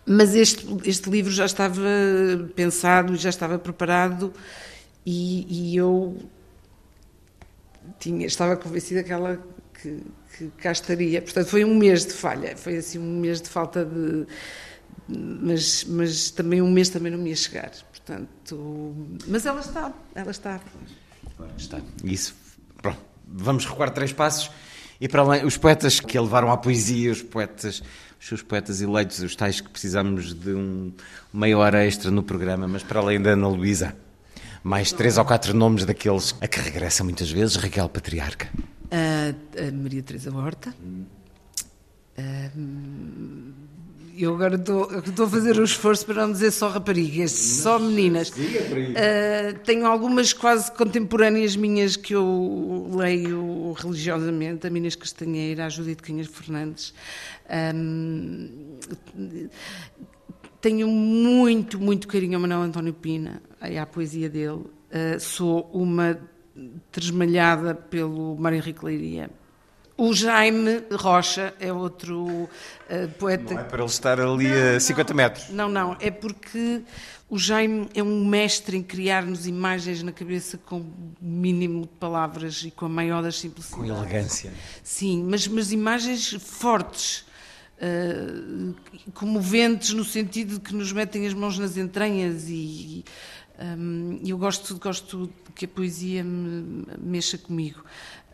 mas 0.05 0.35
este, 0.35 0.67
este 0.85 1.09
livro 1.09 1.31
já 1.31 1.45
estava 1.45 1.81
pensado, 2.55 3.15
já 3.15 3.29
estava 3.29 3.57
preparado 3.57 4.31
e, 5.05 5.71
e 5.71 5.77
eu 5.77 6.17
tinha, 7.99 8.27
estava 8.27 8.55
convencida 8.55 9.03
que 9.03 9.11
ela 9.11 9.43
que, 9.81 10.03
que 10.37 10.47
cá 10.57 10.71
estaria. 10.71 11.21
Portanto, 11.21 11.47
foi 11.47 11.65
um 11.65 11.75
mês 11.75 12.05
de 12.05 12.13
falha, 12.13 12.55
foi 12.55 12.77
assim 12.77 12.99
um 12.99 13.19
mês 13.19 13.41
de 13.41 13.49
falta 13.49 13.83
de. 13.83 14.27
Mas, 15.07 15.83
mas 15.85 16.31
também 16.31 16.61
um 16.61 16.71
mês 16.71 16.89
também 16.89 17.11
não 17.11 17.19
me 17.19 17.29
ia 17.29 17.35
chegar. 17.35 17.71
Portanto, 17.89 18.95
mas 19.27 19.45
ela 19.45 19.61
está, 19.61 19.93
ela 20.13 20.31
está. 20.31 20.59
Está. 21.57 21.81
Isso. 22.03 22.35
Pronto. 22.81 22.99
Vamos 23.27 23.65
recuar 23.65 23.89
três 23.89 24.13
passos 24.13 24.51
e 24.99 25.07
para 25.07 25.21
além, 25.21 25.45
os 25.45 25.57
poetas 25.57 25.99
que 25.99 26.17
a 26.17 26.21
levaram 26.21 26.51
à 26.51 26.57
poesia, 26.57 27.11
os 27.11 27.21
poetas 27.21 27.83
seus 28.25 28.41
poetas 28.41 28.81
eleitos, 28.81 29.19
os 29.19 29.35
tais 29.35 29.61
que 29.61 29.69
precisamos 29.69 30.33
de 30.33 30.51
um 30.51 30.91
meia 31.31 31.55
hora 31.59 31.85
extra 31.85 32.09
no 32.09 32.23
programa, 32.23 32.67
mas 32.67 32.81
para 32.81 32.99
além 32.99 33.21
da 33.21 33.31
Ana 33.31 33.47
Luísa, 33.47 33.95
mais 34.63 34.91
três 34.91 35.19
ou 35.19 35.25
quatro 35.25 35.53
nomes 35.53 35.85
daqueles 35.85 36.33
a 36.41 36.47
que 36.47 36.59
regressa 36.59 37.03
muitas 37.03 37.29
vezes, 37.29 37.55
Raquel 37.55 37.87
Patriarca. 37.87 38.49
Maria 39.71 40.01
Teresa 40.01 40.35
Horta. 40.35 40.73
Eu 44.17 44.33
agora 44.33 44.55
estou, 44.55 44.89
estou 44.99 45.25
a 45.25 45.29
fazer 45.29 45.57
o 45.59 45.63
esforço 45.63 46.05
para 46.05 46.25
não 46.25 46.31
dizer 46.31 46.51
só 46.51 46.69
raparigas, 46.69 47.31
só 47.31 47.77
meninas. 47.79 48.29
Uh, 48.29 49.59
tenho 49.63 49.85
algumas 49.85 50.33
quase 50.33 50.71
contemporâneas 50.71 51.55
minhas 51.55 51.95
que 51.95 52.15
eu 52.15 52.89
leio 52.93 53.73
religiosamente, 53.73 54.65
a 54.67 54.69
Minas 54.69 54.95
Castanheira, 54.95 55.65
a 55.65 55.69
Judite 55.69 56.03
Cunhas 56.03 56.27
Fernandes, 56.27 56.93
um, 57.75 58.77
tenho 60.61 60.87
muito, 60.87 61.79
muito 61.79 62.07
carinho 62.07 62.35
ao 62.35 62.41
Manuel 62.41 62.61
António 62.61 62.93
Pina 62.93 63.41
e 63.69 63.77
à 63.77 63.85
poesia 63.85 64.29
dele. 64.29 64.63
Uh, 64.89 65.19
sou 65.19 65.69
uma 65.73 66.17
tresmalhada 66.91 67.75
pelo 67.75 68.35
Mário 68.37 68.57
Henrique 68.57 68.83
Leiria. 68.83 69.29
O 69.97 70.13
Jaime 70.13 70.83
Rocha 70.91 71.53
é 71.59 71.71
outro 71.71 72.25
uh, 72.25 72.49
poeta. 73.17 73.53
Não 73.53 73.61
é 73.61 73.63
para 73.63 73.81
ele 73.81 73.89
estar 73.89 74.19
ali 74.19 74.47
a 74.51 74.79
50 74.79 75.13
metros. 75.13 75.49
Não, 75.49 75.69
não, 75.69 75.95
é 76.01 76.11
porque 76.11 76.81
o 77.29 77.37
Jaime 77.37 77.89
é 77.95 78.03
um 78.03 78.25
mestre 78.25 78.75
em 78.75 78.83
criar-nos 78.83 79.47
imagens 79.47 80.03
na 80.03 80.11
cabeça 80.11 80.57
com 80.57 80.79
o 80.79 80.93
mínimo 81.21 81.83
de 81.83 81.87
palavras 81.99 82.61
e 82.65 82.71
com 82.71 82.85
a 82.85 82.89
maior 82.89 83.23
das 83.23 83.39
simplicidades. 83.39 83.89
Com 83.89 83.97
elegância. 83.97 84.53
Sim, 84.83 85.23
mas, 85.23 85.47
mas 85.47 85.71
imagens 85.71 86.33
fortes 86.33 87.25
uh, 87.79 88.75
comoventes 89.13 89.93
no 89.93 90.03
sentido 90.03 90.55
de 90.55 90.59
que 90.59 90.75
nos 90.75 90.91
metem 90.91 91.25
as 91.25 91.33
mãos 91.33 91.57
nas 91.57 91.77
entranhas 91.77 92.49
e, 92.49 93.05
um, 93.59 94.19
eu 94.25 94.37
gosto, 94.37 94.77
gosto 94.77 95.31
que 95.55 95.65
a 95.65 95.67
poesia 95.67 96.23
me, 96.23 96.85
mexa 96.99 97.37
comigo. 97.37 97.83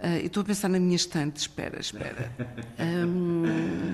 Uh, 0.01 0.17
eu 0.21 0.25
estou 0.25 0.41
a 0.41 0.43
pensar 0.43 0.67
na 0.67 0.79
minha 0.79 0.95
estante, 0.95 1.37
espera, 1.37 1.79
espera. 1.79 2.31
Um, 2.79 3.93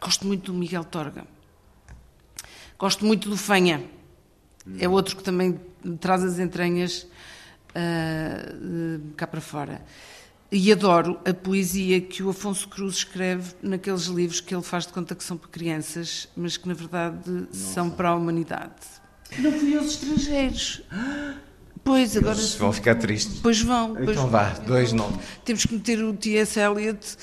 gosto 0.00 0.26
muito 0.26 0.50
do 0.50 0.58
Miguel 0.58 0.84
Torga. 0.84 1.26
Gosto 2.78 3.04
muito 3.04 3.28
do 3.28 3.36
Fanha. 3.36 3.84
É 4.78 4.88
outro 4.88 5.16
que 5.16 5.22
também 5.22 5.60
traz 6.00 6.24
as 6.24 6.38
entranhas 6.38 7.06
uh, 7.70 9.12
cá 9.16 9.26
para 9.26 9.40
fora. 9.40 9.84
E 10.50 10.72
adoro 10.72 11.20
a 11.26 11.34
poesia 11.34 12.00
que 12.00 12.22
o 12.22 12.30
Afonso 12.30 12.68
Cruz 12.68 12.96
escreve 12.96 13.54
naqueles 13.62 14.04
livros 14.06 14.40
que 14.40 14.54
ele 14.54 14.62
faz 14.62 14.86
de 14.86 14.94
conta 14.94 15.14
que 15.14 15.22
são 15.22 15.36
para 15.36 15.50
crianças, 15.50 16.26
mas 16.34 16.56
que 16.56 16.66
na 16.66 16.72
verdade 16.72 17.30
Nossa. 17.30 17.52
são 17.52 17.90
para 17.90 18.08
a 18.08 18.14
humanidade. 18.14 18.72
Não 19.38 19.52
fui 19.52 19.76
aos 19.76 19.88
estrangeiros. 19.88 20.82
Pois, 21.88 22.14
agora. 22.18 22.36
Eles 22.36 22.54
vão 22.54 22.70
ficar 22.70 22.96
tristes. 22.96 23.40
Pois 23.40 23.62
vão. 23.62 23.94
Pois 23.94 24.10
então 24.10 24.28
vá, 24.28 24.50
dois 24.66 24.92
nomes. 24.92 25.24
Temos 25.42 25.64
que 25.64 25.72
meter 25.72 26.04
o 26.04 26.12
T.S. 26.12 26.60
Eliot, 26.60 27.16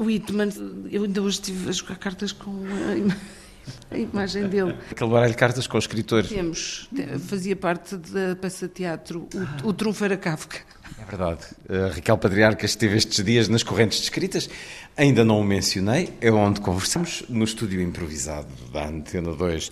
o 0.00 0.02
Whitman. 0.02 0.48
Eu 0.90 1.04
ainda 1.04 1.22
hoje 1.22 1.36
estive 1.36 1.68
a 1.68 1.72
jogar 1.72 1.96
cartas 1.98 2.32
com 2.32 2.50
a, 2.50 3.94
a 3.94 3.98
imagem 3.98 4.48
dele. 4.48 4.76
Aquele 4.90 5.08
baralho 5.08 5.30
de 5.30 5.38
cartas 5.38 5.68
com 5.68 5.78
os 5.78 5.84
escritores. 5.84 6.30
Temos. 6.30 6.90
Fazia 7.28 7.54
parte 7.54 7.96
da 7.96 8.34
peça 8.34 8.66
de 8.66 8.74
teatro, 8.74 9.28
o, 9.62 9.68
o 9.68 9.72
Trunfo 9.72 10.04
era 10.04 10.16
Kafka. 10.16 10.58
É 11.00 11.04
verdade. 11.04 11.42
A 11.68 11.94
Raquel 11.94 12.18
Patriarca 12.18 12.66
esteve 12.66 12.96
estes 12.96 13.24
dias 13.24 13.48
nas 13.48 13.62
correntes 13.62 14.00
descritas. 14.00 14.50
Ainda 14.96 15.24
não 15.24 15.38
o 15.38 15.44
mencionei, 15.44 16.12
é 16.20 16.28
onde 16.32 16.60
conversamos, 16.60 17.22
no 17.28 17.44
estúdio 17.44 17.80
improvisado 17.80 18.48
da 18.72 18.84
Antena 18.84 19.32
2, 19.32 19.70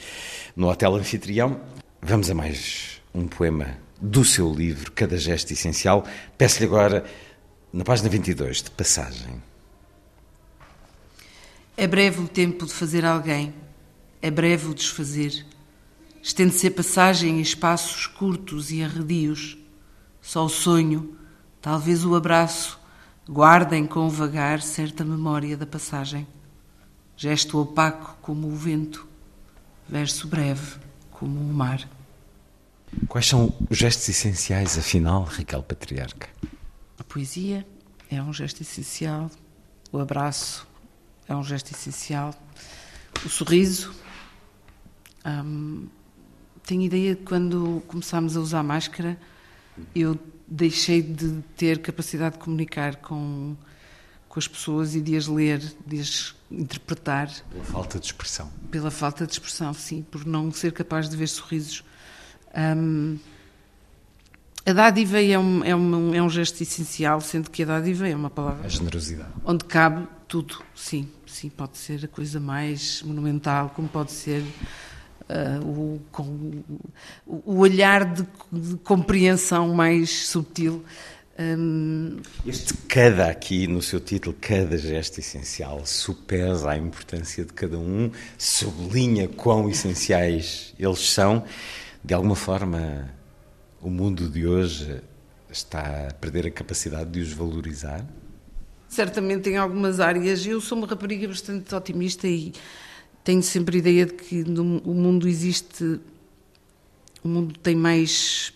no 0.55 0.69
Hotel 0.69 0.95
Anfitrião. 0.95 1.61
Vamos 2.01 2.31
a 2.31 2.35
mais 2.35 3.01
um 3.13 3.27
poema 3.27 3.90
do 4.01 4.25
seu 4.25 4.53
livro, 4.53 4.93
Cada 4.93 5.17
Gesto 5.17 5.53
Essencial. 5.53 6.07
Peço-lhe 6.39 6.67
agora, 6.67 7.05
na 7.73 7.85
página 7.85 8.09
22, 8.09 8.63
de 8.63 8.71
passagem. 8.71 9.43
É 11.77 11.87
breve 11.87 12.21
o 12.21 12.29
tempo 12.29 12.67
de 12.67 12.73
fazer 12.73 13.05
alguém, 13.05 13.55
é 14.21 14.31
breve 14.31 14.69
o 14.69 14.75
desfazer. 14.75 15.47
Estende-se 16.23 16.67
a 16.67 16.71
passagem 16.71 17.39
em 17.39 17.41
espaços 17.41 18.07
curtos 18.07 18.71
e 18.71 18.83
arredios. 18.83 19.57
Só 20.21 20.45
o 20.45 20.51
sonho, 20.51 21.17
talvez 21.61 22.05
o 22.05 22.15
abraço, 22.15 22.79
guardem 23.29 23.87
com 23.87 24.09
vagar 24.09 24.61
certa 24.61 25.05
memória 25.05 25.57
da 25.57 25.67
passagem. 25.67 26.27
Gesto 27.17 27.59
opaco 27.59 28.17
como 28.21 28.49
o 28.49 28.57
vento, 28.57 29.07
verso 29.89 30.27
breve 30.27 30.77
como 31.11 31.41
o 31.41 31.53
mar. 31.53 31.89
Quais 33.09 33.27
são 33.27 33.53
os 33.69 33.79
gestos 33.79 34.09
essenciais, 34.09 34.79
afinal, 34.79 35.25
Raquel 35.25 35.63
Patriarca? 35.63 36.29
A 36.99 37.05
poesia 37.05 37.67
é 38.11 38.23
um 38.23 38.33
gesto 38.33 38.61
essencial, 38.63 39.31
o 39.93 39.99
abraço 39.99 40.67
é 41.29 41.35
um 41.35 41.45
gesto 41.45 41.73
essencial, 41.73 42.35
o 43.25 43.29
sorriso. 43.29 43.95
Hum, 45.25 45.89
tenho 46.65 46.83
ideia 46.83 47.15
de 47.15 47.23
quando 47.23 47.83
começámos 47.87 48.37
a 48.37 48.41
usar 48.41 48.63
máscara, 48.63 49.19
eu 49.95 50.19
deixei 50.47 51.03
de 51.03 51.43
ter 51.57 51.81
capacidade 51.81 52.37
de 52.37 52.43
comunicar 52.43 52.97
com, 52.97 53.57
com 54.29 54.39
as 54.39 54.49
pessoas 54.49 54.95
e 54.95 55.01
de 55.01 55.17
as 55.17 55.27
ler, 55.27 55.59
de 55.87 56.01
as 56.01 56.35
interpretar. 56.51 57.31
Pela 57.51 57.65
falta 57.65 57.99
de 57.99 58.07
expressão. 58.07 58.51
Pela 58.71 58.91
falta 58.91 59.27
de 59.27 59.33
expressão, 59.33 59.73
sim, 59.73 60.03
por 60.03 60.27
não 60.27 60.51
ser 60.51 60.73
capaz 60.73 61.09
de 61.09 61.17
ver 61.17 61.29
sorrisos. 61.29 61.85
Um, 62.57 63.19
a 64.67 64.73
dádiva 64.73 65.23
é 65.23 65.39
um, 65.39 65.65
é, 65.65 65.75
um, 65.75 66.15
é 66.15 66.23
um 66.23 66.29
gesto 66.29 66.63
essencial, 66.63 67.21
sendo 67.21 67.51
que 67.51 67.63
a 67.63 67.67
dádiva 67.67 68.09
é 68.09 68.15
uma 68.15 68.31
palavra. 68.31 68.67
A 68.67 68.69
generosidade. 68.69 69.31
Onde 69.45 69.65
cabe 69.65 70.07
tudo, 70.29 70.63
sim. 70.75 71.09
Sim, 71.27 71.49
pode 71.49 71.79
ser 71.79 72.05
a 72.05 72.09
coisa 72.09 72.39
mais 72.39 73.03
monumental, 73.03 73.73
como 73.75 73.89
pode 73.89 74.13
ser 74.13 74.43
uh, 74.43 75.65
o, 75.65 76.01
com, 76.13 76.63
o, 77.27 77.59
olhar 77.59 78.05
de, 78.05 78.27
de, 78.53 78.77
compreensão 78.79 79.75
mais 79.75 80.27
subtil. 80.27 80.85
Hum, 81.39 82.19
este 82.45 82.75
cada 82.87 83.29
aqui 83.29 83.67
no 83.67 83.81
seu 83.81 83.99
título, 83.99 84.37
cada 84.41 84.77
gesto 84.77 85.21
essencial, 85.21 85.87
supesa 85.87 86.71
a 86.71 86.77
importância 86.77 87.45
de 87.45 87.53
cada 87.53 87.79
um, 87.79 88.11
sublinha 88.37 89.27
quão 89.27 89.71
essenciais 89.71 90.75
eles 90.79 91.11
são. 91.11 91.45
De 92.03 92.15
alguma 92.15 92.35
forma, 92.35 93.11
o 93.81 93.91
mundo 93.91 94.29
de 94.29 94.47
hoje 94.47 95.01
está 95.51 96.09
a 96.09 96.15
perder 96.15 96.47
a 96.47 96.51
capacidade 96.51 97.11
de 97.11 97.21
os 97.21 97.33
valorizar? 97.33 98.05
Certamente 98.89 99.49
em 99.51 99.57
algumas 99.57 100.01
áreas. 100.01 100.45
Eu 100.45 100.61
sou 100.61 100.79
uma 100.79 100.87
rapariga 100.87 101.29
bastante 101.29 101.75
otimista 101.75 102.27
e 102.27 102.53
tenho 103.23 103.43
sempre 103.43 103.77
a 103.77 103.79
ideia 103.79 104.07
de 104.07 104.15
que 104.15 104.45
no, 104.45 104.79
o 104.79 104.95
mundo 104.95 105.29
existe. 105.29 106.01
O 107.23 107.29
mundo 107.29 107.59
tem 107.59 107.77
mais 107.77 108.53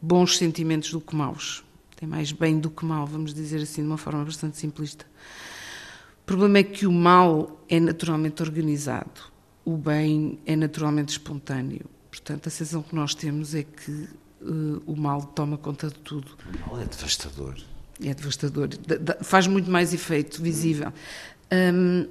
bons 0.00 0.38
sentimentos 0.38 0.92
do 0.92 1.00
que 1.00 1.16
maus 1.16 1.64
tem 2.04 2.08
mais 2.08 2.32
bem 2.32 2.58
do 2.58 2.70
que 2.70 2.84
mal, 2.84 3.06
vamos 3.06 3.32
dizer 3.32 3.62
assim, 3.62 3.82
de 3.82 3.88
uma 3.88 3.96
forma 3.96 4.24
bastante 4.24 4.58
simplista. 4.58 5.06
O 6.22 6.26
problema 6.26 6.58
é 6.58 6.62
que 6.62 6.86
o 6.86 6.92
mal 6.92 7.64
é 7.68 7.80
naturalmente 7.80 8.42
organizado, 8.42 9.22
o 9.64 9.76
bem 9.76 10.38
é 10.44 10.54
naturalmente 10.54 11.10
espontâneo. 11.10 11.86
Portanto, 12.14 12.46
a 12.46 12.50
sensação 12.50 12.80
que 12.80 12.94
nós 12.94 13.12
temos 13.12 13.56
é 13.56 13.64
que 13.64 13.90
uh, 14.40 14.80
o 14.86 14.94
mal 14.96 15.20
toma 15.20 15.58
conta 15.58 15.88
de 15.88 15.96
tudo. 15.96 16.36
O 16.46 16.70
mal 16.70 16.80
é 16.80 16.84
devastador. 16.84 17.56
É 18.00 18.14
devastador. 18.14 18.68
faz 19.20 19.48
muito 19.48 19.68
mais 19.68 19.92
efeito 19.92 20.40
visível. 20.40 20.92
Um, 21.52 22.06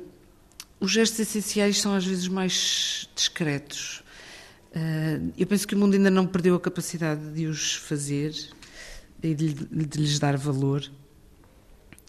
os 0.78 0.92
gestos 0.92 1.22
essenciais 1.22 1.80
são 1.80 1.94
às 1.94 2.06
vezes 2.06 2.28
mais 2.28 3.10
discretos. 3.16 4.04
Uh, 4.76 5.32
eu 5.38 5.48
penso 5.48 5.66
que 5.66 5.74
o 5.74 5.78
mundo 5.78 5.94
ainda 5.94 6.12
não 6.12 6.28
perdeu 6.28 6.56
a 6.56 6.60
capacidade 6.60 7.32
de 7.32 7.46
os 7.46 7.76
fazer 7.76 8.36
e 9.24 9.34
de, 9.34 9.54
de 9.54 9.98
lhes 10.02 10.20
dar 10.20 10.36
valor. 10.36 10.84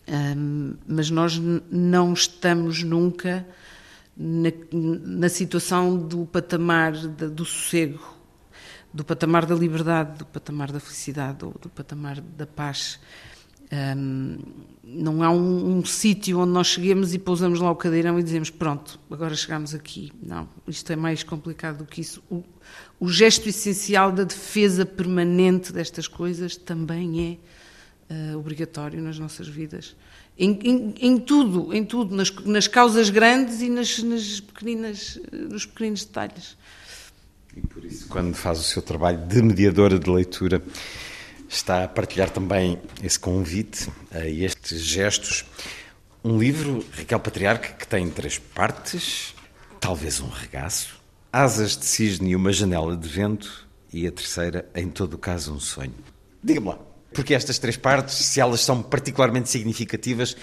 Um, 0.08 0.74
mas 0.84 1.10
nós 1.10 1.40
não 1.70 2.12
estamos 2.12 2.82
nunca 2.82 3.46
na, 4.16 4.50
na 4.72 5.28
situação 5.28 5.96
do 5.96 6.24
patamar 6.26 6.92
do 6.92 7.44
sossego, 7.44 8.14
do 8.92 9.04
patamar 9.04 9.44
da 9.44 9.54
liberdade, 9.54 10.18
do 10.18 10.26
patamar 10.26 10.70
da 10.70 10.78
felicidade 10.78 11.44
ou 11.44 11.52
do 11.60 11.68
patamar 11.68 12.20
da 12.20 12.46
paz. 12.46 13.00
Um, 13.72 14.38
não 14.84 15.22
há 15.22 15.30
um, 15.30 15.78
um 15.78 15.84
sítio 15.84 16.38
onde 16.38 16.52
nós 16.52 16.68
cheguemos 16.68 17.12
e 17.12 17.18
pousamos 17.18 17.58
lá 17.58 17.70
o 17.70 17.74
cadeirão 17.74 18.20
e 18.20 18.22
dizemos 18.22 18.50
pronto, 18.50 19.00
agora 19.10 19.34
chegamos 19.34 19.74
aqui. 19.74 20.12
Não, 20.22 20.48
isto 20.68 20.92
é 20.92 20.96
mais 20.96 21.24
complicado 21.24 21.78
do 21.78 21.86
que 21.86 22.00
isso. 22.00 22.22
O, 22.30 22.44
o 23.00 23.08
gesto 23.08 23.48
essencial 23.48 24.12
da 24.12 24.22
defesa 24.22 24.86
permanente 24.86 25.72
destas 25.72 26.06
coisas 26.06 26.56
também 26.56 27.40
é 28.08 28.34
uh, 28.34 28.38
obrigatório 28.38 29.02
nas 29.02 29.18
nossas 29.18 29.48
vidas. 29.48 29.96
Em, 30.36 30.58
em, 30.64 30.94
em, 31.00 31.18
tudo, 31.18 31.72
em 31.72 31.84
tudo, 31.84 32.14
nas, 32.14 32.30
nas 32.44 32.66
causas 32.66 33.08
grandes 33.08 33.60
e 33.60 33.68
nas, 33.68 34.02
nas 34.02 34.40
pequeninas, 34.40 35.20
nos 35.32 35.64
pequeninos 35.64 36.04
detalhes. 36.04 36.56
E 37.56 37.60
por 37.60 37.84
isso, 37.84 38.08
quando 38.08 38.34
faz 38.34 38.58
o 38.58 38.64
seu 38.64 38.82
trabalho 38.82 39.18
de 39.26 39.40
mediadora 39.40 39.96
de 39.96 40.10
leitura, 40.10 40.60
está 41.48 41.84
a 41.84 41.88
partilhar 41.88 42.30
também 42.30 42.80
esse 43.02 43.18
convite 43.18 43.88
a 44.10 44.26
estes 44.26 44.80
gestos. 44.80 45.44
Um 46.24 46.36
livro, 46.36 46.84
Raquel 46.90 47.20
Patriarca, 47.20 47.72
que 47.74 47.86
tem 47.86 48.10
três 48.10 48.38
partes, 48.38 49.34
talvez 49.78 50.20
um 50.20 50.28
regaço, 50.28 51.00
asas 51.32 51.76
de 51.76 51.84
cisne 51.84 52.30
e 52.30 52.36
uma 52.36 52.52
janela 52.52 52.96
de 52.96 53.08
vento, 53.08 53.68
e 53.92 54.04
a 54.04 54.10
terceira, 54.10 54.68
em 54.74 54.88
todo 54.88 55.14
o 55.14 55.18
caso, 55.18 55.54
um 55.54 55.60
sonho. 55.60 55.94
Diga-me 56.42 56.68
lá, 56.68 56.78
porque 57.14 57.32
estas 57.32 57.58
três 57.58 57.76
partes, 57.76 58.14
se 58.16 58.40
elas 58.40 58.60
são 58.60 58.82
particularmente 58.82 59.48
significativas, 59.48 60.36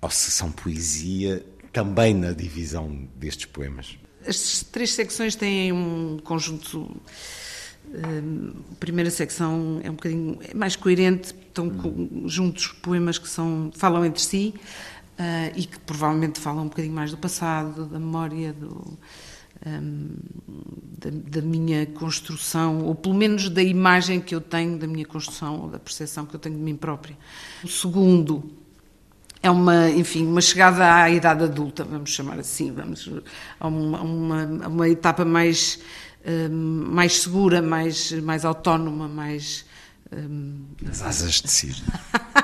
ou 0.00 0.10
se 0.10 0.30
são 0.30 0.50
poesia 0.50 1.44
também 1.72 2.14
na 2.14 2.32
divisão 2.32 3.08
destes 3.16 3.46
poemas? 3.46 3.98
As 4.26 4.64
três 4.72 4.92
secções 4.92 5.34
têm 5.34 5.72
um 5.72 6.18
conjunto 6.22 6.90
a 7.94 8.74
primeira 8.80 9.10
secção 9.10 9.80
é 9.82 9.90
um 9.90 9.94
bocadinho 9.94 10.38
é 10.42 10.54
mais 10.54 10.74
coerente, 10.74 11.28
estão 11.28 11.70
juntos 12.26 12.68
poemas 12.68 13.16
que 13.16 13.28
são, 13.28 13.70
falam 13.74 14.04
entre 14.04 14.20
si 14.20 14.54
uh, 15.18 15.52
e 15.54 15.66
que 15.66 15.78
provavelmente 15.80 16.40
falam 16.40 16.64
um 16.64 16.68
bocadinho 16.68 16.94
mais 16.94 17.10
do 17.10 17.16
passado, 17.16 17.86
da 17.86 17.98
memória, 17.98 18.52
do, 18.52 18.98
da, 19.62 21.10
da, 21.10 21.42
minha 21.42 21.86
construção, 21.86 22.84
ou 22.84 22.94
pelo 22.94 23.14
menos 23.14 23.48
da 23.48 23.62
imagem 23.62 24.20
que 24.20 24.34
eu 24.34 24.40
tenho 24.40 24.78
da 24.78 24.86
minha 24.86 25.04
construção, 25.04 25.62
ou 25.62 25.68
da 25.68 25.78
percepção 25.78 26.26
que 26.26 26.34
eu 26.34 26.40
tenho 26.40 26.56
de 26.56 26.62
mim 26.62 26.76
própria. 26.76 27.16
O 27.64 27.68
segundo 27.68 28.50
é 29.42 29.50
uma, 29.50 29.90
enfim, 29.90 30.26
uma 30.26 30.40
chegada 30.40 30.94
à 30.94 31.10
idade 31.10 31.44
adulta, 31.44 31.84
vamos 31.84 32.10
chamar 32.10 32.38
assim, 32.38 32.72
vamos 32.72 33.10
a 33.58 33.68
uma, 33.68 34.00
uma, 34.00 34.44
uma 34.68 34.88
etapa 34.88 35.24
mais 35.24 35.80
Hum, 36.26 36.88
mais 36.90 37.20
segura, 37.20 37.62
mais, 37.62 38.10
mais 38.10 38.44
autónoma, 38.44 39.06
mais. 39.06 39.64
Um... 40.12 40.66
As 40.88 41.02
asas 41.02 41.42
de 41.42 41.50
cisne. 41.50 41.86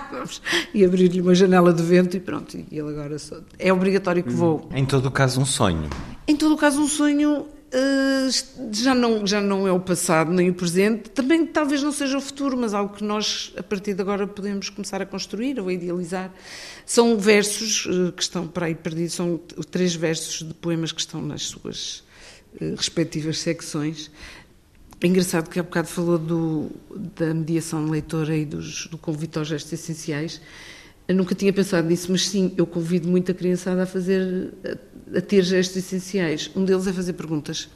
e 0.74 0.84
abrir-lhe 0.84 1.20
uma 1.20 1.34
janela 1.34 1.72
de 1.72 1.82
vento 1.82 2.16
e 2.16 2.20
pronto, 2.20 2.56
e 2.56 2.66
ele 2.70 2.88
agora 2.90 3.18
só... 3.18 3.40
é 3.58 3.72
obrigatório 3.72 4.22
que 4.22 4.32
hum. 4.32 4.36
vou. 4.36 4.68
Em 4.74 4.84
todo 4.84 5.06
o 5.06 5.10
caso, 5.10 5.40
um 5.40 5.46
sonho. 5.46 5.88
Em 6.26 6.36
todo 6.36 6.54
o 6.54 6.58
caso, 6.58 6.80
um 6.80 6.88
sonho 6.88 7.40
uh, 7.72 8.72
já, 8.72 8.94
não, 8.94 9.26
já 9.26 9.40
não 9.40 9.66
é 9.66 9.72
o 9.72 9.80
passado 9.80 10.32
nem 10.32 10.50
o 10.50 10.54
presente, 10.54 11.10
também 11.10 11.46
talvez 11.46 11.82
não 11.82 11.92
seja 11.92 12.18
o 12.18 12.20
futuro, 12.20 12.56
mas 12.56 12.74
algo 12.74 12.94
que 12.94 13.04
nós, 13.04 13.52
a 13.56 13.62
partir 13.62 13.94
de 13.94 14.02
agora, 14.02 14.26
podemos 14.26 14.68
começar 14.68 15.00
a 15.00 15.06
construir 15.06 15.58
ou 15.58 15.68
a 15.68 15.72
idealizar. 15.72 16.32
São 16.84 17.16
versos 17.18 17.86
uh, 17.86 18.12
que 18.12 18.22
estão 18.22 18.46
para 18.46 18.66
aí 18.66 18.74
perdidos, 18.74 19.14
são 19.14 19.40
três 19.70 19.94
versos 19.94 20.46
de 20.46 20.54
poemas 20.54 20.92
que 20.92 21.00
estão 21.00 21.22
nas 21.22 21.42
suas 21.42 22.04
eh, 22.60 22.74
respectivas 22.76 23.38
secções. 23.38 24.10
É 25.02 25.06
engraçado 25.08 25.50
que 25.50 25.58
há 25.58 25.62
bocado 25.64 25.88
falou 25.88 26.16
do, 26.16 26.70
da 27.16 27.34
mediação 27.34 27.90
leitora 27.90 28.36
e 28.36 28.44
dos, 28.44 28.86
do 28.86 28.96
convite 28.96 29.36
aos 29.36 29.48
gestos 29.48 29.72
essenciais. 29.72 30.40
Eu 31.08 31.16
nunca 31.16 31.34
tinha 31.34 31.52
pensado 31.52 31.88
nisso, 31.88 32.12
mas 32.12 32.28
sim, 32.28 32.54
eu 32.56 32.64
convido 32.64 33.08
muita 33.08 33.34
criançada 33.34 33.82
a 33.82 33.86
fazer, 33.86 34.54
a, 34.64 35.18
a 35.18 35.20
ter 35.20 35.42
gestos 35.42 35.78
essenciais. 35.78 36.50
Um 36.54 36.64
deles 36.64 36.86
é 36.86 36.92
fazer 36.92 37.14
perguntas 37.14 37.68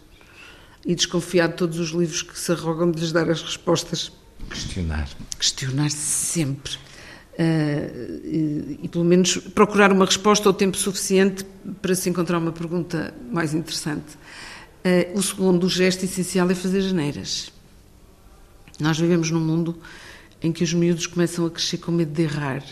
e 0.85 0.95
desconfiar 0.95 1.49
de 1.49 1.55
todos 1.55 1.81
os 1.81 1.91
livros 1.91 2.23
que 2.23 2.39
se 2.39 2.53
arrogam 2.53 2.93
de 2.93 3.01
lhes 3.01 3.11
dar 3.11 3.29
as 3.29 3.43
respostas. 3.43 4.13
Questionar. 4.49 5.09
Questionar 5.37 5.91
sempre. 5.91 6.75
Uh, 7.39 8.25
e, 8.25 8.81
e, 8.85 8.89
pelo 8.89 9.05
menos 9.05 9.37
procurar 9.37 9.93
uma 9.93 10.07
resposta 10.07 10.49
ao 10.49 10.55
tempo 10.55 10.77
suficiente 10.77 11.45
para 11.83 11.95
se 11.95 12.09
encontrar 12.09 12.39
uma 12.39 12.53
pergunta 12.53 13.13
mais 13.31 13.53
interessante. 13.53 14.17
Uh, 14.87 15.19
o 15.19 15.21
segundo 15.21 15.69
gesto 15.69 16.05
essencial 16.05 16.49
é 16.49 16.55
fazer 16.55 16.81
janeiras. 16.81 17.51
Nós 18.79 18.97
vivemos 18.97 19.33
num 19.33 19.41
mundo 19.41 19.77
em 20.41 20.53
que 20.53 20.63
os 20.63 20.73
miúdos 20.73 21.09
começam 21.09 21.45
a 21.45 21.51
crescer 21.51 21.79
com 21.79 21.91
medo 21.91 22.13
de 22.13 22.23
errar, 22.23 22.63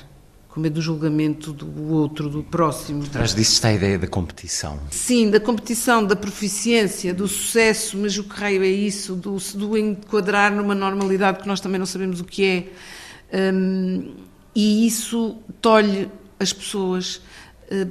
com 0.49 0.61
medo 0.61 0.75
do 0.75 0.81
julgamento 0.81 1.53
do 1.53 1.93
outro, 1.93 2.29
do 2.29 2.45
próximo. 2.45 3.01
Por 3.01 3.09
trás 3.09 3.35
disso 3.35 3.55
está 3.55 3.67
a 3.67 3.73
ideia 3.73 3.99
da 3.99 4.07
competição. 4.07 4.79
Sim, 4.93 5.29
da 5.29 5.41
competição, 5.41 6.07
da 6.07 6.15
proficiência, 6.15 7.13
do 7.13 7.27
sucesso, 7.27 7.99
mas 7.99 8.17
o 8.17 8.23
que 8.23 8.39
raio 8.39 8.63
é 8.63 8.69
isso? 8.69 9.17
Do, 9.17 9.37
do 9.57 9.77
enquadrar 9.77 10.55
numa 10.55 10.75
normalidade 10.75 11.41
que 11.41 11.49
nós 11.49 11.61
também 11.61 11.81
não 11.81 11.87
sabemos 11.87 12.21
o 12.21 12.25
que 12.25 12.45
é. 13.33 13.53
Um, 13.53 14.15
e 14.55 14.87
isso 14.87 15.39
tolhe 15.61 16.09
as 16.39 16.53
pessoas 16.53 17.21
eh, 17.21 17.34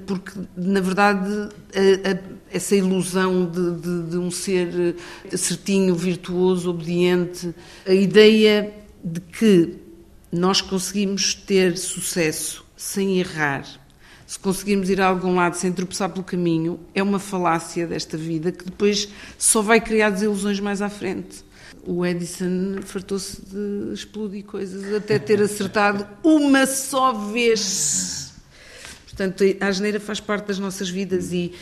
porque 0.06 0.32
na 0.56 0.80
verdade 0.80 1.50
essa 2.52 2.76
ilusão 2.76 3.46
de, 3.50 3.72
de, 3.82 4.10
de, 4.12 4.18
um 4.18 4.30
ser 4.30 4.96
eh, 5.32 5.36
certinho, 5.36 5.96
virtuoso, 5.96 6.70
obediente, 6.70 7.54
a 7.86 7.94
ideia 7.94 8.72
de 9.04 9.20
que 9.20 9.76
nós 10.32 10.62
conseguimos 10.62 11.34
ter 11.34 11.78
sucesso 11.78 12.64
sem 12.78 13.20
errar, 13.20 13.66
se 14.28 14.40
conseguirmos 14.40 14.90
ir 14.90 15.02
a 15.02 15.08
algum 15.08 15.36
lado 15.36 15.56
sem 15.56 15.72
tropeçar 15.72 16.10
pelo 16.10 16.24
caminho, 16.24 16.80
é 16.94 17.02
uma 17.02 17.20
falácia 17.20 17.86
desta 17.88 18.18
vida 18.18 18.52
que 18.52 18.66
depois 18.66 19.10
só 19.38 19.62
vai 19.62 19.82
criar 19.82 20.12
desilusões 20.12 20.60
mais 20.60 20.82
à 20.82 20.90
frente. 20.90 21.44
O 21.86 22.06
Edison 22.06 22.82
fartou-se 22.84 23.42
de 23.42 23.94
explodir 23.94 24.44
coisas 24.46 24.94
até 24.94 25.20
ter 25.20 25.42
acertado 25.42 26.08
uma 26.24 26.66
só 26.66 27.12
vez 27.14 28.33
Portanto, 29.15 29.44
a 29.60 29.68
asneira 29.68 29.99
faz 29.99 30.19
parte 30.19 30.48
das 30.48 30.57
nossas 30.57 30.90
vidas 30.90 31.31
e 31.31 31.53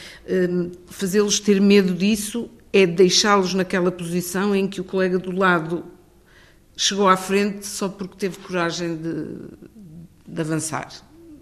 um, 0.50 0.72
fazê-los 0.88 1.40
ter 1.40 1.60
medo 1.60 1.94
disso 1.94 2.50
é 2.72 2.86
deixá-los 2.86 3.54
naquela 3.54 3.92
posição 3.92 4.56
em 4.56 4.68
que 4.68 4.80
o 4.80 4.84
colega 4.86 5.20
do 5.20 5.32
lado 5.32 5.84
chegou 6.78 7.10
à 7.10 7.18
frente 7.18 7.68
só 7.68 7.90
porque 7.90 8.16
teve 8.16 8.38
coragem 8.38 8.96
de, 8.96 9.36
de 10.26 10.42
avançar. 10.42 10.88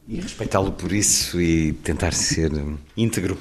E 0.08 0.20
respeitá-lo 0.20 0.72
por 0.72 0.92
isso 0.92 1.40
e 1.40 1.74
tentar 1.74 2.14
ser 2.14 2.52
íntegro. 2.98 3.38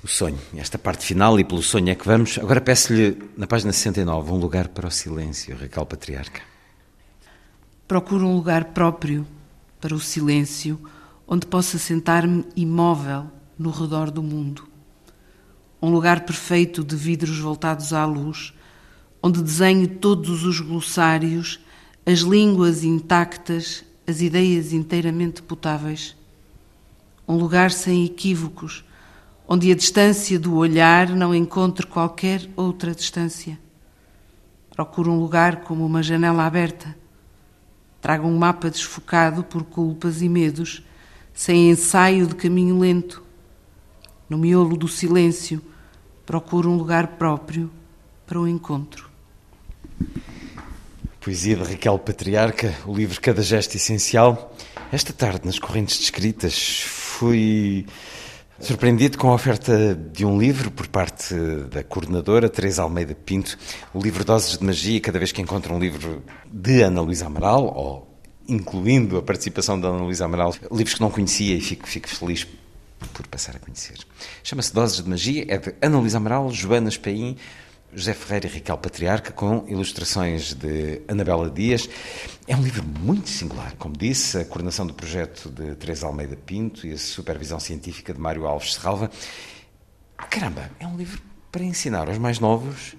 O 0.00 0.06
sonho, 0.06 0.38
esta 0.56 0.78
parte 0.78 1.04
final, 1.04 1.40
e 1.40 1.44
pelo 1.44 1.60
sonho 1.60 1.90
é 1.90 1.96
que 1.96 2.06
vamos. 2.06 2.38
Agora 2.38 2.60
peço-lhe, 2.60 3.18
na 3.36 3.48
página 3.48 3.72
69, 3.72 4.30
um 4.30 4.36
lugar 4.36 4.68
para 4.68 4.86
o 4.86 4.90
silêncio, 4.92 5.56
Raquel 5.56 5.84
Patriarca. 5.84 6.40
Procuro 7.88 8.24
um 8.24 8.36
lugar 8.36 8.66
próprio 8.66 9.26
para 9.80 9.92
o 9.92 9.98
silêncio, 9.98 10.80
onde 11.28 11.46
possa 11.46 11.78
sentar-me 11.78 12.46
imóvel 12.56 13.26
no 13.58 13.70
redor 13.70 14.10
do 14.10 14.22
mundo. 14.22 14.66
Um 15.80 15.90
lugar 15.90 16.24
perfeito 16.24 16.82
de 16.82 16.96
vidros 16.96 17.38
voltados 17.38 17.92
à 17.92 18.06
luz, 18.06 18.54
onde 19.22 19.42
desenho 19.42 19.86
todos 19.86 20.42
os 20.44 20.58
glossários, 20.60 21.60
as 22.06 22.20
línguas 22.20 22.82
intactas, 22.82 23.84
as 24.06 24.22
ideias 24.22 24.72
inteiramente 24.72 25.42
potáveis. 25.42 26.16
Um 27.28 27.36
lugar 27.36 27.70
sem 27.70 28.06
equívocos, 28.06 28.82
onde 29.46 29.70
a 29.70 29.74
distância 29.74 30.38
do 30.38 30.54
olhar 30.54 31.10
não 31.10 31.34
encontre 31.34 31.86
qualquer 31.86 32.48
outra 32.56 32.94
distância. 32.94 33.58
Procuro 34.70 35.12
um 35.12 35.20
lugar 35.20 35.62
como 35.62 35.84
uma 35.84 36.02
janela 36.02 36.46
aberta. 36.46 36.96
Trago 38.00 38.26
um 38.26 38.38
mapa 38.38 38.70
desfocado 38.70 39.44
por 39.44 39.64
culpas 39.64 40.22
e 40.22 40.28
medos, 40.28 40.82
sem 41.38 41.70
ensaio 41.70 42.26
de 42.26 42.34
caminho 42.34 42.80
lento. 42.80 43.22
No 44.28 44.36
miolo 44.36 44.76
do 44.76 44.88
silêncio, 44.88 45.62
procuro 46.26 46.68
um 46.68 46.76
lugar 46.76 47.16
próprio 47.16 47.70
para 48.26 48.40
o 48.40 48.48
encontro. 48.48 49.08
Poesia 51.20 51.54
de 51.54 51.62
Raquel 51.62 51.96
Patriarca, 52.00 52.74
o 52.84 52.92
livro 52.92 53.20
Cada 53.20 53.40
Gesto 53.40 53.76
Essencial. 53.76 54.52
Esta 54.90 55.12
tarde, 55.12 55.42
nas 55.44 55.60
correntes 55.60 56.00
descritas, 56.00 56.80
fui 56.80 57.86
surpreendido 58.58 59.16
com 59.16 59.30
a 59.30 59.34
oferta 59.34 59.94
de 59.94 60.26
um 60.26 60.36
livro 60.36 60.72
por 60.72 60.88
parte 60.88 61.36
da 61.70 61.84
coordenadora 61.84 62.48
Teresa 62.48 62.82
Almeida 62.82 63.14
Pinto, 63.14 63.56
o 63.94 64.00
livro 64.00 64.24
Doses 64.24 64.58
de 64.58 64.64
Magia. 64.64 65.00
Cada 65.00 65.20
vez 65.20 65.30
que 65.30 65.40
encontro 65.40 65.72
um 65.72 65.78
livro 65.78 66.20
de 66.50 66.82
Ana 66.82 67.00
Luísa 67.00 67.26
Amaral, 67.26 67.64
ou 67.64 68.07
incluindo 68.48 69.18
a 69.18 69.22
participação 69.22 69.78
da 69.78 69.88
Ana 69.88 70.02
Luísa 70.02 70.24
Amaral, 70.24 70.54
livros 70.72 70.94
que 70.94 71.00
não 71.00 71.10
conhecia 71.10 71.54
e 71.54 71.60
fico, 71.60 71.86
fico 71.86 72.08
feliz 72.08 72.46
por 73.12 73.26
passar 73.26 73.54
a 73.54 73.58
conhecer. 73.58 73.98
Chama-se 74.42 74.72
Doses 74.72 75.02
de 75.02 75.08
Magia, 75.08 75.44
é 75.48 75.58
de 75.58 75.74
Ana 75.82 75.98
Luísa 75.98 76.16
Amaral, 76.16 76.50
Joana 76.50 76.88
Espaim, 76.88 77.36
José 77.92 78.12
Ferreira 78.12 78.46
e 78.46 78.50
Raquel 78.50 78.78
Patriarca, 78.78 79.32
com 79.32 79.64
ilustrações 79.68 80.54
de 80.54 81.02
Anabela 81.08 81.50
Dias. 81.50 81.88
É 82.46 82.56
um 82.56 82.62
livro 82.62 82.82
muito 82.82 83.28
singular, 83.28 83.74
como 83.78 83.96
disse, 83.96 84.38
a 84.38 84.44
coordenação 84.44 84.86
do 84.86 84.94
projeto 84.94 85.50
de 85.50 85.74
Teresa 85.74 86.06
Almeida 86.06 86.36
Pinto 86.36 86.86
e 86.86 86.92
a 86.92 86.98
supervisão 86.98 87.60
científica 87.60 88.12
de 88.12 88.20
Mário 88.20 88.46
Alves 88.46 88.74
Serralva. 88.74 89.10
Caramba, 90.30 90.70
é 90.80 90.86
um 90.86 90.96
livro 90.96 91.20
para 91.50 91.64
ensinar 91.64 92.08
aos 92.08 92.18
mais 92.18 92.38
novos 92.38 92.94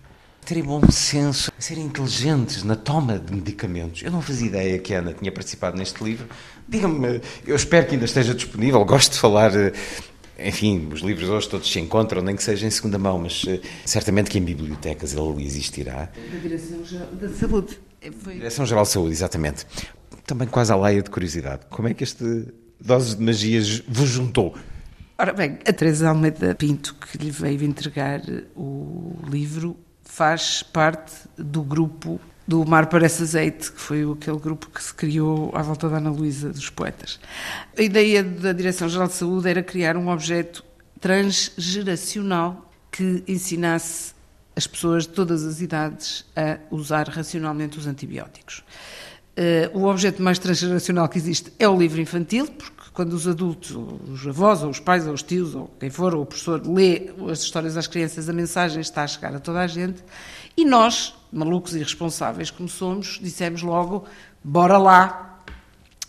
terem 0.50 0.64
bom 0.64 0.82
senso, 0.90 1.52
serem 1.60 1.86
inteligentes 1.86 2.64
na 2.64 2.76
toma 2.76 3.20
de 3.20 3.32
medicamentos. 3.32 4.02
Eu 4.02 4.10
não 4.10 4.20
fazia 4.20 4.48
ideia 4.48 4.80
que 4.80 4.96
a 4.96 4.98
Ana 4.98 5.14
tinha 5.14 5.32
participado 5.32 5.78
neste 5.78 6.04
livro. 6.04 6.28
Diga-me, 6.68 7.22
eu 7.46 7.56
espero 7.56 7.86
que 7.86 7.94
ainda 7.94 8.06
esteja 8.06 8.34
disponível, 8.34 8.84
gosto 8.84 9.12
de 9.12 9.20
falar 9.20 9.52
enfim, 10.40 10.90
os 10.92 11.02
livros 11.02 11.30
hoje 11.30 11.50
todos 11.50 11.72
se 11.72 11.80
encontram, 11.80 12.24
nem 12.24 12.36
que 12.36 12.42
seja 12.42 12.66
em 12.66 12.72
segunda 12.72 12.98
mão, 12.98 13.20
mas 13.20 13.44
uh, 13.44 13.60
certamente 13.86 14.30
que 14.30 14.40
em 14.40 14.42
bibliotecas 14.42 15.14
ele 15.14 15.46
existirá. 15.46 16.10
Da 16.32 16.38
Direção-Geral 16.42 17.08
da 17.12 17.30
Saúde. 17.30 17.80
Foi... 18.20 18.34
Direção-Geral 18.36 18.84
de 18.86 18.90
Saúde, 18.90 19.12
exatamente. 19.12 19.68
Também 20.26 20.48
quase 20.48 20.72
a 20.72 20.76
laia 20.76 21.04
de 21.04 21.10
curiosidade. 21.10 21.64
Como 21.70 21.90
é 21.90 21.94
que 21.94 22.04
este 22.04 22.48
Doses 22.80 23.16
de 23.16 23.24
Magias 23.24 23.84
vos 23.88 24.10
juntou? 24.10 24.56
Ora 25.18 25.34
bem, 25.34 25.60
a 25.68 25.74
Teresa 25.74 26.10
Almeida 26.10 26.56
Pinto, 26.56 26.96
que 26.96 27.18
lhe 27.18 27.30
veio 27.30 27.62
entregar 27.64 28.22
o 28.56 29.14
livro, 29.30 29.76
faz 30.10 30.64
parte 30.64 31.14
do 31.38 31.62
grupo 31.62 32.20
do 32.48 32.66
Mar 32.66 32.88
Parece 32.88 33.22
Azeite, 33.22 33.72
que 33.72 33.80
foi 33.80 34.12
aquele 34.12 34.40
grupo 34.40 34.68
que 34.70 34.84
se 34.84 34.92
criou 34.94 35.52
à 35.54 35.62
volta 35.62 35.88
da 35.88 35.98
Ana 35.98 36.10
Luísa 36.10 36.50
dos 36.50 36.70
Poetas. 36.70 37.20
A 37.78 37.82
ideia 37.82 38.24
da 38.24 38.52
Direção-Geral 38.52 39.08
de 39.08 39.14
Saúde 39.14 39.48
era 39.48 39.62
criar 39.62 39.96
um 39.96 40.10
objeto 40.10 40.66
transgeracional 41.00 42.70
que 42.92 43.24
ensinasse 43.28 44.14
as 44.56 44.66
pessoas 44.66 45.04
de 45.04 45.10
todas 45.10 45.46
as 45.46 45.62
idades 45.62 46.26
a 46.36 46.58
usar 46.72 47.08
racionalmente 47.08 47.78
os 47.78 47.86
antibióticos. 47.86 48.64
Uh, 49.38 49.78
o 49.78 49.86
objeto 49.86 50.22
mais 50.24 50.40
transgeracional 50.40 51.08
que 51.08 51.20
existe 51.20 51.54
é 51.60 51.70
o 51.70 51.78
livro 51.78 52.02
infantil, 52.02 52.48
porque 52.48 52.79
quando 53.00 53.14
os 53.14 53.30
adultos, 53.30 53.72
os 54.12 54.28
avós, 54.28 54.62
ou 54.62 54.70
os 54.70 54.78
pais, 54.78 55.08
ou 55.08 55.14
os 55.14 55.24
tios, 55.24 55.56
ou 55.56 55.74
quem 55.80 55.90
for, 55.90 56.14
ou 56.14 56.24
o 56.24 56.26
professor 56.26 56.62
lê 56.68 57.10
as 57.32 57.40
histórias 57.40 57.78
às 57.78 57.88
crianças, 57.88 58.28
a 58.28 58.34
mensagem 58.34 58.82
está 58.82 59.04
a 59.04 59.08
chegar 59.08 59.34
a 59.34 59.40
toda 59.40 59.62
a 59.62 59.68
gente, 59.68 60.04
e 60.58 60.66
nós, 60.66 61.14
malucos 61.32 61.74
e 61.74 61.78
irresponsáveis 61.78 62.52
como 62.52 62.68
somos, 62.68 63.18
dissemos 63.22 63.62
logo: 63.62 64.04
bora 64.44 64.78
lá! 64.78 65.40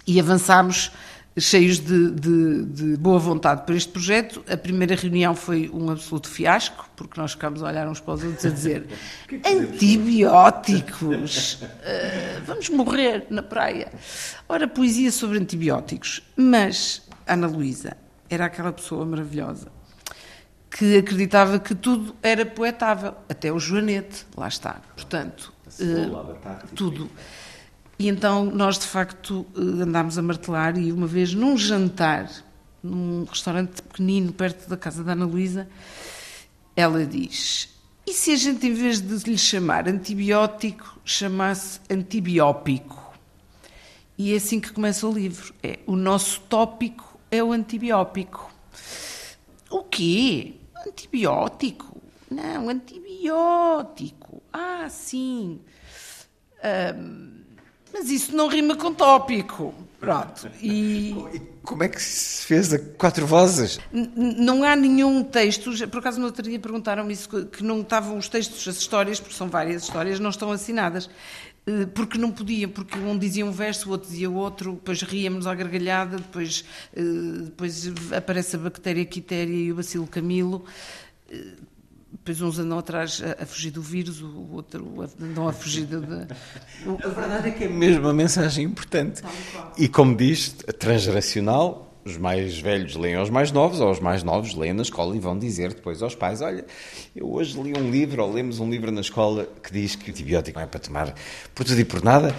E 0.04 0.18
avançámos 0.18 0.90
cheios 1.39 1.78
de, 1.78 2.11
de, 2.11 2.65
de, 2.65 2.97
boa 2.97 3.19
vontade 3.19 3.65
para 3.65 3.74
este 3.74 3.93
projeto. 3.93 4.43
A 4.48 4.57
primeira 4.57 4.94
reunião 4.94 5.35
foi 5.35 5.70
um 5.73 5.90
absoluto 5.90 6.28
fiasco, 6.28 6.89
porque 6.97 7.20
nós 7.20 7.32
ficámos 7.32 7.62
a 7.62 7.69
olhar 7.69 7.89
uns 7.89 8.01
para 8.01 8.15
os 8.15 8.24
outros 8.24 8.44
a 8.44 8.51
dizer 8.51 8.86
antibióticos, 9.47 11.62
uh, 11.62 11.66
vamos 12.44 12.69
morrer 12.70 13.27
na 13.31 13.43
praia. 13.43 13.93
Ora, 14.48 14.66
poesia 14.66 15.12
sobre 15.12 15.39
antibióticos, 15.39 16.23
mas 16.36 17.02
Ana 17.27 17.47
Luísa 17.47 17.97
era 18.28 18.47
aquela 18.47 18.73
pessoa 18.73 19.07
maravilhosa 19.07 19.69
que 20.70 20.98
acreditava 20.98 21.59
que 21.59 21.74
tudo 21.74 22.15
era 22.23 22.47
poetável, 22.47 23.15
até 23.28 23.52
o 23.52 23.59
Joanete, 23.59 24.24
lá 24.36 24.47
está. 24.47 24.81
Portanto, 24.94 25.52
uh, 25.81 26.77
tudo. 26.77 27.11
E 28.01 28.09
então 28.09 28.47
nós, 28.47 28.78
de 28.78 28.86
facto, 28.86 29.47
uh, 29.55 29.82
andámos 29.82 30.16
a 30.16 30.22
martelar 30.22 30.78
e 30.78 30.90
uma 30.90 31.06
vez 31.06 31.35
num 31.35 31.55
jantar, 31.55 32.31
num 32.82 33.24
restaurante 33.24 33.82
pequenino 33.82 34.32
perto 34.32 34.66
da 34.70 34.77
casa 34.77 35.05
da 35.05 35.12
Ana 35.12 35.27
Luísa, 35.27 35.68
ela 36.74 37.05
diz: 37.05 37.68
e 38.06 38.14
se 38.14 38.32
a 38.32 38.36
gente, 38.36 38.66
em 38.66 38.72
vez 38.72 39.02
de 39.02 39.31
lhe 39.31 39.36
chamar 39.36 39.86
antibiótico, 39.86 40.98
chamasse 41.05 41.78
antibiópico? 41.90 42.98
E 44.16 44.32
é 44.32 44.36
assim 44.36 44.59
que 44.60 44.72
começa 44.72 45.06
o 45.06 45.12
livro. 45.12 45.55
É, 45.62 45.81
o 45.86 45.94
nosso 45.94 46.40
tópico 46.48 47.20
é 47.31 47.44
o 47.44 47.52
antibiópico. 47.52 48.51
O 49.68 49.82
quê? 49.82 50.55
Antibiótico? 50.86 52.01
Não, 52.31 52.70
antibiótico. 52.70 54.43
Ah, 54.51 54.89
sim. 54.89 55.60
Um, 56.97 57.39
mas 57.92 58.10
isso 58.10 58.34
não 58.34 58.48
rima 58.48 58.76
com 58.76 58.92
tópico. 58.92 59.74
Pronto. 59.98 60.50
E... 60.62 61.14
Como 61.62 61.82
é 61.82 61.88
que 61.88 62.02
se 62.02 62.46
fez 62.46 62.72
a 62.72 62.78
quatro 62.78 63.26
vozes? 63.26 63.78
Não 63.92 64.64
há 64.64 64.74
nenhum 64.74 65.22
texto, 65.22 65.70
por 65.88 65.98
acaso 65.98 66.18
no 66.18 66.24
outro 66.24 66.42
dia 66.42 66.58
perguntaram-me 66.58 67.12
isso, 67.12 67.28
que 67.46 67.62
não 67.62 67.82
estavam 67.82 68.16
os 68.16 68.28
textos, 68.28 68.66
as 68.66 68.76
histórias, 68.76 69.20
porque 69.20 69.36
são 69.36 69.48
várias 69.48 69.82
histórias, 69.82 70.18
não 70.18 70.30
estão 70.30 70.50
assinadas. 70.50 71.10
Eh, 71.66 71.86
porque 71.94 72.18
não 72.18 72.30
podia, 72.32 72.66
porque 72.68 72.98
um 72.98 73.16
dizia 73.18 73.44
um 73.44 73.52
verso, 73.52 73.88
o 73.88 73.92
outro 73.92 74.08
dizia 74.08 74.30
outro, 74.30 74.72
depois 74.72 75.02
ríamos 75.02 75.46
à 75.46 75.54
gargalhada, 75.54 76.16
depois, 76.16 76.64
eh, 76.96 77.02
depois 77.44 77.92
aparece 78.16 78.56
a 78.56 78.58
bactéria 78.58 79.04
quitéria 79.04 79.54
e 79.54 79.72
o 79.72 79.76
bacilo 79.76 80.06
camilo, 80.06 80.64
eh, 81.30 81.54
depois 82.12 82.41
uns 82.43 82.59
andam 82.59 82.78
atrás 82.78 83.23
a, 83.23 83.43
a, 83.43 83.47
fugir 83.47 83.70
do 83.70 83.81
vírus, 83.81 84.20
o 84.20 84.49
outro 84.53 85.09
andam 85.20 85.49
a 85.49 85.53
fugir 85.53 85.87
de... 85.87 85.97
A 85.97 87.09
verdade 87.09 87.49
é 87.49 87.51
que 87.53 87.65
é 87.65 87.69
mesmo 87.69 88.03
uma 88.03 88.12
mensagem 88.12 88.65
importante. 88.65 89.23
E 89.78 89.89
como 89.89 90.16
diz, 90.16 90.55
transgeracional, 90.78 91.91
os 92.05 92.16
mais 92.16 92.59
velhos 92.59 92.97
leem 92.97 93.16
aos 93.16 93.31
mais 93.31 93.53
novos, 93.53 93.81
ou 93.81 93.91
os 93.91 94.01
mais 94.01 94.23
novos 94.23 94.55
leem 94.55 94.73
na 94.73 94.82
escola 94.82 95.15
e 95.15 95.20
vão 95.20 95.39
dizer 95.39 95.74
depois 95.74 96.03
aos 96.03 96.15
pais: 96.15 96.41
Olha, 96.41 96.65
eu 97.15 97.31
hoje 97.31 97.61
li 97.61 97.73
um 97.78 97.91
livro, 97.91 98.23
ou 98.23 98.32
lemos 98.32 98.59
um 98.59 98.69
livro 98.70 98.91
na 98.91 99.01
escola 99.01 99.47
que 99.62 99.73
diz 99.73 99.95
que 99.95 100.11
o 100.11 100.12
antibiótico 100.12 100.59
não 100.59 100.65
é 100.65 100.69
para 100.69 100.81
tomar 100.81 101.15
por 101.55 101.65
tudo 101.65 101.78
e 101.81 101.85
por 101.85 102.03
nada, 102.03 102.35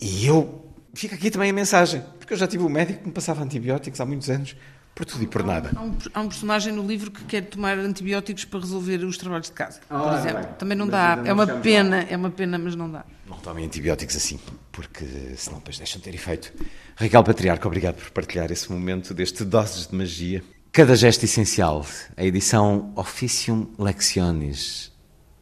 e 0.00 0.26
eu. 0.26 0.62
Fica 0.94 1.14
aqui 1.14 1.30
também 1.30 1.50
a 1.50 1.52
mensagem, 1.52 2.02
porque 2.18 2.32
eu 2.32 2.38
já 2.38 2.46
tive 2.46 2.64
um 2.64 2.70
médico 2.70 3.00
que 3.00 3.06
me 3.06 3.12
passava 3.12 3.44
antibióticos 3.44 4.00
há 4.00 4.06
muitos 4.06 4.30
anos, 4.30 4.56
por 4.96 5.04
tudo 5.04 5.22
e 5.24 5.26
por 5.26 5.44
nada. 5.44 5.70
Há 5.76 5.82
um, 5.82 5.98
há 6.14 6.20
um 6.22 6.28
personagem 6.28 6.72
no 6.72 6.84
livro 6.84 7.10
que 7.10 7.22
quer 7.24 7.42
tomar 7.42 7.76
antibióticos 7.78 8.46
para 8.46 8.60
resolver 8.60 9.04
os 9.04 9.18
trabalhos 9.18 9.48
de 9.48 9.52
casa, 9.52 9.78
oh, 9.90 9.98
por 9.98 10.14
exemplo. 10.14 10.42
Bem. 10.42 10.52
Também 10.58 10.76
não 10.76 10.88
dá, 10.88 11.22
é 11.22 11.32
uma 11.34 11.46
pena, 11.46 11.98
lá. 11.98 12.06
é 12.08 12.16
uma 12.16 12.30
pena, 12.30 12.58
mas 12.58 12.74
não 12.74 12.90
dá. 12.90 13.04
Não 13.26 13.36
tomem 13.36 13.66
antibióticos 13.66 14.16
assim, 14.16 14.40
porque 14.72 15.04
senão 15.36 15.58
depois 15.58 15.76
deixam 15.76 15.98
de 15.98 16.04
ter 16.04 16.14
efeito. 16.14 16.50
Raquel 16.96 17.22
Patriarca, 17.22 17.68
obrigado 17.68 17.96
por 17.96 18.10
partilhar 18.10 18.50
esse 18.50 18.72
momento 18.72 19.12
deste 19.12 19.44
Doses 19.44 19.86
de 19.86 19.94
Magia. 19.94 20.42
Cada 20.72 20.96
gesto 20.96 21.24
essencial, 21.24 21.84
a 22.16 22.24
edição 22.24 22.90
Officium 22.96 23.66
Lectionis. 23.78 24.90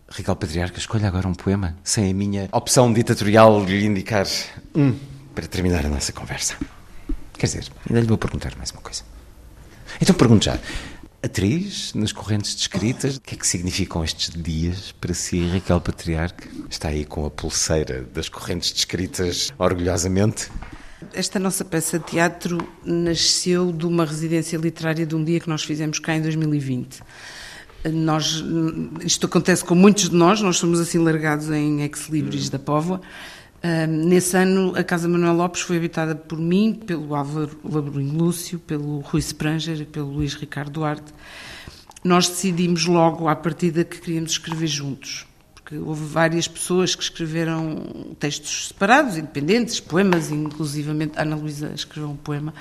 Raquel 0.09 0.35
Patriarca, 0.35 0.79
escolha 0.81 1.07
agora 1.07 1.29
um 1.29 1.35
poema, 1.35 1.77
sem 1.85 2.11
a 2.11 2.15
minha 2.15 2.49
opção 2.51 2.93
ditatorial 2.93 3.65
de 3.65 3.79
lhe 3.79 3.87
indicar 3.87 4.27
um 4.75 4.97
para 5.33 5.47
terminar 5.47 5.87
a 5.87 5.89
nossa 5.89 6.13
conversa. 6.13 6.57
Quer 7.39 7.47
dizer, 7.47 7.73
ainda 7.89 8.01
lhe 8.01 8.07
vou 8.07 8.19
perguntar 8.19 8.57
mais 8.57 8.73
uma 8.73 8.81
coisa. 8.81 9.14
Então 10.01 10.15
pergunto 10.15 10.45
já, 10.47 10.59
atriz 11.23 11.95
nas 11.95 12.13
correntes 12.13 12.55
descritas. 12.55 13.17
O 13.17 13.21
que 13.21 13.35
é 13.35 13.39
que 13.39 13.47
significam 13.47 14.05
estes 14.05 14.31
dias 14.31 14.93
para 14.93 15.15
si, 15.15 15.47
Raquel 15.47 15.81
Patriarca? 15.81 16.49
Está 16.69 16.89
aí 16.89 17.05
com 17.05 17.25
a 17.25 17.31
pulseira 17.31 18.03
das 18.13 18.29
correntes 18.29 18.73
descritas 18.73 19.53
orgulhosamente. 19.59 20.51
Esta 21.13 21.39
nossa 21.39 21.65
peça 21.65 21.99
de 21.99 22.07
teatro 22.07 22.59
nasceu 22.85 23.73
de 23.73 23.87
uma 23.87 24.05
residência 24.05 24.57
literária 24.57 25.07
de 25.07 25.15
um 25.15 25.23
dia 25.23 25.41
que 25.41 25.49
nós 25.49 25.63
fizemos 25.63 25.99
cá 25.99 26.15
em 26.15 26.23
2020. 26.23 27.03
Nós, 27.93 28.43
isto 29.03 29.27
acontece 29.27 29.63
com 29.63 29.75
muitos 29.75 30.09
de 30.09 30.17
nós, 30.17 30.41
nós 30.41 30.57
somos 30.57 30.81
assim 30.81 30.99
largados 30.99 31.51
em 31.51 31.83
ex-libris 31.83 32.49
da 32.49 32.59
Póvoa. 32.59 33.03
Nesse 33.89 34.37
ano, 34.37 34.77
a 34.77 34.85
Casa 34.85 35.09
Manuel 35.09 35.33
Lopes 35.33 35.63
foi 35.63 35.79
habitada 35.79 36.15
por 36.15 36.39
mim, 36.39 36.75
pelo 36.75 37.15
Álvaro 37.15 37.59
Labrinho 37.65 38.13
Lúcio, 38.13 38.59
pelo 38.59 38.99
Rui 38.99 39.23
Spranger 39.23 39.81
e 39.81 39.87
pelo 39.87 40.11
Luís 40.11 40.35
Ricardo 40.35 40.73
Duarte. 40.73 41.15
Nós 42.05 42.29
decidimos 42.29 42.85
logo, 42.85 43.27
à 43.27 43.35
partida, 43.35 43.83
que 43.83 43.99
queríamos 43.99 44.33
escrever 44.33 44.67
juntos 44.67 45.27
porque 45.65 45.79
houve 45.79 46.05
várias 46.05 46.47
pessoas 46.47 46.95
que 46.95 47.03
escreveram 47.03 48.15
textos 48.21 48.69
separados, 48.69 49.17
independentes, 49.17 49.81
poemas, 49.81 50.31
inclusivamente 50.31 51.19
Ana 51.19 51.35
Luísa 51.37 51.73
escreveu 51.75 52.11
um 52.11 52.17
poema, 52.17 52.53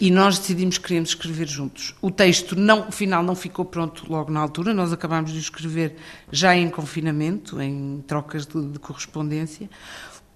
e 0.00 0.12
nós 0.12 0.38
decidimos 0.38 0.78
que 0.78 0.84
queríamos 0.84 1.10
escrever 1.10 1.48
juntos. 1.48 1.92
O 2.00 2.08
texto 2.08 2.54
não, 2.54 2.92
final 2.92 3.24
não 3.24 3.34
ficou 3.34 3.64
pronto 3.64 4.04
logo 4.08 4.30
na 4.30 4.38
altura, 4.38 4.72
nós 4.72 4.92
acabámos 4.92 5.32
de 5.32 5.38
o 5.38 5.40
escrever 5.40 5.96
já 6.30 6.56
em 6.56 6.70
confinamento, 6.70 7.60
em 7.60 8.04
trocas 8.06 8.46
de, 8.46 8.64
de 8.64 8.78
correspondência. 8.78 9.68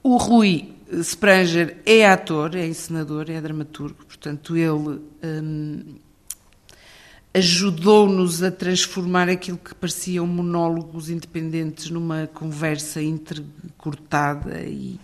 O 0.07 0.19
Rui 0.19 0.75
Spranger 1.03 1.79
é 1.87 2.07
ator, 2.07 2.55
é 2.55 2.67
encenador, 2.67 3.31
é 3.31 3.41
dramaturgo, 3.41 4.05
portanto 4.05 4.55
ele 4.55 5.01
hum, 5.25 5.95
ajudou-nos 7.33 8.43
a 8.43 8.51
transformar 8.51 9.31
aquilo 9.31 9.57
que 9.57 9.75
pareciam 9.75 10.27
monólogos 10.27 11.09
independentes 11.09 11.89
numa 11.89 12.27
conversa 12.27 13.01
intercortada 13.01 14.61
e 14.61 15.01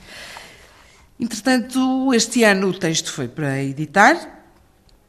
entretanto 1.19 2.13
este 2.13 2.45
ano 2.45 2.69
o 2.69 2.79
texto 2.79 3.11
foi 3.11 3.27
para 3.27 3.65
editar 3.65 4.45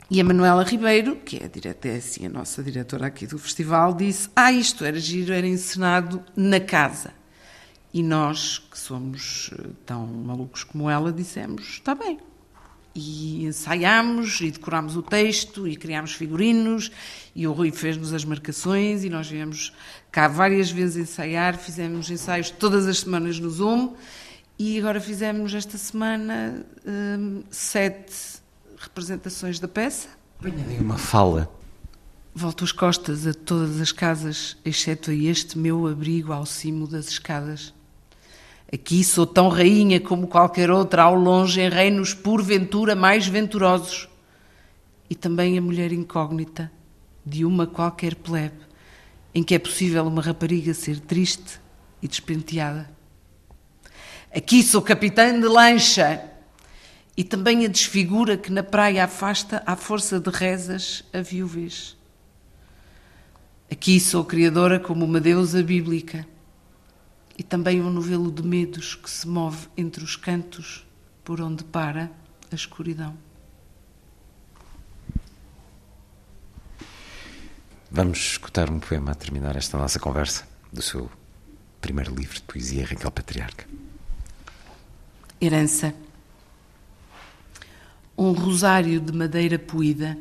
e 0.10 0.22
a 0.22 0.24
Manuela 0.24 0.64
Ribeiro, 0.64 1.18
que 1.18 1.36
é 1.36 1.50
direta, 1.50 1.90
é 1.90 1.98
assim, 1.98 2.26
a 2.26 2.30
nossa 2.30 2.64
diretora 2.64 3.08
aqui 3.08 3.28
do 3.28 3.38
festival, 3.38 3.94
disse: 3.94 4.30
Ah, 4.34 4.54
isto 4.54 4.86
era 4.86 5.00
giro, 5.00 5.34
era 5.34 5.48
encenado 5.48 6.24
na 6.36 6.62
casa. 6.62 7.21
E 7.94 8.02
nós, 8.02 8.58
que 8.58 8.78
somos 8.78 9.52
eh, 9.54 9.70
tão 9.86 10.06
malucos 10.06 10.64
como 10.64 10.90
ela, 10.90 11.12
dissemos: 11.12 11.68
Está 11.68 11.94
bem, 11.94 12.20
e 12.94 13.46
ensaiámos 13.46 14.42
e 14.42 14.52
decorámos 14.52 14.96
o 14.96 15.02
texto 15.02 15.68
e 15.68 15.76
criámos 15.76 16.14
figurinos 16.14 16.92
e 17.36 17.48
o 17.48 17.54
Rui 17.54 17.72
fez-nos 17.72 18.14
as 18.14 18.26
marcações 18.26 19.04
e 19.04 19.10
nós 19.10 19.30
viemos 19.30 19.74
cá 20.12 20.28
várias 20.28 20.70
vezes 20.70 20.98
ensaiar, 20.98 21.58
fizemos 21.58 22.10
ensaios 22.10 22.50
todas 22.50 22.88
as 22.88 23.00
semanas 23.00 23.40
no 23.40 23.50
Zoom 23.50 23.94
e 24.60 24.78
agora 24.78 25.00
fizemos 25.00 25.54
esta 25.54 25.78
semana 25.78 26.66
hum, 26.86 27.44
sete 27.50 28.42
representações 28.78 29.60
da 29.60 29.68
peça. 29.68 30.10
Venha 30.40 30.82
uma 30.82 30.98
fala. 30.98 31.50
Volto 32.34 32.64
as 32.64 32.72
costas 32.72 33.28
a 33.28 33.34
todas 33.34 33.82
as 33.82 33.92
casas, 33.92 34.58
exceto 34.64 35.12
a 35.12 35.14
este 35.14 35.58
meu 35.58 35.88
abrigo 35.88 36.32
ao 36.32 36.46
cimo 36.46 36.88
das 36.88 37.10
escadas 37.10 37.74
Aqui 38.74 39.04
sou 39.04 39.26
tão 39.26 39.50
rainha 39.50 40.00
como 40.00 40.28
qualquer 40.28 40.72
outra 40.72 41.04
ao 41.04 41.14
longe 41.14 41.60
em 41.60 41.68
reinos 41.68 42.14
porventura 42.14 42.96
mais 42.96 43.28
venturosos. 43.28 44.08
E 45.10 45.16
também 45.16 45.58
a 45.58 45.62
mulher 45.62 45.92
incógnita 45.92 46.72
de 47.26 47.44
uma 47.44 47.68
qualquer 47.68 48.16
plebe, 48.16 48.62
em 49.36 49.44
que 49.44 49.54
é 49.54 49.60
possível 49.60 50.08
uma 50.08 50.22
rapariga 50.22 50.74
ser 50.74 51.02
triste 51.02 51.60
e 52.02 52.08
despenteada. 52.08 52.90
Aqui 54.34 54.64
sou 54.64 54.82
capitã 54.82 55.38
de 55.38 55.48
lancha 55.48 56.24
e 57.18 57.26
também 57.26 57.66
a 57.66 57.68
desfigura 57.68 58.38
que 58.38 58.50
na 58.50 58.64
praia 58.64 59.04
afasta 59.04 59.62
à 59.66 59.76
força 59.76 60.18
de 60.18 60.30
rezas 60.30 61.04
a 61.12 61.20
viuvez. 61.20 61.98
Aqui 63.70 64.00
sou 64.00 64.24
criadora 64.24 64.80
como 64.80 65.04
uma 65.04 65.20
deusa 65.20 65.62
bíblica 65.62 66.26
e 67.42 67.44
também 67.44 67.82
um 67.82 67.90
novelo 67.90 68.32
de 68.32 68.44
medos 68.44 68.94
que 68.94 69.10
se 69.10 69.28
move 69.28 69.68
entre 69.76 70.04
os 70.04 70.16
cantos 70.16 70.86
por 71.24 71.42
onde 71.42 71.64
para 71.64 72.12
a 72.52 72.54
escuridão. 72.54 73.18
Vamos 77.90 78.20
escutar 78.20 78.70
um 78.70 78.80
poema 78.80 79.14
a 79.14 79.16
terminar 79.16 79.56
esta 79.56 79.76
nossa 79.76 80.00
conversa 80.00 80.48
do 80.72 80.84
seu 80.84 81.10
primeiro 81.82 82.14
livro 82.14 82.36
de 82.36 82.44
poesia, 82.44 82.86
Raquel 82.86 83.10
Patriarca. 83.10 83.66
Herança. 85.42 85.96
Um 88.16 88.34
rosário 88.34 89.00
de 89.00 89.12
madeira 89.12 89.58
poída, 89.58 90.16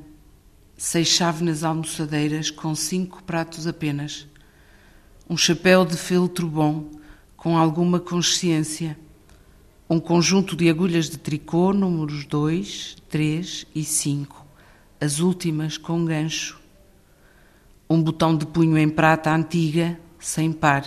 seis 0.75 1.09
chávenas 1.09 1.65
almoçadeiras 1.65 2.51
com 2.51 2.75
cinco 2.75 3.23
pratos 3.25 3.67
apenas, 3.67 4.27
um 5.29 5.37
chapéu 5.37 5.85
de 5.85 5.99
feltro 5.99 6.49
bom, 6.49 6.99
com 7.41 7.57
alguma 7.57 7.99
consciência. 7.99 8.99
Um 9.89 9.99
conjunto 9.99 10.55
de 10.55 10.69
agulhas 10.69 11.09
de 11.09 11.17
tricô, 11.17 11.73
números 11.73 12.27
2, 12.27 12.99
3 13.09 13.67
e 13.75 13.83
5, 13.83 14.47
as 15.01 15.21
últimas 15.21 15.79
com 15.79 16.05
gancho. 16.05 16.61
Um 17.89 18.03
botão 18.03 18.37
de 18.37 18.45
punho 18.45 18.77
em 18.77 18.91
prata 18.91 19.35
antiga, 19.35 19.99
sem 20.19 20.53
par. 20.53 20.85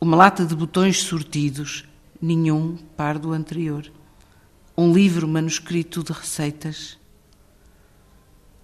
Uma 0.00 0.16
lata 0.16 0.46
de 0.46 0.54
botões 0.54 1.02
sortidos, 1.02 1.84
nenhum 2.22 2.76
par 2.96 3.18
do 3.18 3.32
anterior. 3.32 3.90
Um 4.78 4.92
livro 4.92 5.26
manuscrito 5.26 6.04
de 6.04 6.12
receitas. 6.12 6.96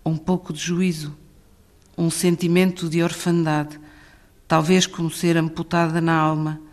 Um 0.05 0.17
pouco 0.17 0.53
de 0.53 0.61
juízo, 0.61 1.17
um 1.99 2.11
sentimento 2.11 2.89
de 2.89 3.03
orfandade, 3.03 3.77
talvez 4.47 4.87
como 4.87 5.11
ser 5.11 5.37
amputada 5.37 6.01
na 6.01 6.17
alma 6.17 6.65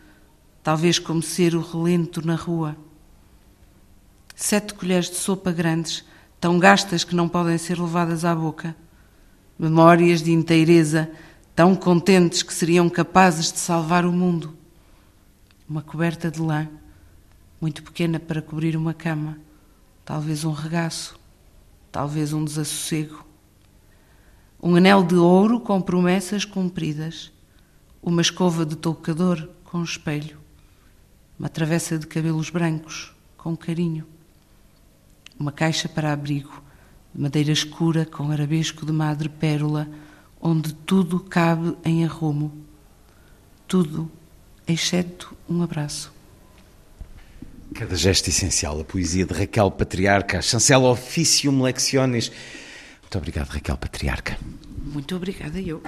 talvez 0.64 0.98
como 0.98 1.22
ser 1.22 1.54
o 1.56 1.62
relento 1.62 2.26
na 2.26 2.36
rua. 2.36 2.78
Sete 4.34 4.74
colheres 4.74 5.10
de 5.10 5.18
sopa 5.18 5.52
grandes, 5.52 6.06
tão 6.40 6.58
gastas 6.58 7.04
que 7.04 7.14
não 7.14 7.28
podem 7.28 7.58
ser 7.58 7.80
levadas 7.80 8.24
à 8.24 8.34
boca. 8.34 8.76
Memórias 9.60 10.24
de 10.24 10.32
inteireza, 10.32 11.12
tão 11.54 11.76
contentes 11.76 12.42
que 12.42 12.54
seriam 12.54 12.90
capazes 12.90 13.52
de 13.52 13.60
salvar 13.60 14.06
o 14.06 14.12
mundo. 14.12 14.58
Uma 15.68 15.82
coberta 15.82 16.32
de 16.32 16.42
lã, 16.42 16.68
muito 17.60 17.84
pequena 17.84 18.20
para 18.20 18.42
cobrir 18.42 18.76
uma 18.78 18.94
cama, 18.94 19.38
talvez 20.06 20.46
um 20.46 20.52
regaço, 20.52 21.20
talvez 21.92 22.34
um 22.34 22.44
desassossego. 22.44 23.24
Um 24.62 24.76
anel 24.76 25.04
de 25.04 25.16
ouro 25.16 25.60
com 25.60 25.82
promessas 25.82 26.46
cumpridas, 26.46 27.32
uma 28.02 28.22
escova 28.22 28.66
de 28.66 28.78
toucador 28.78 29.48
com 29.66 29.84
espelho 29.84 30.43
uma 31.44 31.50
travessa 31.50 32.00
de 32.00 32.08
cabelos 32.08 32.50
brancos, 32.50 33.12
com 33.36 33.54
carinho, 33.54 34.08
uma 35.38 35.52
caixa 35.52 35.90
para 35.90 36.14
abrigo, 36.14 36.64
de 37.14 37.22
madeira 37.22 37.52
escura 37.52 38.06
com 38.06 38.32
arabesco 38.32 38.86
de 38.86 38.94
madre 38.94 39.28
pérola, 39.28 39.90
onde 40.40 40.74
tudo 40.74 41.20
cabe 41.20 41.76
em 41.84 42.06
arrumo, 42.06 42.50
tudo, 43.68 44.10
exceto 44.66 45.36
um 45.50 45.62
abraço. 45.62 46.14
Cada 47.76 47.98
gesto 47.98 48.30
essencial, 48.30 48.80
a 48.80 48.86
poesia 48.86 49.26
de 49.26 49.34
Raquel 49.34 49.70
Patriarca, 49.70 50.42
chancela 50.42 50.90
officium 50.90 51.62
lectionis. 51.62 52.32
Muito 53.02 53.18
obrigado, 53.18 53.50
Raquel 53.50 53.76
Patriarca. 53.76 54.38
Muito 54.82 55.14
obrigada, 55.14 55.60
eu. 55.60 55.84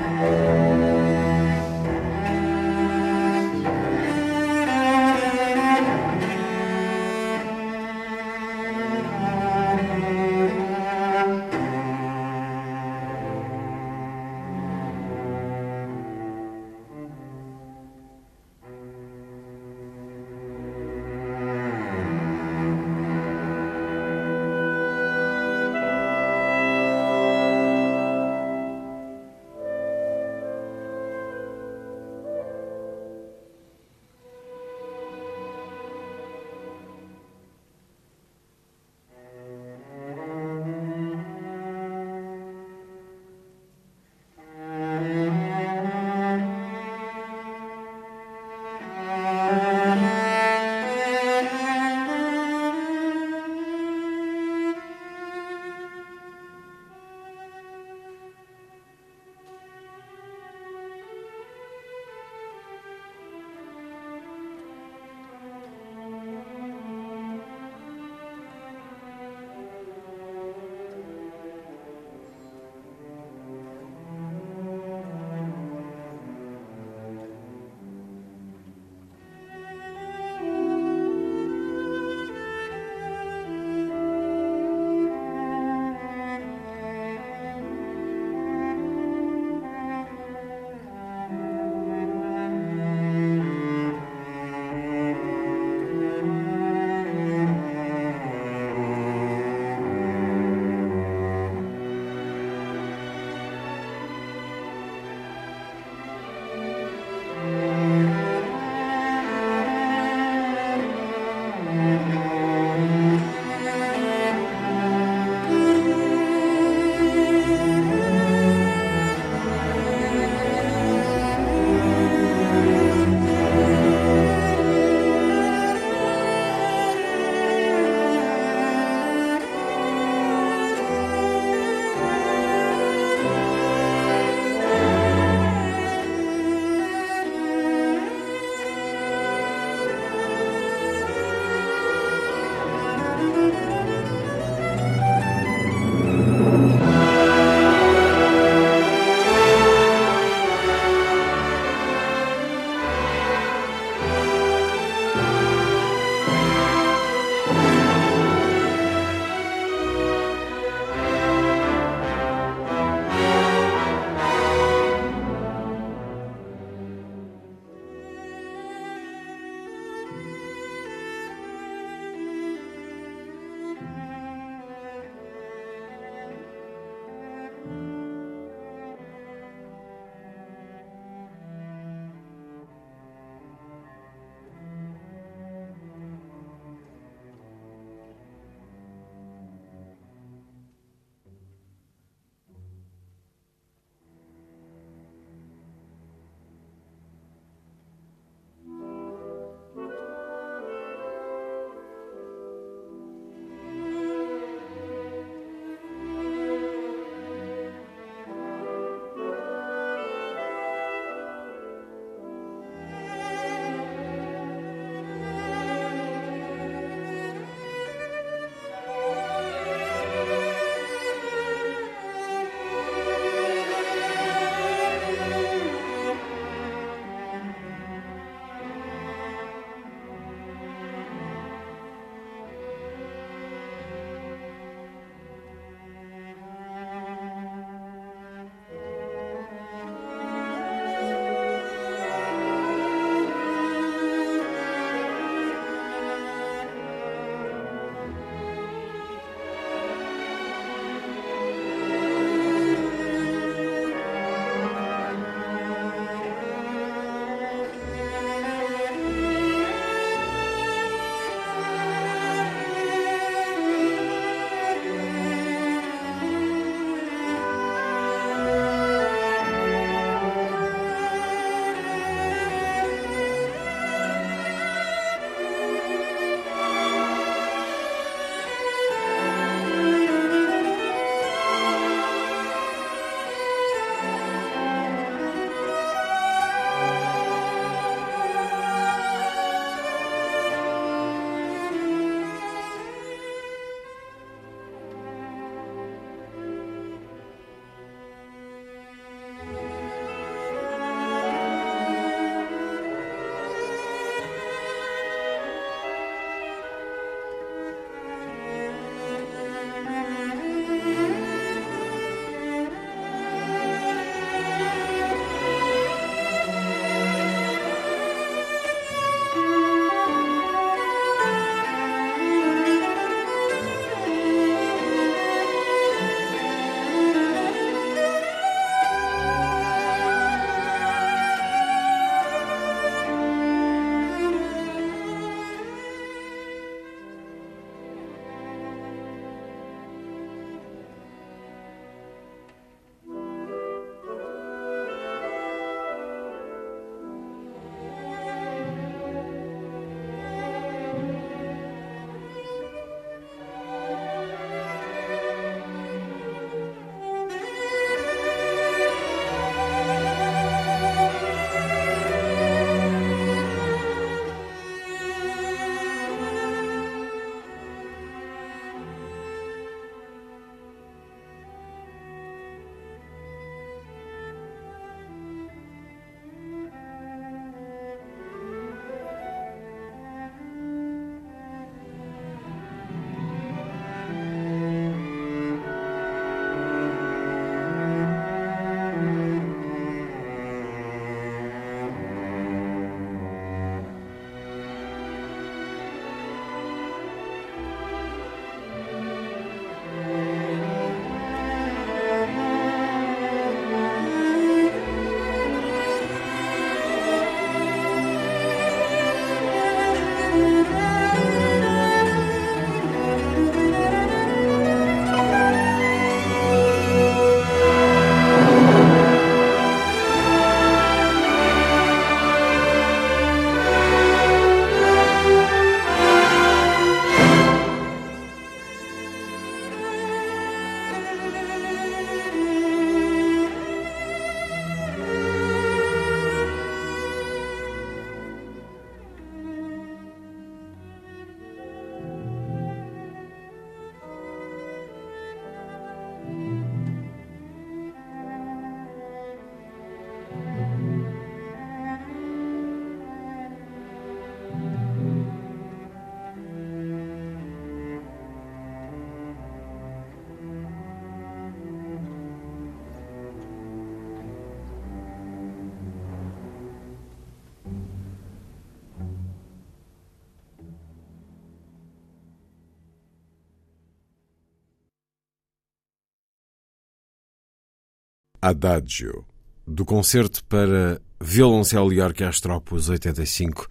Adagio, 478.47 479.25
do 479.65 479.83
concerto 479.83 480.43
para 480.45 481.01
violoncelo 481.19 481.91
e 481.91 481.99
orquestra 481.99 482.53
Opus 482.53 482.89
85, 482.89 483.67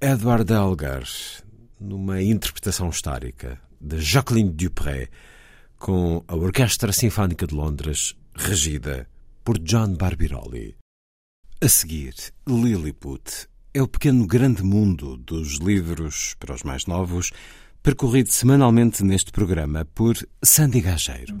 Edward 0.00 0.52
Elgar, 0.52 1.02
numa 1.80 2.22
interpretação 2.22 2.88
histórica 2.88 3.60
de 3.80 4.00
Jacqueline 4.00 4.50
Dupré, 4.50 5.08
com 5.76 6.22
a 6.28 6.36
Orquestra 6.36 6.92
Sinfónica 6.92 7.48
de 7.48 7.54
Londres, 7.56 8.14
regida 8.32 9.08
por 9.42 9.58
John 9.58 9.96
Barbirolli. 9.96 10.76
A 11.60 11.68
seguir, 11.68 12.14
Lilliput 12.46 13.48
é 13.74 13.82
o 13.82 13.88
pequeno 13.88 14.24
grande 14.24 14.62
mundo 14.62 15.16
dos 15.16 15.58
livros 15.58 16.36
para 16.38 16.54
os 16.54 16.62
mais 16.62 16.86
novos, 16.86 17.32
percorrido 17.82 18.30
semanalmente 18.30 19.02
neste 19.02 19.32
programa 19.32 19.84
por 19.84 20.14
Sandy 20.44 20.80
Gageiro. 20.80 21.40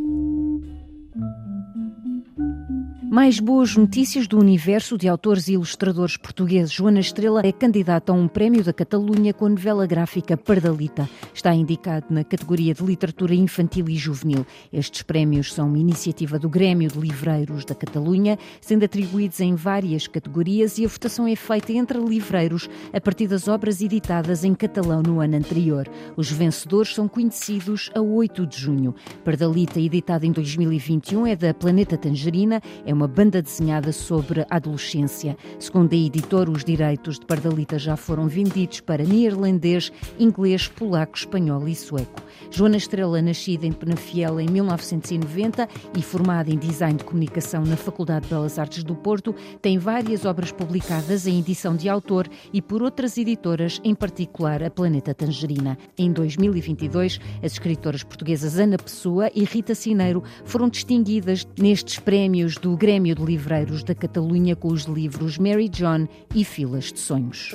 Mais 3.13 3.41
boas 3.41 3.75
notícias 3.75 4.25
do 4.25 4.39
universo 4.39 4.97
de 4.97 5.05
autores 5.05 5.49
e 5.49 5.53
ilustradores 5.55 6.15
portugueses. 6.15 6.71
Joana 6.71 7.01
Estrela 7.01 7.41
é 7.43 7.51
candidata 7.51 8.13
a 8.13 8.15
um 8.15 8.25
prémio 8.25 8.63
da 8.63 8.71
Catalunha 8.71 9.33
com 9.33 9.47
a 9.47 9.49
novela 9.49 9.85
gráfica 9.85 10.37
Pardalita. 10.37 11.09
Está 11.33 11.53
indicado 11.53 12.05
na 12.09 12.23
categoria 12.23 12.73
de 12.73 12.81
literatura 12.81 13.35
infantil 13.35 13.89
e 13.89 13.97
juvenil. 13.97 14.45
Estes 14.71 15.01
prémios 15.01 15.53
são 15.53 15.67
uma 15.67 15.77
iniciativa 15.77 16.39
do 16.39 16.47
Grêmio 16.47 16.89
de 16.89 16.97
Livreiros 16.97 17.65
da 17.65 17.75
Catalunha, 17.75 18.39
sendo 18.61 18.85
atribuídos 18.85 19.41
em 19.41 19.55
várias 19.55 20.07
categorias 20.07 20.77
e 20.77 20.85
a 20.85 20.87
votação 20.87 21.27
é 21.27 21.35
feita 21.35 21.73
entre 21.73 21.99
livreiros 21.99 22.69
a 22.93 23.01
partir 23.01 23.27
das 23.27 23.49
obras 23.49 23.81
editadas 23.81 24.45
em 24.45 24.55
catalão 24.55 25.03
no 25.03 25.19
ano 25.19 25.35
anterior. 25.35 25.85
Os 26.15 26.31
vencedores 26.31 26.95
são 26.95 27.09
conhecidos 27.09 27.91
a 27.93 27.99
8 27.99 28.47
de 28.47 28.57
junho. 28.57 28.95
Pardalita, 29.25 29.81
editada 29.81 30.25
em 30.25 30.31
2021, 30.31 31.27
é 31.27 31.35
da 31.35 31.53
Planeta 31.53 31.97
Tangerina, 31.97 32.61
é 32.85 32.93
uma 33.00 33.00
uma 33.01 33.07
banda 33.07 33.41
desenhada 33.41 33.91
sobre 33.91 34.41
a 34.41 34.57
adolescência. 34.57 35.35
Segundo 35.57 35.91
a 35.91 35.95
editora, 35.95 36.51
os 36.51 36.63
direitos 36.63 37.17
de 37.17 37.25
Pardalita 37.25 37.79
já 37.79 37.97
foram 37.97 38.27
vendidos 38.27 38.79
para 38.79 39.03
neerlandês, 39.03 39.91
inglês, 40.19 40.67
polaco, 40.67 41.17
espanhol 41.17 41.67
e 41.67 41.73
sueco. 41.73 42.21
Joana 42.51 42.77
Estrela, 42.77 43.19
nascida 43.19 43.65
em 43.65 43.71
Penafiel 43.71 44.39
em 44.39 44.47
1990 44.47 45.67
e 45.97 46.01
formada 46.03 46.51
em 46.51 46.59
Design 46.59 46.99
de 46.99 47.03
Comunicação 47.03 47.63
na 47.65 47.75
Faculdade 47.75 48.25
de 48.25 48.29
Belas 48.29 48.59
Artes 48.59 48.83
do 48.83 48.95
Porto, 48.95 49.33
tem 49.59 49.79
várias 49.79 50.23
obras 50.23 50.51
publicadas 50.51 51.25
em 51.25 51.39
edição 51.39 51.75
de 51.75 51.89
autor 51.89 52.29
e 52.53 52.61
por 52.61 52.83
outras 52.83 53.17
editoras, 53.17 53.81
em 53.83 53.95
particular 53.95 54.61
a 54.61 54.69
Planeta 54.69 55.11
Tangerina. 55.11 55.75
Em 55.97 56.11
2022, 56.11 57.19
as 57.41 57.53
escritoras 57.53 58.03
portuguesas 58.03 58.59
Ana 58.59 58.77
Pessoa 58.77 59.31
e 59.33 59.43
Rita 59.43 59.73
Cineiro 59.73 60.21
foram 60.45 60.69
distinguidas 60.69 61.47
nestes 61.57 61.97
prémios 61.97 62.57
do 62.57 62.77
Grêmio 62.77 62.90
Grêmio 62.91 63.15
de 63.15 63.23
Livreiros 63.23 63.83
da 63.83 63.95
Catalunha 63.95 64.53
com 64.53 64.67
os 64.67 64.83
livros 64.83 65.37
Mary 65.37 65.69
John 65.69 66.09
e 66.35 66.43
Filas 66.43 66.91
de 66.91 66.99
Sonhos. 66.99 67.53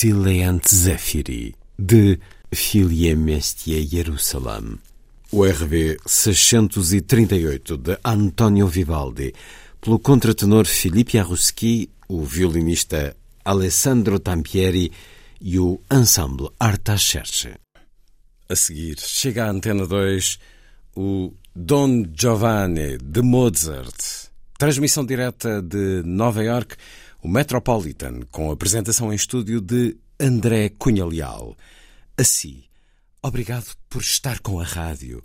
Sileant 0.00 0.66
Zefiri, 0.66 1.54
de 1.78 2.18
Filie 2.50 3.14
Mestier 3.14 3.86
Jerusalem. 3.86 4.78
O 5.30 5.44
RV 5.44 5.98
638 6.06 7.76
de 7.76 7.98
Antonio 8.02 8.66
Vivaldi, 8.66 9.34
pelo 9.78 9.98
contratenor 9.98 10.64
Filipe 10.64 11.18
Arruski, 11.18 11.90
o 12.08 12.24
violinista 12.24 13.14
Alessandro 13.44 14.18
Tampieri 14.18 14.90
e 15.38 15.58
o 15.58 15.78
ensemble 15.90 16.48
Arta 16.58 16.96
Cherche. 16.96 17.56
A 18.48 18.56
seguir, 18.56 18.98
chega 18.98 19.44
à 19.44 19.50
Antena 19.50 19.86
2 19.86 20.38
o 20.96 21.30
Don 21.54 22.04
Giovanni 22.16 22.96
de 22.96 23.20
Mozart. 23.20 24.30
Transmissão 24.56 25.04
direta 25.04 25.60
de 25.60 26.02
Nova 26.06 26.42
York, 26.42 26.76
o 27.22 27.28
Metropolitan, 27.28 28.20
com 28.30 28.50
apresentação 28.50 29.12
em 29.12 29.16
estúdio 29.16 29.60
de 29.60 29.96
André 30.18 30.70
Cunha 30.70 31.04
Leal. 31.04 31.56
Assim, 32.16 32.64
obrigado 33.22 33.74
por 33.88 34.00
estar 34.00 34.40
com 34.40 34.58
a 34.58 34.64
rádio. 34.64 35.22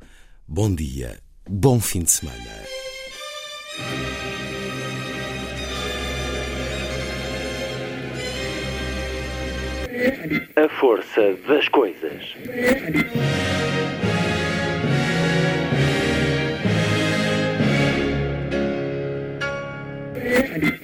Bom 0.47 0.73
dia, 0.73 1.19
bom 1.49 1.79
fim 1.79 2.03
de 2.03 2.11
semana. 2.11 2.39
A 10.55 10.79
força 10.79 11.21
das 11.47 11.67
coisas. 11.69 12.35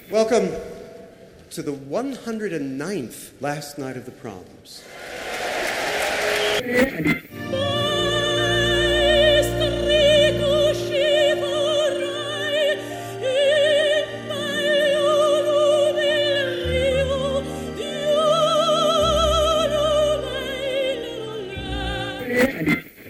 Welcome 0.10 0.71
to 1.52 1.62
the 1.62 1.74
109th 1.74 3.32
last 3.42 3.78
night 3.78 3.98
of 3.98 4.06
the 4.06 4.12
proms. 4.12 4.84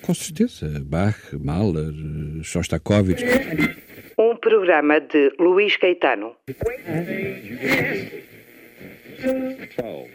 Com 0.02 0.16
certeza, 0.16 0.82
Bach, 0.84 1.32
Mahler, 1.34 1.94
Shostakovich. 2.44 3.24
Um 4.18 4.36
programa 4.36 5.00
de 5.00 5.32
Luís 5.40 5.78
Caetano. 5.78 6.36
12. 9.22 10.10